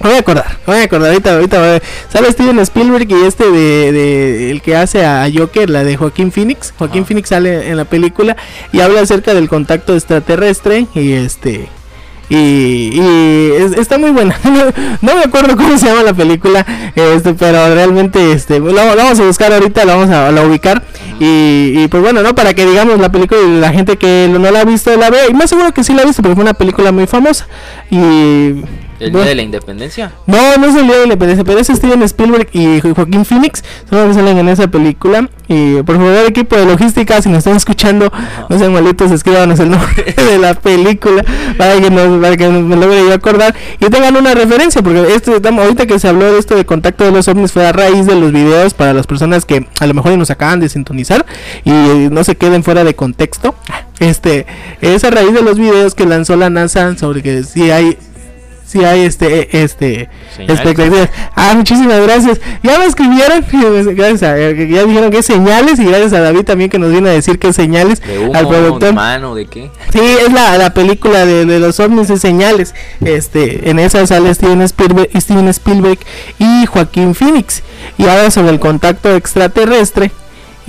Me 0.00 0.08
voy 0.08 0.16
a 0.16 0.20
acordar, 0.20 0.46
me 0.66 0.72
voy 0.74 0.82
a 0.82 0.84
acordar 0.86 1.10
ahorita, 1.10 1.34
ahorita 1.34 1.58
voy 1.58 1.68
a- 1.76 1.82
sale 2.10 2.32
Steven 2.32 2.58
Spielberg 2.60 3.10
y 3.10 3.24
este 3.26 3.50
de, 3.50 3.92
de 3.92 4.50
el 4.50 4.62
que 4.62 4.74
hace 4.76 5.04
a 5.04 5.28
Joker, 5.34 5.68
la 5.68 5.84
de 5.84 5.96
Joaquín 5.96 6.32
Phoenix. 6.32 6.72
Joaquín 6.78 7.02
Ajá. 7.02 7.08
Phoenix 7.08 7.28
sale 7.28 7.68
en 7.68 7.76
la 7.76 7.84
película 7.84 8.34
y 8.72 8.80
habla 8.80 9.02
acerca 9.02 9.34
del 9.34 9.48
contacto 9.48 9.94
extraterrestre 9.94 10.86
y 10.94 11.12
este 11.12 11.68
y, 12.30 12.90
y 12.94 13.52
es- 13.58 13.72
está 13.76 13.98
muy 13.98 14.10
buena. 14.12 14.38
no 15.02 15.14
me 15.16 15.20
acuerdo 15.22 15.54
cómo 15.56 15.76
se 15.76 15.86
llama 15.86 16.02
la 16.04 16.14
película, 16.14 16.64
este, 16.94 17.34
pero 17.34 17.74
realmente 17.74 18.32
este 18.32 18.58
lo, 18.58 18.70
lo 18.72 18.96
vamos 18.96 19.20
a 19.20 19.24
buscar 19.26 19.52
ahorita, 19.52 19.84
lo 19.84 19.98
vamos 19.98 20.10
a, 20.10 20.28
a 20.28 20.46
ubicar 20.46 20.82
y, 21.18 21.74
y, 21.76 21.88
pues 21.90 22.02
bueno, 22.02 22.22
no 22.22 22.34
para 22.34 22.54
que 22.54 22.64
digamos 22.64 22.98
la 23.00 23.10
película 23.12 23.40
y 23.46 23.60
la 23.60 23.70
gente 23.72 23.98
que 23.98 24.28
no 24.32 24.38
la 24.50 24.60
ha 24.60 24.64
visto 24.64 24.96
la 24.96 25.10
vea 25.10 25.28
y 25.28 25.34
más 25.34 25.50
seguro 25.50 25.74
que 25.74 25.84
sí 25.84 25.92
la 25.92 26.02
ha 26.02 26.06
visto 26.06 26.22
porque 26.22 26.36
fue 26.36 26.44
una 26.44 26.54
película 26.54 26.90
muy 26.92 27.06
famosa 27.06 27.46
y 27.90 28.62
El 29.00 29.12
día 29.12 29.24
de 29.24 29.34
la 29.34 29.42
independencia. 29.42 30.12
no, 30.26 30.56
no 30.58 30.66
es 30.66 30.74
el 30.76 30.82
día 30.86 30.92
de 30.94 30.98
la 30.98 31.04
independencia, 31.04 31.44
pero 31.44 31.58
es 31.58 31.66
Steven 31.68 32.02
Spielberg 32.02 32.48
y 32.52 32.80
Jo- 32.80 32.94
Joaquín 32.94 33.24
Phoenix. 33.24 33.64
Son 33.88 33.98
los 33.98 34.08
que 34.08 34.14
salen 34.22 34.38
en 34.38 34.48
esa 34.48 34.68
película. 34.68 35.28
Y 35.48 35.82
por 35.82 35.96
favor, 35.96 36.14
equipo 36.28 36.54
de 36.56 36.64
logística, 36.66 37.20
si 37.20 37.28
nos 37.28 37.38
están 37.38 37.56
escuchando, 37.56 38.12
no 38.48 38.58
sean 38.58 38.72
malitos, 38.72 39.10
escríbanos 39.10 39.58
el 39.58 39.70
nombre 39.70 40.14
de 40.16 40.38
la 40.38 40.54
película 40.54 41.24
para 41.58 41.80
que, 41.80 41.90
nos, 41.90 42.20
para 42.22 42.36
que 42.36 42.48
me 42.48 42.76
logre 42.76 43.00
yo 43.04 43.12
acordar 43.14 43.54
y 43.80 43.86
tengan 43.86 44.16
una 44.16 44.32
referencia. 44.34 44.80
Porque 44.82 45.12
esto, 45.14 45.34
estamos- 45.34 45.64
ahorita 45.64 45.86
que 45.86 45.98
se 45.98 46.06
habló 46.06 46.30
de 46.32 46.38
esto 46.38 46.54
de 46.54 46.64
contacto 46.64 47.04
de 47.04 47.10
los 47.10 47.26
ovnis 47.26 47.50
fue 47.52 47.66
a 47.66 47.72
raíz 47.72 48.06
de 48.06 48.14
los 48.14 48.30
videos 48.32 48.74
para 48.74 48.92
las 48.92 49.06
personas 49.08 49.44
que 49.44 49.66
a 49.80 49.86
lo 49.86 49.94
mejor 49.94 50.12
nos 50.18 50.30
acaban 50.30 50.60
de 50.60 50.68
sintonizar 50.68 51.26
y 51.64 51.70
no 51.70 52.22
se 52.22 52.36
queden 52.36 52.62
fuera 52.62 52.84
de 52.84 52.94
contexto. 52.94 53.54
Este, 53.98 54.46
es 54.80 55.04
a 55.04 55.10
raíz 55.10 55.32
de 55.34 55.42
los 55.42 55.58
videos 55.58 55.94
que 55.94 56.06
lanzó 56.06 56.36
la 56.36 56.48
NASA 56.48 56.96
sobre 56.96 57.22
que 57.22 57.42
si 57.42 57.70
hay 57.70 57.98
si 58.70 58.84
hay 58.84 59.00
este 59.00 59.62
este 59.62 60.08
Señales. 60.36 60.58
expectativas. 60.60 61.08
Ah, 61.34 61.54
muchísimas 61.56 62.00
gracias. 62.00 62.40
Ya 62.62 62.78
me 62.78 62.86
escribieron, 62.86 63.44
gracias 63.96 64.22
a, 64.22 64.36
ya 64.38 64.84
dijeron 64.84 65.10
que 65.10 65.18
es 65.18 65.26
señales 65.26 65.78
y 65.80 65.84
gracias 65.84 66.12
a 66.12 66.20
David 66.20 66.42
también 66.42 66.70
que 66.70 66.78
nos 66.78 66.92
viene 66.92 67.08
a 67.08 67.12
decir 67.12 67.38
que 67.38 67.48
es 67.48 67.56
señales 67.56 68.00
De 68.00 68.18
humo, 68.18 68.34
al 68.34 68.44
de 68.44 68.50
productor. 68.50 68.94
mano, 68.94 69.34
de 69.34 69.46
qué. 69.46 69.70
Sí, 69.92 70.00
es 70.26 70.32
la, 70.32 70.56
la 70.58 70.72
película 70.72 71.26
de, 71.26 71.44
de 71.46 71.58
los 71.58 71.80
ovnis 71.80 72.08
de 72.08 72.18
señales. 72.18 72.74
Este, 73.04 73.68
en 73.70 73.78
esa 73.78 74.06
sale 74.06 74.32
Steven 74.34 74.62
Spielberg, 74.62 75.10
Steven 75.20 75.48
Spielberg 75.48 75.98
y 76.38 76.66
Joaquín 76.66 77.14
Phoenix. 77.14 77.62
Y 77.98 78.04
habla 78.06 78.30
sobre 78.30 78.50
el 78.50 78.60
contacto 78.60 79.14
extraterrestre 79.16 80.12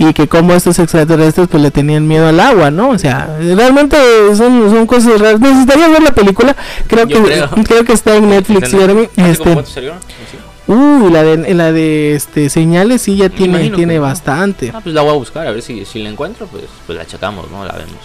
y 0.08 0.12
que 0.12 0.28
como 0.28 0.52
estos 0.54 0.78
extraterrestres 0.78 1.48
pues 1.48 1.62
le 1.62 1.70
tenían 1.70 2.06
miedo 2.06 2.26
al 2.26 2.40
agua, 2.40 2.70
¿no? 2.70 2.90
O 2.90 2.98
sea, 2.98 3.36
realmente 3.40 3.96
son, 4.36 4.70
son 4.70 4.86
cosas 4.86 5.20
raras. 5.20 5.40
Necesitaría 5.40 5.88
ver 5.88 6.02
la 6.02 6.12
película. 6.12 6.56
Creo 6.86 7.06
Yo 7.06 7.22
que 7.22 7.30
creo. 7.30 7.50
creo. 7.64 7.84
que 7.84 7.92
está 7.92 8.16
en 8.16 8.28
Netflix, 8.28 8.64
¿Hace 8.64 8.78
Jeremy. 8.78 9.06
como 9.14 9.26
Este, 9.28 9.44
cuántos 9.44 9.72
salieron? 9.72 9.98
Sí. 10.00 10.38
uy, 10.72 11.10
la 11.10 11.22
de 11.22 11.54
la 11.54 11.72
de 11.72 12.14
este 12.14 12.50
señales 12.50 13.02
sí 13.02 13.16
ya 13.16 13.28
tiene 13.28 13.70
tiene 13.70 13.98
bastante. 13.98 14.72
Ah, 14.74 14.80
pues 14.82 14.94
la 14.94 15.02
voy 15.02 15.10
a 15.12 15.16
buscar, 15.16 15.46
a 15.46 15.50
ver 15.52 15.62
si, 15.62 15.84
si 15.84 16.02
la 16.02 16.08
encuentro, 16.10 16.46
pues, 16.46 16.64
pues 16.86 16.98
la 16.98 17.06
checamos, 17.06 17.50
¿no? 17.50 17.64
La 17.64 17.72
vemos. 17.72 17.96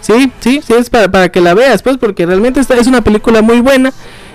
Sí, 0.00 0.32
sí, 0.40 0.60
sí, 0.66 0.72
es 0.72 0.88
para, 0.88 1.10
para 1.10 1.30
que 1.30 1.40
la 1.40 1.52
veas, 1.54 1.82
pues, 1.82 1.98
porque 1.98 2.24
realmente 2.26 2.58
esta 2.60 2.74
es 2.74 2.86
una 2.86 3.02
película 3.02 3.42
muy 3.42 3.60
buena. 3.60 3.92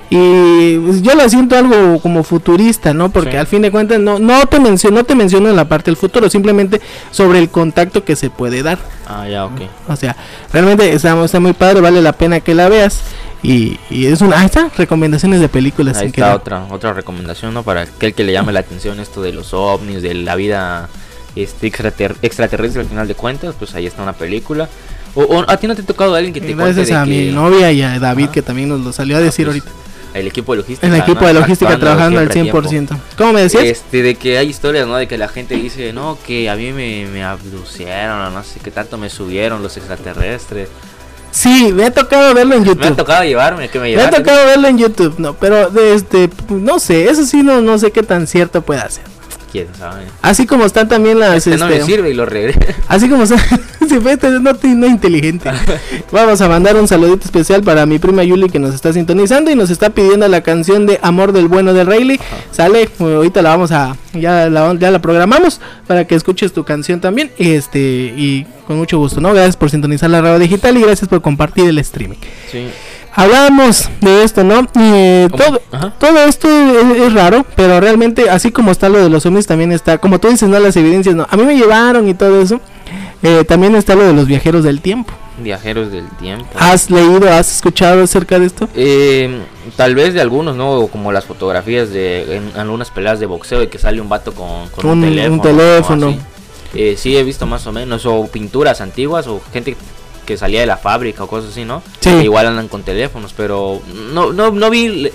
Y 0.09 0.77
pues, 0.77 1.01
yo 1.01 1.15
la 1.15 1.27
siento 1.29 1.57
algo 1.57 1.99
como 1.99 2.23
futurista, 2.23 2.93
¿no? 2.93 3.09
Porque 3.09 3.31
Sí. 3.31 3.37
al 3.37 3.47
fin 3.47 3.61
de 3.63 3.71
cuentas 3.71 3.99
no, 3.99 4.19
no 4.19 4.45
te 4.45 4.59
menciono, 4.59 4.97
no 4.97 5.03
te 5.03 5.15
menciono 5.15 5.49
en 5.49 5.55
la 5.55 5.67
parte 5.67 5.89
del 5.89 5.97
futuro, 5.97 6.29
simplemente 6.29 6.79
sobre 7.11 7.39
el 7.39 7.49
contacto 7.49 8.03
que 8.03 8.15
se 8.15 8.29
puede 8.29 8.61
dar. 8.63 8.77
Ah, 9.07 9.27
ya, 9.27 9.45
ok. 9.45 9.61
O 9.87 9.95
sea, 9.95 10.15
realmente 10.53 10.93
está, 10.93 11.21
está 11.23 11.39
muy 11.39 11.53
padre, 11.53 11.81
vale 11.81 12.01
la 12.01 12.13
pena 12.13 12.39
que 12.39 12.53
la 12.53 12.69
veas. 12.69 13.01
Y, 13.43 13.79
y 13.91 14.07
es 14.07 14.21
una, 14.21 14.39
ahí 14.39 14.45
está, 14.45 14.69
recomendaciones 14.77 15.39
de 15.39 15.49
películas. 15.49 15.97
Ahí 15.97 16.07
está 16.07 16.35
otra, 16.35 16.65
otra 16.71 16.93
recomendación, 16.93 17.53
¿no? 17.53 17.63
Para 17.63 17.81
aquel 17.81 18.13
que 18.13 18.23
le 18.23 18.31
llame 18.31 18.51
la 18.53 18.61
atención 18.61 18.99
esto 18.99 19.21
de 19.21 19.33
los 19.33 19.53
ovnis, 19.53 20.01
de 20.01 20.13
la 20.15 20.35
vida 20.35 20.89
este, 21.35 21.67
extrater- 21.67 22.15
extraterrestre 22.23 22.81
al 22.81 22.87
final 22.87 23.07
de 23.07 23.13
cuentas, 23.15 23.53
pues 23.57 23.75
ahí 23.75 23.85
está 23.85 24.01
una 24.01 24.13
película. 24.13 24.67
O, 25.13 25.23
o 25.23 25.45
a 25.49 25.57
ti 25.57 25.67
no 25.67 25.75
te 25.75 25.81
ha 25.81 25.85
tocado 25.85 26.13
alguien 26.15 26.33
que 26.33 26.41
te 26.41 26.51
Y 26.51 26.53
cuente 26.55 26.73
gracias 26.73 26.87
de 26.87 26.95
a 26.95 27.03
que 27.03 27.09
mi 27.09 27.31
novia 27.31 27.71
y 27.71 27.81
a 27.83 27.99
David 27.99 28.29
que 28.29 28.41
también 28.41 28.69
nos 28.69 28.81
lo 28.81 28.91
salió 28.91 29.15
a 29.15 29.19
Ah, 29.19 29.23
decir 29.23 29.45
pues, 29.45 29.61
ahorita. 29.61 29.84
El 30.15 30.27
equipo 30.27 30.53
de 30.53 30.59
logística. 30.59 30.87
El 30.87 31.01
equipo 31.01 31.21
¿no? 31.21 31.27
de 31.27 31.33
logística 31.33 31.77
trabajando 31.77 32.19
al 32.19 32.31
siempre 32.31 32.57
a 32.57 32.61
100%. 32.61 32.69
tiempo. 32.69 32.95
¿Cómo 33.17 33.33
me 33.33 33.41
decías? 33.41 33.63
Este, 33.65 34.01
de 34.01 34.15
que 34.15 34.37
hay 34.37 34.49
historias, 34.49 34.87
¿no? 34.87 34.95
De 34.95 35.07
que 35.07 35.17
la 35.17 35.27
gente 35.27 35.55
dice, 35.55 35.93
no, 35.93 36.17
que 36.25 36.49
a 36.49 36.55
mí 36.55 36.71
me, 36.71 37.05
me 37.07 37.23
abducieron, 37.23 38.19
o 38.21 38.29
no 38.29 38.43
sé 38.43 38.59
qué 38.63 38.71
tanto 38.71 38.97
me 38.97 39.09
subieron 39.09 39.61
los 39.61 39.75
extraterrestres. 39.77 40.69
Sí, 41.31 41.73
me 41.73 41.83
ha 41.83 41.91
tocado 41.91 42.33
verlo 42.33 42.55
en 42.55 42.63
YouTube. 42.63 42.79
Me 42.79 42.87
ha 42.87 42.95
tocado 42.95 43.23
llevarme, 43.25 43.67
que 43.67 43.77
me 43.77 43.93
Me 43.93 44.01
ha 44.01 44.09
tocado 44.09 44.45
verlo 44.45 44.69
en 44.69 44.77
YouTube, 44.77 45.15
no, 45.17 45.33
pero 45.33 45.69
de 45.69 45.93
este, 45.93 46.29
no 46.49 46.79
sé, 46.79 47.09
eso 47.09 47.25
sí 47.25 47.43
no, 47.43 47.59
no 47.59 47.77
sé 47.77 47.91
qué 47.91 48.03
tan 48.03 48.25
cierto 48.25 48.61
puede 48.61 48.89
ser. 48.89 49.03
¿Quién 49.55 49.67
sabe? 49.73 50.03
Así 50.21 50.45
como 50.45 50.65
están 50.65 50.89
también 50.89 51.17
las, 51.17 51.47
Este 51.47 51.55
no 51.57 51.67
me 51.67 51.77
este, 51.77 51.85
sirve 51.85 52.09
y 52.09 52.13
lo 52.13 52.25
regreso. 52.25 52.59
así 52.89 53.07
como 53.07 53.23
están, 53.23 53.39
si 53.87 53.99
fue 54.01 54.11
este, 54.11 54.29
no, 54.31 54.41
no 54.41 54.87
inteligente. 54.87 55.49
Vamos 56.11 56.41
a 56.41 56.49
mandar 56.49 56.75
un 56.75 56.89
saludito 56.89 57.23
especial 57.23 57.63
para 57.63 57.85
mi 57.85 57.97
prima 57.97 58.25
Yuli 58.25 58.49
que 58.49 58.59
nos 58.59 58.75
está 58.75 58.91
sintonizando 58.91 59.49
y 59.51 59.55
nos 59.55 59.69
está 59.69 59.91
pidiendo 59.91 60.27
la 60.27 60.41
canción 60.41 60.85
de 60.85 60.99
Amor 61.01 61.31
del 61.31 61.47
Bueno 61.47 61.73
de 61.73 61.85
Rayleigh. 61.85 62.19
Sale, 62.51 62.83
eh, 62.83 62.89
ahorita 62.99 63.41
la 63.41 63.51
vamos 63.51 63.71
a, 63.71 63.95
ya 64.11 64.49
la, 64.49 64.73
ya 64.73 64.91
la 64.91 64.99
programamos 64.99 65.61
para 65.87 66.05
que 66.05 66.15
escuches 66.15 66.51
tu 66.51 66.65
canción 66.65 66.99
también. 66.99 67.31
Este, 67.37 67.79
y 67.79 68.45
con 68.67 68.75
mucho 68.77 68.97
gusto, 68.97 69.21
¿no? 69.21 69.33
Gracias 69.33 69.55
por 69.55 69.69
sintonizar 69.69 70.09
la 70.09 70.19
radio 70.19 70.37
digital 70.37 70.75
y 70.75 70.81
gracias 70.81 71.07
por 71.07 71.21
compartir 71.21 71.69
el 71.69 71.79
streaming. 71.79 72.17
Sí. 72.51 72.67
Hablábamos 73.15 73.89
de 74.01 74.23
esto, 74.23 74.43
¿no? 74.43 74.67
Eh, 74.79 75.27
todo, 75.35 75.61
Ajá. 75.71 75.93
todo 75.99 76.19
esto 76.25 76.47
es, 76.49 76.99
es 76.99 77.13
raro, 77.13 77.45
pero 77.55 77.79
realmente, 77.79 78.29
así 78.29 78.51
como 78.51 78.71
está 78.71 78.89
lo 78.89 79.01
de 79.01 79.09
los 79.09 79.25
ovnis, 79.25 79.47
también 79.47 79.71
está, 79.71 79.97
como 79.99 80.19
tú 80.19 80.27
dices, 80.29 80.49
¿no? 80.49 80.59
Las 80.59 80.75
evidencias, 80.75 81.15
¿no? 81.15 81.25
A 81.29 81.37
mí 81.37 81.43
me 81.43 81.55
llevaron 81.57 82.07
y 82.09 82.13
todo 82.13 82.41
eso. 82.41 82.59
eh, 83.23 83.43
también 83.47 83.73
está 83.75 83.95
lo 83.95 84.03
de 84.03 84.13
los 84.13 84.27
viajeros 84.27 84.63
del 84.63 84.81
tiempo. 84.81 85.13
Viajeros 85.37 85.91
del 85.91 86.07
tiempo. 86.17 86.45
¿Has 86.57 86.89
leído, 86.89 87.29
has 87.31 87.55
escuchado 87.55 88.03
acerca 88.03 88.37
de 88.39 88.45
esto? 88.45 88.69
Eh, 88.75 89.41
tal 89.75 89.95
vez 89.95 90.13
de 90.13 90.21
algunos, 90.21 90.55
¿no? 90.55 90.87
Como 90.87 91.11
las 91.11 91.25
fotografías 91.25 91.89
de 91.91 92.37
en 92.37 92.51
algunas 92.59 92.89
peleas 92.91 93.19
de 93.19 93.25
boxeo 93.25 93.63
y 93.63 93.67
que 93.67 93.77
sale 93.79 93.99
un 93.99 94.07
vato 94.09 94.33
con, 94.33 94.69
con 94.69 94.85
Un- 94.85 95.03
un, 95.03 95.31
un 95.31 95.41
teléfono. 95.41 96.15
Eh, 96.73 96.95
sí, 96.97 97.15
he 97.17 97.23
visto 97.23 97.45
más 97.45 97.65
o 97.67 97.71
menos. 97.71 98.05
O 98.05 98.27
pinturas 98.27 98.79
antiguas 98.81 99.27
o 99.27 99.41
gente 99.51 99.75
que 100.25 100.37
salía 100.37 100.59
de 100.59 100.65
la 100.65 100.77
fábrica 100.77 101.23
o 101.23 101.27
cosas 101.27 101.51
así, 101.51 101.63
¿no? 101.65 101.81
Sí. 102.01 102.09
Que 102.11 102.23
igual 102.23 102.47
andan 102.47 102.67
con 102.67 102.83
teléfonos, 102.83 103.33
pero 103.35 103.81
no, 104.13 104.33
no, 104.33 104.51
no 104.51 104.69
vi. 104.69 105.11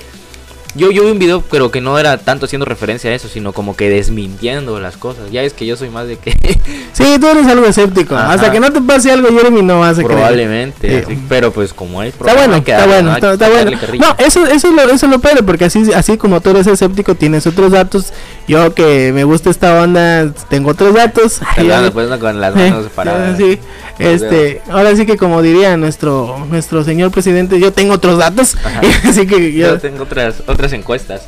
Yo, 0.77 0.93
yo 0.93 1.03
vi 1.03 1.11
un 1.11 1.19
video, 1.19 1.41
pero 1.51 1.73
que 1.73 1.81
no 1.81 1.99
era 1.99 2.17
tanto 2.19 2.47
haciendo 2.47 2.65
referencia 2.65 3.11
a 3.11 3.15
eso, 3.15 3.27
sino 3.27 3.53
como 3.53 3.75
que 3.75 3.91
desmintiendo 3.91 4.79
las 4.79 4.97
cosas. 4.97 5.29
Ya 5.33 5.43
es 5.43 5.53
que 5.53 5.67
yo 5.67 5.77
soy 5.77 5.91
más 5.91 6.07
de 6.07 6.17
que 6.17 6.31
Sí, 6.93 7.17
tú 7.21 7.27
eres 7.27 7.49
algo 7.49 7.67
escéptico. 7.67 8.15
Ajá. 8.15 8.35
Hasta 8.35 8.53
que 8.53 8.61
no 8.61 8.71
te 8.73 8.81
pase 8.81 9.11
algo, 9.11 9.37
Jeremy, 9.37 9.63
no 9.63 9.81
vas 9.81 9.99
a 9.99 10.05
creer. 10.05 10.13
probablemente. 10.13 10.89
Sí. 10.89 11.05
así, 11.13 11.25
pero 11.29 11.51
pues 11.53 11.73
como 11.75 12.01
hay 12.01 12.11
Está 12.11 12.35
bueno, 12.35 12.55
está 12.55 12.87
bueno, 12.87 13.13
está, 13.15 13.33
está 13.33 13.49
bueno. 13.49 13.73
No, 13.99 14.15
eso, 14.25 14.47
eso, 14.47 14.69
es 14.69 14.73
lo, 14.75 14.83
eso 14.85 15.07
es 15.07 15.11
lo 15.13 15.19
padre, 15.19 15.43
porque 15.43 15.65
así, 15.65 15.93
así 15.93 16.17
como 16.17 16.41
tú 16.41 16.51
eres 16.51 16.69
escéptico, 16.69 17.17
tienes 17.17 17.49
otros 17.49 17.73
datos. 17.73 18.13
Yo 18.47 18.73
que 18.73 19.11
me 19.13 19.25
gusta 19.25 19.51
esta 19.51 19.83
onda, 19.83 20.33
tengo 20.49 20.71
otros 20.71 20.95
datos. 20.95 21.41
Ay, 21.43 21.67
Perdón, 21.67 21.85
ya- 21.87 21.91
pues, 21.91 22.09
no, 22.09 22.21
con 22.21 22.41
las 22.41 22.55
Eh, 22.57 22.71
manos 22.71 22.85
separadas. 22.85 23.37
Sí, 23.39 23.59
este, 24.01 24.62
ahora 24.70 24.94
sí 24.96 25.07
que 25.07 25.16
como 25.16 25.42
diría 25.42 25.76
nuestro 25.76 26.46
nuestro 26.51 26.84
señor 26.84 27.11
presidente, 27.11 27.59
yo 27.61 27.72
tengo 27.72 27.94
otros 27.94 28.18
datos, 28.18 28.57
así 29.05 29.26
que 29.26 29.53
yo, 29.53 29.68
Yo 29.68 29.78
tengo 29.78 30.03
otras 30.05 30.42
otras 30.46 30.72
encuestas. 30.72 31.22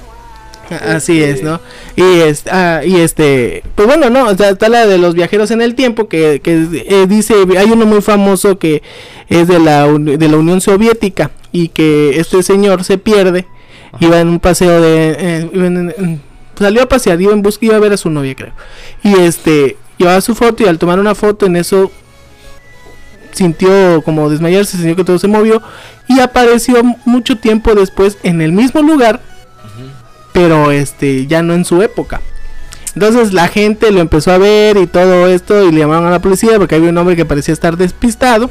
así 0.87 1.23
es, 1.23 1.43
¿no? 1.43 1.61
Y 1.97 2.21
este, 2.21 2.51
ah, 2.51 2.81
y 2.85 2.97
este, 2.97 3.63
pues 3.75 3.87
bueno, 3.87 4.09
no, 4.11 4.27
o 4.29 4.35
sea, 4.37 4.51
está 4.51 4.69
la 4.71 4.87
de 4.87 4.97
los 4.99 5.15
viajeros 5.15 5.51
en 5.51 5.61
el 5.61 5.75
tiempo 5.75 6.09
que, 6.09 6.41
que 6.43 6.67
eh, 6.89 7.07
dice, 7.07 7.35
hay 7.59 7.71
uno 7.71 7.85
muy 7.85 8.01
famoso 8.01 8.59
que 8.59 8.83
es 9.29 9.49
de 9.49 9.59
la 9.59 9.87
de 9.87 10.29
la 10.29 10.37
Unión 10.37 10.61
Soviética 10.63 11.31
y 11.53 11.69
que 11.69 12.19
este 12.19 12.43
señor 12.43 12.85
se 12.85 12.97
pierde, 12.97 13.45
iba 14.01 14.19
en 14.21 14.29
un 14.29 14.41
paseo 14.41 14.81
de, 14.81 15.17
eh, 15.19 15.51
iba 15.53 15.67
en- 15.67 15.95
en- 15.99 16.23
salió 16.59 16.83
a 16.83 16.87
pasear, 16.89 17.21
iba 17.21 17.33
en 17.33 17.43
busca, 17.43 17.67
iba 17.67 17.77
a 17.77 17.81
ver 17.81 17.93
a 17.93 17.97
su 17.99 18.09
novia 18.09 18.35
creo, 18.35 18.53
y 19.03 19.15
este, 19.21 19.77
llevaba 19.99 20.21
su 20.23 20.35
foto 20.35 20.63
y 20.63 20.67
al 20.69 20.79
tomar 20.79 20.99
una 21.01 21.15
foto 21.15 21.45
en 21.47 21.57
eso 21.57 21.91
sintió 23.33 24.03
como 24.03 24.31
desmayarse, 24.31 24.77
sintió 24.77 24.97
que 24.97 25.05
todo 25.05 25.19
se 25.19 25.29
movió 25.29 25.63
y 26.09 26.21
apareció 26.21 26.83
mucho 27.05 27.37
tiempo 27.39 27.75
después 27.75 28.19
en 28.23 28.41
el 28.41 28.53
mismo 28.53 28.83
lugar, 28.83 29.21
pero 30.33 30.71
este 30.71 31.27
ya 31.27 31.43
no 31.43 31.55
en 31.55 31.65
su 31.65 31.83
época. 31.83 32.21
Entonces 32.95 33.33
la 33.33 33.49
gente 33.49 33.91
lo 33.91 34.01
empezó 34.01 34.33
a 34.33 34.39
ver 34.39 34.77
y 34.77 34.87
todo 34.87 35.27
esto 35.27 35.67
y 35.67 35.73
le 35.73 35.81
llamaron 35.81 36.07
a 36.07 36.11
la 36.11 36.21
policía 36.21 36.59
porque 36.59 36.75
había 36.75 36.91
un 36.91 36.99
hombre 36.99 37.17
que 37.17 37.25
parecía 37.25 37.55
estar 37.55 37.77
despistado 37.77 38.51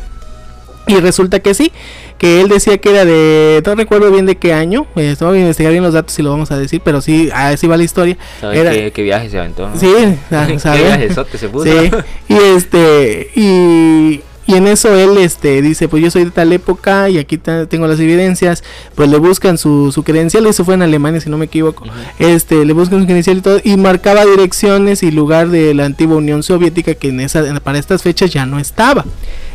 y 0.87 0.95
resulta 0.95 1.39
que 1.39 1.53
sí, 1.53 1.71
que 2.17 2.41
él 2.41 2.49
decía 2.49 2.79
que 2.79 2.89
era 2.89 3.05
de, 3.05 3.61
no 3.63 3.75
recuerdo 3.75 4.11
bien 4.11 4.25
de 4.25 4.37
qué 4.37 4.51
año, 4.51 4.87
eh, 4.95 5.15
voy 5.19 5.37
a 5.37 5.41
investigar 5.41 5.71
bien 5.71 5.83
los 5.83 5.93
datos 5.93 6.17
y 6.17 6.23
lo 6.23 6.31
vamos 6.31 6.49
a 6.51 6.57
decir, 6.57 6.81
pero 6.83 7.01
sí, 7.01 7.29
así 7.33 7.67
va 7.67 7.77
la 7.77 7.83
historia. 7.83 8.17
¿Sabes 8.39 8.59
Era- 8.59 8.71
qué, 8.71 8.91
qué 8.91 9.03
viaje 9.03 9.29
se 9.29 9.37
aventó? 9.39 9.69
no? 9.69 9.79
Sí, 9.79 9.87
¿Qué 10.29 10.83
viajezote 10.83 11.37
se 11.37 11.49
puso? 11.49 11.65
Sí, 11.65 11.91
y 12.27 12.33
este, 12.55 13.29
y, 13.35 14.21
y 14.51 14.55
en 14.55 14.67
eso 14.67 14.93
él 14.93 15.17
este 15.17 15.61
dice, 15.61 15.87
pues 15.87 16.03
yo 16.03 16.11
soy 16.11 16.25
de 16.25 16.31
tal 16.31 16.51
época 16.51 17.09
y 17.09 17.17
aquí 17.17 17.37
tengo 17.37 17.87
las 17.87 17.99
evidencias, 17.99 18.63
pues 18.95 19.09
le 19.09 19.17
buscan 19.17 19.57
su, 19.57 19.91
su 19.91 20.03
credencial, 20.03 20.45
eso 20.45 20.65
fue 20.65 20.73
en 20.73 20.81
Alemania 20.81 21.21
si 21.21 21.29
no 21.29 21.37
me 21.37 21.45
equivoco, 21.45 21.85
este, 22.19 22.65
le 22.65 22.73
buscan 22.73 22.99
su 22.99 23.05
credencial 23.05 23.37
y 23.37 23.41
todo, 23.41 23.61
y 23.63 23.77
marcaba 23.77 24.25
direcciones 24.25 25.03
y 25.03 25.11
lugar 25.11 25.49
de 25.49 25.73
la 25.73 25.85
antigua 25.85 26.17
Unión 26.17 26.43
Soviética 26.43 26.95
que 26.95 27.09
en 27.09 27.21
esa, 27.21 27.59
para 27.61 27.79
estas 27.79 28.01
fechas 28.01 28.31
ya 28.31 28.45
no 28.45 28.59
estaba. 28.59 29.05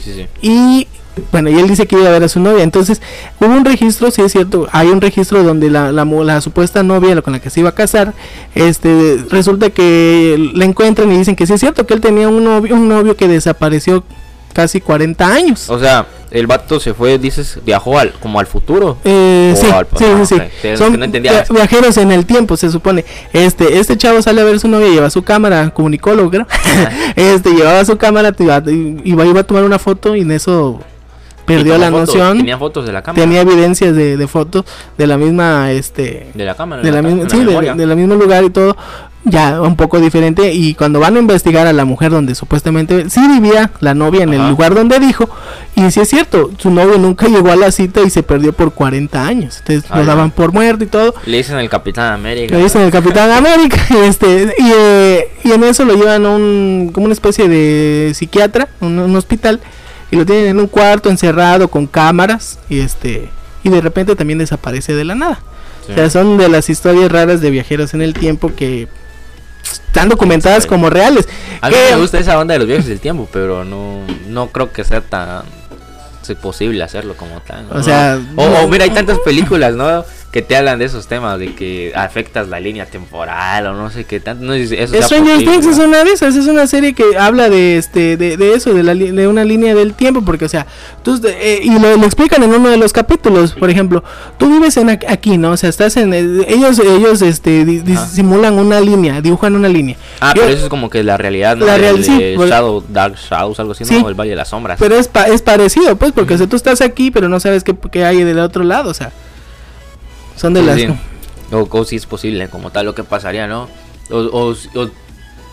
Sí, 0.03 0.13
sí. 0.15 0.27
Y 0.41 0.89
bueno, 1.33 1.51
y 1.51 1.59
él 1.59 1.69
dice 1.69 1.87
que 1.87 1.97
iba 1.97 2.09
a 2.09 2.13
ver 2.13 2.25
a 2.25 2.29
su 2.29 2.41
novia. 2.41 2.63
Entonces, 2.63 3.01
hubo 3.41 3.49
un 3.49 3.65
registro, 3.65 4.11
sí 4.11 4.23
es 4.23 4.33
cierto, 4.33 4.69
hay 4.73 4.89
un 4.89 5.01
registro 5.01 5.43
donde 5.43 5.71
la, 5.71 5.93
la, 5.93 6.05
la 6.05 6.41
supuesta 6.41 6.83
novia 6.83 7.21
con 7.23 7.33
la 7.33 7.41
que 7.41 7.51
se 7.51 7.61
iba 7.61 7.71
a 7.71 7.75
casar, 7.75 8.15
este, 8.55 9.19
resulta 9.31 9.71
que 9.71 10.51
la 10.55 10.65
encuentran 10.65 11.11
y 11.13 11.19
dicen 11.19 11.37
que 11.37 11.47
sí 11.47 11.55
es 11.55 11.61
cierto 11.61 11.87
que 11.87 11.95
él 11.95 12.01
tenía 12.01 12.29
un 12.29 12.45
novio, 12.45 12.75
un 12.75 12.89
novio 12.89 13.17
que 13.17 13.29
desapareció 13.29 14.05
casi 14.57 14.81
40 14.81 15.27
años. 15.27 15.69
O 15.69 15.79
sea, 15.79 16.07
el 16.31 16.47
vato 16.47 16.81
se 16.81 16.95
fue, 16.95 17.19
dices, 17.19 17.59
viajó 17.63 17.99
al, 17.99 18.13
como 18.13 18.41
al 18.41 18.47
futuro. 18.47 18.97
Eh, 19.05 19.55
sí, 19.55 19.67
al 19.67 19.87
sí, 19.95 20.05
sí, 20.25 20.37
sí. 20.63 20.77
Son 20.79 20.99
no 20.99 21.07
viajeros 21.51 21.99
en 21.99 22.11
el 22.11 22.25
tiempo, 22.25 22.57
se 22.57 22.71
supone. 22.71 23.05
Este, 23.35 23.79
este 23.79 23.99
chavo 23.99 24.23
sale 24.23 24.41
a 24.41 24.45
ver 24.45 24.55
a 24.55 24.59
su 24.59 24.67
novia, 24.67 24.89
lleva 24.89 25.11
su 25.11 25.23
cámara, 25.23 25.69
comunicólogo, 25.75 26.31
creo. 26.31 26.47
este, 27.17 27.51
llevaba 27.51 27.85
su 27.85 27.99
cámara, 27.99 28.35
iba, 28.39 28.63
iba, 29.05 29.27
iba 29.27 29.41
a 29.41 29.45
tomar 29.45 29.65
una 29.65 29.79
foto 29.79 30.17
y 30.17 30.23
en 30.23 30.31
eso 30.31 30.81
perdió 31.47 31.79
la 31.79 31.91
fotos, 31.91 32.09
noción. 32.15 32.39
Tenía 32.39 32.59
fotos 32.59 32.87
de 32.87 32.93
la 32.93 33.03
cámara. 33.03 33.23
tenía 33.25 33.41
evidencias 33.43 33.95
de, 33.95 34.17
de 34.17 34.27
fotos 34.29 34.65
de 34.99 35.07
la 35.07 35.17
misma 35.17 35.71
este 35.73 36.31
de 36.35 36.45
la 36.45 36.55
cámara. 36.55 36.83
de 36.83 36.91
la 36.93 37.03
misma 37.03 37.29
sí, 37.31 37.39
de, 37.45 37.87
la 37.87 37.95
mismo 37.95 38.15
lugar 38.17 38.45
y 38.45 38.51
todo 38.51 38.77
ya 39.29 39.61
un 39.61 39.75
poco 39.75 39.99
diferente 39.99 40.53
y 40.53 40.75
cuando 40.75 41.01
van 41.01 41.17
a 41.17 41.19
investigar 41.19 41.67
a 41.67 41.73
la 41.73 41.85
mujer 41.85 42.13
donde 42.13 42.37
supuestamente 42.37 43.11
sí 43.11 43.21
vivía 43.27 43.73
la 43.81 43.93
novia 43.93 44.23
en 44.23 44.33
el 44.33 44.49
lugar 44.49 44.73
donde 44.75 45.01
dijo 45.01 45.29
y 45.75 45.91
sí 45.91 45.99
es 45.99 46.09
cierto 46.09 46.53
su 46.59 46.71
novio 46.71 46.97
nunca 46.99 47.27
llegó 47.27 47.51
a 47.51 47.57
la 47.57 47.73
cita 47.73 48.03
y 48.03 48.11
se 48.11 48.23
perdió 48.23 48.53
por 48.53 48.73
40 48.73 49.27
años 49.27 49.59
entonces 49.59 49.85
Ah, 49.91 49.99
lo 49.99 50.05
daban 50.05 50.31
por 50.31 50.53
muerto 50.53 50.85
y 50.85 50.87
todo 50.87 51.13
Le 51.27 51.39
dicen 51.39 51.59
el 51.59 51.69
Capitán 51.69 52.13
América. 52.13 52.57
le 52.57 52.63
dicen 52.63 52.83
el 52.83 52.93
Capitán 52.93 53.31
América 53.45 53.79
y 53.91 53.97
este 54.07 54.55
y, 54.59 54.73
eh, 54.77 55.29
y 55.43 55.51
en 55.51 55.65
eso 55.65 55.85
lo 55.85 55.95
llevan 55.97 56.25
a 56.25 56.31
un 56.31 56.91
como 56.95 57.07
una 57.07 57.13
especie 57.15 57.49
de 57.49 58.13
psiquiatra 58.15 58.69
un, 58.81 58.97
un 59.01 59.17
hospital 59.17 59.61
y 60.11 60.17
lo 60.17 60.25
tienen 60.27 60.47
en 60.47 60.61
un 60.61 60.67
cuarto 60.67 61.09
encerrado 61.11 61.69
con 61.69 61.87
cámaras 61.87 62.59
y 62.69 62.81
este 62.81 63.29
y 63.65 63.69
de 63.71 63.81
repente 63.81 64.15
también 64.17 64.39
desaparece 64.39 64.95
de 64.95 65.05
la 65.05 65.15
nada 65.15 65.41
Sí. 65.87 65.93
o 65.93 65.95
sea 65.95 66.11
son 66.11 66.37
de 66.37 66.49
las 66.49 66.69
historias 66.69 67.11
raras 67.13 67.41
de 67.41 67.51
viajeros 67.51 67.95
en 67.95 68.03
el 68.03 68.13
tiempo 68.15 68.53
que 68.57 68.89
están 69.63 70.09
documentadas 70.09 70.65
Sí. 70.65 70.69
como 70.69 70.91
reales 70.91 71.29
A 71.61 71.69
mí 71.71 71.77
me 71.91 71.97
gusta 71.97 72.19
esa 72.19 72.39
onda 72.39 72.53
de 72.55 72.59
los 72.59 72.69
viajes 72.69 72.87
del 72.87 73.01
tiempo, 73.01 73.29
pero 73.33 73.65
no, 73.65 74.01
no 74.29 74.49
creo 74.49 74.73
que 74.73 74.85
sea 74.85 75.01
tan 75.01 75.43
sea 76.23 76.35
posible 76.37 76.83
hacerlo 76.83 77.17
como 77.17 77.41
tal. 77.41 77.67
O 77.71 77.75
¿no? 77.75 77.83
sea, 77.85 78.19
o, 78.35 78.49
no- 78.49 78.59
o 78.65 78.69
mira, 78.69 78.83
hay 78.85 78.91
tantas 78.91 79.19
películas, 79.21 79.75
¿no? 79.75 80.05
Que 80.37 80.43
te 80.43 80.55
hablan 80.55 80.79
de 80.79 80.85
esos 80.85 81.07
temas, 81.07 81.39
de 81.39 81.55
que 81.55 81.93
afectas 81.97 82.49
la 82.49 82.61
línea 82.61 82.85
temporal 82.85 83.67
o 83.69 83.73
no 83.73 83.89
sé 83.89 84.05
qué 84.05 84.21
tanto. 84.21 84.45
No 84.45 84.53
eso 84.53 85.03
Stranger 85.03 85.39
Things 85.39 85.65
es 85.65 85.79
una 85.79 86.05
de 86.05 86.13
esas, 86.13 86.37
es 86.37 86.47
una 86.47 86.67
serie 86.67 86.93
que 86.93 87.17
habla 87.19 87.49
de 87.49 87.79
este 87.79 88.19
de, 88.19 88.37
de 88.37 88.53
eso, 88.53 88.75
de, 88.75 88.83
la, 88.83 88.95
de 88.95 89.29
una 89.29 89.47
línea 89.47 89.75
del 89.75 89.95
tiempo, 89.95 90.21
porque 90.27 90.45
o 90.45 90.49
sea, 90.51 90.67
tú, 91.03 91.19
eh, 91.25 91.61
y 91.63 91.79
lo, 91.79 91.97
lo 91.97 92.05
explican 92.05 92.43
en 92.43 92.53
uno 92.53 92.69
de 92.69 92.77
los 92.77 92.93
capítulos, 92.93 93.55
por 93.55 93.71
ejemplo, 93.71 94.05
tú 94.37 94.51
vives 94.51 94.77
en 94.77 94.91
aquí, 94.91 95.39
¿no? 95.39 95.53
O 95.53 95.57
sea, 95.57 95.71
estás 95.71 95.97
en 95.97 96.13
eh, 96.13 96.45
ellos 96.49 96.79
ellos 96.81 97.23
este 97.23 97.65
simulan 98.13 98.59
una 98.59 98.79
línea, 98.79 99.23
dibujan 99.23 99.55
una 99.57 99.69
línea. 99.71 99.97
Ah, 100.21 100.35
Yo- 100.37 100.43
pero 100.43 100.55
eso 100.55 100.65
es 100.65 100.69
como 100.69 100.91
que 100.91 101.03
la 101.03 101.17
realidad, 101.17 101.57
¿no? 101.57 101.65
La 101.65 101.77
El 101.77 101.81
real- 101.81 102.05
sí, 102.05 102.15
de 102.23 102.35
por- 102.37 102.49
Shadow, 102.49 102.85
Dark 102.91 103.15
Shadows, 103.17 103.59
algo 103.59 103.73
así, 103.73 103.87
Sí. 103.87 104.03
¿no? 104.03 104.07
El 104.11 104.15
Valle 104.15 104.31
de 104.33 104.37
las 104.37 104.49
Sombras. 104.49 104.77
pero 104.79 104.99
es 104.99 105.09
pa- 105.09 105.29
es 105.29 105.41
parecido, 105.41 105.97
pues, 105.97 106.13
porque 106.13 106.35
o 106.35 106.37
sea, 106.37 106.47
tú 106.47 106.57
estás 106.57 106.83
aquí, 106.83 107.11
pero 107.11 107.31
no 107.31 107.41
sabes 107.41 107.65
qué, 107.65 107.75
qué 107.91 108.05
hay 108.05 108.23
del 108.23 108.39
otro 108.41 108.65
lado, 108.65 108.91
o 108.91 108.95
sea, 108.95 109.13
son 110.37 110.55
de 110.55 110.63
las 110.63 110.79
sí. 110.81 110.89
O, 111.53 111.69
o 111.71 111.85
si 111.85 111.97
es 111.97 112.07
posible, 112.07 112.49
como 112.49 112.71
tal, 112.71 112.87
lo 112.87 112.95
que 112.95 113.05
pasaría, 113.05 113.47
¿no? 113.47 113.69
O, 114.11 114.55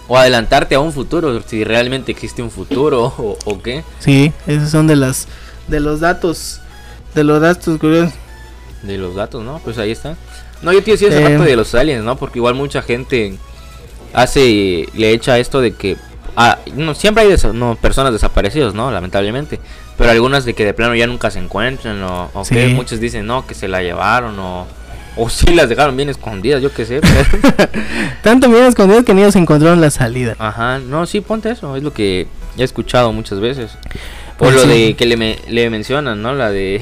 o, 0.08 0.18
adelantarte 0.18 0.76
a 0.76 0.80
un 0.80 0.92
futuro, 0.92 1.42
si 1.46 1.64
realmente 1.64 2.12
existe 2.12 2.42
un 2.44 2.52
futuro 2.52 3.14
o, 3.46 3.62
qué. 3.62 3.84
Sí, 4.00 4.32
esos 4.48 4.70
son 4.70 4.88
de 4.88 4.96
las 4.96 5.28
de 5.68 5.80
los 5.80 6.00
datos 6.02 6.60
de 7.16 7.24
los 7.24 7.42
datos 7.42 7.80
curiosos. 7.80 8.14
De 8.82 8.98
los 8.98 9.16
datos, 9.16 9.44
¿no? 9.44 9.60
Pues 9.64 9.78
ahí 9.78 9.92
está. 9.92 10.16
No, 10.62 10.74
yo 10.74 10.84
te 10.84 10.92
decía 10.92 11.08
Eh. 11.10 11.38
de 11.38 11.56
los 11.56 11.74
aliens, 11.76 12.04
¿no? 12.04 12.18
Porque 12.18 12.40
igual 12.40 12.56
mucha 12.56 12.82
gente 12.82 13.38
hace, 14.14 14.88
le 14.94 15.12
echa 15.12 15.38
esto 15.40 15.62
de 15.62 15.74
que... 15.74 15.98
Ah, 16.36 16.58
no, 16.76 16.96
siempre 16.96 17.24
hay 17.24 17.30
desa- 17.30 17.54
no, 17.54 17.76
personas 17.76 18.12
desaparecidas, 18.14 18.74
¿no? 18.74 18.90
Lamentablemente. 18.92 19.60
Pero 19.98 20.10
algunas 20.12 20.44
de 20.46 20.54
que 20.54 20.66
de 20.66 20.74
plano 20.74 20.96
ya 20.96 21.06
nunca 21.08 21.30
se 21.32 21.40
encuentran 21.40 22.02
o, 22.04 22.30
o 22.34 22.46
Sí. 22.46 22.56
que 22.56 22.68
muchos 22.70 23.00
dicen, 23.00 23.26
no, 23.28 23.46
que 23.46 23.54
se 23.54 23.68
la 23.68 23.82
llevaron 23.82 24.38
o... 24.40 24.66
O 25.16 25.30
sí 25.30 25.54
las 25.54 25.70
dejaron 25.70 25.96
bien 25.96 26.10
escondidas, 26.10 26.60
yo 26.62 26.74
qué 26.74 26.86
sé. 26.86 27.00
pero- 27.02 27.70
Tanto 28.24 28.50
bien 28.50 28.64
escondidos 28.66 29.04
que 29.06 29.14
ni 29.14 29.22
ellos 29.22 29.36
encontraron 29.36 29.80
la 29.80 29.92
salida. 29.92 30.36
Ajá, 30.40 30.80
no, 30.80 31.06
sí, 31.06 31.22
ponte 31.22 31.52
eso, 31.52 31.76
es 31.76 31.84
lo 31.84 31.94
que 31.94 32.26
he 32.58 32.64
escuchado 32.64 33.14
muchas 33.14 33.40
veces. 33.40 33.72
O 34.36 34.40
Pues 34.40 34.56
lo 34.56 34.62
sí. 34.62 34.68
de 34.70 34.96
que 34.96 35.06
le, 35.06 35.16
me- 35.16 35.38
le 35.48 35.70
mencionan, 35.70 36.24
¿no? 36.24 36.34
La 36.34 36.50
de 36.50 36.82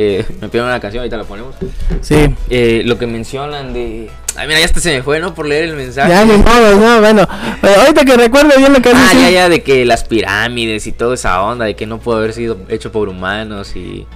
eh, 0.00 0.24
me 0.40 0.46
pidieron 0.48 0.68
una 0.68 0.78
canción, 0.78 1.00
ahorita 1.00 1.16
la 1.16 1.24
ponemos. 1.24 1.56
Sí. 2.02 2.32
Eh, 2.50 2.82
lo 2.84 2.96
que 2.98 3.08
mencionan 3.08 3.72
de. 3.72 4.08
Ay, 4.36 4.46
mira, 4.46 4.60
ya 4.60 4.66
hasta 4.66 4.78
se 4.78 4.94
me 4.96 5.02
fue, 5.02 5.18
¿no? 5.18 5.34
Por 5.34 5.46
leer 5.46 5.64
el 5.64 5.74
mensaje. 5.74 6.08
Ya, 6.10 6.24
ni 6.24 6.36
modo, 6.36 6.76
no, 6.76 7.00
bueno. 7.00 7.22
Eh, 7.64 7.74
ahorita 7.80 8.04
que 8.04 8.16
recuerdo 8.16 8.56
bien 8.56 8.72
lo 8.72 8.80
que 8.80 8.90
Ah, 8.94 9.08
dice. 9.12 9.22
ya, 9.22 9.30
ya, 9.30 9.48
de 9.48 9.64
que 9.64 9.84
las 9.84 10.04
pirámides 10.04 10.86
y 10.86 10.92
toda 10.92 11.14
esa 11.14 11.42
onda, 11.42 11.64
de 11.64 11.74
que 11.74 11.86
no 11.86 11.98
pudo 11.98 12.18
haber 12.18 12.32
sido 12.32 12.56
hecho 12.68 12.92
por 12.92 13.08
humanos 13.08 13.74
y. 13.74 14.06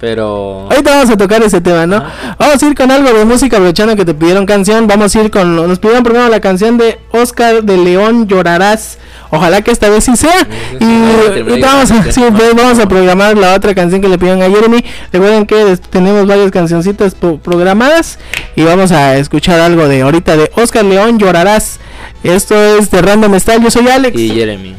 Pero. 0.00 0.68
Ahorita 0.70 0.90
vamos 0.90 1.10
a 1.10 1.16
tocar 1.16 1.42
ese 1.42 1.60
tema, 1.60 1.86
¿no? 1.86 2.04
Vamos 2.38 2.62
a 2.62 2.66
ir 2.66 2.74
con 2.74 2.90
algo 2.90 3.12
de 3.12 3.24
música, 3.24 3.56
aprovechando 3.56 3.96
que 3.96 4.04
te 4.04 4.14
pidieron 4.14 4.46
canción. 4.46 4.86
Vamos 4.86 5.14
a 5.14 5.20
ir 5.20 5.30
con. 5.30 5.56
Nos 5.56 5.78
pidieron 5.78 6.04
primero 6.04 6.28
la 6.28 6.40
canción 6.40 6.78
de 6.78 7.00
Oscar 7.10 7.62
de 7.62 7.76
León, 7.76 8.28
Llorarás. 8.28 8.98
Ojalá 9.30 9.60
que 9.60 9.70
esta 9.70 9.90
vez 9.90 10.04
sí 10.04 10.16
sea. 10.16 10.46
Y 10.80 11.60
vamos 11.60 11.90
a, 11.90 12.10
sí, 12.10 12.22
pues, 12.34 12.54
vamos 12.54 12.78
a 12.78 12.88
programar 12.88 13.36
la 13.36 13.54
otra 13.54 13.74
canción 13.74 14.00
que 14.00 14.08
le 14.08 14.18
pidieron 14.18 14.42
a 14.42 14.48
Jeremy. 14.48 14.84
Recuerden 15.12 15.46
que 15.46 15.76
tenemos 15.90 16.26
varias 16.26 16.50
cancioncitas 16.50 17.14
programadas. 17.14 18.18
Y 18.56 18.62
vamos 18.62 18.92
a 18.92 19.16
escuchar 19.16 19.60
algo 19.60 19.86
de 19.88 20.02
ahorita 20.02 20.36
de 20.36 20.50
Oscar 20.54 20.84
León, 20.84 21.18
Llorarás. 21.18 21.78
Esto 22.22 22.54
es 22.78 22.90
de 22.90 23.02
Random 23.02 23.38
Style. 23.38 23.62
Yo 23.62 23.70
soy 23.70 23.88
Alex. 23.88 24.18
Y 24.18 24.30
Jeremy, 24.30 24.74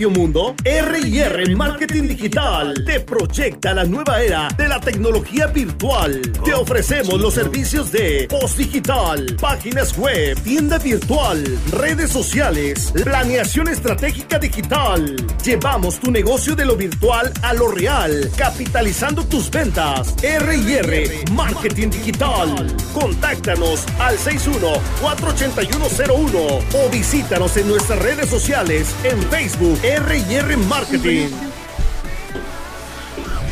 medio 0.00 0.10
mundo? 0.10 0.54
R&R 0.64 1.56
Marketing 1.56 2.04
Digital 2.04 2.72
te 2.86 3.00
proyecta 3.00 3.74
la 3.74 3.84
nueva 3.84 4.22
era 4.22 4.48
de 4.56 4.66
la 4.66 4.80
tecnología 4.80 5.46
virtual. 5.48 6.22
Te 6.42 6.54
ofrecemos 6.54 7.20
los 7.20 7.34
servicios 7.34 7.92
de 7.92 8.26
post 8.30 8.56
digital, 8.56 9.36
páginas 9.38 9.98
web, 9.98 10.40
tienda 10.42 10.78
virtual, 10.78 11.44
redes 11.72 12.10
sociales, 12.10 12.92
planeación 12.92 13.68
estratégica 13.68 14.38
digital. 14.38 15.16
Llevamos 15.44 16.00
tu 16.00 16.10
negocio 16.10 16.56
de 16.56 16.64
lo 16.64 16.76
virtual 16.76 17.30
a 17.42 17.52
lo 17.52 17.68
real, 17.68 18.30
capitalizando 18.38 19.24
tus 19.24 19.50
ventas. 19.50 20.14
R&R 20.22 21.24
Marketing 21.32 21.90
Digital. 21.90 22.74
Contáctanos 22.92 23.86
al 23.98 24.18
61-48101 24.18 26.62
o 26.74 26.90
visítanos 26.90 27.56
en 27.56 27.68
nuestras 27.68 27.98
redes 28.00 28.28
sociales 28.28 28.94
en 29.04 29.22
Facebook 29.24 29.78
R&R 29.82 30.56
Marketing. 30.56 31.28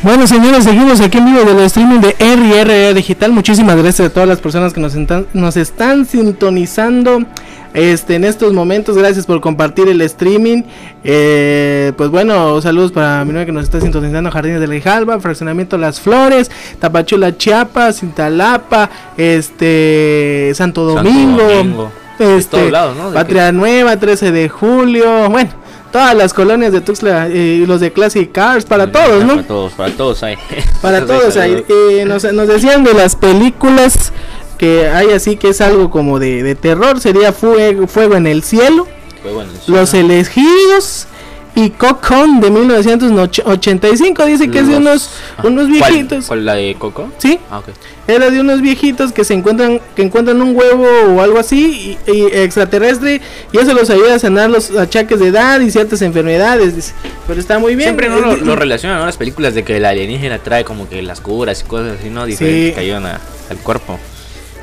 Bueno, 0.01 0.27
señores, 0.27 0.63
seguimos 0.63 1.01
aquí 1.01 1.17
en 1.17 1.25
vivo 1.25 1.43
del 1.43 1.59
streaming 1.59 1.99
de 1.99 2.15
RRR 2.19 2.93
Digital. 2.93 3.33
Muchísimas 3.33 3.75
gracias 3.75 4.07
a 4.07 4.13
todas 4.13 4.29
las 4.29 4.39
personas 4.39 4.71
que 4.71 4.79
nos, 4.79 4.95
nos 5.33 5.57
están 5.57 6.05
sintonizando 6.05 7.25
este, 7.73 8.15
en 8.15 8.23
estos 8.23 8.53
momentos. 8.53 8.97
Gracias 8.97 9.25
por 9.25 9.41
compartir 9.41 9.87
el 9.87 10.01
streaming. 10.01 10.63
Eh, 11.03 11.93
pues 11.97 12.09
bueno, 12.09 12.61
saludos 12.61 12.91
para 12.91 13.23
mi 13.25 13.33
novia 13.33 13.45
que 13.45 13.51
nos 13.51 13.63
está 13.63 13.79
sintonizando. 13.81 14.31
Jardines 14.31 14.59
de 14.59 14.67
la 14.67 14.73
Grijalba, 14.73 15.19
Fraccionamiento 15.19 15.77
Las 15.77 15.99
Flores, 15.99 16.49
Tapachula, 16.79 17.37
Chiapas, 17.37 17.99
Cintalapa, 17.99 18.89
este, 19.17 20.51
Santo 20.55 20.93
Santo 20.93 21.03
Domingo. 21.03 21.91
Este, 22.19 22.69
Patria 23.13 23.51
Nueva, 23.51 23.97
13 23.97 24.31
de 24.31 24.49
julio. 24.49 25.29
Bueno, 25.29 25.51
todas 25.91 26.15
las 26.15 26.33
colonias 26.33 26.73
de 26.73 26.81
Tuxtla 26.81 27.27
eh, 27.27 27.61
y 27.63 27.65
los 27.65 27.79
de 27.79 27.93
Classic 27.93 28.29
Cars, 28.31 28.65
para 28.65 28.91
todos, 28.91 29.23
¿no? 29.23 29.35
Para 29.35 29.47
todos, 29.47 29.73
para 29.73 29.91
todos 29.93 30.23
hay. 30.23 30.35
Para 30.81 31.05
todos 31.05 31.37
ahí. 31.37 31.63
Eh, 31.67 32.03
nos, 32.05 32.25
nos 32.33 32.47
decían 32.47 32.83
de 32.83 32.93
las 32.93 33.15
películas 33.15 34.11
que 34.59 34.87
hay 34.89 35.09
así 35.11 35.37
que 35.37 35.49
es 35.49 35.61
algo 35.61 35.89
como 35.89 36.19
de, 36.19 36.43
de 36.43 36.53
terror. 36.53 36.99
Sería 36.99 37.33
Fuego, 37.33 37.87
Fuego 37.87 38.15
en 38.15 38.27
el 38.27 38.43
Cielo, 38.43 38.87
Fuego 39.23 39.41
en 39.41 39.49
el 39.49 39.55
Los. 39.73 39.93
Elegidos 39.95 41.07
y 41.55 41.71
Cocon 41.71 42.39
de 42.39 42.51
1985. 42.51 44.25
Dice 44.25 44.49
que 44.51 44.59
es 44.59 44.67
de 44.67 44.77
unos, 44.77 45.09
Ah, 45.37 45.41
unos 45.45 45.67
viejitos. 45.67 46.25
¿Cuál, 46.27 46.45
la 46.45 46.53
de 46.55 46.75
Coco? 46.77 47.09
Sí, 47.17 47.39
Ah, 47.49 47.59
ok. 47.59 47.69
era 48.07 48.29
de 48.29 48.39
unos 48.39 48.61
viejitos 48.61 49.11
que 49.11 49.23
se 49.23 49.33
encuentran 49.33 49.79
que 49.95 50.01
encuentran 50.03 50.41
un 50.41 50.55
huevo 50.55 50.85
o 51.15 51.21
algo 51.21 51.39
así 51.39 51.97
y, 52.07 52.11
y 52.11 52.21
extraterrestre 52.27 53.21
y 53.51 53.57
eso 53.57 53.73
los 53.73 53.89
ayuda 53.89 54.15
a 54.15 54.19
sanar 54.19 54.49
los 54.49 54.71
achaques 54.71 55.19
de 55.19 55.27
edad 55.27 55.59
y 55.59 55.71
ciertas 55.71 56.01
enfermedades. 56.01 56.75
dice. 56.75 56.93
Pero 57.27 57.39
está 57.39 57.59
muy 57.59 57.75
bien. 57.75 57.87
Siempre 57.89 58.09
no 58.09 58.19
lo, 58.19 58.35
di- 58.35 58.41
lo 58.45 58.55
relacionan, 58.55 58.99
¿no? 58.99 59.05
Las 59.05 59.17
películas 59.17 59.53
de 59.53 59.63
que 59.63 59.77
el 59.77 59.85
alienígena 59.85 60.39
trae 60.39 60.63
como 60.63 60.87
que 60.87 61.01
las 61.01 61.19
curas 61.21 61.61
y 61.61 61.63
cosas 61.67 61.97
así, 61.99 62.09
¿no? 62.09 62.25
Diferentes 62.25 62.75
que 62.75 62.79
ayudan 62.81 63.05
a- 63.05 63.19
al 63.49 63.57
cuerpo. 63.57 63.99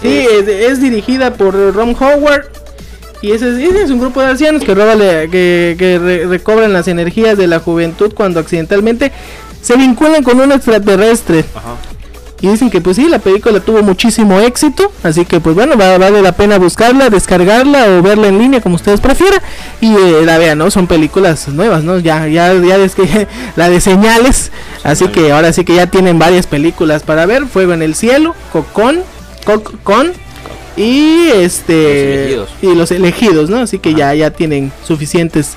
Sí, 0.02 0.26
es, 0.30 0.46
es 0.48 0.80
dirigida 0.80 1.34
por 1.34 1.54
Ron 1.74 1.96
Howard. 1.98 2.44
Y 3.22 3.32
ese 3.32 3.48
es, 3.48 3.56
ese 3.70 3.82
es 3.84 3.90
un 3.90 3.98
grupo 3.98 4.20
de 4.20 4.26
ancianos 4.28 4.62
que, 4.62 4.74
roba 4.74 4.94
que, 4.96 5.74
que 5.78 5.98
re- 5.98 6.26
recobran 6.26 6.72
las 6.72 6.86
energías 6.86 7.38
de 7.38 7.46
la 7.46 7.58
juventud 7.60 8.12
cuando 8.14 8.40
accidentalmente 8.40 9.10
se 9.62 9.76
vinculan 9.76 10.22
con 10.22 10.38
un 10.40 10.52
extraterrestre. 10.52 11.44
Ajá. 11.54 11.76
Y 12.42 12.48
dicen 12.48 12.68
que 12.68 12.82
pues 12.82 12.96
sí, 12.96 13.08
la 13.08 13.18
película 13.18 13.58
tuvo 13.60 13.82
muchísimo 13.82 14.38
éxito. 14.40 14.92
Así 15.02 15.24
que 15.24 15.40
pues 15.40 15.54
bueno, 15.56 15.78
va, 15.78 15.96
vale 15.96 16.20
la 16.20 16.32
pena 16.32 16.58
buscarla, 16.58 17.08
descargarla 17.08 17.86
o 17.98 18.02
verla 18.02 18.28
en 18.28 18.38
línea 18.38 18.60
como 18.60 18.74
ustedes 18.76 19.00
prefieran. 19.00 19.40
Y 19.80 19.94
eh, 19.94 20.20
la 20.22 20.36
vean, 20.36 20.58
¿no? 20.58 20.70
Son 20.70 20.86
películas 20.86 21.48
nuevas, 21.48 21.82
¿no? 21.82 21.98
Ya, 21.98 22.28
ya, 22.28 22.52
ya 22.52 22.76
es 22.76 22.94
que 22.94 23.26
la 23.56 23.70
de 23.70 23.80
señales. 23.80 24.52
Así 24.84 25.08
que 25.08 25.32
ahora 25.32 25.54
sí 25.54 25.64
que 25.64 25.74
ya 25.74 25.86
tienen 25.86 26.18
varias 26.18 26.46
películas 26.46 27.02
para 27.02 27.24
ver. 27.24 27.46
Fuego 27.46 27.72
en 27.72 27.80
el 27.80 27.94
cielo, 27.94 28.34
Cocón, 28.52 29.00
Cocón. 29.46 30.12
Y 30.76 31.28
este 31.32 32.24
elegidos. 32.24 32.50
y 32.60 32.74
los 32.74 32.90
elegidos, 32.90 33.48
¿no? 33.48 33.56
Así 33.60 33.78
que 33.78 33.94
ya 33.94 34.12
ya 34.12 34.30
tienen 34.30 34.70
suficientes 34.84 35.54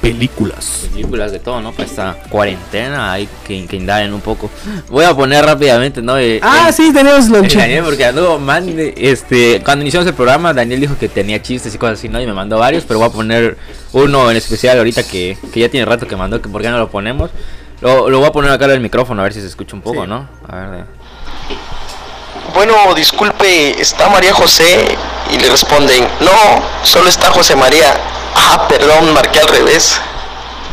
películas. 0.00 0.86
Películas 0.92 1.32
de 1.32 1.40
todo, 1.40 1.60
¿no? 1.60 1.72
Para 1.72 1.84
esta 1.88 2.16
cuarentena 2.30 3.12
hay 3.12 3.28
que, 3.46 3.66
que 3.66 3.76
indaguen 3.76 4.14
un 4.14 4.20
poco. 4.20 4.48
Voy 4.88 5.04
a 5.04 5.14
poner 5.14 5.44
rápidamente, 5.44 6.00
¿no? 6.00 6.16
Eh, 6.18 6.38
Ah, 6.42 6.66
el- 6.68 6.74
sí, 6.74 6.92
tenemos. 6.92 7.28
Daniel, 7.28 7.82
porque 7.84 8.04
anduvo 8.06 8.38
man, 8.38 8.64
este, 8.96 9.60
cuando 9.64 9.82
iniciamos 9.82 10.06
el 10.06 10.14
programa, 10.14 10.54
Daniel 10.54 10.80
dijo 10.80 10.96
que 10.98 11.08
tenía 11.08 11.42
chistes 11.42 11.74
y 11.74 11.78
cosas 11.78 11.98
así, 11.98 12.08
¿no? 12.08 12.20
Y 12.22 12.26
me 12.26 12.32
mandó 12.32 12.56
varios, 12.58 12.84
pero 12.84 13.00
voy 13.00 13.08
a 13.08 13.12
poner 13.12 13.56
uno 13.92 14.30
en 14.30 14.36
especial 14.36 14.78
ahorita 14.78 15.02
que, 15.02 15.36
que 15.52 15.60
ya 15.60 15.68
tiene 15.68 15.84
rato 15.84 16.06
que 16.06 16.14
mandó, 16.16 16.40
que 16.40 16.48
por 16.48 16.62
qué 16.62 16.68
no 16.70 16.78
lo 16.78 16.88
ponemos. 16.90 17.30
Lo, 17.80 18.08
lo 18.08 18.18
voy 18.20 18.28
a 18.28 18.32
poner 18.32 18.52
acá 18.52 18.66
en 18.66 18.70
el 18.72 18.80
micrófono 18.80 19.20
a 19.20 19.24
ver 19.24 19.32
si 19.32 19.40
se 19.40 19.48
escucha 19.48 19.74
un 19.74 19.82
poco, 19.82 20.02
Sí. 20.04 20.08
¿no? 20.08 20.28
A 20.48 20.56
ver, 20.56 20.84
Bueno, 22.54 22.74
disculpe, 22.94 23.80
¿está 23.80 24.08
María 24.08 24.32
José? 24.34 24.84
Y 25.32 25.38
le 25.38 25.48
responden, 25.50 26.04
no, 26.20 26.30
solo 26.82 27.08
está 27.08 27.30
José 27.30 27.54
María. 27.56 27.94
Ah, 28.34 28.66
perdón, 28.68 29.12
marqué 29.14 29.40
al 29.40 29.48
revés. 29.48 30.00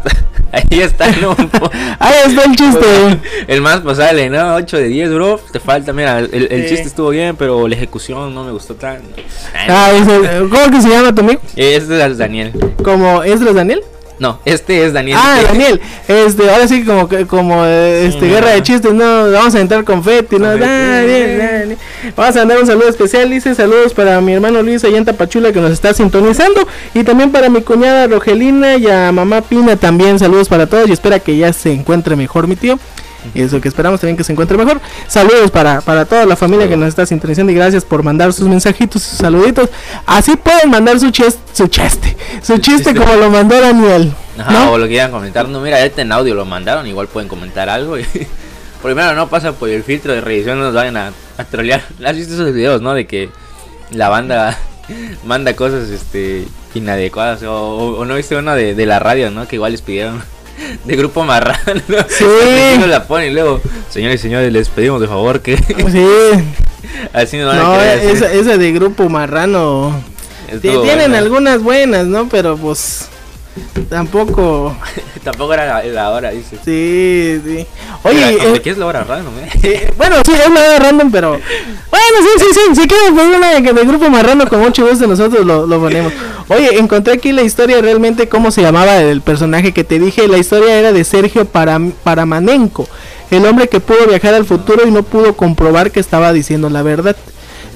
Ahí 0.52 0.82
está, 0.82 1.08
¿no? 1.10 1.36
Ahí 2.00 2.14
está 2.26 2.44
el 2.46 2.56
chiste. 2.56 3.20
El 3.48 3.62
más 3.62 3.82
pasable, 3.82 4.30
¿no? 4.30 4.56
8 4.56 4.78
de 4.78 4.88
10, 4.88 5.14
bro. 5.14 5.40
Te 5.52 5.60
falta, 5.60 5.94
mira, 5.94 6.20
el, 6.20 6.48
el 6.52 6.64
Sí. 6.64 6.70
chiste 6.70 6.88
estuvo 6.88 7.10
bien, 7.10 7.36
pero 7.36 7.68
la 7.68 7.76
ejecución 7.76 8.34
no 8.34 8.44
me 8.44 8.52
gustó 8.52 8.74
tanto. 8.76 9.22
Ah, 9.68 9.92
ese- 9.94 10.40
¿Cómo 10.50 10.72
que 10.72 10.82
se 10.82 10.90
llama 10.90 11.14
tu 11.14 11.22
amigo? 11.22 11.42
Este 11.56 12.04
es 12.06 12.18
Daniel. 12.18 12.54
¿Como 12.84 13.24
es 13.24 13.40
de 13.40 13.46
los 13.46 13.56
Daniel? 13.56 13.84
No, 14.20 14.40
este 14.46 14.84
es 14.86 14.94
Daniel. 14.94 15.18
Ah, 15.22 15.40
Daniel. 15.48 15.80
Este, 16.08 16.50
ahora 16.50 16.68
sí 16.68 16.84
como 16.84 17.08
que- 17.08 17.28
como 17.28 17.64
este 17.66 18.20
Sí, 18.20 18.26
guerra 18.28 18.48
no. 18.50 18.54
de 18.56 18.64
chistes, 18.64 18.94
no, 18.94 19.32
vamos 19.32 19.54
a 19.54 19.60
entrar 19.60 19.84
confeti, 19.84 20.38
no. 20.40 20.58
Daniel, 20.58 21.38
Daniel. 21.38 21.78
Vamos 22.16 22.36
a 22.36 22.40
mandar 22.40 22.60
un 22.60 22.66
saludo 22.66 22.90
especial, 22.90 23.30
dice 23.30 23.54
saludos 23.54 23.94
para 23.94 24.20
mi 24.22 24.34
hermano 24.34 24.62
Luis 24.64 24.84
allá 24.84 24.98
en 24.98 25.06
Tapachula 25.06 25.52
que 25.52 25.62
nos 25.62 25.72
está 25.72 25.94
sintonizando 25.94 26.68
y 26.96 27.04
también 27.04 27.32
para 27.32 27.50
mi 27.50 27.62
cuñada 27.62 28.08
Rogelina 28.08 28.78
y 28.78 28.88
a 28.88 29.12
mamá 29.12 29.42
Pina 29.42 29.76
también 29.76 30.18
saludos 30.18 30.50
para 30.50 30.66
todos 30.66 30.90
y 30.90 30.94
espera 30.94 31.20
que 31.20 31.38
ya 31.38 31.54
se 31.54 31.72
encuentre 31.72 32.16
mejor 32.16 32.48
mi 32.48 32.56
tío. 32.56 32.80
Y 33.34 33.42
eso 33.42 33.60
que 33.60 33.68
esperamos 33.68 34.00
también 34.00 34.16
que 34.18 34.24
se 34.24 34.32
encuentre 34.32 34.58
mejor. 34.58 34.80
Saludos 35.08 35.52
para, 35.52 35.82
para 35.82 36.06
toda 36.06 36.26
la 36.26 36.36
familia 36.36 36.68
que 36.70 36.78
nos 36.78 36.88
está 36.90 37.06
sintonizando 37.06 37.52
y 37.52 37.56
gracias 37.56 37.84
por 37.84 38.04
mandar 38.04 38.32
sus 38.34 38.48
mensajitos, 38.48 39.02
sus 39.04 39.18
saluditos. 39.18 39.70
Así 40.06 40.36
pueden 40.38 40.70
mandar 40.70 41.00
su 41.00 41.10
chiste, 41.12 41.40
su 41.54 41.68
chiste, 41.68 42.16
su 42.42 42.58
chiste 42.60 42.96
como 42.96 43.14
lo 43.16 43.30
mandó 43.30 43.60
Daniel. 43.60 44.14
Ajá, 44.40 44.52
¿no? 44.52 44.72
o 44.74 44.78
lo 44.78 44.88
quieran 44.88 45.12
comentar. 45.12 45.48
No, 45.50 45.60
mira, 45.62 45.84
este 45.84 46.02
en 46.04 46.12
audio 46.12 46.36
lo 46.36 46.46
mandaron. 46.46 46.86
Igual 46.88 47.08
pueden 47.08 47.28
comentar 47.28 47.70
algo. 47.70 47.98
y- 47.98 48.06
Primero, 48.84 49.14
no 49.16 49.28
pasa 49.28 49.54
por 49.54 49.70
el 49.70 49.84
filtro 49.84 50.14
de 50.14 50.22
revisión. 50.22 50.60
No 50.60 50.66
nos 50.66 50.76
vayan 50.76 50.96
a, 50.98 51.12
a 51.38 51.44
trolear. 51.44 51.82
¿Has 52.06 52.16
visto 52.16 52.36
esos 52.36 52.54
videos, 52.54 52.82
no? 52.82 52.94
De 52.94 53.08
que 53.08 53.30
la 53.92 54.08
banda 54.10 54.56
manda 55.26 55.56
cosas 55.56 55.90
este 55.90 56.48
inadecuadas. 56.76 57.42
O, 57.44 57.52
o- 57.52 57.98
o 58.00 58.06
no 58.06 58.16
viste 58.16 58.36
uno 58.36 58.54
de, 58.56 58.76
de 58.76 58.86
la 58.86 59.00
radio, 59.00 59.32
¿no? 59.32 59.48
Que 59.48 59.56
igual 59.56 59.72
les 59.72 59.82
pidieron. 59.82 60.22
De 60.86 60.96
grupo 60.96 61.24
marrano. 61.24 61.82
¿no? 61.88 61.98
Sí. 62.10 62.26
Y 62.26 62.78
uno 62.78 62.88
la 62.88 63.08
pone 63.08 63.28
y 63.28 63.32
luego, 63.32 63.62
señores 63.90 64.20
y 64.20 64.24
señores, 64.24 64.52
les 64.52 64.70
pedimos 64.70 65.00
de 65.02 65.08
favor 65.08 65.42
que 65.42 65.58
Sí, 65.58 66.08
así 67.14 67.38
nos 67.38 67.48
van 67.48 67.60
a 67.60 67.64
no, 67.64 67.82
esa, 67.82 68.32
esa 68.32 68.58
de 68.58 68.72
grupo 68.72 69.10
marrano. 69.10 70.02
Tienen 70.62 70.82
buena. 70.82 71.18
algunas 71.18 71.62
buenas, 71.62 72.06
¿no? 72.08 72.30
Pero 72.30 72.58
pues 72.58 73.10
tampoco. 73.90 74.76
Tampoco 75.24 75.54
era 75.54 75.66
la, 75.66 75.84
la 75.84 76.10
hora, 76.12 76.32
dice. 76.32 76.58
Sí, 76.64 77.42
sí. 77.46 77.68
Oye, 78.04 78.16
Mira, 78.32 78.44
eh, 78.46 78.52
¿de 78.54 78.62
qué 78.62 78.70
es 78.70 78.78
la 78.78 78.86
hora 78.86 79.04
random, 79.04 79.34
eh? 79.40 79.50
eh, 79.64 79.94
bueno, 79.98 80.16
sí, 80.26 80.32
es 80.32 80.50
nada 80.50 80.80
random, 80.80 81.12
pero. 81.12 81.32
Bueno, 81.32 82.18
sí, 82.22 82.30
sí, 82.40 82.46
sí. 82.54 82.82
Si 82.82 82.88
quieren 82.88 83.14
poner 83.16 83.36
una 83.38 83.52
de, 83.60 83.74
de 83.74 83.84
grupo 83.86 84.10
marrano, 84.10 84.48
con 84.48 84.62
mucho 84.62 84.88
gusto 84.88 85.06
nosotros 85.06 85.46
lo, 85.46 85.68
lo 85.68 85.80
ponemos. 85.82 86.14
Oye, 86.48 86.80
encontré 86.80 87.14
aquí 87.16 87.34
la 87.34 87.42
historia 87.42 87.82
realmente, 87.82 88.30
cómo 88.30 88.52
se 88.52 88.62
llamaba 88.62 88.98
el 88.98 89.22
personaje 89.22 89.74
que 89.74 89.84
te 89.84 90.00
dije. 90.00 90.28
La 90.30 90.38
historia 90.38 90.80
era 90.80 90.94
de 90.94 91.04
Sergio 91.04 91.46
Param- 91.52 91.92
Paramanenko, 92.04 92.88
el 93.30 93.46
hombre 93.46 93.68
que 93.68 93.82
pudo 93.82 94.08
viajar 94.08 94.34
al 94.34 94.46
futuro 94.46 94.88
y 94.88 94.92
no 94.92 95.04
pudo 95.04 95.36
comprobar 95.36 95.92
que 95.92 96.00
estaba 96.00 96.32
diciendo 96.32 96.70
la 96.70 96.84
verdad. 96.84 97.18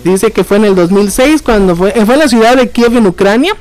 Dice 0.05 0.31
que 0.31 0.43
fue 0.45 0.55
en 0.57 0.65
el 0.65 0.75
2006 0.75 1.41
cuando 1.41 1.75
fue, 1.75 1.89
eh, 1.89 2.05
fue 2.05 2.13
en 2.15 2.19
la 2.21 2.27
ciudad 2.29 2.55
de 2.55 2.69
Kiev 2.69 2.95
en 2.95 3.07
Ucrania. 3.07 3.53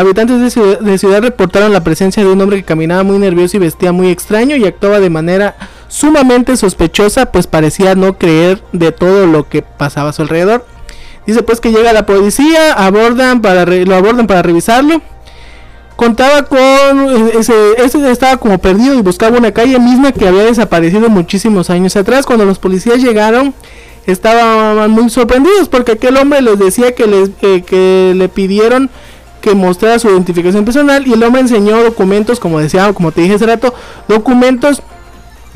Habitantes 0.00 0.40
de 0.40 0.48
ciudad, 0.48 0.96
ciudad 0.96 1.20
reportaron 1.20 1.74
la 1.74 1.84
presencia 1.84 2.24
de 2.24 2.30
un 2.30 2.40
hombre 2.40 2.56
que 2.56 2.62
caminaba 2.62 3.02
muy 3.02 3.18
nervioso 3.18 3.58
y 3.58 3.60
vestía 3.60 3.92
muy 3.92 4.08
extraño 4.08 4.56
y 4.56 4.64
actuaba 4.64 4.98
de 4.98 5.10
manera 5.10 5.56
sumamente 5.88 6.56
sospechosa, 6.56 7.30
pues 7.30 7.46
parecía 7.46 7.94
no 7.94 8.16
creer 8.16 8.62
de 8.72 8.92
todo 8.92 9.26
lo 9.26 9.50
que 9.50 9.60
pasaba 9.60 10.08
a 10.08 10.12
su 10.14 10.22
alrededor. 10.22 10.64
Dice 11.26 11.42
pues 11.42 11.60
que 11.60 11.70
llega 11.70 11.92
la 11.92 12.06
policía, 12.06 12.72
abordan 12.72 13.42
para 13.42 13.66
lo 13.66 13.94
abordan 13.94 14.26
para 14.26 14.40
revisarlo. 14.40 15.02
Contaba 15.96 16.44
con 16.44 17.28
ese, 17.38 17.52
estaba 18.10 18.38
como 18.38 18.56
perdido 18.56 18.94
y 18.94 19.02
buscaba 19.02 19.36
una 19.36 19.52
calle 19.52 19.78
misma 19.78 20.12
que 20.12 20.26
había 20.26 20.44
desaparecido 20.44 21.10
muchísimos 21.10 21.68
años 21.68 21.94
atrás. 21.96 22.24
Cuando 22.24 22.46
los 22.46 22.58
policías 22.58 23.02
llegaron, 23.02 23.52
estaban 24.06 24.90
muy 24.92 25.10
sorprendidos 25.10 25.68
porque 25.68 25.92
aquel 25.92 26.16
hombre 26.16 26.40
les 26.40 26.58
decía 26.58 26.94
que 26.94 27.06
les 27.06 27.28
que 27.38 28.14
le 28.16 28.28
pidieron 28.30 28.88
que 29.40 29.54
mostrara 29.54 29.98
su 29.98 30.08
identificación 30.08 30.64
personal 30.64 31.06
y 31.06 31.12
el 31.12 31.22
hombre 31.22 31.40
enseñó 31.42 31.82
documentos, 31.82 32.38
como 32.40 32.58
decía, 32.60 32.92
como 32.92 33.12
te 33.12 33.22
dije 33.22 33.34
hace 33.34 33.46
rato, 33.46 33.74
documentos 34.08 34.82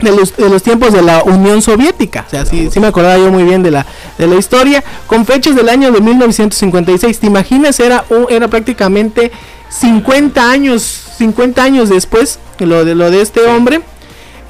de 0.01 0.11
los, 0.11 0.37
de 0.37 0.49
los 0.49 0.62
tiempos 0.62 0.93
de 0.93 1.03
la 1.03 1.22
Unión 1.22 1.62
Soviética. 1.62 2.24
O 2.26 2.30
sea, 2.30 2.45
sí, 2.45 2.68
sí 2.72 2.80
me 2.80 2.89
acordaba 2.89 3.16
yo 3.16 3.30
muy 3.30 3.45
bien 3.45 3.62
de 3.62 3.70
la, 3.70 3.87
de 4.18 4.26
la 4.26 4.35
historia. 4.37 4.82
Con 5.07 5.24
fechas 5.24 5.55
del 5.55 5.68
año 5.68 5.93
de 5.93 6.01
1956. 6.01 7.18
¿Te 7.20 7.26
imaginas? 7.26 7.78
Era, 7.80 8.05
un- 8.11 8.26
era 8.28 8.49
prácticamente 8.49 9.30
50 9.68 10.51
años, 10.51 10.82
50 11.18 11.62
años 11.62 11.89
después 11.89 12.39
lo 12.59 12.85
de, 12.85 12.95
lo 12.95 13.11
de 13.11 13.20
este 13.20 13.41
hombre. 13.47 13.82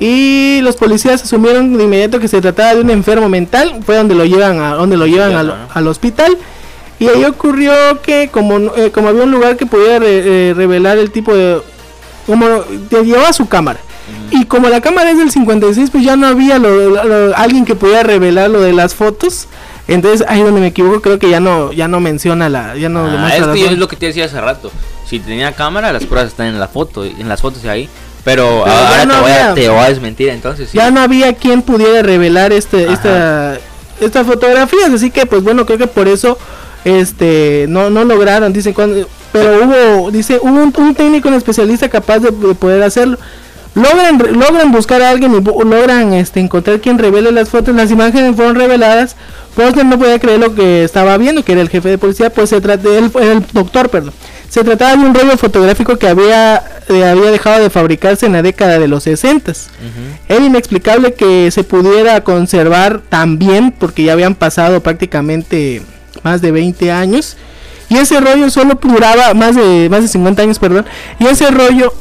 Y 0.01 0.61
los 0.63 0.77
policías 0.77 1.23
asumieron 1.23 1.77
de 1.77 1.85
inmediato 1.85 2.19
que 2.19 2.27
se 2.29 2.41
trataba 2.41 2.75
de 2.75 2.81
un 2.81 2.91
enfermo 2.91 3.29
mental. 3.29 3.81
Fue 3.85 3.97
donde 3.97 4.15
lo 4.15 4.25
llevan, 4.25 4.61
a, 4.61 4.75
donde 4.75 4.97
lo 4.97 5.07
llevan 5.07 5.35
al, 5.35 5.67
al 5.73 5.89
hospital. 5.89 6.37
Y 6.99 7.09
ahí 7.09 7.25
ocurrió 7.25 7.73
que 8.03 8.29
como, 8.33 8.59
eh, 8.77 8.91
como 8.93 9.09
había 9.09 9.25
un 9.25 9.31
lugar 9.31 9.57
que 9.57 9.67
podía 9.67 9.99
re- 9.99 10.51
eh, 10.51 10.55
revelar 10.55 10.99
el 10.99 11.11
tipo 11.11 11.35
de... 11.35 11.61
Como 12.27 12.47
te 12.89 13.03
llevaba 13.05 13.33
su 13.33 13.49
cámara. 13.49 13.81
Y 14.31 14.45
como 14.47 14.69
la 14.69 14.81
cámara 14.81 15.11
es 15.11 15.19
del 15.19 15.31
56, 15.31 15.91
pues 15.91 16.05
ya 16.05 16.17
no 16.17 16.27
había 16.27 16.59
lo- 16.59 16.91
lo- 16.91 17.05
lo- 17.05 17.37
alguien 17.37 17.65
que 17.65 17.75
pudiera 17.75 18.03
revelar 18.03 18.51
lo 18.51 18.61
de 18.61 18.73
las 18.73 18.95
fotos. 18.95 19.47
Entonces 19.89 20.27
ahí 20.29 20.41
donde 20.43 20.61
me 20.61 20.69
equivoco, 20.69 21.03
creo 21.03 21.19
que 21.19 21.29
ya 21.29 21.41
no 21.41 21.71
ya 21.73 21.89
no 21.89 22.01
menciona 22.01 22.49
la 22.49 22.75
ya 22.77 22.89
no 22.89 23.05
Ah, 23.07 23.37
es, 23.37 23.45
que 23.49 23.67
es 23.67 23.79
lo 23.79 23.87
que 23.89 23.97
te 23.97 24.07
decía 24.07 24.25
hace 24.25 24.41
rato. 24.41 24.71
Si 25.07 25.19
tenía 25.21 25.53
cámara, 25.53 25.93
las 25.93 26.05
pruebas 26.05 26.31
están 26.31 26.47
en 26.47 26.59
la 26.59 26.69
foto, 26.69 27.05
en 27.05 27.29
las 27.29 27.41
fotos 27.43 27.63
de 27.63 27.69
ahí. 27.71 27.89
Pero, 28.25 28.65
ahora 28.67 29.05
no 29.05 29.15
te, 29.17 29.21
voy 29.21 29.31
a, 29.33 29.51
había- 29.51 29.55
te 29.63 29.69
voy 29.69 29.79
a 29.81 29.89
desmentir 29.91 30.31
entonces. 30.31 30.71
sí. 30.71 30.79
Ya 30.79 30.91
no 30.91 31.01
había 31.03 31.35
quien 31.35 31.61
pudiera 31.61 32.03
revelar 32.03 32.53
este 32.55 32.91
esta 32.91 33.59
estas 34.01 34.27
fotografías, 34.27 34.91
así 34.91 35.11
que 35.11 35.27
pues 35.27 35.43
bueno, 35.43 35.67
creo 35.67 35.77
que 35.79 35.87
por 35.87 36.09
eso 36.09 36.39
este 36.85 37.67
no 37.69 37.91
no 37.91 38.05
lograron, 38.05 38.53
dicen 38.53 38.73
cuando 38.73 39.09
pero 39.33 39.65
hubo 39.65 40.11
dice 40.11 40.39
hubo 40.41 40.63
un, 40.63 40.73
un 40.77 40.95
técnico, 40.95 41.29
un 41.29 41.35
especialista 41.35 41.89
capaz 41.89 42.21
de, 42.21 42.31
de 42.31 42.55
poder 42.55 42.83
hacerlo. 42.83 43.19
Logran 43.75 44.19
logran 44.39 44.71
buscar 44.71 45.03
a 45.03 45.11
alguien 45.11 45.33
logran 45.33 46.15
este 46.15 46.39
encontrar 46.39 46.81
quien 46.81 46.97
revele 46.97 47.33
las 47.33 47.49
fotos, 47.49 47.75
las 47.75 47.91
imágenes 47.91 48.37
fueron 48.37 48.55
reveladas. 48.55 49.17
Posner 49.57 49.87
no 49.87 49.99
podía 49.99 50.19
creer 50.19 50.41
lo 50.41 50.55
que 50.55 50.85
estaba 50.85 51.17
viendo, 51.17 51.45
que 51.45 51.53
era 51.53 51.61
el 51.61 51.69
jefe 51.69 51.89
de 51.89 51.99
policía, 51.99 52.31
pues 52.31 52.51
se 52.51 52.61
trata 52.61 52.89
él 52.89 53.11
era 53.15 53.33
el 53.33 53.45
doctor, 53.53 53.89
perdón. 53.89 54.13
Se 54.49 54.63
trataba 54.63 54.95
de 54.95 55.05
un 55.05 55.15
rollo 55.15 55.37
fotográfico 55.37 55.97
que 55.97 56.07
había, 56.07 56.63
eh, 56.89 57.05
había 57.05 57.33
dejado 57.33 57.61
de 57.61 57.71
fabricarse 57.71 58.27
en 58.27 58.35
la 58.35 58.43
década 58.43 58.79
de 58.79 58.87
los 58.87 59.03
60 59.03 59.53
Era 60.29 60.45
inexplicable 60.45 61.15
que 61.15 61.51
se 61.51 61.65
pudiera 61.65 62.23
conservar 62.23 63.01
tan 63.09 63.39
bien 63.41 63.75
porque 63.77 64.05
ya 64.05 64.13
habían 64.13 64.37
pasado 64.37 64.81
prácticamente 64.81 65.83
más 66.23 66.41
de 66.41 66.51
20 66.53 66.91
años. 66.93 67.37
Y 67.89 67.97
ese 67.99 68.19
rollo 68.21 68.49
solo 68.51 68.79
duraba 68.81 69.35
más 69.35 69.55
de, 69.57 69.89
más 69.91 70.03
de 70.03 70.09
50 70.09 70.43
años, 70.43 70.59
perdón. 70.59 70.87
Y 71.19 71.27
ese 71.27 71.51
rollo, 71.51 71.93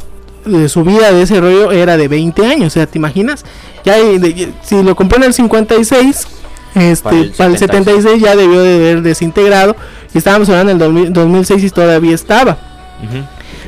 de 0.45 0.67
su 0.69 0.83
vida 0.83 1.11
de 1.11 1.21
ese 1.23 1.39
rollo 1.39 1.71
era 1.71 1.97
de 1.97 2.07
20 2.07 2.45
años. 2.45 2.67
O 2.67 2.69
sea, 2.69 2.85
¿te 2.85 2.97
imaginas? 2.97 3.43
Ya 3.83 3.95
hay 3.95 4.17
de- 4.17 4.53
si 4.63 4.81
lo 4.81 4.95
compró 4.95 5.17
en 5.17 5.23
el 5.25 5.33
56, 5.33 6.27
este, 6.75 7.03
Para 7.03 7.15
para 7.37 7.47
el 7.47 7.53
el, 7.53 7.57
76 7.59 8.21
ya 8.21 8.35
debió 8.35 8.61
de 8.61 8.75
haber 8.75 9.01
desintegrado. 9.01 9.75
Y 10.13 10.17
estábamos 10.17 10.47
hablando 10.49 10.69
del 10.71 10.79
2000 10.79 11.13
2006 11.13 11.63
y 11.63 11.69
todavía 11.69 12.15
estaba. 12.15 12.57
Ujú. 13.03 13.23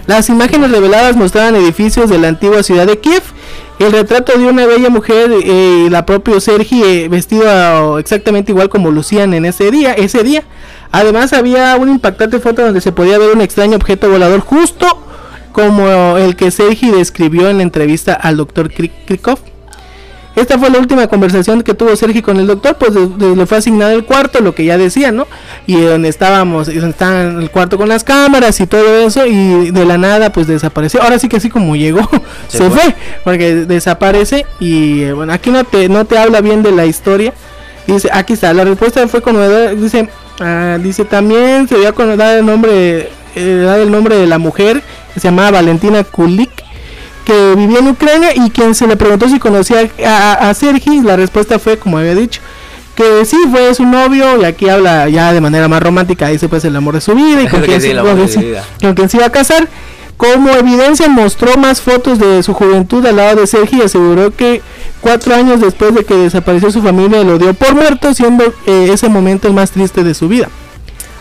Las 0.07 0.29
imágenes 0.29 0.69
reveladas 0.69 1.15
mostraban 1.15 1.55
edificios 1.55 2.09
de 2.09 2.19
la 2.19 2.27
antigua 2.27 2.61
ciudad 2.61 2.85
de 2.85 2.99
Kiev. 2.99 3.23
El 3.79 3.91
retrato 3.91 4.37
de 4.37 4.45
una 4.45 4.65
bella 4.65 4.89
mujer 4.89 5.31
eh, 5.31 5.85
y 5.87 5.89
la 5.89 6.05
propia 6.05 6.39
Sergi 6.39 6.81
eh, 6.83 7.07
vestido 7.09 7.45
ah, 7.47 7.99
exactamente 7.99 8.51
igual 8.51 8.69
como 8.69 8.91
lucían 8.91 9.33
en 9.33 9.45
ese 9.45 9.71
día, 9.71 9.93
ese 9.93 10.23
día. 10.23 10.43
Además 10.91 11.33
había 11.33 11.75
una 11.75 11.91
impactante 11.91 12.39
foto 12.39 12.61
donde 12.61 12.81
se 12.81 12.91
podía 12.91 13.17
ver 13.17 13.35
un 13.35 13.41
extraño 13.41 13.75
objeto 13.75 14.09
volador 14.09 14.41
justo 14.41 15.01
como 15.51 16.17
el 16.17 16.35
que 16.35 16.51
Sergi 16.51 16.91
describió 16.91 17.49
en 17.49 17.57
la 17.57 17.63
entrevista 17.63 18.13
al 18.13 18.37
doctor 18.37 18.71
Krikov. 18.71 19.39
Esta 20.35 20.59
fue 20.59 20.69
la 20.69 20.79
última 20.79 21.07
conversación 21.07 21.61
que 21.61 21.73
tuvo 21.73 21.95
Sergi 21.95 22.21
con 22.21 22.37
el 22.37 22.47
doctor, 22.47 22.75
pues 22.77 22.93
de- 22.93 23.07
de- 23.07 23.35
le 23.35 23.45
fue 23.45 23.57
asignado 23.57 23.91
el 23.91 24.03
cuarto, 24.03 24.41
lo 24.41 24.53
que 24.53 24.65
ya 24.65 24.77
decía, 24.77 25.11
¿no? 25.11 25.27
Y 25.65 25.79
donde 25.79 26.09
estábamos, 26.09 26.67
donde 26.67 26.89
estaba 26.89 27.21
en 27.23 27.41
el 27.41 27.49
cuarto 27.49 27.77
con 27.77 27.87
las 27.89 28.03
cámaras 28.03 28.59
y 28.59 28.67
todo 28.67 29.07
eso, 29.07 29.25
y 29.25 29.71
de 29.71 29.85
la 29.85 29.97
nada 29.97 30.31
pues 30.31 30.47
desapareció. 30.47 31.01
Ahora 31.01 31.19
sí 31.19 31.29
que 31.29 31.37
así 31.37 31.49
como 31.49 31.75
llegó, 31.75 32.01
se, 32.49 32.57
Se 32.57 32.69
fue. 32.69 32.79
fue. 32.81 32.95
porque 33.23 33.55
desaparece 33.55 34.45
y 34.59 35.03
eh, 35.03 35.13
bueno, 35.13 35.31
aquí 35.33 35.51
no 35.51 35.63
te, 35.63 35.87
no 35.89 36.05
te 36.05 36.17
habla 36.17 36.41
bien 36.41 36.63
de 36.63 36.71
la 36.71 36.85
historia. 36.85 37.33
Dice, 37.87 38.09
aquí 38.11 38.33
está, 38.33 38.51
la 38.53 38.63
respuesta 38.65 39.07
fue 39.07 39.21
conmovedora, 39.21 39.73
dice, 39.75 40.09
ah, 40.39 40.77
dice 40.81 41.05
también 41.05 41.67
se 41.67 41.77
dio 41.77 41.87
a 41.87 41.91
conocer 41.91 42.17
dar 42.17 42.37
el 42.39 42.45
nombre, 42.45 43.09
eh, 43.35 43.77
el 43.83 43.91
nombre 43.91 44.17
de 44.17 44.25
la 44.25 44.37
mujer, 44.39 44.81
que 45.13 45.19
se 45.19 45.27
llamaba 45.27 45.51
Valentina 45.51 46.03
Kulik, 46.03 46.49
que 47.25 47.55
vivía 47.55 47.79
en 47.79 47.87
Ucrania 47.87 48.29
y 48.35 48.49
quien 48.51 48.75
se 48.75 48.87
le 48.87 48.95
preguntó 48.95 49.27
si 49.27 49.39
conocía 49.39 49.89
a, 50.05 50.33
a, 50.33 50.49
a 50.49 50.53
Sergi, 50.53 51.01
la 51.01 51.17
respuesta 51.17 51.59
fue, 51.59 51.77
como 51.77 51.97
había 51.97 52.15
dicho, 52.15 52.41
que 52.95 53.25
sí, 53.25 53.37
fue 53.51 53.75
su 53.75 53.85
novio 53.85 54.41
y 54.41 54.45
aquí 54.45 54.69
habla 54.69 55.09
ya 55.09 55.33
de 55.33 55.41
manera 55.41 55.67
más 55.67 55.83
romántica, 55.83 56.29
dice 56.29 56.47
pues 56.47 56.63
el 56.65 56.75
amor 56.75 56.95
de 56.95 57.01
su 57.01 57.13
vida 57.13 57.41
y 57.43 57.47
con 57.49 57.61
quien, 57.61 57.81
sí, 57.81 57.91
con 57.93 58.95
quien 58.95 59.09
se 59.09 59.17
iba 59.17 59.25
a 59.25 59.31
casar. 59.31 59.67
Como 60.17 60.49
evidencia 60.51 61.09
mostró 61.09 61.57
más 61.57 61.81
fotos 61.81 62.19
de 62.19 62.41
su 62.41 62.53
juventud 62.53 63.05
al 63.05 63.17
lado 63.17 63.41
de 63.41 63.47
Sergi 63.47 63.79
y 63.79 63.81
aseguró 63.81 64.31
que 64.31 64.61
cuatro 65.01 65.35
años 65.35 65.59
después 65.59 65.93
de 65.93 66.05
que 66.05 66.15
desapareció 66.15 66.71
su 66.71 66.81
familia 66.81 67.21
lo 67.23 67.37
dio 67.37 67.53
por 67.53 67.75
muerto, 67.75 68.13
siendo 68.13 68.45
eh, 68.65 68.89
ese 68.93 69.09
momento 69.09 69.49
el 69.49 69.53
más 69.53 69.71
triste 69.71 70.05
de 70.05 70.13
su 70.13 70.29
vida. 70.29 70.47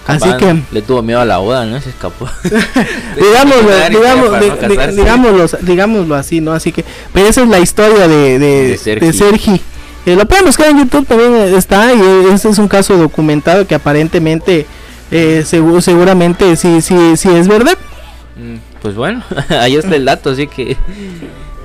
Así 0.06 0.28
que 0.38 0.56
Le 0.70 0.82
tuvo 0.82 1.02
miedo 1.02 1.20
a 1.20 1.24
la 1.24 1.38
boda, 1.38 1.64
¿no? 1.64 1.80
Se 1.80 1.88
escapó. 1.90 2.28
digámoslo, 3.16 3.88
digamos, 3.90 4.94
digámoslo, 4.96 5.58
digámoslo 5.62 6.14
así, 6.14 6.40
¿no? 6.40 6.52
Así 6.52 6.72
que, 6.72 6.84
pero 7.12 7.26
esa 7.28 7.42
es 7.42 7.48
la 7.48 7.58
historia 7.60 8.06
de, 8.08 8.38
de, 8.38 8.68
De 8.68 8.76
Sergi. 8.76 9.06
de 9.06 9.12
Sergi. 9.12 9.60
Eh, 10.06 10.16
lo 10.16 10.26
pueden 10.26 10.44
buscar 10.44 10.68
en 10.68 10.78
YouTube, 10.78 11.06
también 11.06 11.34
eh, 11.34 11.56
está, 11.56 11.94
y 11.94 12.00
este 12.32 12.50
es 12.50 12.58
un 12.58 12.68
caso 12.68 12.96
documentado 12.98 13.66
que 13.66 13.74
aparentemente, 13.74 14.66
eh, 15.10 15.42
segu- 15.46 15.80
seguramente 15.80 16.56
sí, 16.56 16.82
sí, 16.82 17.16
sí 17.16 17.28
es 17.30 17.48
verdad. 17.48 17.78
Mm, 18.36 18.56
Pues 18.82 18.94
bueno, 18.96 19.22
ahí 19.48 19.76
está 19.76 19.96
el 19.96 20.04
dato, 20.04 20.30
así 20.30 20.46
que 20.46 20.76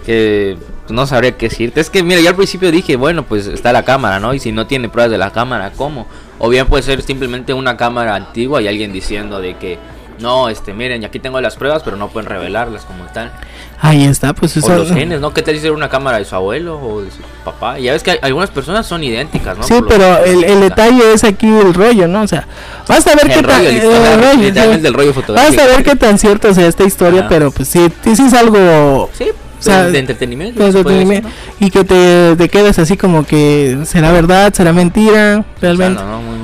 que 0.06 0.58
no 0.88 1.06
sabría 1.06 1.34
qué 1.38 1.50
decirte. 1.50 1.82
Es 1.82 1.90
que 1.90 2.02
mira, 2.04 2.22
yo 2.22 2.30
al 2.30 2.36
principio 2.36 2.72
dije, 2.72 2.96
bueno, 2.96 3.24
pues 3.24 3.46
está 3.48 3.74
la 3.74 3.84
cámara, 3.84 4.20
¿no? 4.20 4.34
Y 4.34 4.40
si 4.40 4.52
no 4.54 4.66
tiene 4.66 4.88
pruebas 4.90 5.12
de 5.12 5.18
la 5.18 5.32
cámara, 5.32 5.72
¿cómo? 5.76 6.08
O 6.40 6.50
bien 6.50 6.66
puede 6.68 6.84
ser 6.84 7.02
simplemente 7.02 7.54
una 7.54 7.78
cámara 7.78 8.16
antigua 8.16 8.62
y 8.62 8.68
alguien 8.68 8.92
diciendo 8.94 9.40
de 9.42 9.56
que 9.58 9.78
no, 10.20 10.50
este, 10.50 10.74
miren, 10.74 11.06
aquí 11.06 11.20
tengo 11.20 11.40
las 11.40 11.56
pruebas, 11.56 11.82
pero 11.84 11.96
no 11.96 12.10
pueden 12.10 12.30
revelarlas 12.30 12.84
como 12.84 13.06
tal. 13.06 13.32
Ahí 13.80 14.04
está, 14.04 14.34
pues 14.34 14.58
O 14.58 14.60
eso. 14.60 14.76
los 14.76 14.92
genes, 14.92 15.22
¿no? 15.22 15.34
¿Qué 15.34 15.42
tal 15.42 15.58
si 15.58 15.66
era 15.66 15.74
una 15.74 15.88
cámara 15.88 16.18
de 16.18 16.26
su 16.26 16.36
abuelo 16.36 16.78
o 16.78 17.02
de 17.02 17.10
su 17.12 17.20
papá? 17.46 17.80
Y 17.80 17.84
ya 17.84 17.94
ves 17.94 18.04
que 18.04 18.12
hay- 18.12 18.20
algunas 18.24 18.50
personas 18.50 18.86
son 18.86 19.02
idénticas, 19.02 19.58
¿no? 19.58 19.64
Sí, 19.64 19.76
Por 19.76 19.88
pero 19.88 20.18
el, 20.26 20.44
el 20.44 20.60
detalle 20.60 21.14
es 21.14 21.24
aquí 21.24 21.48
el 21.48 21.74
rollo, 21.74 22.10
¿no? 22.10 22.24
O 22.24 22.28
sea, 22.28 22.46
vas 22.86 23.08
a 23.08 23.16
ver 23.16 23.28
El 23.28 23.32
qué 23.34 23.42
rollo, 23.42 23.70
eh, 23.70 23.78
el 24.14 24.22
rollo, 24.22 24.42
literalmente 24.42 24.88
sí. 24.90 24.94
rollo 24.94 25.14
fotográfico. 25.14 25.56
Vas 25.58 25.66
a 25.66 25.76
ver 25.76 25.84
qué 25.86 25.96
tan 25.96 26.18
cierto 26.20 26.54
sea 26.54 26.68
esta 26.68 26.84
historia, 26.84 27.22
Ajá. 27.22 27.30
pero 27.30 27.52
pues 27.52 27.70
sí, 27.70 27.88
sí, 28.04 28.16
sí 28.18 28.24
es 28.28 28.34
algo 28.34 29.10
Sí, 29.14 29.28
o 29.60 29.64
sea, 29.64 29.86
de, 29.86 29.92
de 29.92 30.00
entretenimiento. 30.00 30.64
de 30.64 30.72
puede 30.84 30.98
decir, 30.98 31.14
entretenimiento, 31.16 31.30
y 31.60 31.70
que 31.70 31.84
te, 31.84 32.36
te 32.36 32.50
quedes 32.50 32.80
así 32.80 32.98
como 32.98 33.26
que 33.26 33.78
será 33.86 34.12
verdad, 34.12 34.54
será 34.54 34.74
mentira, 34.74 35.38
¿no? 35.38 35.46
realmente. 35.62 35.96
O 35.96 35.98
sea, 36.00 36.06
no, 36.06 36.22
no, 36.22 36.22
muy- 36.22 36.38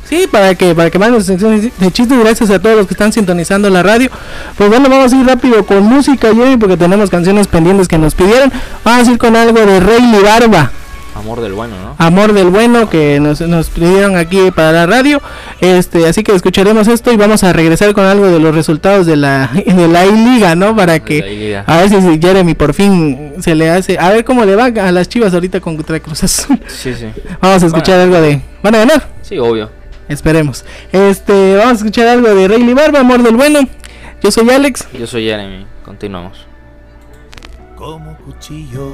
Sí, 0.09 0.25
para 0.31 0.55
que 0.55 0.73
para 0.73 0.89
que 0.89 0.97
manden 0.97 1.19
sus 1.19 1.27
secciones 1.27 1.69
de 1.77 1.91
chistes, 1.91 2.17
gracias 2.17 2.49
a 2.49 2.59
todos 2.59 2.75
los 2.75 2.87
que 2.87 2.95
están 2.95 3.13
sintonizando 3.13 3.69
la 3.69 3.83
radio. 3.83 4.09
Pues 4.57 4.67
bueno, 4.67 4.89
vamos 4.89 5.13
a 5.13 5.15
ir 5.15 5.27
rápido 5.27 5.63
con 5.67 5.83
música, 5.83 6.33
Jeremy, 6.33 6.57
porque 6.57 6.77
tenemos 6.77 7.11
canciones 7.11 7.45
pendientes 7.45 7.87
que 7.87 7.99
nos 7.99 8.15
pidieron. 8.15 8.51
Vamos 8.83 9.07
a 9.07 9.11
ir 9.11 9.19
con 9.19 9.35
algo 9.35 9.63
de 9.63 9.79
Rey 9.79 10.01
Libarba. 10.01 10.71
Amor 11.19 11.41
del 11.41 11.53
bueno, 11.53 11.75
¿no? 11.83 11.95
Amor 11.97 12.31
del 12.31 12.47
Bueno 12.47 12.89
que 12.89 13.19
nos, 13.19 13.41
nos 13.41 13.69
pidieron 13.69 14.15
aquí 14.15 14.51
para 14.51 14.71
la 14.71 14.85
radio. 14.85 15.21
Este, 15.59 16.07
así 16.07 16.23
que 16.23 16.33
escucharemos 16.33 16.87
esto 16.87 17.11
y 17.11 17.17
vamos 17.17 17.43
a 17.43 17.51
regresar 17.51 17.93
con 17.93 18.05
algo 18.05 18.27
de 18.27 18.39
los 18.39 18.55
resultados 18.55 19.05
de 19.05 19.17
la 19.17 19.51
de 19.65 19.87
la 19.87 20.05
I-Liga, 20.05 20.55
¿no? 20.55 20.75
Para 20.75 20.99
que 21.01 21.61
a 21.65 21.77
ver 21.77 21.89
si 21.89 22.19
Jeremy 22.19 22.53
por 22.53 22.73
fin 22.73 23.33
se 23.39 23.53
le 23.53 23.69
hace, 23.69 23.97
a 23.99 24.09
ver 24.09 24.23
cómo 24.23 24.45
le 24.45 24.55
va 24.55 24.65
a 24.65 24.91
las 24.91 25.09
Chivas 25.09 25.33
ahorita 25.33 25.59
con 25.59 25.75
contra 25.75 25.99
Cruz 25.99 26.23
Azul. 26.23 26.59
Sí, 26.67 26.93
sí. 26.93 27.07
Vamos 27.41 27.63
a 27.63 27.65
escuchar 27.65 27.99
algo 27.99 28.19
de 28.21 28.41
¿Van 28.63 28.75
a 28.75 28.79
ganar? 28.79 29.07
Sí, 29.21 29.37
obvio. 29.37 29.69
Esperemos. 30.07 30.65
Este, 30.91 31.55
vamos 31.55 31.73
a 31.73 31.75
escuchar 31.75 32.07
algo 32.07 32.33
de 32.33 32.47
Rey 32.47 32.73
Barba, 32.73 32.99
Amor 33.01 33.23
del 33.23 33.35
Bueno. 33.35 33.59
Yo 34.21 34.31
soy 34.31 34.49
Alex. 34.49 34.87
Yo 34.97 35.05
soy 35.05 35.25
Jeremy. 35.25 35.65
Continuamos. 35.83 36.45
como 37.75 38.17
cuchillo 38.17 38.93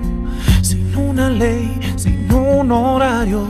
una 1.09 1.29
ley, 1.29 1.79
sin 1.95 2.31
un 2.31 2.71
horario. 2.71 3.47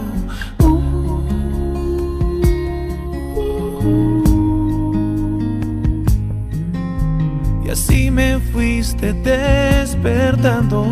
Y 7.66 7.70
así 7.70 8.12
me 8.12 8.40
fuiste 8.40 9.14
despertando 9.14 10.86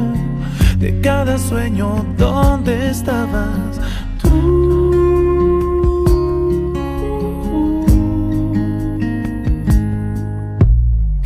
de 0.77 0.99
cada 1.01 1.37
sueño 1.37 2.05
donde 2.17 2.89
estabas. 2.91 3.79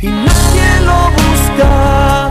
Y 0.00 0.08
nadie 0.08 0.68
lo 0.84 0.98
buscaba 1.16 2.23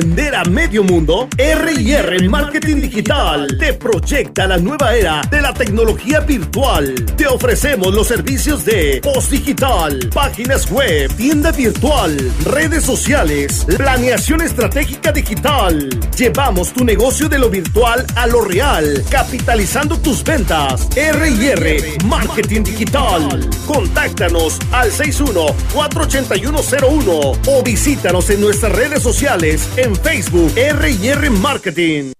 vender 0.00 0.34
a 0.34 0.44
medio 0.44 0.82
mundo? 0.82 1.28
R&R 1.38 2.28
Marketing 2.28 2.80
Digital 2.80 3.46
te 3.60 3.74
proyecta 3.74 4.48
la 4.48 4.56
nueva 4.56 4.96
era 4.96 5.22
de 5.30 5.40
la 5.40 5.54
tecnología 5.54 6.18
virtual. 6.18 6.92
Te 7.16 7.28
ofrecemos 7.28 7.94
los 7.94 8.08
servicios 8.08 8.64
de 8.64 9.00
post 9.00 9.30
digital, 9.30 10.10
páginas 10.12 10.68
web, 10.68 11.14
tienda 11.14 11.52
virtual, 11.52 12.16
redes 12.44 12.82
sociales, 12.82 13.64
planeación 13.76 14.42
estratégica 14.42 15.12
digital. 15.12 15.88
Llevamos 16.16 16.72
tu 16.72 16.84
negocio 16.84 17.28
de 17.28 17.38
lo 17.38 17.48
virtual 17.48 18.04
a 18.16 18.26
lo 18.26 18.40
real, 18.40 19.04
capitalizando 19.08 19.96
tus 19.98 20.24
ventas. 20.24 20.88
R&R 20.96 21.98
Marketing 22.06 22.64
Digital. 22.64 23.48
Contáctanos 23.64 24.58
al 24.72 24.90
61-48101 24.90 27.38
o 27.46 27.62
visítanos 27.62 28.28
en 28.30 28.40
nuestras 28.40 28.72
redes 28.72 29.04
sociales 29.04 29.68
Facebook 29.92 30.52
R&R 30.56 31.30
Marketing. 31.30 32.12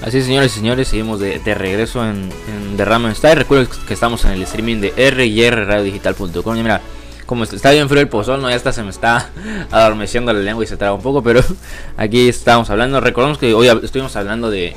Así 0.00 0.18
es, 0.18 0.24
señores 0.24 0.52
y 0.52 0.54
señores, 0.56 0.88
seguimos 0.88 1.20
de, 1.20 1.38
de 1.40 1.54
regreso 1.54 2.02
en, 2.02 2.30
en 2.48 2.76
The 2.78 2.84
Ramen 2.86 3.14
Style. 3.14 3.36
Recuerden 3.36 3.68
que 3.86 3.92
estamos 3.92 4.24
en 4.24 4.30
el 4.30 4.42
streaming 4.42 4.80
de 4.80 4.92
ryrradiodigital.com. 4.96 6.56
Y 6.56 6.62
mira, 6.62 6.80
como 7.26 7.44
está 7.44 7.72
bien 7.72 7.90
frío 7.90 8.00
el 8.00 8.08
pozol, 8.08 8.40
¿no? 8.40 8.48
ya 8.48 8.56
hasta 8.56 8.72
se 8.72 8.82
me 8.82 8.88
está 8.88 9.28
adormeciendo 9.70 10.32
la 10.32 10.40
lengua 10.40 10.64
y 10.64 10.66
se 10.66 10.78
traba 10.78 10.94
un 10.94 11.02
poco, 11.02 11.22
pero 11.22 11.42
aquí 11.98 12.30
estamos 12.30 12.70
hablando. 12.70 13.00
Recordemos 13.02 13.36
que 13.36 13.52
hoy 13.52 13.68
estuvimos 13.82 14.16
hablando 14.16 14.50
de... 14.50 14.74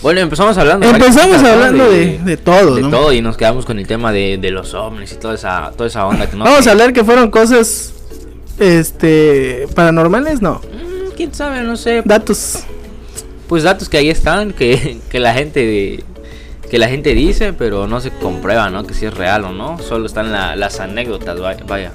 Bueno, 0.00 0.20
empezamos 0.20 0.56
hablando... 0.56 0.86
Empezamos 0.86 1.42
hablando 1.42 1.90
de, 1.90 2.18
de 2.18 2.36
todo, 2.38 2.76
de 2.76 2.82
¿no? 2.82 2.90
todo 2.90 3.12
y 3.12 3.20
nos 3.20 3.36
quedamos 3.36 3.66
con 3.66 3.78
el 3.78 3.86
tema 3.86 4.10
de, 4.12 4.38
de 4.38 4.50
los 4.50 4.72
ovnis 4.72 5.12
y 5.12 5.16
toda 5.16 5.34
esa, 5.34 5.70
toda 5.76 5.86
esa 5.86 6.06
onda 6.06 6.30
que 6.30 6.36
no... 6.36 6.44
Vamos 6.44 6.66
a 6.66 6.70
hablar 6.70 6.94
que 6.94 7.04
fueron 7.04 7.30
cosas 7.30 7.93
este 8.58 9.66
paranormales, 9.74 10.40
no. 10.42 10.60
¿Quién 11.16 11.32
sabe? 11.34 11.62
No 11.62 11.76
sé. 11.76 12.02
Datos. 12.04 12.60
pues 13.48 13.62
datos 13.62 13.88
que 13.88 13.98
ahí 13.98 14.10
están, 14.10 14.52
que, 14.52 14.98
que 15.10 15.20
la 15.20 15.34
gente 15.34 16.02
que 16.70 16.78
la 16.78 16.88
gente 16.88 17.14
dice, 17.14 17.52
pero 17.52 17.86
no 17.86 18.00
se 18.00 18.10
comprueba, 18.10 18.68
¿no? 18.70 18.84
Que 18.84 18.94
si 18.94 19.06
es 19.06 19.14
real 19.14 19.44
o 19.44 19.52
no. 19.52 19.78
Solo 19.78 20.06
están 20.06 20.32
la- 20.32 20.56
las 20.56 20.80
anécdotas, 20.80 21.38
vaya. 21.68 21.92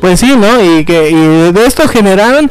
Pues 0.00 0.20
sí, 0.20 0.34
¿no? 0.36 0.62
Y 0.62 0.84
que 0.84 1.10
y 1.10 1.52
de 1.52 1.66
esto 1.66 1.86
generaron 1.88 2.50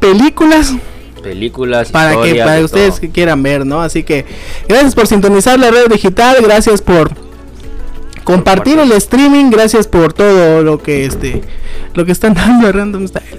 películas 0.00 0.74
Películas, 1.22 1.90
para 1.90 2.22
que 2.22 2.36
para 2.36 2.52
de 2.54 2.64
ustedes 2.64 2.90
todo. 2.90 3.00
que 3.00 3.10
quieran 3.10 3.42
ver, 3.42 3.66
¿no? 3.66 3.82
Así 3.82 4.04
que 4.04 4.24
gracias 4.68 4.94
por 4.94 5.08
sintonizar 5.08 5.58
la 5.58 5.72
red 5.72 5.88
digital, 5.88 6.36
gracias 6.40 6.80
por 6.80 7.10
compartir 8.26 8.76
el 8.80 8.90
streaming, 8.90 9.50
gracias 9.50 9.86
por 9.86 10.12
todo 10.12 10.64
lo 10.64 10.82
que 10.82 11.06
este 11.06 11.42
lo 11.94 12.04
que 12.04 12.12
están 12.12 12.34
dando 12.34 12.66
a 12.66 12.72
Random 12.72 13.06
Style. 13.06 13.38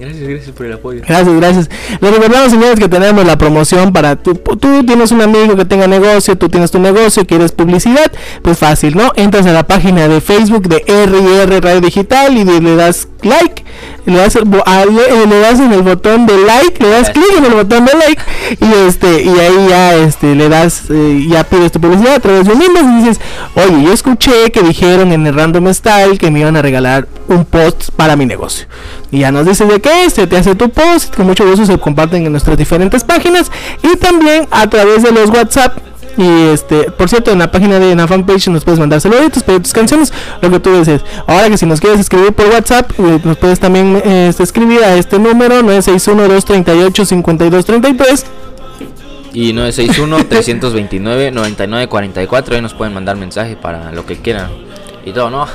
Gracias, 0.00 0.28
gracias 0.28 0.50
por 0.50 0.66
el 0.66 0.72
apoyo. 0.72 1.02
Gracias, 1.06 1.36
gracias. 1.36 1.70
Les 2.00 2.10
recordamos, 2.10 2.50
señores, 2.50 2.80
que 2.80 2.88
tenemos 2.88 3.24
la 3.24 3.36
promoción 3.36 3.92
para 3.92 4.16
tú. 4.16 4.34
Tú 4.34 4.84
tienes 4.84 5.12
un 5.12 5.20
amigo 5.20 5.54
que 5.54 5.64
tenga 5.66 5.86
negocio, 5.86 6.36
tú 6.36 6.48
tienes 6.48 6.70
tu 6.70 6.80
negocio, 6.80 7.26
quieres 7.26 7.52
publicidad, 7.52 8.10
pues 8.42 8.58
fácil, 8.58 8.96
¿no? 8.96 9.12
Entras 9.14 9.46
a 9.46 9.52
la 9.52 9.66
página 9.66 10.08
de 10.08 10.20
Facebook 10.20 10.68
de 10.68 10.82
RR 10.86 11.60
Radio 11.60 11.82
Digital 11.82 12.36
y 12.36 12.44
le 12.44 12.76
das 12.76 13.08
like, 13.22 13.62
le 14.06 14.16
das, 14.18 14.36
a- 14.36 14.84
le, 14.84 15.40
das 15.40 15.60
en 15.60 15.72
el 15.72 15.82
botón 15.82 16.26
de 16.26 16.36
like, 16.38 16.82
le 16.82 16.88
das 16.90 17.10
clic 17.10 17.24
en 17.38 17.44
el 17.46 17.52
botón 17.54 17.84
de 17.86 17.92
like 17.94 18.22
y 18.60 18.86
este 18.88 19.22
y 19.22 19.28
ahí 19.28 19.66
ya 19.68 19.94
este 19.94 20.34
le 20.34 20.48
das 20.48 20.84
eh, 20.90 21.26
ya 21.28 21.44
pides 21.44 21.72
tu 21.72 21.80
publicidad 21.80 22.14
a 22.16 22.20
través 22.20 22.46
de 22.46 22.52
un 22.52 22.62
inbox 22.62 22.84
y 22.84 22.98
dices, 23.02 23.20
"Oye, 23.54 23.82
yo 23.84 23.92
escuché 23.92 24.50
que 24.52 24.62
dijeron 24.62 25.12
en 25.12 25.26
el 25.26 25.34
Random 25.34 25.72
Style 25.72 26.18
que 26.18 26.30
me 26.30 26.40
iban 26.40 26.56
a 26.56 26.62
regalar 26.62 27.06
un 27.28 27.44
post 27.44 27.90
para 27.96 28.16
mi 28.16 28.26
negocio." 28.26 28.66
Y 29.10 29.20
ya 29.20 29.30
nos 29.32 29.46
dices 29.46 29.68
de 29.68 29.80
qué 29.80 30.10
se 30.10 30.26
te 30.26 30.36
hace 30.36 30.54
tu 30.54 30.70
post, 30.70 31.14
con 31.14 31.26
mucho 31.26 31.46
gusto 31.46 31.64
se 31.64 31.78
comparten 31.78 32.26
en 32.26 32.32
nuestras 32.32 32.58
diferentes 32.58 33.04
páginas 33.04 33.50
y 33.82 33.96
también 33.96 34.46
a 34.50 34.68
través 34.68 35.02
de 35.02 35.12
los 35.12 35.30
WhatsApp. 35.30 35.78
Y 36.16 36.52
este, 36.52 36.90
por 36.92 37.08
cierto, 37.08 37.32
en 37.32 37.38
la 37.38 37.50
página 37.50 37.78
de 37.78 37.94
la 37.94 38.06
fanpage 38.06 38.48
nos 38.48 38.64
puedes 38.64 38.78
mandar 38.78 39.00
saluditos, 39.00 39.42
pedir 39.42 39.62
tus 39.62 39.72
canciones, 39.72 40.12
lo 40.40 40.50
que 40.50 40.60
tú 40.60 40.70
desees. 40.70 41.02
Ahora 41.26 41.48
que 41.48 41.56
si 41.58 41.66
nos 41.66 41.80
quieres 41.80 41.98
escribir 42.00 42.32
por 42.32 42.46
WhatsApp, 42.48 42.92
eh, 42.98 43.20
nos 43.24 43.36
puedes 43.36 43.60
también 43.60 44.00
este, 44.04 44.42
escribir 44.42 44.82
a 44.84 44.96
este 44.96 45.18
número 45.18 45.60
961-238-5233. 45.62 48.24
Y 49.32 49.52
961-329-9944. 49.52 52.52
Ahí 52.52 52.62
nos 52.62 52.74
pueden 52.74 52.94
mandar 52.94 53.16
mensaje 53.16 53.56
para 53.56 53.90
lo 53.90 54.06
que 54.06 54.18
quieran. 54.18 54.50
Y 55.04 55.10
todo, 55.12 55.30
¿no? 55.30 55.48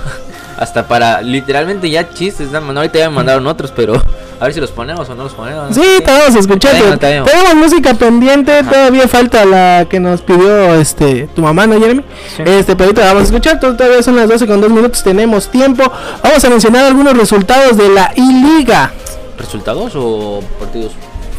Hasta 0.58 0.88
para 0.88 1.22
literalmente 1.22 1.90
ya 1.90 2.10
chistes. 2.10 2.50
¿no? 2.52 2.58
Ahorita 2.60 3.00
ya 3.00 3.10
me 3.10 3.16
mandaron 3.18 3.46
otros, 3.48 3.72
pero 3.76 4.02
a 4.40 4.44
ver 4.44 4.54
si 4.54 4.60
los 4.60 4.72
ponemos 4.72 5.10
o 5.10 5.16
no 5.16 5.24
los 5.24 5.34
ponemos. 5.34 5.74
Sí, 5.76 5.82
te 6.04 6.12
vamos 6.12 6.36
a 6.36 6.40
escuchar. 6.40 6.76
Está 6.76 6.84
bien, 6.84 6.84
pero 6.84 6.94
está 6.94 7.10
bien. 7.10 7.24
Tenemos 7.26 7.56
música 7.56 7.94
pendiente, 7.94 8.64
todavía 8.64 9.08
falta 9.08 9.46
la 9.46 9.86
que 9.90 10.00
nos 10.00 10.22
pidió 10.22 10.76
este 10.76 11.28
tu 11.36 11.42
mamá, 11.42 11.66
¿no, 11.68 11.80
Jeremy? 11.80 12.04
Este, 12.40 12.76
pero 12.76 12.86
ahorita 12.90 13.06
vamos 13.06 13.22
a 13.22 13.26
escuchar, 13.26 13.60
to- 13.60 13.76
todavía 13.76 14.04
son 14.04 14.16
las 14.18 14.28
12 14.28 14.48
con 14.48 14.60
2 14.62 14.70
minutos, 14.72 15.04
tenemos 15.04 15.50
tiempo. 15.50 15.84
Vamos 16.24 16.44
a 16.44 16.50
mencionar 16.50 16.86
algunos 16.86 17.18
resultados 17.18 17.78
de 17.78 17.90
la 17.90 18.12
I-Liga. 18.16 18.92
¿Resultados 19.38 19.94
o 19.96 20.42
partidos? 20.60 20.92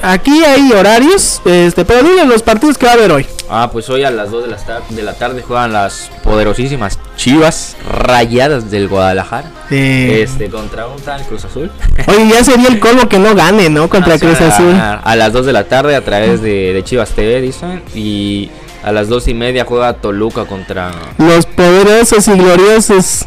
Aquí 0.02 0.42
hay 0.44 0.72
horarios, 0.72 1.42
este, 1.44 1.84
pero 1.84 2.02
dile 2.02 2.24
los 2.24 2.42
partidos 2.42 2.78
que 2.78 2.86
va 2.86 2.92
a 2.92 2.94
haber 2.94 3.12
hoy. 3.12 3.26
Ah, 3.50 3.68
pues 3.70 3.90
hoy 3.90 4.04
a 4.04 4.10
las 4.10 4.30
2 4.30 4.44
de 4.44 4.48
la, 4.50 4.56
tar- 4.56 4.82
de 4.88 5.02
la 5.02 5.12
tarde 5.14 5.42
juegan 5.42 5.72
las 5.72 6.10
poderosísimas 6.22 6.98
Chivas 7.16 7.76
Rayadas 7.86 8.70
del 8.70 8.88
Guadalajara. 8.88 9.50
Sí. 9.68 9.76
Este, 10.10 10.48
contra 10.48 10.86
un 10.86 11.00
tal 11.02 11.22
Cruz 11.26 11.44
Azul. 11.44 11.70
Oye, 12.06 12.28
ya 12.28 12.42
sería 12.44 12.68
el 12.68 12.80
colmo 12.80 13.08
que 13.08 13.18
no 13.18 13.34
gane, 13.34 13.68
¿no? 13.68 13.88
Contra 13.90 14.14
Sí, 14.18 14.24
Cruz 14.26 14.40
a- 14.40 14.48
Azul. 14.48 14.74
A, 15.04 15.16
las 15.16 15.32
2 15.32 15.46
de 15.46 15.52
la 15.52 15.64
tarde 15.64 15.94
a 15.96 16.04
través 16.04 16.40
de, 16.40 16.72
de 16.72 16.84
Chivas 16.84 17.10
TV, 17.10 17.40
dicen. 17.40 17.82
Y 17.94 18.50
a 18.82 18.92
las 18.92 19.08
2 19.08 19.28
y 19.28 19.34
media 19.34 19.64
juega 19.66 19.92
Toluca 19.94 20.44
contra 20.46 20.92
Los 21.18 21.44
poderosos 21.44 22.26
y 22.28 22.32
gloriosos. 22.32 23.26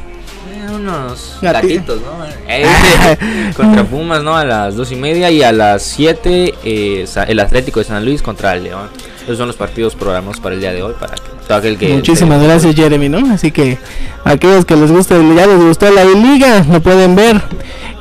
Unos 0.74 1.38
gatitos, 1.42 2.02
¿no? 2.02 3.54
Contra 3.56 3.84
Pumas, 3.84 4.24
¿no? 4.24 4.36
A 4.36 4.44
las 4.46 4.76
2 4.76 4.92
y 4.92 4.96
media. 4.96 5.32
Y 5.32 5.44
a 5.44 5.52
las 5.52 5.84
7 5.84 6.54
eh, 6.64 7.06
el 7.28 7.40
Atlético 7.40 7.80
de 7.80 7.86
San 7.86 8.04
Luis 8.06 8.22
contra 8.22 8.54
el 8.54 8.64
León. 8.64 8.90
Esos 9.24 9.38
son 9.38 9.48
los 9.48 9.56
partidos 9.56 9.96
programados 9.96 10.40
para 10.40 10.56
el 10.56 10.62
día 10.62 10.74
de 10.74 10.84
hoy. 10.84 10.94
Para 11.00 11.16
que 11.16 11.22
todo 11.48 11.58
aquel 11.58 11.78
que. 11.78 11.90
Muchísimas 11.94 12.42
gracias 12.42 12.76
Jeremy, 12.76 13.10
¿no? 13.10 13.34
Así 13.34 13.52
que 13.52 13.78
aquellos 14.24 14.66
que 14.66 14.76
les 14.76 14.92
gusta, 14.92 15.16
ya 15.16 15.48
les 15.48 15.60
gustó 15.60 15.90
la 15.92 16.04
liga, 16.04 16.66
lo 16.70 16.82
pueden 16.82 17.16
ver. 17.16 17.42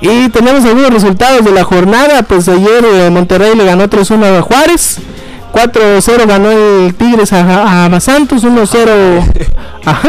Y 0.00 0.28
tenemos 0.30 0.64
algunos 0.64 0.90
resultados 0.90 1.44
de 1.44 1.52
la 1.52 1.62
jornada, 1.62 2.22
pues 2.24 2.48
ayer 2.48 2.84
eh, 2.84 3.10
Monterrey 3.10 3.54
le 3.54 3.64
ganó 3.64 3.88
3-1 3.88 4.38
a 4.38 4.42
Juárez. 4.42 4.98
4-0 5.52 6.26
ganó 6.26 6.50
el 6.50 6.94
Tigres 6.94 7.32
a, 7.32 7.86
a 7.86 8.00
Santos, 8.00 8.44
1-0 8.44 9.22
a, 9.84 10.00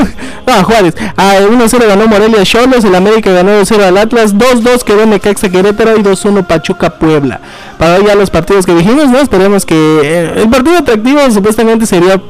no, 0.47 0.53
a 0.53 0.63
Juárez, 0.63 0.95
a 1.17 1.39
1-0 1.39 1.87
ganó 1.87 2.07
Morelia 2.07 2.43
Cholos, 2.43 2.83
el 2.83 2.95
América 2.95 3.31
ganó 3.31 3.51
2-0 3.61 3.83
al 3.83 3.97
Atlas, 3.97 4.35
2-2 4.35 4.83
quedó 4.83 5.05
Necaxa 5.05 5.49
Querétaro 5.49 5.97
y 5.97 6.03
2-1 6.03 6.45
Pachuca 6.45 6.91
Puebla. 6.91 7.41
Para 7.77 7.95
hoy 7.95 8.05
ya 8.05 8.15
los 8.15 8.29
partidos 8.29 8.65
que 8.65 8.73
dijimos, 8.73 9.09
¿no? 9.09 9.19
Esperemos 9.19 9.65
que 9.65 9.75
eh, 9.75 10.33
el 10.37 10.49
partido 10.49 10.77
atractivo 10.77 11.19
supuestamente 11.31 11.85
sería 11.85 12.21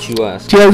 Chivas. 0.00 0.46
Chivas 0.46 0.68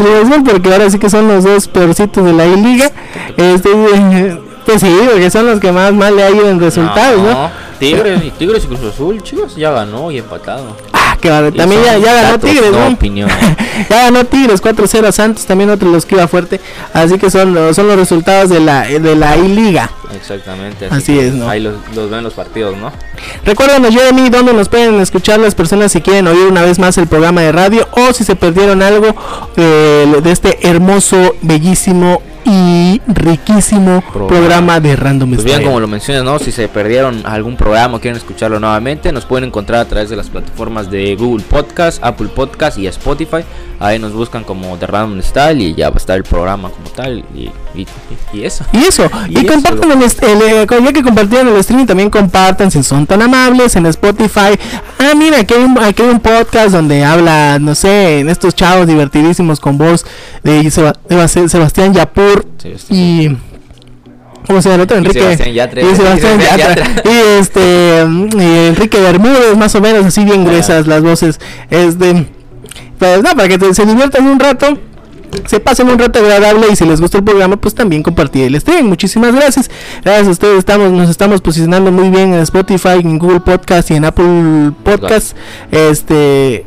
porque 0.44 0.72
ahora 0.72 0.90
sí 0.90 0.98
que 0.98 1.08
son 1.08 1.28
los 1.28 1.44
dos 1.44 1.68
peorcitos 1.68 2.24
de 2.24 2.32
la 2.32 2.46
I-Liga. 2.46 2.90
Este, 3.36 3.70
eh, 3.70 4.38
pues 4.66 4.80
sí, 4.80 4.94
porque 5.10 5.30
son 5.30 5.46
los 5.46 5.60
que 5.60 5.72
más 5.72 5.92
mal 5.92 6.16
le 6.16 6.22
ha 6.24 6.30
ido 6.30 6.48
en 6.48 6.60
resultados, 6.60 7.22
¿no? 7.22 7.50
Tigres, 7.90 8.24
y 8.24 8.31
Tigres 8.31 8.65
y 8.65 8.66
Cruz 8.69 8.81
Azul, 8.93 9.23
Chivas 9.23 9.56
ya 9.56 9.70
ganó 9.70 10.11
y 10.11 10.19
empatado. 10.19 10.77
Ah, 10.93 11.16
vale, 11.23 11.48
Y 11.48 11.52
también 11.52 11.82
ya, 11.85 11.98
ganó 11.98 12.32
datos, 12.32 12.51
Tigres, 12.51 12.70
no 12.73 12.86
opinión. 12.89 13.28
ya 13.90 14.02
ganó 14.05 14.24
Tigres 14.24 14.62
4-0 14.62 15.06
a 15.06 15.12
Santos, 15.12 15.47
también 15.47 15.70
otro 15.70 15.89
de 15.89 15.94
los 15.94 16.05
que 16.06 16.15
iba 16.16 16.28
fuerte. 16.28 16.61
Así 16.93 17.19
que 17.19 17.31
son, 17.31 17.55
los- 17.55 17.74
son 17.77 17.86
los 17.89 17.97
resultados 17.97 18.51
de 18.51 18.61
la, 18.61 18.82
de 18.82 19.15
la 19.16 19.36
I-Liga. 19.36 19.90
Exactamente. 20.15 20.86
Así 20.90 21.19
es, 21.19 21.32
¿no? 21.32 21.48
Ahí 21.48 21.61
los, 21.61 21.74
los 21.94 22.09
ven 22.11 22.23
los 22.23 22.35
partidos, 22.35 22.77
¿no? 22.77 22.93
Recuérdanos, 23.44 23.93
Jeremy, 23.94 24.28
dónde 24.31 24.52
nos 24.52 24.69
pueden 24.69 25.01
escuchar 25.01 25.40
las 25.40 25.55
personas 25.55 25.93
si 25.93 26.01
quieren 26.01 26.27
oír 26.28 26.47
una 26.47 26.62
vez 26.62 26.78
más 26.78 26.97
el 26.98 27.06
programa 27.09 27.40
de 27.40 27.52
radio 27.52 27.89
o 27.93 28.12
si 28.12 28.23
se 28.24 28.36
perdieron 28.36 28.82
algo 28.82 29.15
eh, 29.56 30.20
de 30.23 30.31
este 30.31 30.69
hermoso, 30.69 31.35
bellísimo 31.43 32.23
y 32.44 33.00
riquísimo 33.06 34.02
programa, 34.12 34.28
Programa. 34.28 34.80
de 34.80 34.96
Random 34.96 35.30
Pues 35.30 35.44
bien, 35.44 35.56
Style. 35.56 35.66
como 35.68 35.80
lo 35.80 35.86
mencionas, 35.88 36.24
¿no? 36.24 36.38
Si 36.38 36.52
se 36.52 36.68
perdieron 36.68 37.22
algún 37.24 37.56
programa 37.56 37.96
o 37.96 38.00
quieren 38.00 38.16
escucharlo 38.18 38.60
nuevamente, 38.60 39.12
nos 39.12 39.24
pueden 39.24 39.48
encontrar 39.48 39.80
a 39.80 39.84
través 39.86 40.10
de 40.10 40.16
las 40.16 40.28
plataformas 40.28 40.90
de 40.90 41.14
Google 41.16 41.44
Podcast, 41.48 42.02
Apple 42.04 42.28
Podcast 42.28 42.78
y 42.78 42.86
Spotify. 42.86 43.44
Ahí 43.85 43.98
nos 43.98 44.12
buscan 44.15 44.44
como 44.44 44.78
The 44.78 44.86
Random 44.86 45.20
Style 45.23 45.61
y 45.61 45.74
ya 45.74 45.90
va 45.90 45.97
a 45.97 45.98
estar 45.98 46.16
el 46.16 46.23
programa 46.24 46.70
como 46.70 46.89
tal. 46.89 47.23
Y, 47.35 47.51
y, 47.78 47.86
y 48.32 48.43
eso. 48.44 48.65
Y 48.73 48.78
eso, 48.85 49.11
y, 49.28 49.40
Y 49.40 49.44
compartan 49.47 49.90
el, 49.93 50.02
est- 50.02 50.23
el, 50.23 50.40
eh, 50.40 50.66
ya 50.69 50.93
que 50.93 51.02
compartieron 51.02 51.48
el 51.48 51.56
streaming, 51.56 51.85
también 51.85 52.09
compartan 52.09 52.70
si 52.70 52.82
son 52.82 53.06
tan 53.06 53.20
amables 53.20 53.77
en 53.77 53.85
Spotify. 53.86 54.59
Ah, 54.98 55.12
mira, 55.15 55.40
aquí 55.40 55.52
hay, 55.52 55.65
un, 55.65 55.78
aquí 55.78 56.02
hay 56.02 56.09
un 56.09 56.20
podcast 56.20 56.70
donde 56.70 57.05
habla, 57.05 57.59
no 57.61 57.74
sé, 57.74 58.20
en 58.20 58.31
estos 58.31 58.55
chavos 58.55 58.86
divertidísimos 58.86 59.61
con 59.61 59.77
voz 59.77 60.06
de 60.43 60.70
Seba- 60.70 60.94
Seba- 61.06 61.48
Sebastián 61.48 61.93
Yapur 61.93 62.47
y... 62.89 63.36
¿Cómo 64.47 64.61
se 64.61 64.69
llama 64.69 64.77
el 64.77 64.81
otro? 64.82 64.97
Y 64.97 65.01
Enrique. 65.01 65.20
Sebastián 65.20 65.52
Yatra. 65.55 65.81
y 65.82 65.85
Sebastián 65.97 66.19
Sebastián 66.40 66.59
Yatra. 66.77 67.02
Y 67.05 67.40
este. 67.40 68.06
y 68.39 68.66
Enrique 68.69 69.01
Bermúdez, 69.01 69.56
más 69.56 69.74
o 69.74 69.81
menos, 69.81 70.05
así 70.05 70.23
bien 70.24 70.44
gruesas 70.44 70.86
las 70.86 71.02
voces. 71.02 71.40
Es 71.70 71.98
de. 71.98 72.27
Pues 72.98 73.22
no, 73.22 73.30
para 73.34 73.48
que 73.48 73.74
se 73.74 73.86
diviertan 73.86 74.26
un 74.26 74.38
rato. 74.38 74.78
Se 75.46 75.58
pasen 75.58 75.88
un 75.88 75.98
rato 75.98 76.20
agradable 76.20 76.66
y 76.70 76.76
si 76.76 76.84
les 76.84 77.00
gusta 77.00 77.18
el 77.18 77.24
programa, 77.24 77.56
pues 77.56 77.74
también 77.74 78.02
compartir 78.04 78.44
el 78.44 78.60
stream. 78.60 78.86
Muchísimas 78.86 79.34
gracias. 79.34 79.68
Gracias 80.04 80.28
a 80.28 80.30
ustedes. 80.30 80.58
Estamos, 80.58 80.92
nos 80.92 81.10
estamos 81.10 81.40
posicionando 81.40 81.90
muy 81.90 82.08
bien 82.10 82.34
en 82.34 82.40
Spotify, 82.40 83.00
en 83.00 83.18
Google 83.18 83.40
Podcast 83.40 83.90
y 83.90 83.94
en 83.94 84.04
Apple 84.04 84.72
Podcast. 84.84 85.36
Este. 85.70 86.64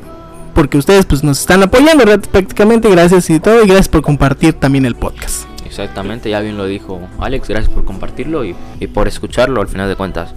Porque 0.53 0.77
ustedes 0.77 1.05
pues 1.05 1.23
nos 1.23 1.39
están 1.39 1.63
apoyando 1.63 2.03
prácticamente. 2.03 2.89
Gracias 2.89 3.29
y 3.29 3.39
todo. 3.39 3.63
Y 3.63 3.67
gracias 3.67 3.87
por 3.87 4.01
compartir 4.01 4.53
también 4.53 4.85
el 4.85 4.95
podcast. 4.95 5.45
Exactamente, 5.77 6.31
ya 6.31 6.39
bien 6.39 6.57
lo 6.57 6.65
dijo 6.65 6.99
Alex, 7.19 7.47
gracias 7.47 7.71
por 7.71 7.85
compartirlo 7.85 8.43
y, 8.43 8.55
y 8.79 8.87
por 8.87 9.07
escucharlo 9.07 9.61
al 9.61 9.67
final 9.67 9.87
de 9.87 9.95
cuentas. 9.95 10.33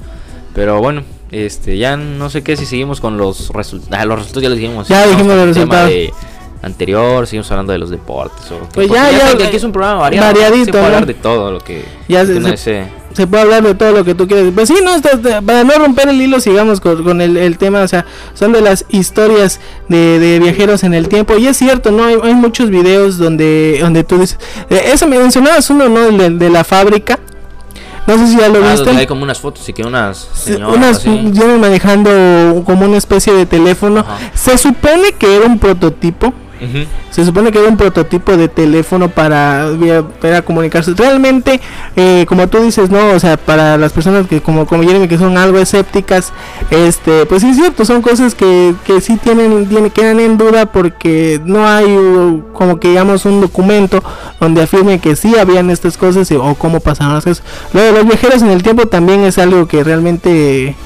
Pero 0.55 0.81
bueno, 0.81 1.03
este 1.31 1.79
ya 1.79 1.97
no 1.97 2.29
sé 2.31 2.43
qué 2.43 2.57
si 2.57 2.67
seguimos 2.67 3.01
con 3.01 3.17
los 3.17 3.51
resultados. 3.51 4.07
los 4.07 4.19
resultados 4.19 4.43
ya 4.43 4.49
los 4.49 4.59
dijimos. 4.59 4.89
Ya 4.89 5.07
dijimos 5.07 5.37
los 5.37 5.49
El 5.49 5.55
tema 5.55 5.85
resultados. 5.85 5.89
de 5.91 6.13
anterior, 6.63 7.27
seguimos 7.27 7.51
hablando 7.51 7.73
de 7.73 7.79
los 7.79 7.91
deportes. 7.91 8.51
O 8.53 8.59
Pues 8.75 8.89
ya, 8.91 9.11
ya, 9.11 9.37
que 9.37 9.45
aquí 9.45 9.57
es 9.57 9.65
un 9.65 9.73
programa 9.73 10.01
variadito, 10.01 10.65
Se 10.67 10.71
puede 10.73 10.85
hablar 10.85 11.07
de 11.07 11.15
todo 11.15 11.51
lo 11.53 11.59
que 11.61 11.85
Ya 12.09 12.27
se- 12.27 12.35
que 12.41 12.57
se- 12.57 12.87
se 13.15 13.27
puede 13.27 13.43
hablar 13.43 13.63
de 13.63 13.75
todo 13.75 13.93
lo 13.93 14.05
que 14.05 14.15
tú 14.15 14.29
quieras. 14.29 14.53
Pues 14.55 14.69
sí, 14.69 14.75
no, 14.85 14.95
Está- 14.95 15.41
para 15.41 15.65
no 15.65 15.73
romper 15.79 16.09
el 16.11 16.21
hilo, 16.21 16.39
sigamos 16.39 16.81
con, 16.81 17.03
con 17.03 17.21
el, 17.21 17.37
el 17.39 17.57
tema. 17.59 17.81
O 17.83 17.89
sea, 17.89 18.05
son 18.35 18.53
de 18.53 18.61
las 18.61 18.85
historias 18.91 19.59
de, 19.89 20.19
de 20.19 20.39
viajeros 20.39 20.85
en 20.85 20.93
el 20.95 21.09
tiempo. 21.09 21.37
Y 21.39 21.47
es 21.47 21.57
cierto, 21.57 21.91
¿no? 21.93 22.05
Hay, 22.05 22.17
hay 22.23 22.35
muchos 22.35 22.69
videos 22.71 23.17
donde, 23.19 23.79
donde 23.81 24.05
tú 24.05 24.19
dices. 24.19 24.39
eh, 24.69 24.83
eso 24.93 25.07
me 25.09 25.19
mencionabas 25.19 25.71
uno, 25.71 25.89
¿no? 25.89 26.11
De, 26.11 26.31
de 26.31 26.51
la 26.51 26.63
fábrica. 26.63 27.19
No 28.07 28.19
sé 28.19 28.27
si 28.29 28.37
ya 28.39 28.49
lo 28.49 28.65
Ah, 28.65 28.73
viste. 28.73 28.91
hay 28.91 29.07
como 29.07 29.23
unas 29.23 29.39
fotos 29.39 29.69
y 29.69 29.73
que 29.73 29.83
unas 29.83 30.29
señoras 30.33 30.77
unas 30.77 30.97
así. 30.99 31.09
manejando 31.61 32.63
como 32.65 32.87
una 32.87 32.97
especie 32.99 33.33
de 33.33 33.47
teléfono. 33.47 34.01
Ajá. 34.01 34.19
Se 34.35 34.57
supone 34.59 35.13
que 35.19 35.37
era 35.37 35.47
un 35.47 35.59
prototipo. 35.59 36.33
Se 37.11 37.25
supone 37.25 37.51
que 37.51 37.59
era 37.59 37.69
un 37.69 37.77
prototipo 37.77 38.37
de 38.37 38.49
teléfono 38.49 39.09
para, 39.09 39.69
para 40.21 40.43
comunicarse. 40.43 40.93
Realmente, 40.95 41.61
eh, 41.97 42.25
como 42.29 42.49
tú 42.49 42.59
dices, 42.63 42.91
no, 42.91 43.09
o 43.15 43.19
sea, 43.19 43.37
para 43.37 43.77
las 43.79 43.93
personas 43.93 44.27
que 44.27 44.41
como 44.43 44.67
como 44.67 44.83
Jeremy 44.83 45.09
que 45.09 45.17
son 45.19 45.37
algo 45.39 45.59
escépticas, 45.59 46.33
este, 46.71 47.27
pues 47.27 47.43
sí 47.43 47.51
es 47.51 47.57
cierto, 47.57 47.85
son 47.85 48.03
cosas 48.03 48.35
que, 48.35 48.75
que 48.85 49.01
sí 49.01 49.17
tienen, 49.17 49.69
tienen 49.69 49.91
quedan 49.91 50.21
en 50.21 50.37
duda 50.39 50.67
porque 50.67 51.41
no 51.45 51.67
hay 51.67 51.87
uh, 51.87 52.45
como 52.53 52.79
que 52.79 52.89
digamos 52.89 53.25
un 53.25 53.41
documento 53.41 54.03
donde 54.39 54.63
afirme 54.63 54.99
que 55.01 55.17
sí 55.17 55.35
habían 55.39 55.71
estas 55.71 55.97
cosas 55.97 56.31
y- 56.31 56.37
o 56.37 56.55
cómo 56.55 56.81
pasaron 56.81 57.15
las 57.15 57.25
cosas. 57.25 57.43
Lo 57.73 57.81
de 57.81 57.93
los 57.93 58.05
viajeros 58.07 58.43
en 58.43 58.51
el 58.51 58.63
tiempo 58.63 58.87
también 58.87 59.21
es 59.25 59.39
algo 59.39 59.67
que 59.67 59.83
realmente 59.83 60.77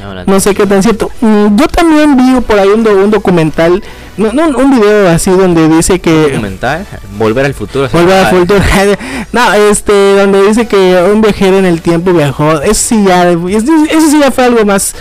No, 0.00 0.24
no 0.34 0.40
sé 0.40 0.54
qué 0.54 0.66
tan 0.66 0.82
cierto. 0.82 1.10
Mm, 1.20 1.56
Yo 1.56 1.66
también 1.68 2.16
vi 2.16 2.40
por 2.42 2.58
ahí 2.58 2.68
un, 2.68 2.86
un 2.86 3.10
documental, 3.10 3.82
no, 4.16 4.32
no, 4.32 4.58
un 4.58 4.78
video 4.78 5.08
así 5.08 5.30
donde 5.30 5.68
dice 5.68 6.00
que 6.00 6.30
documental, 6.30 6.86
volver 7.18 7.46
al 7.46 7.54
futuro. 7.54 7.88
Volver 7.92 8.26
al 8.26 8.36
futuro. 8.36 8.60
no, 9.32 9.52
este, 9.52 10.16
donde 10.16 10.42
dice 10.42 10.66
que 10.66 11.02
un 11.12 11.20
viajero 11.20 11.58
en 11.58 11.64
el 11.64 11.80
tiempo 11.80 12.12
viajó. 12.12 12.62
Eso 12.62 12.74
sí 12.74 13.04
ya, 13.04 13.30
eso 13.30 14.10
sí 14.10 14.20
ya 14.20 14.30
fue 14.30 14.44
algo 14.44 14.64
más, 14.64 14.94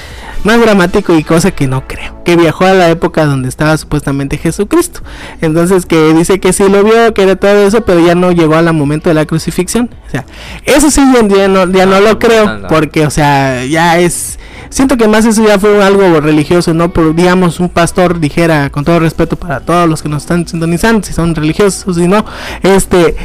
más 0.43 0.59
dramático 0.59 1.15
y 1.15 1.23
cosa 1.23 1.51
que 1.51 1.67
no 1.67 1.87
creo. 1.87 2.23
Que 2.23 2.35
viajó 2.35 2.65
a 2.65 2.73
la 2.73 2.89
época 2.89 3.25
donde 3.25 3.49
estaba 3.49 3.75
supuestamente 3.77 4.37
Jesucristo. 4.37 5.01
Entonces 5.41 5.85
que 5.85 6.13
dice 6.13 6.39
que 6.39 6.53
sí 6.53 6.67
lo 6.69 6.83
vio, 6.83 7.13
que 7.13 7.23
era 7.23 7.35
todo 7.35 7.65
eso, 7.65 7.81
pero 7.85 7.99
ya 8.05 8.15
no 8.15 8.31
llegó 8.31 8.55
al 8.55 8.71
momento 8.73 9.09
de 9.09 9.15
la 9.15 9.25
crucifixión. 9.25 9.89
O 10.07 10.09
sea, 10.11 10.25
eso 10.65 10.91
sí 10.91 11.01
ya, 11.13 11.47
no, 11.47 11.69
ya 11.71 11.85
no 11.85 11.93
Ah, 11.95 11.99
lo 11.99 12.19
creo, 12.19 12.67
porque, 12.67 13.05
o 13.05 13.09
sea, 13.09 13.65
ya 13.65 13.99
es. 13.99 14.39
Siento 14.69 14.97
que 14.97 15.07
más 15.07 15.25
eso 15.25 15.45
ya 15.45 15.59
fue 15.59 15.83
algo 15.83 16.19
religioso, 16.19 16.73
¿no? 16.73 16.91
Por, 16.91 17.13
digamos, 17.15 17.59
un 17.59 17.69
pastor 17.69 18.19
dijera, 18.19 18.69
con 18.69 18.83
todo 18.83 18.99
respeto 18.99 19.35
para 19.35 19.59
todos 19.59 19.87
los 19.87 20.01
que 20.01 20.09
nos 20.09 20.23
están 20.23 20.47
sintonizando, 20.47 21.05
si 21.05 21.13
son 21.13 21.35
religiosos 21.35 21.87
o 21.87 21.93
si 21.93 22.07
no, 22.07 22.25
este, 22.63 23.15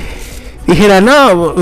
dijera, 0.67 1.01
no, 1.01 1.55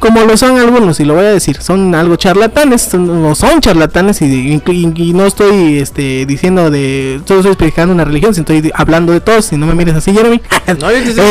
como 0.00 0.20
lo 0.22 0.36
son 0.36 0.58
algunos, 0.58 0.98
y 0.98 1.04
lo 1.04 1.14
voy 1.14 1.24
a 1.26 1.28
decir, 1.32 1.60
son 1.62 1.94
algo 1.94 2.16
charlatanes, 2.16 2.82
son, 2.82 3.08
o 3.26 3.34
son 3.34 3.60
charlatanes, 3.60 4.20
y, 4.22 4.24
y- 4.24 4.62
y 4.96 5.12
no 5.12 5.26
estoy 5.26 5.78
este, 5.78 6.26
diciendo 6.26 6.70
de, 6.70 7.20
solo 7.26 7.40
estoy 7.40 7.52
explicando 7.52 7.94
una 7.94 8.04
religión, 8.04 8.34
si 8.34 8.40
estoy 8.40 8.72
hablando 8.74 9.12
de 9.12 9.20
todos, 9.20 9.44
si 9.44 9.56
no 9.56 9.66
me 9.66 9.74
mires 9.74 9.94
así, 9.94 10.12
Jeremy. 10.12 10.40
No, 10.80 10.90
yo 10.92 11.02
te 11.02 11.10
estoy 11.10 11.24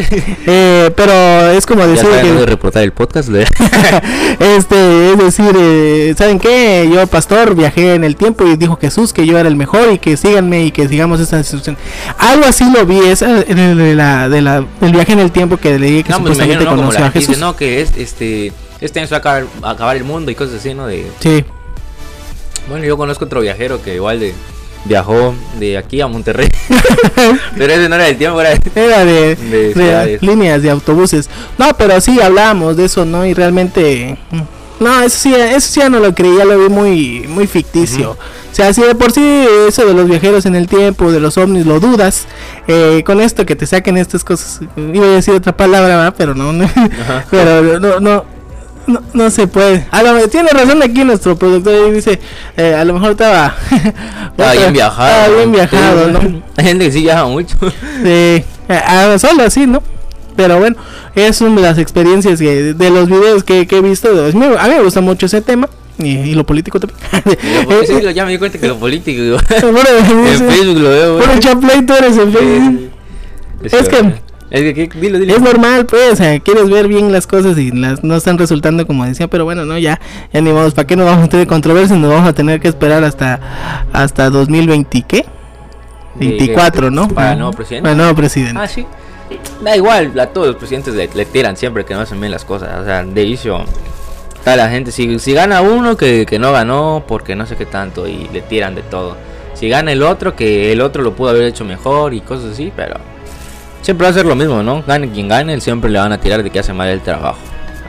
Este, 0.00 0.36
eh, 0.46 0.90
pero 0.96 1.50
es 1.50 1.64
como 1.64 1.80
Ya 1.82 1.86
decir 1.88 2.04
está 2.06 2.16
dejando 2.16 2.40
de 2.40 2.44
que, 2.46 2.50
reportar 2.50 2.82
el 2.82 2.92
podcast. 2.92 3.28
este, 4.38 5.12
es 5.12 5.18
decir, 5.18 5.52
eh, 5.56 6.14
¿saben 6.16 6.38
qué? 6.38 6.88
Yo, 6.92 7.06
pastor, 7.06 7.54
viajé 7.54 7.94
en 7.94 8.04
el 8.04 8.16
tiempo 8.16 8.44
y 8.46 8.56
dijo 8.56 8.76
Jesús 8.80 9.12
que 9.12 9.26
yo 9.26 9.38
era 9.38 9.48
el 9.48 9.56
mejor 9.56 9.92
y 9.92 9.98
que 9.98 10.16
síganme 10.16 10.64
y 10.66 10.70
que 10.70 10.88
sigamos 10.88 11.20
esta 11.20 11.38
instrucción. 11.38 11.76
Algo 12.18 12.44
así 12.46 12.64
lo 12.70 12.84
vi, 12.86 12.98
esa 12.98 13.32
de, 13.32 13.94
la, 13.94 14.28
de 14.28 14.42
la, 14.42 14.64
del 14.80 14.92
viaje 14.92 15.12
en 15.12 15.20
el 15.20 15.30
tiempo 15.30 15.56
que 15.56 15.78
leí 15.78 16.02
que 16.02 16.10
No, 16.10 16.20
pues 16.20 16.36
me 16.36 16.44
supuestamente 16.44 16.64
imagino, 16.64 16.70
¿no? 16.70 16.76
Como 16.76 16.82
conoció 16.82 17.00
la 17.00 17.06
a 17.06 17.10
gente 17.10 17.18
dice, 17.20 17.32
Jesús. 17.32 17.40
no, 17.40 17.56
que 17.56 17.80
es 17.80 17.93
este. 17.96 18.52
Este 18.80 18.98
año 19.00 19.06
se 19.08 19.12
va 19.12 19.16
a 19.16 19.20
acabar, 19.20 19.46
a 19.62 19.70
acabar 19.70 19.96
el 19.96 20.04
mundo 20.04 20.30
y 20.30 20.34
cosas 20.34 20.56
así, 20.56 20.74
¿no? 20.74 20.86
De, 20.86 21.06
Sí. 21.20 21.44
bueno, 22.68 22.84
yo 22.84 22.96
conozco 22.96 23.24
otro 23.24 23.40
viajero 23.40 23.80
que 23.82 23.94
igual 23.94 24.20
de 24.20 24.34
viajó 24.84 25.34
de 25.58 25.78
aquí 25.78 26.00
a 26.02 26.06
Monterrey. 26.06 26.48
Pero 27.56 27.72
ese 27.72 27.88
no 27.88 27.94
era 27.94 28.08
el 28.08 28.16
tiempo, 28.18 28.40
era 28.40 28.52
Era 28.74 29.04
de, 29.04 29.34
De 29.36 30.18
líneas 30.20 30.60
de 30.62 30.70
autobuses. 30.70 31.30
No, 31.56 31.74
pero 31.76 31.98
sí 32.00 32.20
hablábamos 32.20 32.76
de 32.76 32.84
eso, 32.86 33.04
¿no? 33.04 33.24
Y 33.24 33.32
realmente. 33.32 34.18
mm, 34.30 34.40
No, 34.80 35.00
eso 35.02 35.18
sí, 35.18 35.34
eso 35.34 35.60
sí 35.72 35.80
ya 35.80 35.88
no 35.88 36.00
lo 36.00 36.14
creía, 36.14 36.44
lo 36.44 36.58
vi 36.58 36.68
muy, 36.68 37.24
muy 37.28 37.46
ficticio. 37.46 38.16
O 38.54 38.56
sea, 38.56 38.72
si 38.72 38.82
de 38.82 38.94
por 38.94 39.10
sí 39.10 39.20
eso 39.66 39.84
de 39.84 39.94
los 39.94 40.06
viajeros 40.08 40.46
en 40.46 40.54
el 40.54 40.68
tiempo, 40.68 41.10
de 41.10 41.18
los 41.18 41.36
ovnis, 41.38 41.66
lo 41.66 41.80
dudas, 41.80 42.26
eh, 42.68 43.02
con 43.04 43.20
esto 43.20 43.44
que 43.44 43.56
te 43.56 43.66
saquen 43.66 43.96
estas 43.96 44.22
cosas, 44.22 44.60
iba 44.76 45.06
a 45.06 45.08
decir 45.08 45.34
otra 45.34 45.56
palabra, 45.56 45.96
¿verdad? 45.96 46.14
Pero 46.16 46.36
no, 46.36 46.52
no 46.52 46.70
pero 47.32 47.80
no, 47.80 47.98
no, 47.98 48.24
no, 48.86 49.02
no 49.12 49.30
se 49.30 49.48
puede. 49.48 49.88
A 49.90 50.04
lo, 50.04 50.28
tiene 50.28 50.50
razón 50.50 50.80
aquí 50.84 51.02
nuestro 51.02 51.34
productor, 51.36 51.88
y 51.88 51.94
dice, 51.94 52.20
eh, 52.56 52.76
a 52.76 52.84
lo 52.84 52.94
mejor 52.94 53.10
estaba... 53.10 53.56
Estaba 54.30 54.52
bien 54.52 54.72
viajado. 54.72 55.08
Estaba 55.08 55.36
bien 55.36 55.50
viajado, 55.50 56.08
¿no? 56.12 56.20
Hay 56.56 56.64
gente 56.64 56.84
que 56.84 56.92
sí 56.92 57.00
viaja 57.00 57.24
mucho. 57.24 57.56
Sí, 58.04 58.44
a- 58.68 59.14
a- 59.14 59.18
solo 59.18 59.42
así, 59.42 59.66
¿no? 59.66 59.82
Pero 60.36 60.60
bueno, 60.60 60.76
es 61.16 61.40
una 61.40 61.56
de 61.56 61.62
las 61.62 61.78
experiencias 61.78 62.38
que, 62.38 62.72
de 62.72 62.90
los 62.90 63.08
videos 63.08 63.42
que, 63.42 63.66
que 63.66 63.78
he 63.78 63.80
visto. 63.80 64.08
a 64.10 64.30
mí 64.32 64.74
me 64.76 64.82
gusta 64.82 65.00
mucho 65.00 65.26
ese 65.26 65.40
tema 65.40 65.68
y, 65.98 66.08
y 66.08 66.34
lo 66.34 66.44
político 66.44 66.78
también. 66.80 66.98
Lo- 67.68 68.00
lo- 68.02 68.10
ya 68.10 68.24
me 68.24 68.32
di 68.32 68.38
cuenta 68.38 68.58
que 68.58 68.66
lo 68.68 68.76
político. 68.76 69.20
en 69.50 70.38
Facebook 70.50 70.78
lo 70.78 70.88
veo. 70.90 71.20
Chaplay, 71.38 71.84
tú 71.86 71.92
eres 71.94 72.16
en 72.18 72.32
Facebook. 72.32 72.90
Es 73.62 73.88
que- 73.88 74.24
Es 74.50 74.60
que, 74.74 74.88
¿qué? 74.88 74.98
dilo, 75.00 75.18
dilo. 75.18 75.34
Es 75.34 75.40
normal, 75.40 75.86
pues, 75.86 76.12
o 76.12 76.16
sea, 76.16 76.38
quieres 76.40 76.68
ver 76.68 76.86
bien 76.86 77.10
las 77.10 77.26
cosas 77.26 77.56
y 77.58 77.70
las 77.72 78.04
no 78.04 78.14
están 78.14 78.38
resultando 78.38 78.86
como 78.86 79.04
decía, 79.04 79.26
pero 79.28 79.44
bueno, 79.44 79.64
no, 79.64 79.78
ya, 79.78 80.00
ya 80.32 80.40
ni 80.40 80.52
modo, 80.52 80.70
¿para 80.70 80.86
qué 80.86 80.94
nos 80.96 81.06
vamos 81.06 81.24
a 81.24 81.28
tener 81.28 81.46
controversia? 81.46 81.96
Nos 81.96 82.10
vamos 82.10 82.28
a 82.28 82.32
tener 82.34 82.60
que 82.60 82.68
esperar 82.68 83.02
hasta 83.02 83.86
hasta 83.92 84.30
2020, 84.30 85.02
¿qué? 85.08 85.24
24, 86.16 86.90
¿no? 86.90 87.08
Para 87.08 87.32
el 87.32 87.38
nuevo 87.38 87.52
presidente. 87.52 87.82
Para 87.82 87.92
el 87.92 87.98
nuevo 87.98 88.14
presidente. 88.14 88.60
Ah, 88.62 88.68
sí. 88.68 88.86
Da 89.64 89.76
igual, 89.76 90.18
a 90.20 90.26
todos 90.26 90.46
los 90.48 90.56
presidentes 90.56 90.94
le, 90.94 91.08
le 91.12 91.24
tiran 91.24 91.56
siempre 91.56 91.84
que 91.84 91.94
no 91.94 92.00
hacen 92.00 92.20
bien 92.20 92.30
las 92.30 92.44
cosas. 92.44 92.80
O 92.80 92.84
sea, 92.84 93.02
de 93.02 93.24
vicio. 93.24 93.64
Está 94.44 94.56
la 94.56 94.68
gente, 94.68 94.92
si, 94.92 95.18
si 95.20 95.32
gana 95.32 95.62
uno 95.62 95.96
que, 95.96 96.26
que 96.26 96.38
no 96.38 96.52
ganó 96.52 97.02
porque 97.08 97.34
no 97.34 97.46
sé 97.46 97.56
qué 97.56 97.64
tanto 97.64 98.06
y 98.06 98.28
le 98.30 98.42
tiran 98.42 98.74
de 98.74 98.82
todo. 98.82 99.16
Si 99.54 99.70
gana 99.70 99.90
el 99.90 100.02
otro 100.02 100.36
que 100.36 100.70
el 100.70 100.82
otro 100.82 101.02
lo 101.02 101.16
pudo 101.16 101.30
haber 101.30 101.44
hecho 101.44 101.64
mejor 101.64 102.12
y 102.12 102.20
cosas 102.20 102.52
así, 102.52 102.70
pero 102.76 102.96
siempre 103.80 104.04
va 104.04 104.10
a 104.10 104.12
ser 104.12 104.26
lo 104.26 104.34
mismo, 104.34 104.62
¿no? 104.62 104.82
Gane 104.82 105.10
quien 105.10 105.28
gane, 105.28 105.58
siempre 105.62 105.88
le 105.90 105.98
van 105.98 106.12
a 106.12 106.20
tirar 106.20 106.42
de 106.42 106.50
que 106.50 106.58
hace 106.58 106.74
mal 106.74 106.88
el 106.88 107.00
trabajo. 107.00 107.38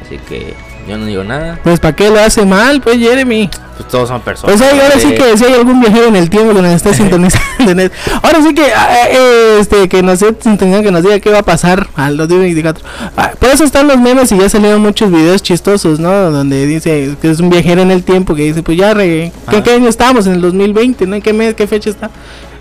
Así 0.01 0.17
que 0.17 0.53
yo 0.87 0.97
no 0.97 1.05
digo 1.05 1.23
nada, 1.23 1.59
Pues, 1.63 1.79
¿para 1.79 1.95
qué 1.95 2.09
lo 2.09 2.19
hace 2.19 2.45
mal, 2.45 2.81
pues, 2.81 2.97
Jeremy? 2.97 3.49
pues 3.77 3.89
todos 3.89 4.07
son 4.07 4.21
personas. 4.21 4.55
Pues 4.57 4.71
ahora 4.71 4.99
sí 4.99 5.07
Eh, 5.11 5.15
que 5.15 5.37
si 5.37 5.43
hay 5.45 5.53
algún 5.53 5.81
viajero 5.81 6.05
en 6.07 6.15
el 6.15 6.29
tiempo 6.29 6.53
que 6.53 6.61
nos 6.61 6.71
esté 6.71 6.93
sintonizando, 6.93 7.71
en 7.71 7.91
ahora 8.23 8.41
sí 8.41 8.53
que 8.53 8.71
ah, 8.73 9.09
eh, 9.11 9.57
este 9.59 9.89
que 9.89 10.01
nos 10.01 10.19
sintonizando, 10.19 10.81
que 10.83 10.91
nos 10.91 11.03
diga 11.03 11.19
qué 11.19 11.29
va 11.29 11.39
a 11.39 11.43
pasar 11.43 11.87
al 11.95 12.15
2024. 12.17 12.85
Ah, 13.17 13.31
por 13.37 13.49
eso 13.49 13.63
están 13.65 13.87
los 13.87 13.97
memes 13.99 14.31
y 14.31 14.37
ya 14.37 14.47
salieron 14.47 14.81
muchos 14.81 15.11
videos 15.11 15.41
chistosos, 15.43 15.99
¿no? 15.99 16.31
Donde 16.31 16.65
dice 16.67 17.15
que 17.21 17.29
es 17.31 17.39
un 17.41 17.49
viajero 17.49 17.81
en 17.81 17.91
el 17.91 18.03
tiempo 18.03 18.33
que 18.35 18.43
dice, 18.43 18.63
pues 18.63 18.77
ya, 18.77 18.93
re, 18.93 19.31
¿qué, 19.49 19.57
Ah. 19.57 19.63
qué 19.63 19.71
año 19.71 19.89
estamos? 19.89 20.25
En 20.27 20.33
el 20.33 20.41
2020, 20.41 21.05
¿no? 21.05 21.15
¿En 21.17 21.21
qué 21.21 21.33
mes, 21.33 21.53
qué 21.55 21.67
fecha 21.67 21.89
está? 21.89 22.09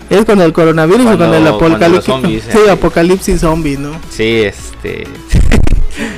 ¿Es 0.09 0.25
con 0.25 0.39
el 0.41 0.51
coronavirus 0.53 1.01
o 1.05 1.09
con 1.09 1.17
Cuando- 1.17 1.37
el 1.37 1.47
apocalipsis? 1.47 2.05
zombies, 2.05 2.43
Sí, 2.51 2.57
eh. 2.67 2.71
apocalipsis 2.71 3.39
zombie, 3.39 3.77
¿no? 3.77 3.91
Sí, 4.09 4.41
este. 4.43 5.05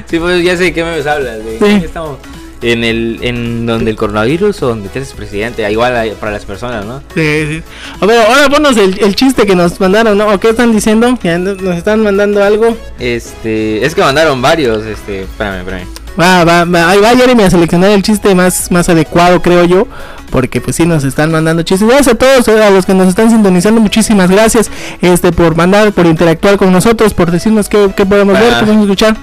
sí, 0.10 0.20
pues 0.20 0.44
ya 0.44 0.58
sé 0.58 0.66
de 0.66 0.74
qué 0.74 0.84
me 0.84 0.98
hablas. 0.98 1.44
De 1.46 1.58
Sí. 1.60 1.80
¿qué 1.80 1.86
estamos 1.86 2.18
en 2.62 2.84
el 2.84 3.20
en 3.22 3.66
donde 3.66 3.92
el 3.92 3.98
coronavirus 3.98 4.64
o 4.64 4.68
donde 4.70 4.90
eres 4.94 5.14
presidente. 5.14 5.66
Ah, 5.66 5.72
Igual 5.72 6.14
para 6.20 6.32
las 6.32 6.46
personas, 6.46 6.86
¿no? 6.86 7.02
Sí, 7.14 7.46
sí. 7.48 7.64
A 8.00 8.06
ver, 8.06 8.26
ahora 8.26 8.50
ponos 8.50 8.78
el, 8.78 9.00
el 9.00 9.16
chiste 9.16 9.46
que 9.46 9.56
nos 9.56 9.80
mandaron, 9.80 10.18
¿no? 10.18 10.28
¿O 10.34 10.40
qué 10.40 10.50
están 10.50 10.72
diciendo? 10.72 11.18
Nos 11.24 11.78
están 11.78 12.02
mandando 12.04 12.44
algo. 12.44 12.76
Este, 13.00 13.86
es 13.86 13.94
que 13.96 14.02
mandaron 14.02 14.42
varios, 14.42 14.86
este, 14.86 15.24
espérame, 15.24 15.60
espérame. 15.60 15.88
Va, 16.20 16.44
va, 16.44 16.66
va, 16.66 16.90
ahí 16.90 17.00
va 17.00 17.16
Jeremy 17.16 17.44
a 17.44 17.50
seleccionar 17.52 17.92
el 17.92 18.02
chiste 18.02 18.34
más, 18.34 18.72
más 18.72 18.90
adecuado, 18.90 19.42
creo 19.42 19.66
yo. 19.66 19.88
Porque 20.32 20.60
pues 20.60 20.76
sí 20.76 20.86
nos 20.86 21.06
están 21.06 21.32
mandando 21.32 21.64
chistes. 21.64 21.88
Gracias 21.88 22.16
a 22.16 22.18
todos, 22.18 22.48
eh, 22.50 22.62
a 22.62 22.70
los 22.70 22.86
que 22.86 22.94
nos 22.94 23.08
están 23.08 23.30
sintonizando, 23.30 23.80
muchísimas 23.80 24.30
gracias 24.30 24.70
este 25.02 25.32
por 25.32 25.56
mandar, 25.56 25.94
por 25.94 26.06
interactuar 26.06 26.58
con 26.58 26.72
nosotros, 26.74 27.14
por 27.14 27.32
decirnos 27.32 27.70
qué, 27.70 27.92
qué 27.96 28.06
podemos 28.06 28.38
ver, 28.38 28.56
qué 28.56 28.66
podemos 28.66 28.84
escuchar. 28.84 29.16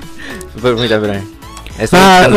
Pero, 0.63 0.77
mira, 0.77 1.01
Ah, 1.93 2.29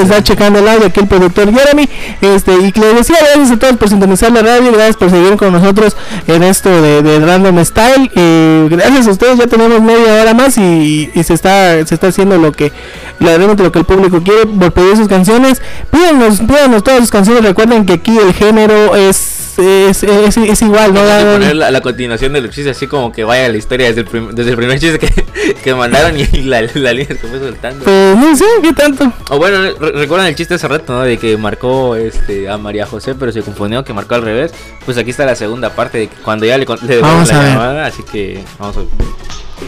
está 0.00 0.22
checando 0.22 0.58
el 0.58 0.66
audio 0.66 0.86
aquí 0.86 1.00
el 1.00 1.06
productor 1.06 1.52
Jeremy. 1.52 1.86
Este, 2.22 2.54
y 2.62 2.72
que 2.72 2.80
les 2.80 2.94
decía 2.96 3.16
gracias 3.20 3.50
a 3.50 3.58
todos 3.58 3.76
por 3.76 3.90
sintonizar 3.90 4.32
la 4.32 4.40
radio, 4.40 4.72
gracias 4.72 4.96
por 4.96 5.10
seguir 5.10 5.36
con 5.36 5.52
nosotros 5.52 5.94
en 6.26 6.42
esto 6.42 6.70
de, 6.70 7.02
de 7.02 7.20
Random 7.20 7.62
Style. 7.62 8.10
Eh, 8.14 8.66
gracias 8.70 9.06
a 9.06 9.10
ustedes, 9.10 9.36
ya 9.38 9.46
tenemos 9.48 9.82
media 9.82 10.22
hora 10.22 10.32
más 10.32 10.56
y, 10.56 11.10
y 11.14 11.22
se 11.24 11.34
está 11.34 11.84
se 11.84 11.94
está 11.94 12.06
haciendo 12.08 12.38
lo 12.38 12.52
que 12.52 12.72
la- 13.20 13.36
realmente 13.36 13.62
lo 13.62 13.70
que 13.70 13.80
el 13.80 13.84
público 13.84 14.22
quiere 14.22 14.46
por 14.46 14.72
pedir 14.72 14.96
sus 14.96 15.08
canciones. 15.08 15.60
Pídanos, 15.90 16.38
pídanos 16.40 16.82
todas 16.82 17.00
sus 17.00 17.10
canciones. 17.10 17.44
Recuerden 17.44 17.84
que 17.84 17.92
aquí 17.92 18.16
el 18.16 18.32
género 18.32 18.96
es 18.96 19.16
es, 19.58 20.02
es, 20.02 20.36
es 20.36 20.62
igual, 20.62 20.92
¿no? 20.94 21.00
Vamos 21.04 21.22
a 21.24 21.32
poner 21.32 21.56
la, 21.56 21.70
la 21.70 21.80
continuación 21.80 22.32
de 22.32 22.40
los 22.40 22.50
chistes 22.50 22.76
así 22.76 22.86
como 22.86 23.12
que 23.12 23.24
vaya 23.24 23.48
la 23.48 23.56
historia 23.56 23.86
desde 23.88 24.00
el, 24.02 24.06
prim- 24.06 24.30
desde 24.32 24.50
el 24.50 24.56
primer 24.56 24.78
chiste 24.78 24.98
que, 24.98 25.54
que 25.64 25.74
mandaron 25.74 26.18
y 26.18 26.26
la, 26.42 26.62
la 26.74 26.92
línea 26.92 27.08
que 27.08 27.14
fue 27.28 27.38
soltando. 27.38 27.84
Pues 27.84 28.16
no 28.16 28.36
sé, 28.36 28.44
¿qué 28.62 28.72
tanto? 28.72 29.12
O 29.30 29.38
bueno, 29.38 29.60
re- 29.62 29.92
recuerdan 29.92 30.26
el 30.28 30.34
chiste 30.34 30.54
hace 30.54 30.68
rato, 30.68 30.92
¿no? 30.92 31.02
De 31.02 31.18
que 31.18 31.36
marcó 31.36 31.96
este 31.96 32.48
a 32.48 32.56
María 32.58 32.86
José, 32.86 33.14
pero 33.14 33.32
se 33.32 33.42
confundió 33.42 33.84
que 33.84 33.92
marcó 33.92 34.14
al 34.16 34.22
revés. 34.22 34.52
Pues 34.84 34.96
aquí 34.98 35.10
está 35.10 35.24
la 35.26 35.34
segunda 35.36 35.70
parte 35.74 35.98
de 35.98 36.08
que 36.08 36.16
cuando 36.16 36.46
ya 36.46 36.58
le, 36.58 36.64
le 36.66 36.98
a 36.98 37.00
la 37.00 37.18
ver. 37.24 37.26
llamada, 37.26 37.86
así 37.86 38.02
que 38.02 38.42
vamos 38.58 38.76
a 38.76 38.80
ver. 38.80 38.88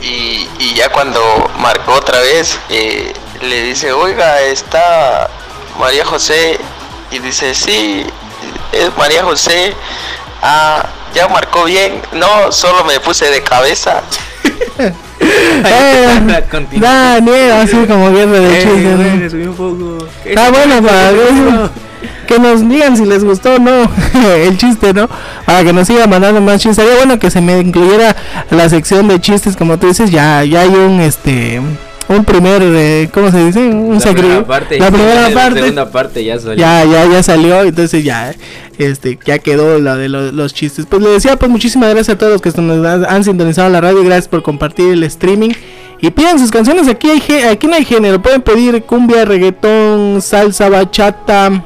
Y, 0.03 0.47
y 0.59 0.75
ya 0.75 0.91
cuando 0.91 1.21
marcó 1.61 1.93
otra 1.95 2.21
vez, 2.21 2.59
eh, 2.71 3.13
le 3.43 3.63
dice, 3.65 3.91
oiga, 3.93 4.41
está 4.43 5.29
María 5.81 6.05
José 6.05 6.59
y 7.11 7.19
dice, 7.21 7.55
sí, 7.55 8.05
es 8.73 8.97
María 8.97 9.23
José. 9.25 9.75
Ah, 10.43 10.87
ya 11.15 11.29
marcó 11.29 11.65
bien. 11.65 12.01
No, 12.13 12.53
solo 12.53 12.85
me 12.85 13.01
puse 13.01 13.27
de 13.31 13.43
cabeza. 13.43 14.03
Eh, 15.21 16.45
da 16.77 17.21
miedo, 17.21 17.57
así 17.57 17.77
como 17.87 18.11
de 18.11 18.23
Eh, 18.23 18.63
chistes. 18.63 18.85
¿no? 18.85 18.97
bueno, 18.97 19.31
subí 19.31 19.47
un 19.47 19.55
poco. 19.55 20.09
Está 20.25 20.51
bueno 20.51 20.83
para 20.83 21.11
que 22.27 22.39
nos 22.39 22.69
digan 22.69 22.97
si 22.97 23.05
les 23.07 23.25
gustó 23.25 23.55
o 23.55 23.59
no 23.59 23.91
el 24.37 24.57
chiste, 24.59 24.93
¿no? 24.93 25.09
Para 25.47 25.65
que 25.65 25.73
nos 25.73 25.87
sigan 25.89 26.11
mandando 26.11 26.41
más 26.41 26.61
chistes. 26.61 26.77
Sería 26.77 26.97
bueno 26.97 27.19
que 27.19 27.31
se 27.31 27.41
me 27.41 27.59
incluyera 27.59 28.15
la 28.51 28.69
sección 28.69 29.09
de 29.09 29.21
chistes, 29.21 29.57
como 29.57 29.79
tú 29.79 29.89
dices, 29.89 30.11
ya, 30.11 30.45
ya 30.45 30.61
hay 30.61 30.69
un 30.69 31.01
este 31.01 31.61
un 32.09 32.25
primer 32.25 32.63
eh, 32.65 33.09
¿cómo 33.13 33.31
se 33.31 33.45
dice? 33.47 33.61
Un 33.69 33.95
La 33.95 34.01
secre- 34.01 34.15
primera 34.15 34.47
parte. 34.47 34.79
la 34.79 34.91
primera 34.91 35.29
La 35.29 35.35
parte. 35.35 35.61
segunda 35.61 35.91
parte 35.91 36.25
ya 36.25 36.39
salió. 36.39 36.57
Ya, 36.57 36.85
ya, 36.85 37.07
ya 37.07 37.23
salió, 37.23 37.63
entonces 37.63 38.03
ya, 38.05 38.35
este, 38.79 39.19
ya 39.25 39.39
quedó 39.39 39.79
la 39.79 39.97
de 39.97 40.09
lo- 40.09 40.33
los 40.33 40.55
chistes. 40.55 40.87
Pues 40.89 41.03
le 41.03 41.11
decía, 41.11 41.37
pues 41.37 41.51
muchísimas 41.51 41.91
gracias 41.91 42.15
a 42.15 42.19
todos 42.19 42.33
los 42.33 42.41
que 42.43 42.51
nos 42.63 42.85
han, 42.87 43.05
han 43.05 43.25
sintonizado 43.25 43.69
la 43.69 43.81
radio, 43.81 44.03
gracias 44.05 44.29
por 44.29 44.43
compartir 44.43 44.91
el 44.93 45.03
streaming. 45.05 45.51
Y 46.01 46.11
pidan 46.11 46.39
sus 46.39 46.51
canciones, 46.53 46.87
aquí 46.87 47.11
hay 47.11 47.21
aquí 47.43 47.67
no 47.67 47.75
hay 47.75 47.85
género, 47.85 48.23
pueden 48.23 48.41
pedir 48.41 48.83
cumbia, 48.85 49.25
reggaetón, 49.25 50.23
salsa, 50.23 50.69
bachata, 50.69 51.65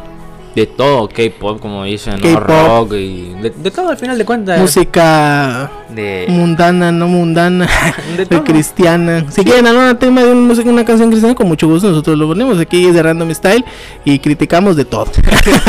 De 0.55 0.67
todo, 0.67 1.09
K-pop, 1.09 1.61
como 1.61 1.85
dicen, 1.85 2.21
¿no? 2.23 2.39
Rock 2.41 2.93
y 2.93 3.31
de, 3.41 3.51
de 3.51 3.71
todo 3.71 3.89
al 3.89 3.97
final 3.97 4.19
de 4.19 4.25
cuentas. 4.27 4.61
música 4.61 5.71
De, 5.89 6.27
mundana, 6.29 6.93
no 6.93 7.09
mundana, 7.09 7.67
De 8.17 8.27
de 8.27 8.43
cristiana. 8.43 9.25
Si 9.31 9.45
quieren 9.45 9.67
algún 9.67 9.97
tema 9.99 10.23
de 10.23 10.31
una 10.33 10.41
música, 10.43 10.69
una 10.69 10.85
canción 10.85 11.09
cristiana, 11.09 11.35
con 11.35 11.49
mucho 11.49 11.67
gusto 11.69 11.89
nosotros 11.89 12.19
lo 12.19 12.27
ponemos 12.29 12.59
aquí 12.59 12.91
de 12.91 13.03
Random 13.03 13.33
Style 13.33 13.65
y 14.05 14.19
criticamos 14.19 14.77
de 14.77 14.85
todo. 14.85 15.07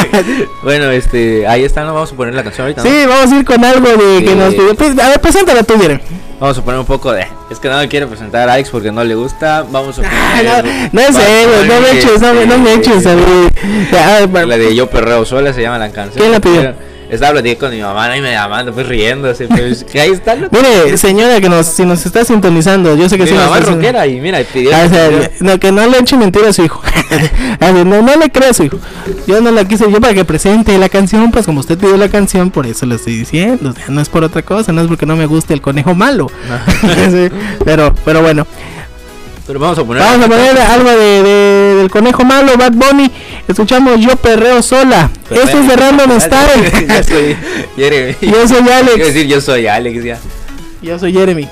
bueno, 0.64 0.92
este, 0.92 1.48
ahí 1.48 1.64
está, 1.64 1.84
¿no? 1.86 1.94
Vamos 1.94 2.12
a 2.12 2.16
poner 2.16 2.34
la 2.36 2.44
canción 2.44 2.66
ahorita. 2.68 2.84
¿no? 2.84 2.90
Sí, 2.90 3.06
vamos 3.08 3.32
a 3.32 3.40
ir 3.40 3.46
con 3.46 3.64
algo 3.64 3.88
de 3.88 4.24
que 4.24 4.30
Sí. 4.32 4.36
nos. 4.36 4.76
Pues, 4.76 5.00
a 5.00 5.10
ver, 5.10 5.22
preséntala 5.22 5.64
tú, 5.64 5.80
Jeremy. 5.80 6.02
Vamos 6.44 6.58
a 6.58 6.62
poner 6.62 6.78
un 6.82 6.86
poco 6.86 7.14
de. 7.14 7.26
Es 7.50 7.58
que 7.58 7.70
no 7.70 7.78
me 7.78 7.88
quiero 7.88 8.10
presentar 8.10 8.50
a 8.50 8.54
Alex 8.56 8.70
porque 8.70 8.92
no 8.92 9.02
le 9.02 9.16
gusta. 9.16 9.64
Vamos 9.72 9.98
a 9.98 10.02
poner. 10.02 10.12
Ah, 10.14 10.62
no, 10.92 11.02
no 11.02 11.14
Bad 11.14 11.22
serio, 11.22 11.74
no 11.74 11.80
me 11.80 11.92
eches, 11.92 12.22
no, 12.22 12.34
me- 12.34 12.46
no 12.46 12.58
me 12.58 12.74
eches 12.74 13.06
a 13.08 13.16
mí. 13.16 13.48
Ya, 13.90 14.18
a 14.18 14.26
ver, 14.26 14.46
La 14.46 14.58
de 14.58 14.76
Yo 14.76 14.90
Perreo 14.90 15.24
Sola 15.24 15.54
se 15.54 15.62
llama 15.62 15.78
la 15.78 15.90
canción. 15.94 16.18
¿Quién 16.20 16.34
la 16.34 16.42
pidió? 16.42 16.74
Estaba 17.14 17.34
platicando 17.34 17.68
con 17.68 17.76
mi 17.76 17.82
mamá 17.82 18.18
y 18.18 18.22
me 18.22 18.32
llamando, 18.32 18.74
pues 18.74 18.88
riéndose. 18.88 19.48
Pues, 19.48 19.84
que 19.84 20.02
ahí 20.02 20.12
está. 20.12 20.36
loco. 20.36 20.56
Mire, 20.56 20.98
señora, 20.98 21.40
que 21.40 21.50
nos, 21.50 21.68
si 21.68 21.86
nos 21.86 22.06
está 22.06 22.26
sintonizando, 22.26 22.96
yo 22.96 23.08
sé 23.08 23.18
que 23.18 23.24
Mi 23.24 23.30
sí 23.30 23.36
nos 23.36 23.46
mamá 23.46 23.60
es 23.60 23.66
rockera 23.68 24.08
y 24.08 24.20
mira, 24.20 24.42
y 24.42 24.44
pidió. 24.46 24.72
Ah, 24.76 24.84
o 24.86 24.90
sea, 24.90 25.32
no, 25.40 25.60
que 25.60 25.72
no 25.72 25.86
le 25.88 26.00
eche 26.00 26.18
mentira 26.18 26.50
a 26.50 26.54
su 26.54 26.64
hijo. 26.64 26.82
No, 27.84 28.02
no 28.02 28.16
le 28.16 28.30
crea 28.32 28.50
a 28.50 28.54
su 28.54 28.64
hijo. 28.64 28.78
Yo 29.28 29.42
no 29.42 29.52
la 29.52 29.66
quise 29.66 29.90
yo 29.92 30.00
para 30.00 30.14
que 30.14 30.26
presente 30.26 30.78
la 30.78 30.90
canción, 30.90 31.32
pues 31.32 31.46
como 31.46 31.60
usted 31.60 31.78
pidió 31.78 31.98
la 31.98 32.10
canción, 32.10 32.50
por 32.50 32.66
eso 32.66 32.86
lo 32.86 32.96
estoy 32.96 33.18
diciendo. 33.18 33.70
O 33.70 33.74
sea, 33.74 33.86
no 33.90 34.02
es 34.02 34.10
por 34.10 34.24
otra 34.24 34.42
cosa, 34.42 34.72
no 34.72 34.82
es 34.82 34.88
porque 34.88 35.06
no 35.06 35.16
me 35.16 35.26
guste 35.26 35.54
el 35.54 35.62
conejo 35.62 35.94
malo. 35.94 36.32
Sí, 37.12 37.30
pero, 37.66 37.94
pero 38.06 38.22
bueno. 38.22 38.48
Pero 39.46 39.60
vamos 39.60 39.78
a 39.78 39.84
poner. 39.84 40.02
Vamos 40.04 40.26
a 40.26 40.30
poner 40.30 40.58
algo 40.58 40.90
de, 40.90 41.24
de- 41.24 41.76
del 41.76 41.92
conejo 41.92 42.24
malo, 42.24 42.56
Bad 42.58 42.72
Bunny. 42.74 43.12
Escuchamos 43.48 44.00
Yo 44.00 44.16
Perreo 44.16 44.62
Sola. 44.62 45.10
Esto 45.30 45.60
es 45.60 45.68
de 45.68 45.76
Random 45.76 46.10
Ya 46.12 46.20
Style. 46.22 47.04
soy 47.04 47.38
Jeremy. 47.76 48.16
Yo 48.22 48.48
soy 48.48 48.70
Alex. 48.70 48.94
Quiero 48.94 49.06
decir, 49.08 49.28
yo 49.28 49.42
soy 49.42 49.68
Alex 49.68 50.04
ya. 50.04 50.18
Yo 50.82 50.98
soy 50.98 51.12
Jeremy. 51.14 51.48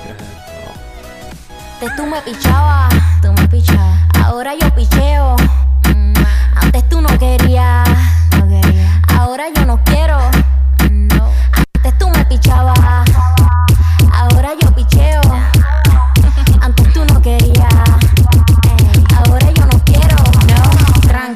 Antes 1.80 1.96
tú 1.96 2.06
me 2.06 2.22
pichabas, 2.22 2.94
tú 3.20 3.32
me 3.32 3.48
pichabas. 3.48 3.98
Ahora 4.24 4.52
yo 4.58 4.72
picheo. 4.74 5.36
Mm, 5.94 6.14
Antes 6.54 6.88
tú 6.88 7.00
no 7.00 7.08
querías, 7.18 7.88
no 8.38 8.48
quería. 8.48 9.02
Ahora 9.18 9.44
yo 9.54 9.66
no 9.66 9.80
quiero. 9.84 10.18
No. 10.90 11.28
Antes 11.52 11.98
tú 11.98 12.08
me 12.08 12.24
pichabas. 12.26 12.78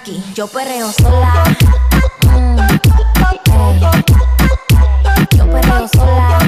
Yo 0.07 0.47
perreo 0.47 0.93
sola. 0.93 1.43
Mm. 2.23 2.57
Yo 5.37 5.51
perreo 5.51 5.89
sola. 5.89 6.39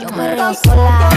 Yo 0.00 0.06
perreo 0.08 0.54
sola. 0.54 1.10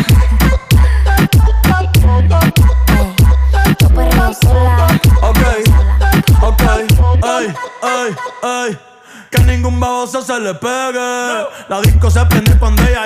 Yo 3.79 3.89
perreo 3.89 4.33
sola. 4.33 4.99
Ok, 5.21 5.39
ok, 6.41 6.63
ay, 7.23 7.53
ay, 7.83 8.15
ay. 8.41 8.79
Que 9.29 9.43
ningún 9.43 9.79
baboso 9.79 10.23
se 10.23 10.39
le 10.39 10.55
pegue. 10.55 11.45
La 11.69 11.81
disco 11.83 12.09
se 12.09 12.25
prende 12.25 12.57
cuando 12.57 12.81
ella 12.81 13.05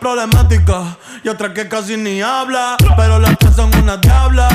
Problemática 0.00 0.96
y 1.22 1.28
otra 1.28 1.52
que 1.52 1.68
casi 1.68 1.96
ni 1.96 2.20
habla. 2.22 2.76
Pero 2.96 3.18
las 3.18 3.38
tres 3.38 3.54
son 3.54 3.74
una 3.76 3.96
diabla. 3.96 4.48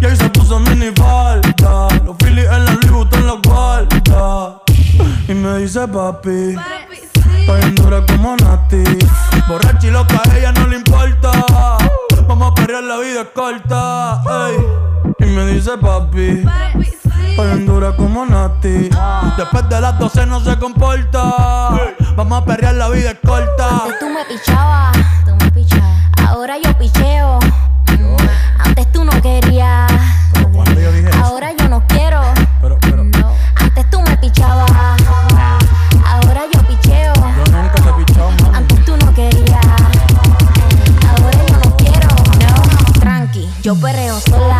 Y 0.00 0.06
ahí 0.06 0.16
se 0.16 0.28
puso 0.30 0.58
mini 0.60 0.90
falta. 0.96 1.88
Los 2.04 2.16
Phillies 2.18 2.46
en 2.46 2.64
la 2.64 2.72
Louis 2.72 2.90
Vuitton 2.90 3.26
los 3.26 3.42
guarda. 3.42 4.62
Y 5.28 5.34
me 5.34 5.58
dice 5.58 5.86
papi. 5.88 6.56
Estoy 7.40 7.62
en 7.62 7.74
dura 7.74 8.04
como 8.06 8.36
Nati. 8.36 8.84
Borracha 9.48 9.86
y 9.86 9.90
loca, 9.90 10.20
a 10.30 10.38
ella 10.38 10.52
no 10.52 10.66
le 10.66 10.76
importa. 10.76 11.32
Vamos 12.26 12.52
a 12.52 12.54
perrear, 12.54 12.84
la 12.84 12.98
vida 12.98 13.22
es 13.22 13.28
corta. 13.34 14.22
ey. 14.48 15.26
Y 15.26 15.30
me 15.30 15.46
dice 15.46 15.76
papi. 15.78 16.44
Estoy 16.74 17.07
en 17.22 17.66
dura 17.66 17.94
como 17.96 18.24
Nati. 18.26 18.90
Después 19.36 19.68
de 19.68 19.80
las 19.80 19.98
12 19.98 20.26
no 20.26 20.40
se 20.40 20.58
comporta. 20.58 21.20
Vamos 22.16 22.42
a 22.42 22.44
perrear, 22.44 22.74
la 22.74 22.88
vida 22.88 23.10
es 23.12 23.18
corta. 23.24 23.68
Antes 23.84 23.98
tú 24.00 24.06
me 24.08 24.24
pichabas, 24.24 24.96
tú 25.24 25.30
me 25.40 25.50
pichabas. 25.52 25.96
Ahora 26.26 26.54
yo 26.62 26.76
picheo. 26.78 27.38
Mm, 27.98 28.16
Antes 28.58 28.92
tú 28.92 29.04
no 29.04 29.12
querías. 29.22 29.90
Ahora 31.22 31.52
yo 31.58 31.68
no 31.68 31.82
quiero. 31.86 32.20
No. 32.62 33.32
Antes 33.56 33.90
tú 33.90 34.00
me 34.02 34.16
pichabas. 34.18 34.70
Ahora 36.06 36.42
yo 36.52 36.60
picheo. 36.66 37.12
Antes 38.54 38.84
tú 38.84 38.96
no 38.96 39.14
querías. 39.14 39.64
Ahora 41.08 41.38
yo 41.48 41.58
no 41.64 41.76
quiero. 41.76 42.08
No. 42.08 43.00
Tranqui, 43.00 43.48
yo 43.62 43.74
perreo 43.76 44.18
sola. 44.20 44.57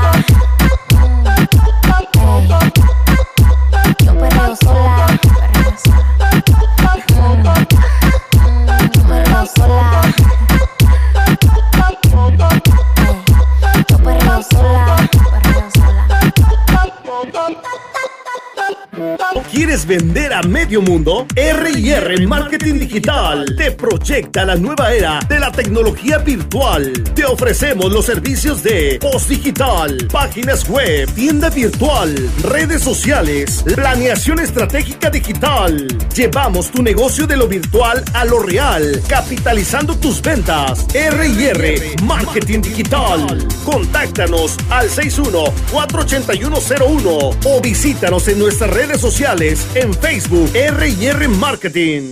¿Quieres 19.50 19.86
vender 19.86 20.32
a 20.32 20.40
medio 20.42 20.80
mundo? 20.80 21.26
R&R 21.36 22.26
Marketing 22.26 22.78
Digital 22.78 23.44
te 23.56 23.72
proyecta 23.72 24.46
la 24.46 24.56
nueva 24.56 24.94
era 24.94 25.20
de 25.28 25.38
la 25.38 25.52
tecnología 25.52 26.16
virtual. 26.18 27.04
Te 27.14 27.26
ofrecemos 27.26 27.92
los 27.92 28.06
servicios 28.06 28.62
de 28.62 28.98
post 29.00 29.28
digital, 29.28 30.08
páginas 30.10 30.66
web, 30.68 31.12
tienda 31.14 31.50
virtual, 31.50 32.14
redes 32.42 32.82
sociales, 32.82 33.62
planeación 33.74 34.40
estratégica 34.40 35.10
digital. 35.10 35.86
Llevamos 36.14 36.70
tu 36.70 36.82
negocio 36.82 37.26
de 37.26 37.36
lo 37.36 37.48
virtual 37.48 38.02
a 38.14 38.24
lo 38.24 38.38
real, 38.40 39.02
capitalizando 39.08 39.94
tus 39.96 40.22
ventas. 40.22 40.86
R&R 40.94 41.96
Marketing 42.02 42.62
Digital. 42.62 43.46
Contáctanos 43.64 44.56
al 44.70 44.88
61-48101 44.88 47.36
o 47.44 47.60
visítanos 47.60 48.28
en 48.28 48.38
nuestras 48.38 48.70
redes 48.70 49.00
sociales 49.00 49.17
en 49.20 49.94
Facebook 49.94 50.48
R&R 50.54 51.26
Marketing. 51.26 52.10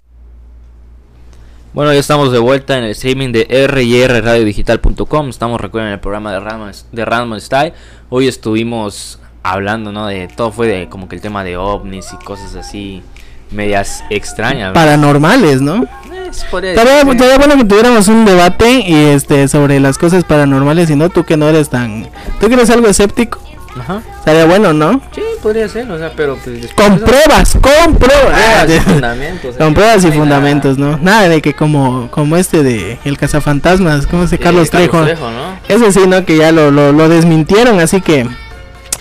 Bueno, 1.72 1.92
ya 1.92 2.00
estamos 2.00 2.32
de 2.32 2.40
vuelta 2.40 2.76
en 2.78 2.82
el 2.82 2.90
streaming 2.90 3.30
de 3.30 3.44
rrradiodigital.com. 3.68 5.28
Estamos, 5.28 5.60
recuerden, 5.60 5.90
en 5.90 5.94
el 5.94 6.00
programa 6.00 6.32
de 6.32 6.40
Random, 6.40 6.72
de 6.90 7.04
Random 7.04 7.38
Style. 7.38 7.74
Hoy 8.08 8.26
estuvimos 8.26 9.20
hablando, 9.44 9.92
¿no? 9.92 10.08
De 10.08 10.26
todo 10.26 10.50
fue 10.50 10.66
de 10.66 10.88
como 10.88 11.08
que 11.08 11.14
el 11.14 11.22
tema 11.22 11.44
de 11.44 11.56
ovnis 11.56 12.12
y 12.12 12.24
cosas 12.24 12.56
así 12.56 13.04
medias 13.52 14.02
extrañas. 14.10 14.70
¿no? 14.70 14.74
Paranormales, 14.74 15.62
¿no? 15.62 15.84
Es 16.28 16.42
por 16.50 16.64
eso, 16.64 16.80
Estaría, 16.80 17.02
sí. 17.02 17.10
estaría 17.10 17.38
bueno 17.38 17.56
que 17.56 17.64
tuviéramos 17.66 18.08
un 18.08 18.24
debate 18.24 18.80
y 18.80 18.94
este 18.94 19.46
sobre 19.46 19.78
las 19.78 19.96
cosas 19.96 20.24
paranormales 20.24 20.90
y 20.90 20.96
no 20.96 21.08
tú 21.08 21.22
que 21.22 21.36
no 21.36 21.48
eres 21.48 21.70
tan... 21.70 22.08
¿Tú 22.40 22.48
que 22.48 22.54
eres 22.54 22.68
algo 22.68 22.88
escéptico? 22.88 23.38
Ajá. 23.78 24.02
Estaría 24.18 24.44
bueno, 24.46 24.72
¿no? 24.72 25.00
Sí, 25.14 25.22
podría 25.36 25.68
ser, 25.68 25.90
o 25.90 25.98
sea, 25.98 26.12
pero 26.16 26.36
pues, 26.42 26.72
Con 26.74 26.98
de- 26.98 27.04
pruebas, 27.04 27.56
con 27.60 27.96
pruebas. 27.96 28.68
Y 28.68 28.80
fundamentos, 28.80 29.56
Con 29.56 29.74
pruebas 29.74 30.04
y 30.04 30.12
fundamentos, 30.12 30.78
¿no? 30.78 30.98
Nada 30.98 31.28
de 31.28 31.40
que 31.42 31.54
como 31.54 32.10
como 32.10 32.36
este 32.36 32.62
de 32.62 32.98
El 33.04 33.16
Cazafantasmas, 33.18 34.06
¿cómo 34.06 34.24
se 34.26 34.36
Sí, 34.36 34.42
Carlos 34.42 34.70
Carlos 34.70 34.90
Trejo? 34.90 35.04
Trejo, 35.04 35.30
¿no? 35.30 35.58
Ese 35.68 35.92
sí, 35.92 36.06
¿no? 36.06 36.24
Que 36.24 36.36
ya 36.38 36.52
lo, 36.52 36.70
lo, 36.70 36.92
lo 36.92 37.08
desmintieron, 37.08 37.80
así 37.80 38.00
que... 38.00 38.26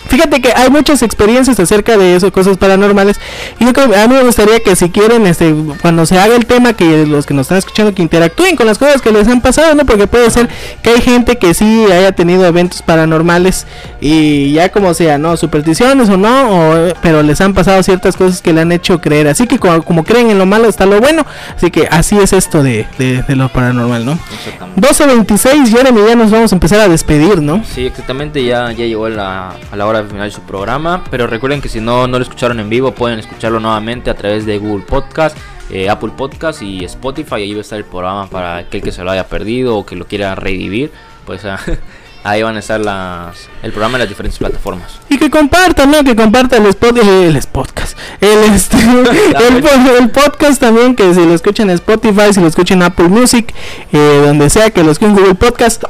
Fíjate 0.08 0.42
que 0.42 0.54
hay 0.56 0.70
muchas 0.70 1.02
experiencias 1.02 1.60
acerca 1.60 1.98
de 1.98 2.16
eso, 2.16 2.32
cosas 2.32 2.58
paranormales. 2.58 3.20
Y 3.60 3.66
yo 3.66 3.74
creo, 3.74 3.86
a 3.86 4.08
mí 4.08 4.16
me 4.16 4.24
gustaría 4.24 4.60
que 4.60 4.76
si 4.76 4.90
quieren, 4.90 5.26
este, 5.28 5.54
cuando 5.82 6.06
se 6.06 6.18
haga 6.20 6.36
el 6.36 6.46
tema, 6.46 6.74
que 6.74 7.06
los 7.06 7.26
que 7.26 7.34
nos 7.34 7.46
están 7.46 7.58
escuchando, 7.58 7.94
que 7.94 8.02
interactúen 8.02 8.56
con 8.56 8.68
las 8.68 8.78
cosas 8.78 9.02
que 9.02 9.12
les 9.12 9.28
han 9.28 9.42
pasado, 9.42 9.76
¿no? 9.76 9.86
Porque 9.86 10.08
puede 10.08 10.30
ser 10.30 10.50
que 10.82 10.92
hay 10.92 11.02
gente 11.02 11.38
que 11.38 11.54
sí 11.54 11.86
haya 11.92 12.12
tenido 12.12 12.46
eventos 12.46 12.82
paranormales 12.82 13.66
y 14.00 14.54
ya 14.54 14.70
como 14.70 14.94
sea, 14.94 15.18
¿no? 15.18 15.38
Supersticiones 15.38 16.10
o 16.10 16.18
no, 16.18 16.50
o, 16.52 16.94
pero 17.02 17.24
les 17.24 17.42
han 17.42 17.54
pasado 17.54 17.82
ciertas 17.84 18.16
cosas 18.16 18.42
que 18.42 18.54
le 18.54 18.62
han 18.62 18.72
hecho 18.72 19.02
creer. 19.02 19.28
Así 19.28 19.48
que 19.48 19.60
como, 19.60 19.82
como 19.84 20.04
creen 20.04 20.30
en 20.30 20.38
lo 20.38 20.46
malo 20.46 20.68
está 20.68 20.86
lo 20.86 21.00
bueno. 21.02 21.26
Así 21.56 21.72
que 21.72 21.88
así 21.90 22.18
es 22.18 22.34
esto 22.34 22.64
de, 22.64 22.86
de, 22.98 23.24
de 23.24 23.36
lo 23.36 23.50
paranormal, 23.50 24.06
¿no? 24.06 24.20
Exactamente. 24.34 24.82
12.26, 24.82 25.68
Jeremy, 25.70 26.02
ya 26.08 26.16
nos 26.16 26.32
vamos 26.32 26.52
a 26.52 26.56
empezar 26.56 26.80
a 26.80 26.88
despedir, 26.88 27.42
¿no? 27.42 27.64
Sí, 27.66 27.86
exactamente, 27.86 28.44
ya, 28.44 28.72
ya 28.72 28.86
llegó 28.86 29.10
la, 29.10 29.54
a 29.72 29.76
la 29.76 29.86
hora 29.86 29.95
de 30.04 30.10
final 30.10 30.30
de 30.30 30.32
su 30.36 30.42
programa, 30.42 31.04
pero 31.10 31.28
recuerden 31.28 31.62
que 31.62 31.70
si 31.70 31.80
no, 31.80 32.08
no 32.08 32.18
lo 32.18 32.24
escucharon 32.24 32.60
en 32.60 32.70
vivo, 32.70 32.92
pueden 32.94 33.20
escucharlo 33.20 33.60
nuevamente 33.60 34.10
a 34.10 34.16
través 34.16 34.46
de 34.46 34.58
Google 34.58 34.86
Podcast, 34.86 35.38
eh, 35.70 35.90
Apple 35.90 36.12
Podcast 36.16 36.62
y 36.62 36.86
Spotify, 36.86 37.36
ahí 37.36 37.54
va 37.54 37.60
a 37.60 37.62
estar 37.62 37.78
el 37.80 37.86
programa 37.86 38.28
para 38.28 38.58
aquel 38.58 38.82
que 38.82 38.92
se 38.92 39.04
lo 39.04 39.12
haya 39.12 39.28
perdido 39.28 39.78
o 39.78 39.86
que 39.86 39.96
lo 39.96 40.06
quiera 40.06 40.36
revivir, 40.36 40.92
pues 41.26 41.44
ah, 41.46 41.60
ahí 42.24 42.42
van 42.44 42.56
a 42.56 42.60
estar 42.60 42.80
las, 42.80 43.50
el 43.64 43.72
programa 43.72 43.98
en 43.98 44.02
las 44.02 44.10
diferentes 44.10 44.38
plataformas. 44.40 45.00
Y 45.10 45.18
que 45.18 45.30
compartan, 45.30 45.92
¿no? 45.92 46.04
Que 46.04 46.16
compartan 46.16 46.66
el, 46.66 46.76
el, 47.00 47.36
el 47.36 47.44
podcast. 47.52 47.98
El, 48.22 48.54
este, 48.54 48.78
el, 49.48 49.62
po- 49.62 49.96
el 50.00 50.10
podcast 50.12 50.60
también, 50.60 50.96
que 50.96 51.14
si 51.14 51.26
lo 51.26 51.34
escuchan 51.34 51.70
en 51.70 51.76
Spotify, 51.76 52.34
si 52.34 52.42
lo 52.42 52.48
escuchan 52.48 52.80
en 52.80 52.84
Apple 52.84 53.08
Music, 53.10 53.54
eh, 53.92 54.22
donde 54.26 54.50
sea 54.50 54.70
que 54.72 54.84
lo 54.84 54.92
escuchen 54.92 55.12
en 55.16 55.18
Google 55.22 55.36
Podcast, 55.36 55.84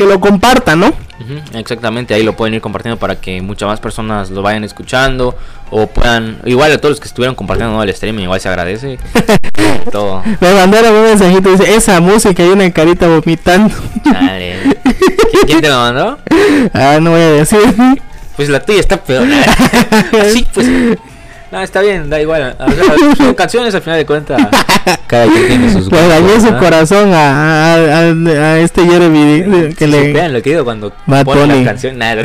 que 0.00 0.06
lo 0.06 0.18
compartan, 0.18 0.80
¿no? 0.80 0.94
Exactamente, 1.52 2.14
ahí 2.14 2.22
lo 2.22 2.34
pueden 2.34 2.54
ir 2.54 2.62
compartiendo 2.62 2.98
para 2.98 3.16
que 3.16 3.42
muchas 3.42 3.68
más 3.68 3.80
personas 3.80 4.30
lo 4.30 4.40
vayan 4.40 4.64
escuchando 4.64 5.36
o 5.70 5.88
puedan, 5.88 6.38
igual 6.46 6.72
a 6.72 6.78
todos 6.78 6.92
los 6.92 7.00
que 7.00 7.06
estuvieron 7.06 7.34
compartiendo 7.34 7.76
¿no? 7.76 7.82
el 7.82 7.90
streaming, 7.90 8.22
igual 8.22 8.40
se 8.40 8.48
agradece. 8.48 8.98
Todo. 9.92 10.22
Me 10.40 10.54
mandaron 10.54 10.94
un 10.94 11.02
mensajito, 11.02 11.50
dice, 11.50 11.74
esa 11.74 12.00
música 12.00 12.42
y 12.42 12.48
una 12.48 12.70
carita 12.70 13.08
vomitando. 13.08 13.74
Dale. 14.02 14.56
¿Quién, 14.82 15.46
quién 15.46 15.60
te 15.60 15.68
lo 15.68 15.76
mandó? 15.76 16.18
ah, 16.72 16.98
no 16.98 17.10
voy 17.10 17.20
a 17.20 17.32
decir. 17.32 17.60
Pues 18.36 18.48
la 18.48 18.60
tuya 18.60 18.80
está 18.80 18.96
peor. 18.96 19.28
Así 20.18 20.46
pues. 20.54 20.66
No, 21.52 21.60
está 21.60 21.80
bien, 21.80 22.08
da 22.08 22.20
igual. 22.20 22.56
Son 23.16 23.34
canciones 23.34 23.74
al 23.74 23.82
final 23.82 23.98
de 23.98 24.06
cuentas. 24.06 24.40
Cada 25.08 25.26
quien 25.26 25.46
tiene 25.48 25.72
sus 25.72 25.90
Le 25.90 26.20
gustos, 26.20 26.42
su 26.44 26.52
¿no? 26.52 26.58
corazón 26.60 27.12
a, 27.12 27.74
a, 27.74 27.74
a- 27.74 28.52
a 28.52 28.58
este 28.60 28.84
Jeremy 28.86 29.74
que 29.74 29.84
Si 29.84 29.90
le... 29.90 30.06
supieran 30.06 30.32
lo 30.32 30.42
que 30.42 30.50
digo 30.50 30.64
cuando 30.64 30.92
Bad 31.06 31.24
ponen 31.24 31.48
Bunny. 31.48 31.58
la 31.64 31.70
canción. 31.70 31.98
Nada. 31.98 32.22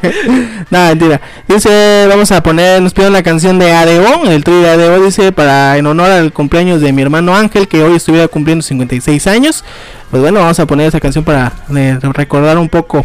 no, 0.70 0.86
mentira. 0.88 1.20
Dice, 1.46 2.06
vamos 2.08 2.32
a 2.32 2.42
poner, 2.42 2.80
nos 2.80 2.94
pidieron 2.94 3.12
la 3.12 3.22
canción 3.22 3.58
de 3.58 3.70
ADO, 3.72 4.30
el 4.30 4.42
trío 4.44 4.60
de 4.62 4.70
ADO, 4.70 5.04
dice, 5.04 5.30
para 5.32 5.76
en 5.76 5.86
honor 5.86 6.10
al 6.10 6.32
cumpleaños 6.32 6.80
de 6.80 6.92
mi 6.92 7.02
hermano 7.02 7.34
Ángel, 7.36 7.68
que 7.68 7.82
hoy 7.82 7.96
estuviera 7.96 8.28
cumpliendo 8.28 8.62
56 8.62 9.26
años. 9.26 9.62
Pues 10.10 10.22
bueno, 10.22 10.40
vamos 10.40 10.58
a 10.58 10.66
poner 10.66 10.86
esa 10.88 11.00
canción 11.00 11.22
para 11.24 11.52
eh, 11.76 11.98
recordar 12.00 12.56
un 12.56 12.68
poco 12.70 13.04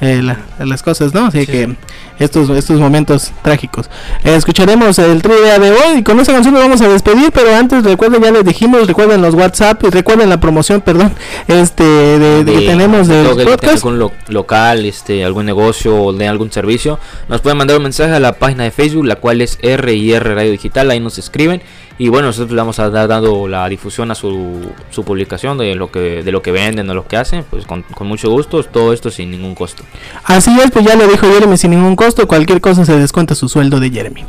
eh, 0.00 0.20
la- 0.22 0.38
las 0.64 0.82
cosas, 0.82 1.14
¿no? 1.14 1.26
Así 1.26 1.46
que 1.46 1.76
estos, 2.18 2.48
estos 2.50 2.78
momentos 2.80 3.32
trágicos. 3.42 3.88
Escucharemos 4.24 4.98
el 4.98 5.22
trío 5.22 5.40
de 5.40 5.50
ADO 5.52 5.94
y 5.96 6.02
con 6.02 6.18
esa 6.20 6.32
canción 6.32 6.54
nos 6.54 6.62
vamos 6.62 6.80
a 6.80 6.88
despedir, 6.88 7.30
pero 7.32 7.54
antes 7.54 7.84
recuerden, 7.84 8.22
ya 8.22 8.30
les 8.30 8.44
dijimos, 8.44 8.86
recuerden 8.86 9.22
los 9.22 9.34
WhatsApp 9.34 9.82
y 9.84 9.90
recuerden 9.90 10.28
la 10.28 10.40
promoción, 10.40 10.80
perdón, 10.80 11.12
este, 11.46 11.84
de, 11.84 12.44
de 12.44 12.52
que 12.52 12.66
tenemos 12.66 13.06
del 13.08 13.26
tenga 13.36 13.44
podcast. 13.52 13.74
algún 13.76 13.98
lo- 13.98 14.12
local, 14.28 14.84
este, 14.84 15.24
algún 15.24 15.46
negocio 15.46 15.96
o 16.02 16.12
de 16.12 16.28
algún 16.28 16.50
servicio, 16.52 16.98
nos 17.28 17.40
pueden 17.40 17.58
mandar 17.58 17.76
un 17.76 17.82
mensaje 17.84 18.12
a 18.12 18.20
la 18.20 18.32
página 18.32 18.64
de 18.64 18.70
Facebook, 18.70 19.04
la 19.06 19.16
cual 19.16 19.40
es 19.40 19.58
R&R 19.62 20.34
Radio 20.34 20.50
Digital, 20.50 20.90
ahí 20.90 21.00
nos 21.00 21.18
escriben 21.18 21.62
y 21.98 22.08
bueno, 22.08 22.28
nosotros 22.28 22.52
le 22.52 22.58
vamos 22.58 22.78
a 22.78 22.90
dar 22.90 23.08
dando 23.08 23.48
la 23.48 23.68
difusión 23.68 24.10
a 24.10 24.14
su, 24.14 24.70
su 24.90 25.04
publicación 25.04 25.58
de 25.58 25.74
lo 25.74 25.90
que 25.90 26.22
de 26.22 26.32
lo 26.32 26.42
que 26.42 26.52
venden 26.52 26.88
o 26.90 26.94
lo 26.94 27.06
que 27.06 27.16
hacen, 27.16 27.44
pues 27.50 27.66
con, 27.66 27.82
con 27.82 28.06
mucho 28.06 28.30
gusto, 28.30 28.62
todo 28.62 28.92
esto 28.92 29.10
sin 29.10 29.30
ningún 29.30 29.54
costo. 29.54 29.82
Así 30.24 30.56
es, 30.60 30.70
pues 30.70 30.84
ya 30.84 30.94
lo 30.94 31.06
dijo 31.06 31.26
Jeremy 31.26 31.56
sin 31.56 31.72
ningún 31.72 31.96
costo, 31.96 32.28
cualquier 32.28 32.60
cosa 32.60 32.84
se 32.84 32.96
descuenta 32.98 33.34
su 33.34 33.48
sueldo 33.48 33.80
de 33.80 33.90
Jeremy. 33.90 34.24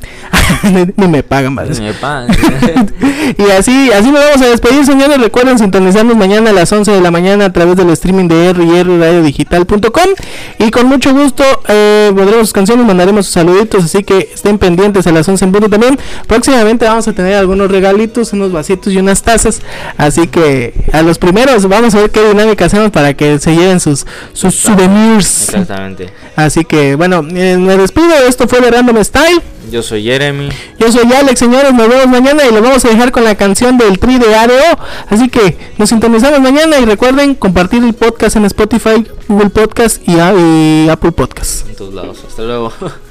Ni 0.96 1.08
me 1.08 1.24
pagan, 1.24 1.54
madre. 1.54 1.80
Me 1.80 1.94
pagan. 1.94 2.30
Y 3.38 3.44
así, 3.52 3.92
así 3.92 4.12
nos 4.12 4.22
vamos 4.24 4.42
a 4.42 4.50
despedir, 4.50 4.86
señores. 4.86 5.22
Recuerden 5.22 5.60
sintonizarnos 5.60 6.16
mañana 6.16 6.50
a 6.50 6.54
las 6.54 6.72
11 6.72 6.92
de 6.92 7.02
la 7.02 7.12
mañana 7.12 7.46
a 7.46 7.54
través 7.54 7.76
del 7.76 7.90
streaming 7.92 8.28
de 8.28 8.54
rrradiodigital.com. 8.54 10.10
Y 10.58 10.72
con 10.72 10.88
mucho 10.88 11.14
gusto 11.14 11.44
eh, 11.68 12.12
pondremos 12.16 12.48
sus 12.48 12.54
canciones, 12.54 12.86
mandaremos 12.86 13.26
sus 13.26 13.34
saluditos. 13.34 13.86
Así 13.86 14.04
que 14.04 14.30
estén 14.34 14.58
pendientes 14.58 15.06
a 15.08 15.12
las 15.12 15.28
11 15.28 15.46
en 15.46 15.52
punto 15.52 15.70
también. 15.70 16.00
Próximamente 16.28 16.86
vamos 16.86 17.08
a 17.08 17.14
tener 17.14 17.36
algunos 17.60 17.72
regalitos, 17.72 18.32
unos 18.34 18.52
vasitos 18.52 18.94
y 18.94 18.98
unas 18.98 19.22
tazas. 19.22 19.62
Así 19.98 20.28
que 20.28 20.74
a 20.94 21.02
los 21.02 21.18
primeros 21.18 21.68
vamos 21.68 21.94
a 21.96 22.00
ver 22.02 22.10
qué 22.10 22.26
dinámica 22.28 22.66
hacemos 22.66 22.92
para 22.92 23.14
que 23.16 23.38
se 23.40 23.54
lleven 23.56 23.80
sus, 23.80 24.06
sus 24.34 24.56
souvenirs. 24.56 25.50
Exactamente. 25.50 26.10
Así 26.36 26.64
que 26.66 26.96
bueno, 26.96 27.26
eh, 27.36 27.58
me 27.58 27.76
despido. 27.78 28.14
Esto 28.28 28.48
fue 28.48 28.62
de 28.62 28.72
Random 28.72 29.04
Style. 29.04 29.42
Yo 29.72 29.84
soy 29.84 30.04
Jeremy. 30.04 30.50
Yo 30.80 30.92
soy 30.92 31.12
Alex, 31.14 31.38
señores. 31.40 31.74
Nos 31.74 31.88
vemos 31.90 32.08
mañana 32.08 32.44
y 32.50 32.54
los 32.54 32.62
vamos 32.62 32.84
a 32.86 32.90
dejar 32.90 33.12
con 33.12 33.24
la 33.24 33.36
canción 33.36 33.78
del 33.78 34.00
Tri 34.00 34.18
de 34.18 34.36
ADO. 34.36 34.80
Así 35.10 35.30
que 35.30 35.58
nos 35.78 35.90
sintonizamos 35.90 36.40
mañana 36.40 36.80
y 36.80 36.86
recuerden 36.86 37.36
compartir 37.36 37.84
el 37.84 37.94
podcast 37.94 38.36
en 38.38 38.46
Spotify, 38.46 39.06
Google 39.28 39.50
Podcast 39.50 40.02
y, 40.08 40.20
a- 40.20 40.34
y 40.34 40.88
Apple 40.90 41.12
Podcast. 41.12 41.68
En 41.70 41.76
todos 41.76 41.94
lados. 41.94 42.20
Hasta 42.28 42.42
luego. 42.44 42.72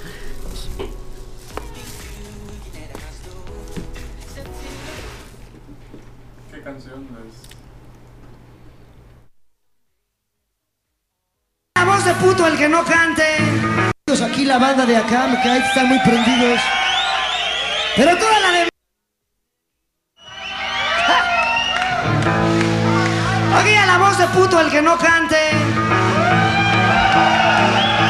La 11.79 11.85
voz 11.85 12.05
de 12.05 12.13
puto 12.15 12.45
el 12.45 12.59
que 12.59 12.69
no 12.69 12.85
cante. 12.85 13.23
Aquí 14.25 14.45
la 14.45 14.59
banda 14.59 14.85
de 14.85 14.97
acá, 14.97 15.29
me 15.29 15.41
cae, 15.41 15.61
están 15.61 15.87
muy 15.87 16.01
prendidos. 16.01 16.61
Pero 17.95 18.17
toda 18.17 18.41
la 18.41 18.51
de... 18.51 18.69
Aquí 23.61 23.75
a 23.77 23.87
la 23.87 23.99
voz 23.99 24.19
de 24.19 24.27
puto 24.27 24.61
el 24.61 24.71
que 24.73 24.83
no 24.83 24.99
cante. 24.99 25.37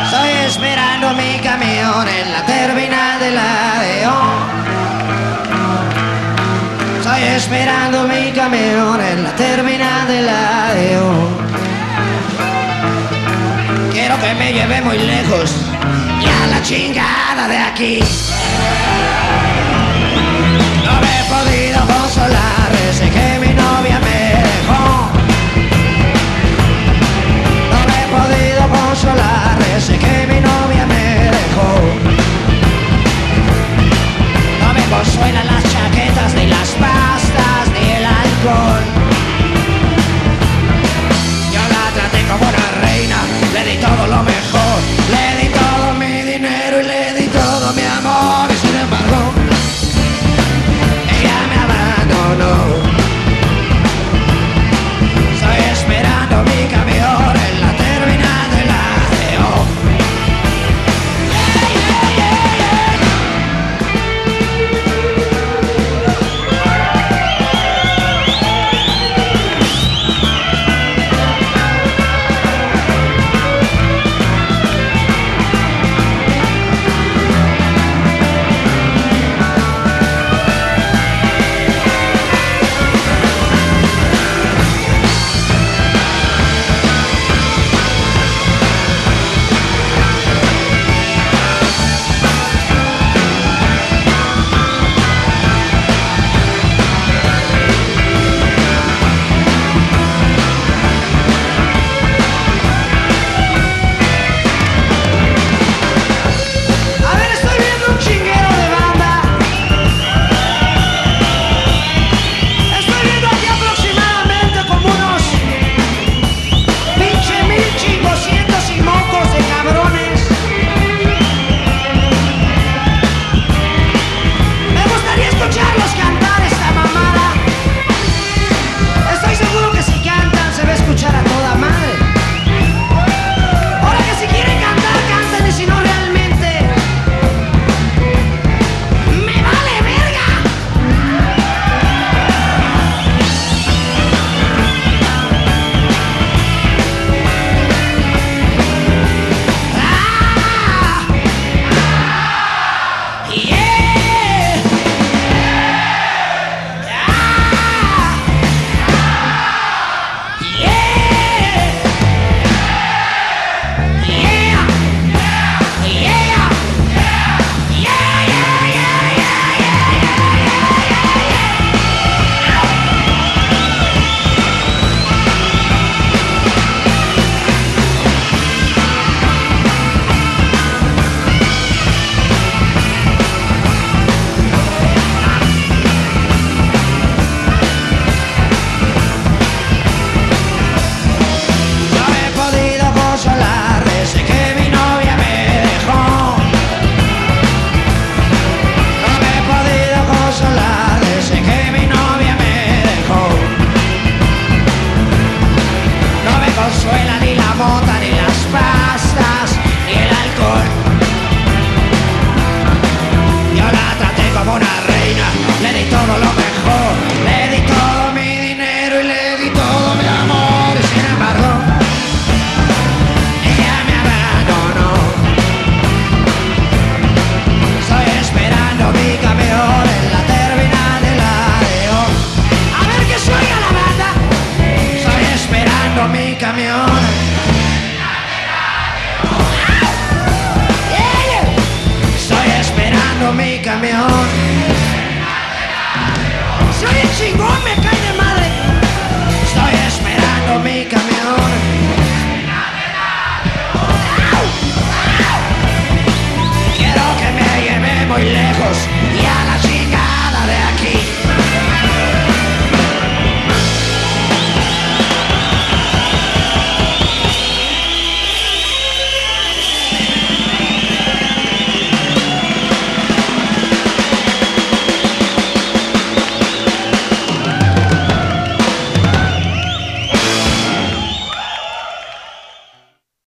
Estoy 0.04 0.30
esperando 0.46 1.12
mi 1.12 1.38
camión 1.40 2.08
en 2.08 2.32
la 2.32 2.46
terminal 2.46 3.20
de 3.20 3.30
la 3.32 3.84
Estoy 7.00 7.22
esperando 7.36 8.08
mi 8.08 8.32
camión 8.32 8.98
en 8.98 9.24
la 9.24 9.36
terminal 9.36 10.08
de 10.08 10.22
la 10.22 11.37
que 14.28 14.34
me 14.34 14.52
llevé 14.52 14.82
muy 14.82 14.98
lejos 14.98 15.50
y 16.20 16.26
a 16.26 16.46
la 16.48 16.62
chingada 16.62 17.48
de 17.48 17.56
aquí. 17.56 18.00
No 20.84 21.00
me 21.00 21.12
he 21.18 21.24
podido 21.34 21.80
consolar 21.86 22.70
ese 22.90 23.08
que 23.08 23.37